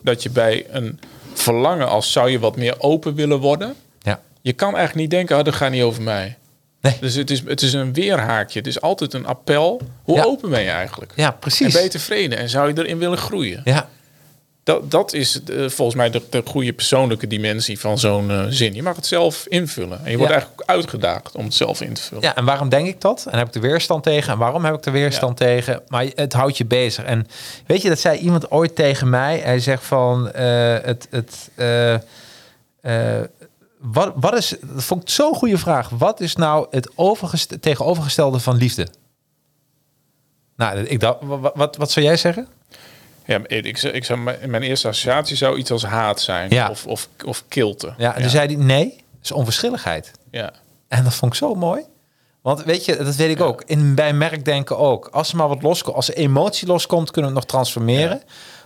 dat 0.00 0.22
je 0.22 0.30
bij 0.30 0.66
een 0.68 1.00
verlangen 1.34 1.88
als 1.88 2.12
zou 2.12 2.30
je 2.30 2.38
wat 2.38 2.56
meer 2.56 2.74
open 2.80 3.14
willen 3.14 3.38
worden. 3.38 3.74
Ja. 4.00 4.20
Je 4.40 4.52
kan 4.52 4.68
eigenlijk 4.68 4.94
niet 4.94 5.10
denken, 5.10 5.38
oh, 5.38 5.44
dat 5.44 5.54
gaat 5.54 5.70
niet 5.70 5.82
over 5.82 6.02
mij. 6.02 6.36
Nee. 6.80 6.96
Dus 7.00 7.14
het 7.14 7.30
is, 7.30 7.42
het 7.46 7.62
is 7.62 7.72
een 7.72 7.92
weerhaakje. 7.92 8.58
Het 8.58 8.68
is 8.68 8.80
altijd 8.80 9.14
een 9.14 9.26
appel. 9.26 9.80
Hoe 10.02 10.16
Ja. 10.16 10.24
open 10.24 10.50
ben 10.50 10.62
je 10.62 10.70
eigenlijk? 10.70 11.12
Ja, 11.16 11.26
En 11.32 11.38
precies. 11.38 11.72
ben 11.74 11.82
je 11.82 11.88
tevreden? 11.88 12.38
En 12.38 12.48
zou 12.48 12.68
je 12.74 12.78
erin 12.82 12.98
willen 12.98 13.18
groeien? 13.18 13.60
Ja, 13.64 13.88
Dat, 14.64 14.90
dat 14.90 15.12
is 15.12 15.42
eh, 15.42 15.68
volgens 15.68 15.96
mij 15.96 16.10
de, 16.10 16.22
de 16.30 16.42
goede 16.44 16.72
persoonlijke 16.72 17.26
dimensie 17.26 17.78
van 17.80 17.98
zo'n 17.98 18.30
eh, 18.30 18.44
zin. 18.48 18.74
Je 18.74 18.82
mag 18.82 18.96
het 18.96 19.06
zelf 19.06 19.46
invullen. 19.46 20.04
En 20.04 20.10
je 20.10 20.16
wordt 20.16 20.32
Ja. 20.32 20.38
eigenlijk 20.38 20.60
ook 20.62 20.68
uitgedaagd 20.76 21.34
om 21.34 21.44
het 21.44 21.54
zelf 21.54 21.80
in 21.80 21.94
te 21.94 22.02
vullen. 22.02 22.22
Ja, 22.22 22.36
en 22.36 22.44
waarom 22.44 22.68
denk 22.68 22.86
ik 22.86 23.00
dat? 23.00 23.26
En 23.30 23.38
heb 23.38 23.48
ik 23.48 23.54
er 23.54 23.60
weerstand 23.60 24.02
tegen? 24.02 24.32
En 24.32 24.38
waarom 24.38 24.64
heb 24.64 24.74
ik 24.74 24.84
er 24.86 24.92
weerstand 24.92 25.36
tegen? 25.36 25.82
Maar 25.88 26.06
het 26.14 26.32
houdt 26.32 26.56
je 26.56 26.64
bezig. 26.64 27.04
En 27.04 27.26
weet 27.66 27.82
je, 27.82 27.88
dat 27.88 27.98
zei 27.98 28.18
iemand 28.18 28.50
ooit 28.50 28.74
tegen 28.76 29.10
mij. 29.10 29.38
Hij 29.38 29.60
zegt 29.60 29.84
van, 29.84 30.30
eh, 30.32 30.76
het, 30.82 31.08
het, 31.10 31.50
wat, 33.78 34.12
wat 34.16 34.34
is, 34.36 34.54
dat 34.62 34.84
vond 34.84 35.02
ik 35.02 35.08
zo'n 35.08 35.34
goede 35.34 35.58
vraag. 35.58 35.88
Wat 35.88 36.20
is 36.20 36.36
nou 36.36 36.66
het 36.70 36.90
overgest- 36.94 37.62
tegenovergestelde 37.62 38.38
van 38.38 38.56
liefde? 38.56 38.86
Nou, 40.56 40.78
ik 40.78 41.00
dacht, 41.00 41.18
wat, 41.20 41.52
wat, 41.54 41.76
wat 41.76 41.90
zou 41.90 42.06
jij 42.06 42.16
zeggen? 42.16 42.46
Ja, 43.26 43.40
ik, 43.46 43.66
ik, 43.66 43.82
ik 43.82 44.04
zou, 44.04 44.18
mijn 44.46 44.62
eerste 44.62 44.88
associatie 44.88 45.36
zou 45.36 45.58
iets 45.58 45.70
als 45.70 45.84
haat 45.84 46.20
zijn. 46.20 46.50
Ja. 46.50 46.68
Of, 46.70 46.86
of, 46.86 47.08
of 47.26 47.44
kilte. 47.48 47.94
Ja, 47.98 48.14
en 48.14 48.20
toen 48.20 48.30
zei 48.30 48.46
hij, 48.46 48.64
nee, 48.64 49.04
is 49.22 49.32
onverschilligheid. 49.32 50.10
ja. 50.30 50.52
En 50.88 51.04
dat 51.04 51.14
vond 51.14 51.32
ik 51.32 51.38
zo 51.38 51.54
mooi. 51.54 51.82
Want 52.42 52.62
weet 52.62 52.84
je, 52.84 52.96
dat 52.96 53.16
weet 53.16 53.30
ik 53.30 53.40
ook. 53.40 53.62
In, 53.66 53.94
bij 53.94 54.12
merkdenken 54.12 54.78
ook. 54.78 55.06
Als 55.06 55.30
er 55.30 55.36
maar 55.36 55.48
wat 55.48 55.62
loskomt, 55.62 55.96
als 55.96 56.08
er 56.08 56.14
emotie 56.14 56.66
loskomt, 56.68 57.10
kunnen 57.10 57.30
we 57.30 57.36
het 57.38 57.46
nog 57.46 57.58
transformeren. 57.58 58.22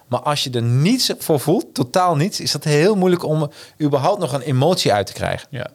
Maar 0.07 0.21
als 0.21 0.45
je 0.45 0.51
er 0.51 0.63
niets 0.63 1.13
voor 1.19 1.41
voelt, 1.41 1.75
totaal 1.75 2.17
niets, 2.17 2.41
is 2.41 2.53
dat 2.53 2.65
heel 2.65 2.95
moeilijk 2.97 3.25
om 3.25 3.51
überhaupt 3.83 4.21
nog 4.21 4.33
een 4.33 4.41
emotie 4.41 4.93
uit 4.93 5.07
te 5.07 5.13
krijgen. 5.13 5.49
ja. 5.51 5.67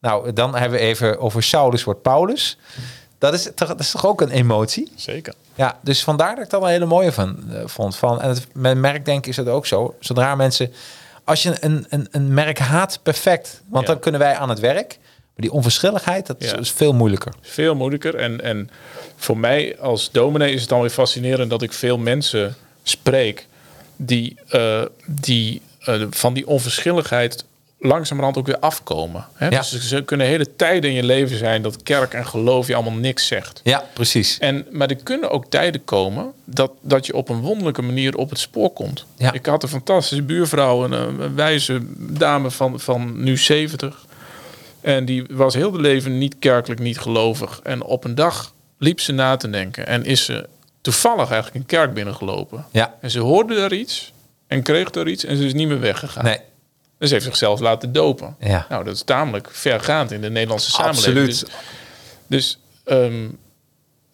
Nou, 0.00 0.32
dan 0.32 0.54
hebben 0.56 0.78
we 0.78 0.84
even 0.84 1.18
over 1.18 1.42
Saulus 1.42 1.84
wordt 1.84 2.02
Paulus. 2.02 2.58
Dat 3.20 3.34
is, 3.34 3.48
toch, 3.54 3.68
dat 3.68 3.80
is 3.80 3.90
toch 3.90 4.06
ook 4.06 4.20
een 4.20 4.30
emotie? 4.30 4.92
Zeker. 4.96 5.34
Ja, 5.54 5.78
dus 5.80 6.02
vandaar 6.04 6.34
dat 6.34 6.44
ik 6.44 6.50
dat 6.50 6.62
een 6.62 6.68
hele 6.68 6.86
mooie 6.86 7.12
van, 7.12 7.36
eh, 7.52 7.62
vond. 7.66 7.96
Van, 7.96 8.20
en 8.20 8.28
het, 8.28 8.46
met 8.54 8.76
merkdenken 8.76 9.30
is 9.30 9.36
het 9.36 9.48
ook 9.48 9.66
zo. 9.66 9.94
Zodra 10.00 10.34
mensen, 10.34 10.72
als 11.24 11.42
je 11.42 11.56
een, 11.60 11.86
een, 11.88 12.08
een 12.10 12.34
merk 12.34 12.58
haat, 12.58 12.98
perfect. 13.02 13.62
Want 13.68 13.86
Ja. 13.86 13.92
dan 13.92 14.00
kunnen 14.02 14.20
wij 14.20 14.34
aan 14.36 14.48
het 14.48 14.58
werk. 14.60 14.98
Maar 15.00 15.48
die 15.48 15.52
onverschilligheid, 15.52 16.26
dat 16.26 16.36
is, 16.40 16.50
Ja. 16.50 16.56
is 16.56 16.70
veel 16.70 16.92
moeilijker. 16.92 17.32
Veel 17.40 17.74
moeilijker. 17.74 18.14
En, 18.14 18.40
en 18.40 18.70
voor 19.16 19.38
mij 19.38 19.78
als 19.80 20.10
dominee 20.10 20.52
is 20.52 20.60
het 20.60 20.68
dan 20.70 20.80
weer 20.80 20.90
fascinerend 20.90 21.50
dat 21.50 21.62
ik 21.62 21.72
veel 21.72 21.98
mensen 21.98 22.56
spreek 22.82 23.46
die, 23.96 24.36
eh, 24.48 24.82
die 25.06 25.62
eh, 25.80 26.02
van 26.10 26.34
die 26.34 26.46
onverschilligheid 26.46 27.44
langzamerhand 27.80 28.36
ook 28.36 28.46
weer 28.46 28.58
afkomen. 28.58 29.26
Hè? 29.34 29.48
Ja. 29.48 29.58
Dus 29.58 29.88
ze 29.88 30.02
kunnen 30.02 30.26
hele 30.26 30.56
tijden 30.56 30.90
in 30.90 30.96
je 30.96 31.02
leven 31.02 31.36
zijn 31.36 31.62
dat 31.62 31.82
kerk 31.82 32.14
en 32.14 32.26
geloof 32.26 32.66
je 32.66 32.74
allemaal 32.74 32.98
niks 32.98 33.26
zegt. 33.26 33.60
Ja, 33.64 33.84
precies. 33.92 34.38
En, 34.38 34.66
maar 34.70 34.88
er 34.88 34.96
kunnen 34.96 35.30
ook 35.30 35.50
tijden 35.50 35.84
komen 35.84 36.32
dat, 36.44 36.72
dat 36.80 37.06
je 37.06 37.14
op 37.14 37.28
een 37.28 37.40
wonderlijke 37.40 37.82
manier 37.82 38.16
op 38.16 38.30
het 38.30 38.38
spoor 38.38 38.70
komt. 38.70 39.06
Ja. 39.16 39.32
Ik 39.32 39.46
had 39.46 39.62
een 39.62 39.68
fantastische 39.68 40.22
buurvrouw, 40.22 40.84
een, 40.84 40.92
een 40.92 41.34
wijze 41.34 41.80
dame 41.96 42.50
van, 42.50 42.80
van 42.80 43.22
nu 43.22 43.36
70. 43.36 44.06
En 44.80 45.04
die 45.04 45.24
was 45.30 45.54
heel 45.54 45.70
de 45.70 45.80
leven 45.80 46.18
niet 46.18 46.36
kerkelijk, 46.38 46.80
niet 46.80 46.98
gelovig. 46.98 47.60
En 47.62 47.82
op 47.82 48.04
een 48.04 48.14
dag 48.14 48.52
liep 48.78 49.00
ze 49.00 49.12
na 49.12 49.36
te 49.36 49.50
denken 49.50 49.86
en 49.86 50.04
is 50.04 50.24
ze 50.24 50.48
toevallig 50.80 51.30
eigenlijk 51.30 51.54
een 51.54 51.66
kerk 51.66 51.94
binnengelopen. 51.94 52.66
Ja. 52.70 52.94
En 53.00 53.10
ze 53.10 53.18
hoorde 53.18 53.54
daar 53.54 53.72
iets 53.72 54.12
en 54.46 54.62
kreeg 54.62 54.90
daar 54.90 55.08
iets 55.08 55.24
en 55.24 55.36
ze 55.36 55.44
is 55.44 55.54
niet 55.54 55.68
meer 55.68 55.80
weggegaan. 55.80 56.24
Nee. 56.24 56.38
Dus 57.00 57.10
heeft 57.10 57.24
zichzelf 57.24 57.60
laten 57.60 57.92
dopen. 57.92 58.36
Ja. 58.40 58.66
Nou, 58.68 58.84
dat 58.84 58.94
is 58.94 59.02
tamelijk 59.02 59.48
vergaand 59.50 60.12
in 60.12 60.20
de 60.20 60.30
Nederlandse 60.30 60.70
samenleving. 60.70 61.16
Absoluut. 61.16 61.40
Dus, 61.40 61.50
dus 62.26 62.58
ehm, 62.84 63.28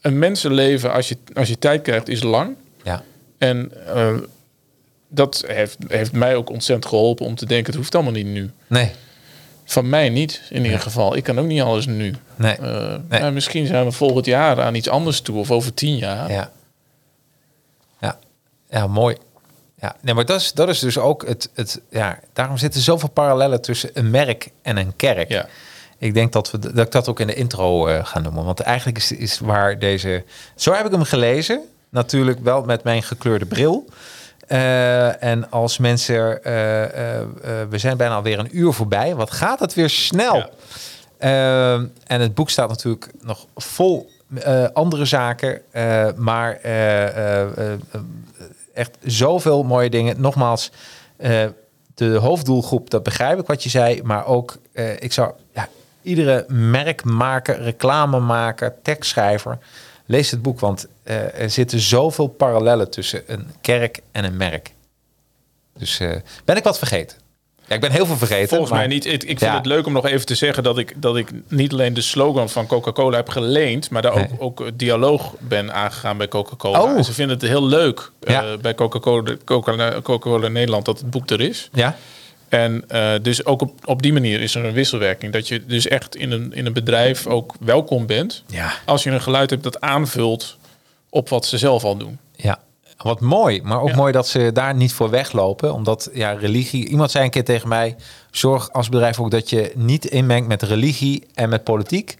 een 0.00 0.18
mensenleven, 0.18 0.92
als 0.92 1.08
je, 1.08 1.16
als 1.34 1.48
je 1.48 1.58
tijd 1.58 1.82
krijgt, 1.82 2.08
is 2.08 2.22
lang. 2.22 2.56
Ja. 2.82 3.02
En 3.38 3.72
eh, 3.94 4.14
dat 5.08 5.44
heeft, 5.46 5.76
heeft 5.88 6.12
mij 6.12 6.36
ook 6.36 6.50
ontzettend 6.50 6.88
geholpen 6.88 7.26
om 7.26 7.34
te 7.34 7.46
denken, 7.46 7.66
het 7.66 7.74
hoeft 7.74 7.94
allemaal 7.94 8.12
niet 8.12 8.26
nu. 8.26 8.50
Nee. 8.66 8.90
Van 9.64 9.88
mij 9.88 10.08
niet, 10.08 10.42
in 10.50 10.64
ieder 10.64 10.80
geval. 10.80 11.16
Ik 11.16 11.24
kan 11.24 11.38
ook 11.38 11.46
niet 11.46 11.60
alles 11.62 11.86
nu. 11.86 12.14
Nee. 12.36 12.56
Eh, 12.56 12.94
Nee. 13.08 13.20
nou, 13.20 13.32
misschien 13.32 13.66
zijn 13.66 13.84
we 13.84 13.92
volgend 13.92 14.26
jaar 14.26 14.62
aan 14.62 14.74
iets 14.74 14.88
anders 14.88 15.20
toe, 15.20 15.38
of 15.38 15.50
over 15.50 15.74
tien 15.74 15.96
jaar. 15.96 16.30
Ja. 16.30 16.50
Ja. 18.00 18.18
Ja, 18.70 18.86
mooi. 18.86 19.16
Ja, 19.80 19.96
nee, 20.00 20.14
maar 20.14 20.24
dat 20.24 20.40
is, 20.40 20.52
dat 20.52 20.68
is 20.68 20.78
dus 20.78 20.98
ook 20.98 21.26
het, 21.26 21.50
het. 21.54 21.80
Ja, 21.90 22.18
daarom 22.32 22.56
zitten 22.56 22.80
zoveel 22.80 23.08
parallellen 23.08 23.60
tussen 23.60 23.90
een 23.92 24.10
merk 24.10 24.48
en 24.62 24.76
een 24.76 24.96
kerk. 24.96 25.28
Ja. 25.28 25.46
Ik 25.98 26.14
denk 26.14 26.32
dat, 26.32 26.50
we, 26.50 26.58
dat 26.58 26.86
ik 26.86 26.92
dat 26.92 27.08
ook 27.08 27.20
in 27.20 27.26
de 27.26 27.34
intro 27.34 27.86
eh 27.86 28.06
ga 28.06 28.18
noemen. 28.20 28.44
Want 28.44 28.60
eigenlijk 28.60 28.98
is, 28.98 29.12
is 29.12 29.38
waar 29.38 29.78
deze. 29.78 30.24
Zo 30.54 30.72
heb 30.72 30.86
ik 30.86 30.92
hem 30.92 31.02
gelezen. 31.02 31.60
Natuurlijk 31.88 32.38
wel 32.42 32.62
met 32.62 32.82
mijn 32.82 33.02
gekleurde 33.02 33.46
bril. 33.46 33.84
Eh, 34.46 35.22
en 35.22 35.50
als 35.50 35.78
mensen. 35.78 36.44
eh, 36.44 36.52
we 37.68 37.78
zijn 37.78 37.96
bijna 37.96 38.14
alweer 38.14 38.38
een 38.38 38.58
uur 38.58 38.72
voorbij. 38.72 39.14
Wat 39.14 39.30
gaat 39.30 39.60
het 39.60 39.74
weer 39.74 39.90
snel? 39.90 40.36
Ja. 40.36 40.50
En 42.06 42.20
het 42.20 42.34
boek 42.34 42.50
staat 42.50 42.68
natuurlijk 42.68 43.10
nog 43.20 43.46
vol 43.54 44.10
andere 44.72 45.04
zaken. 45.04 45.62
maar 46.16 46.58
echt 48.76 48.96
zoveel 49.02 49.62
mooie 49.62 49.90
dingen. 49.90 50.20
Nogmaals, 50.20 50.70
eh, 51.16 51.44
de 51.94 52.14
hoofddoelgroep, 52.14 52.90
dat 52.90 53.02
begrijp 53.02 53.38
ik 53.38 53.46
wat 53.46 53.62
je 53.62 53.68
zei. 53.68 54.02
Maar 54.02 54.26
ook, 54.26 54.58
eh, 54.72 54.92
ik 54.92 55.12
zou 55.12 55.32
ja, 55.54 55.68
iedere 56.02 56.44
merkmaker, 56.48 57.62
reclamemaker, 57.62 58.74
tekstschrijver... 58.82 59.58
lees 60.06 60.30
het 60.30 60.42
boek, 60.42 60.60
want 60.60 60.86
eh, 61.02 61.40
er 61.40 61.50
zitten 61.50 61.80
zoveel 61.80 62.26
parallellen 62.26 62.90
tussen 62.90 63.22
een 63.26 63.50
kerk 63.60 64.00
en 64.12 64.24
een 64.24 64.36
merk. 64.36 64.74
Dus 65.78 65.98
ben 66.44 66.56
ik 66.56 66.64
wat 66.64 66.78
vergeten? 66.78 67.25
Ja, 67.68 67.74
ik 67.74 67.80
ben 67.80 67.90
heel 67.92 68.06
veel 68.06 68.16
vergeten. 68.16 68.48
Volgens 68.48 68.70
maar- 68.70 68.78
mij 68.78 68.88
niet. 68.88 69.04
Ik, 69.04 69.12
ik 69.12 69.20
vind 69.38 69.40
Ja. 69.40 69.54
het 69.56 69.66
leuk 69.66 69.86
om 69.86 69.92
nog 69.92 70.06
even 70.06 70.26
te 70.26 70.34
zeggen 70.34 70.62
dat 70.62 70.78
ik, 70.78 70.92
dat 70.96 71.16
ik 71.16 71.30
niet 71.48 71.72
alleen 71.72 71.94
de 71.94 72.00
slogan 72.00 72.48
van 72.48 72.66
Coca-Cola 72.66 73.16
heb 73.16 73.28
geleend, 73.28 73.90
maar 73.90 74.02
daar 74.02 74.14
Nee. 74.14 74.28
ook, 74.38 74.60
ook 74.60 74.70
dialoog 74.78 75.34
ben 75.38 75.72
aangegaan 75.74 76.16
bij 76.16 76.28
Coca-Cola. 76.28 76.82
Oh. 76.82 76.96
En 76.96 77.04
ze 77.04 77.12
vinden 77.12 77.36
het 77.38 77.48
heel 77.48 77.66
leuk 77.66 78.10
eh, 78.20 78.42
bij 78.60 78.74
Coca-Cola 78.74 79.36
Coca 79.44 80.00
Coca 80.02 80.48
Nederland 80.48 80.84
dat 80.84 80.98
het 80.98 81.10
boek 81.10 81.30
er 81.30 81.40
is. 81.40 81.68
Ja? 81.72 81.96
En 82.48 82.84
eh, 82.88 83.12
dus 83.22 83.44
ook 83.44 83.62
op, 83.62 83.72
op 83.84 84.02
die 84.02 84.12
manier 84.12 84.40
is 84.40 84.54
er 84.54 84.64
een 84.64 84.72
wisselwerking. 84.72 85.32
Dat 85.32 85.48
je 85.48 85.66
dus 85.66 85.88
echt 85.88 86.16
in 86.16 86.30
een, 86.30 86.52
in 86.52 86.66
een 86.66 86.72
bedrijf 86.72 87.26
ook 87.26 87.54
welkom 87.60 88.06
bent. 88.06 88.42
Ja. 88.46 88.72
Als 88.84 89.02
je 89.02 89.10
een 89.10 89.22
geluid 89.22 89.50
hebt 89.50 89.62
dat 89.62 89.80
aanvult 89.80 90.56
op 91.10 91.28
wat 91.28 91.46
ze 91.46 91.58
zelf 91.58 91.84
al 91.84 91.96
doen. 91.96 92.18
Ja, 92.36 92.58
wat 92.96 93.20
mooi. 93.20 93.62
Maar 93.62 93.80
ook 93.80 93.88
Ja. 93.88 93.96
mooi 93.96 94.12
dat 94.12 94.28
ze 94.28 94.50
daar 94.52 94.74
niet 94.74 94.92
voor 94.92 95.10
weglopen. 95.10 95.72
Omdat 95.74 96.08
ja, 96.12 96.30
religie... 96.32 96.88
Iemand 96.88 97.10
zei 97.10 97.24
een 97.24 97.30
keer 97.30 97.44
tegen 97.44 97.68
mij... 97.68 97.96
Zorg 98.30 98.72
als 98.72 98.88
bedrijf 98.88 99.20
ook 99.20 99.30
dat 99.30 99.50
je 99.50 99.72
niet 99.74 100.04
inmengt 100.04 100.48
met 100.48 100.62
religie 100.62 101.26
en 101.34 101.48
met 101.48 101.64
politiek. 101.64 102.16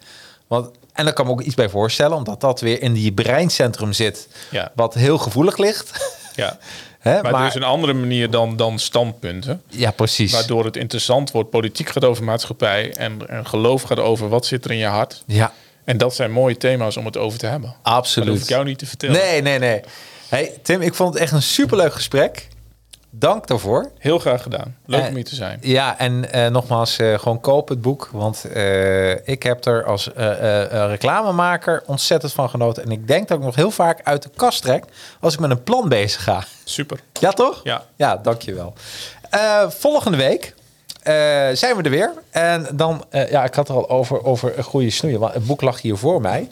Want, 0.47 0.71
en 0.93 1.05
daar 1.05 1.15
kan 1.15 1.27
me 1.27 1.33
ook 1.33 1.41
iets 1.41 1.55
bij 1.55 1.69
voorstellen. 1.69 2.17
Omdat 2.17 2.41
dat 2.41 2.61
weer 2.61 2.83
in 2.83 2.93
die 2.93 3.13
breincentrum 3.13 3.93
zit. 3.93 4.29
Ja. 4.51 4.73
Wat 4.75 4.95
heel 4.95 5.19
gevoelig 5.19 5.57
ligt. 5.57 6.15
Ja. 6.35 6.59
Maar, 7.03 7.23
Maar, 7.23 7.41
het 7.41 7.49
is 7.49 7.55
een 7.55 7.63
andere 7.69 7.93
manier 7.93 8.31
dan, 8.31 8.57
dan 8.57 8.79
standpunten. 8.79 9.63
ja, 9.69 9.91
precies. 9.91 10.33
Waardoor 10.33 10.65
het 10.65 10.77
interessant 10.77 11.31
wordt. 11.31 11.51
Politiek 11.51 11.89
gaat 11.89 12.05
over 12.05 12.25
maatschappij. 12.25 12.95
En, 12.95 13.29
en 13.29 13.47
geloof 13.47 13.83
gaat 13.83 13.99
over 13.99 14.29
wat 14.29 14.47
zit 14.47 14.65
er 14.65 14.71
in 14.71 14.77
je 14.77 14.87
hart. 14.87 15.23
Ja, 15.27 15.53
En 15.85 15.97
dat 15.99 16.15
zijn 16.15 16.31
mooie 16.33 16.57
thema's 16.57 16.97
om 16.97 17.05
het 17.05 17.17
over 17.17 17.39
te 17.39 17.47
hebben. 17.47 17.69
Maar 17.69 17.79
dat 17.83 17.93
absoluut. 17.93 18.29
hoef 18.29 18.43
ik 18.43 18.49
jou 18.49 18.65
niet 18.65 18.79
te 18.79 18.87
vertellen. 18.87 19.17
Nee, 19.17 19.43
nee, 19.43 19.59
nee. 19.59 19.81
Hey, 20.37 20.59
Tim, 20.63 20.81
ik 20.81 20.95
vond 20.95 21.13
het 21.15 21.23
echt 21.23 21.33
een 21.33 21.43
superleuk 21.43 21.93
gesprek. 21.93 22.49
Dank 23.11 23.47
daarvoor. 23.47 23.91
Heel 23.99 24.19
graag 24.19 24.43
gedaan. 24.43 24.77
Leuk 24.87 25.09
om 25.09 25.15
hier 25.15 25.25
te 25.25 25.35
zijn. 25.35 25.59
Ja, 25.61 25.99
en 25.99 26.33
eh, 26.33 26.51
nogmaals, 26.51 26.99
eh, 26.99 27.19
gewoon 27.19 27.41
koop 27.41 27.69
het 27.69 27.81
boek. 27.81 28.09
Want 28.13 28.45
eh, 28.45 29.29
ik 29.29 29.43
heb 29.43 29.65
er 29.65 29.85
als 29.85 30.11
reclamemaker 30.71 31.83
ontzettend 31.87 32.33
van 32.33 32.51
genoten. 32.51 32.83
En 32.83 32.91
ik 32.91 33.09
denk 33.09 33.29
dat 33.29 33.39
ik 33.39 33.45
nog 33.45 33.55
heel 33.55 33.71
vaak 33.71 34.01
uit 34.05 34.23
de 34.23 34.31
kast 34.37 34.63
trek 34.63 34.85
als 35.21 35.35
ik 35.35 35.41
met 35.41 35.51
een 35.51 35.63
plan 35.63 35.89
bezig 35.89 36.23
ga. 36.23 36.45
Super. 36.65 37.01
Ja, 37.13 37.31
toch? 37.31 37.61
Ja. 37.63 37.85
Ja, 37.97 38.17
dankjewel. 38.17 38.73
Volgende 39.69 40.17
week 40.17 40.55
zijn 41.57 41.77
we 41.77 41.83
er 41.83 41.91
weer. 41.91 42.13
En 42.31 42.67
dan, 42.73 43.05
ja, 43.11 43.45
ik 43.45 43.55
had 43.55 43.69
er 43.69 43.75
al 43.75 43.91
over, 43.91 44.25
over 44.25 44.59
een 44.59 44.65
goede 44.65 44.91
snoeien. 44.91 45.21
Want 45.21 45.35
het 45.35 45.47
boek 45.47 45.61
lag 45.61 45.81
hier 45.81 45.97
voor 45.97 46.21
mij. 46.21 46.49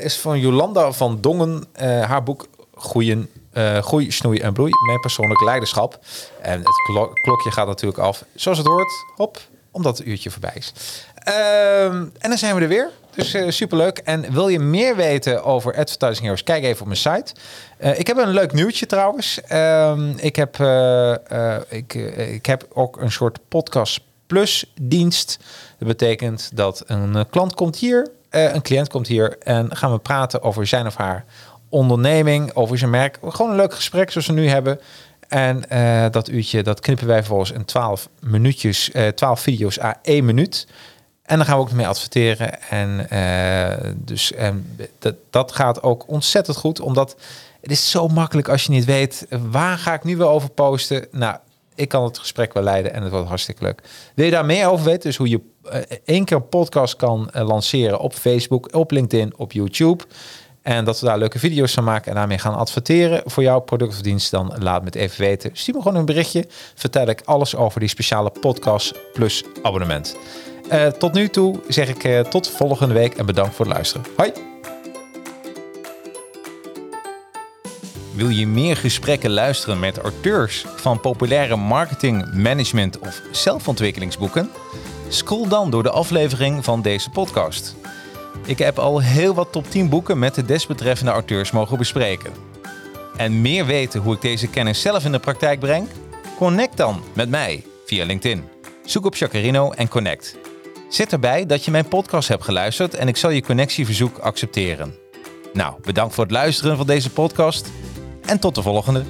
Is 0.00 0.16
van 0.16 0.40
Jolanda 0.40 0.92
van 0.92 1.20
Dongen. 1.20 1.64
Haar 1.80 2.22
boek 2.22 2.46
Groeien, 2.78 3.30
eh 3.52 3.78
Groei, 3.78 4.10
Snoei 4.10 4.38
en 4.40 4.52
Bloei. 4.52 4.70
Mijn 4.86 5.00
persoonlijk 5.00 5.40
leiderschap. 5.40 5.98
En 6.42 6.58
het 6.58 6.82
klo- 6.86 7.12
klokje 7.12 7.50
gaat 7.50 7.66
natuurlijk 7.66 7.98
af. 8.00 8.24
Zoals 8.34 8.58
het 8.58 8.66
hoort. 8.66 8.92
Hop, 9.16 9.38
omdat 9.70 9.98
het 9.98 10.06
uurtje 10.06 10.30
voorbij 10.30 10.52
is. 10.54 10.72
Ehm, 11.14 12.06
en 12.18 12.28
dan 12.28 12.38
zijn 12.38 12.54
we 12.54 12.60
er 12.60 12.68
weer. 12.68 12.90
Dus 13.14 13.34
eh, 13.34 13.50
superleuk. 13.50 13.98
En 13.98 14.32
wil 14.32 14.48
je 14.48 14.58
meer 14.58 14.96
weten 14.96 15.44
over 15.44 15.76
Advertising 15.76 16.20
Heroes? 16.20 16.42
Kijk 16.42 16.64
even 16.64 16.80
op 16.80 16.86
mijn 16.86 16.98
site. 16.98 17.32
Eh, 17.78 17.98
ik 17.98 18.06
heb 18.06 18.16
een 18.16 18.28
leuk 18.28 18.52
nieuwtje 18.52 18.86
trouwens. 18.86 19.40
Ehm, 19.42 20.10
ik, 20.16 20.36
heb, 20.36 20.56
ik, 21.68 21.94
ik 22.16 22.46
heb 22.46 22.66
ook 22.72 23.00
een 23.00 23.12
soort 23.12 23.38
podcast 23.48 24.00
plus 24.26 24.72
dienst. 24.80 25.38
Dat 25.78 25.88
betekent 25.88 26.50
dat 26.54 26.82
een 26.86 27.26
klant 27.30 27.54
komt 27.54 27.76
hier, 27.76 28.08
een 28.30 28.62
cliënt 28.62 28.88
komt 28.88 29.06
hier 29.06 29.38
en 29.38 29.76
gaan 29.76 29.92
we 29.92 29.98
praten 29.98 30.42
over 30.42 30.66
zijn 30.66 30.86
of 30.86 30.96
haar 30.96 31.24
onderneming, 31.68 32.54
over 32.54 32.78
zijn 32.78 32.90
merk. 32.90 33.18
Gewoon 33.24 33.50
een 33.50 33.56
leuk 33.56 33.74
gesprek 33.74 34.10
zoals 34.10 34.26
we 34.26 34.32
nu 34.32 34.48
hebben. 34.48 34.80
En 35.28 35.68
eh, 35.68 36.10
dat 36.10 36.28
uurtje, 36.28 36.62
dat 36.62 36.80
knippen 36.80 37.06
wij 37.06 37.24
volgens 37.24 37.50
in 37.50 37.64
12 37.64 38.08
minuutjes, 38.20 38.90
eh 38.90 39.08
12 39.08 39.40
video's 39.40 39.80
à 39.80 39.98
1 40.02 40.24
minuut. 40.24 40.66
En 41.22 41.36
dan 41.36 41.46
gaan 41.46 41.56
we 41.56 41.62
ook 41.62 41.72
mee 41.72 41.86
adverteren. 41.86 42.62
En 42.70 43.10
eh, 43.10 43.90
dus 43.96 44.32
en 44.32 44.76
dat, 44.98 45.14
dat 45.30 45.52
gaat 45.52 45.82
ook 45.82 46.08
ontzettend 46.08 46.56
goed, 46.56 46.80
omdat 46.80 47.16
het 47.60 47.70
is 47.70 47.90
zo 47.90 48.08
makkelijk 48.08 48.48
als 48.48 48.64
je 48.64 48.70
niet 48.70 48.84
weet 48.84 49.26
waar 49.50 49.78
ga 49.78 49.94
ik 49.94 50.04
nu 50.04 50.16
wel 50.16 50.30
over 50.30 50.50
posten. 50.50 51.06
Nou, 51.10 51.36
ik 51.74 51.88
kan 51.88 52.04
het 52.04 52.18
gesprek 52.18 52.52
wel 52.52 52.62
leiden 52.62 52.92
en 52.92 53.02
het 53.02 53.10
wordt 53.10 53.28
hartstikke 53.28 53.64
leuk. 53.64 53.82
Wil 54.14 54.24
je 54.24 54.30
daar 54.30 54.44
meer 54.44 54.68
over 54.68 54.84
weten? 54.84 55.02
Dus 55.02 55.16
hoe 55.16 55.28
je 55.28 55.40
één 56.04 56.24
keer 56.24 56.36
een 56.36 56.48
podcast 56.48 56.96
kan 56.96 57.30
lanceren 57.32 57.98
op 57.98 58.12
Facebook, 58.14 58.74
op 58.74 58.90
LinkedIn, 58.90 59.32
op 59.36 59.52
YouTube. 59.52 60.04
En 60.68 60.84
dat 60.84 61.00
we 61.00 61.06
daar 61.06 61.18
leuke 61.18 61.38
video's 61.38 61.72
van 61.72 61.84
maken 61.84 62.10
en 62.10 62.14
daarmee 62.14 62.38
gaan 62.38 62.54
adverteren 62.54 63.22
voor 63.24 63.42
jouw 63.42 63.60
product 63.60 63.92
of 63.92 64.00
dienst. 64.00 64.30
Dan 64.30 64.54
laat 64.58 64.80
me 64.80 64.86
het 64.86 64.94
even 64.94 65.20
weten. 65.20 65.50
Stuur 65.52 65.74
me 65.74 65.82
gewoon 65.82 65.96
een 65.96 66.04
berichtje. 66.04 66.44
Vertel 66.74 67.06
ik 67.06 67.22
alles 67.24 67.56
over 67.56 67.80
die 67.80 67.88
speciale 67.88 68.30
podcast 68.40 68.94
plus 69.12 69.44
abonnement. 69.62 70.16
Eh, 70.68 70.86
tot 70.86 71.12
nu 71.12 71.28
toe 71.28 71.60
zeg 71.68 71.88
ik 71.88 72.04
eh, 72.04 72.20
tot 72.20 72.48
volgende 72.48 72.94
week 72.94 73.14
en 73.14 73.26
bedankt 73.26 73.54
voor 73.54 73.64
het 73.64 73.74
luisteren. 73.74 74.06
Hoi! 74.16 74.32
Wil 78.14 78.28
je 78.28 78.46
meer 78.46 78.76
gesprekken 78.76 79.30
luisteren 79.30 79.78
met 79.78 79.98
auteurs 79.98 80.64
van 80.76 81.00
populaire 81.00 81.56
marketing, 81.56 82.34
management 82.34 82.98
of 82.98 83.22
zelfontwikkelingsboeken? 83.32 84.50
Scroll 85.08 85.48
dan 85.48 85.70
door 85.70 85.82
de 85.82 85.90
aflevering 85.90 86.64
van 86.64 86.82
deze 86.82 87.10
podcast. 87.10 87.76
Ik 88.48 88.58
heb 88.58 88.78
al 88.78 89.00
heel 89.00 89.34
wat 89.34 89.52
top 89.52 89.70
10 89.70 89.88
boeken 89.88 90.18
met 90.18 90.34
de 90.34 90.44
desbetreffende 90.44 91.10
auteurs 91.12 91.50
mogen 91.50 91.78
bespreken. 91.78 92.32
En 93.16 93.40
meer 93.40 93.66
weten 93.66 94.00
hoe 94.00 94.14
ik 94.14 94.20
deze 94.20 94.48
kennis 94.48 94.80
zelf 94.80 95.04
in 95.04 95.12
de 95.12 95.18
praktijk 95.18 95.60
breng? 95.60 95.88
Connect 96.36 96.76
dan 96.76 97.02
met 97.12 97.28
mij 97.28 97.64
via 97.86 98.04
LinkedIn. 98.04 98.44
Zoek 98.84 99.06
op 99.06 99.16
Jacarino 99.16 99.70
en 99.70 99.88
connect. 99.88 100.36
Zet 100.88 101.12
erbij 101.12 101.46
dat 101.46 101.64
je 101.64 101.70
mijn 101.70 101.88
podcast 101.88 102.28
hebt 102.28 102.44
geluisterd 102.44 102.94
en 102.94 103.08
ik 103.08 103.16
zal 103.16 103.30
je 103.30 103.42
connectieverzoek 103.42 104.18
accepteren. 104.18 104.94
Nou, 105.52 105.74
bedankt 105.82 106.14
voor 106.14 106.24
het 106.24 106.32
luisteren 106.32 106.76
van 106.76 106.86
deze 106.86 107.10
podcast 107.10 107.70
en 108.26 108.38
tot 108.38 108.54
de 108.54 108.62
volgende. 108.62 109.04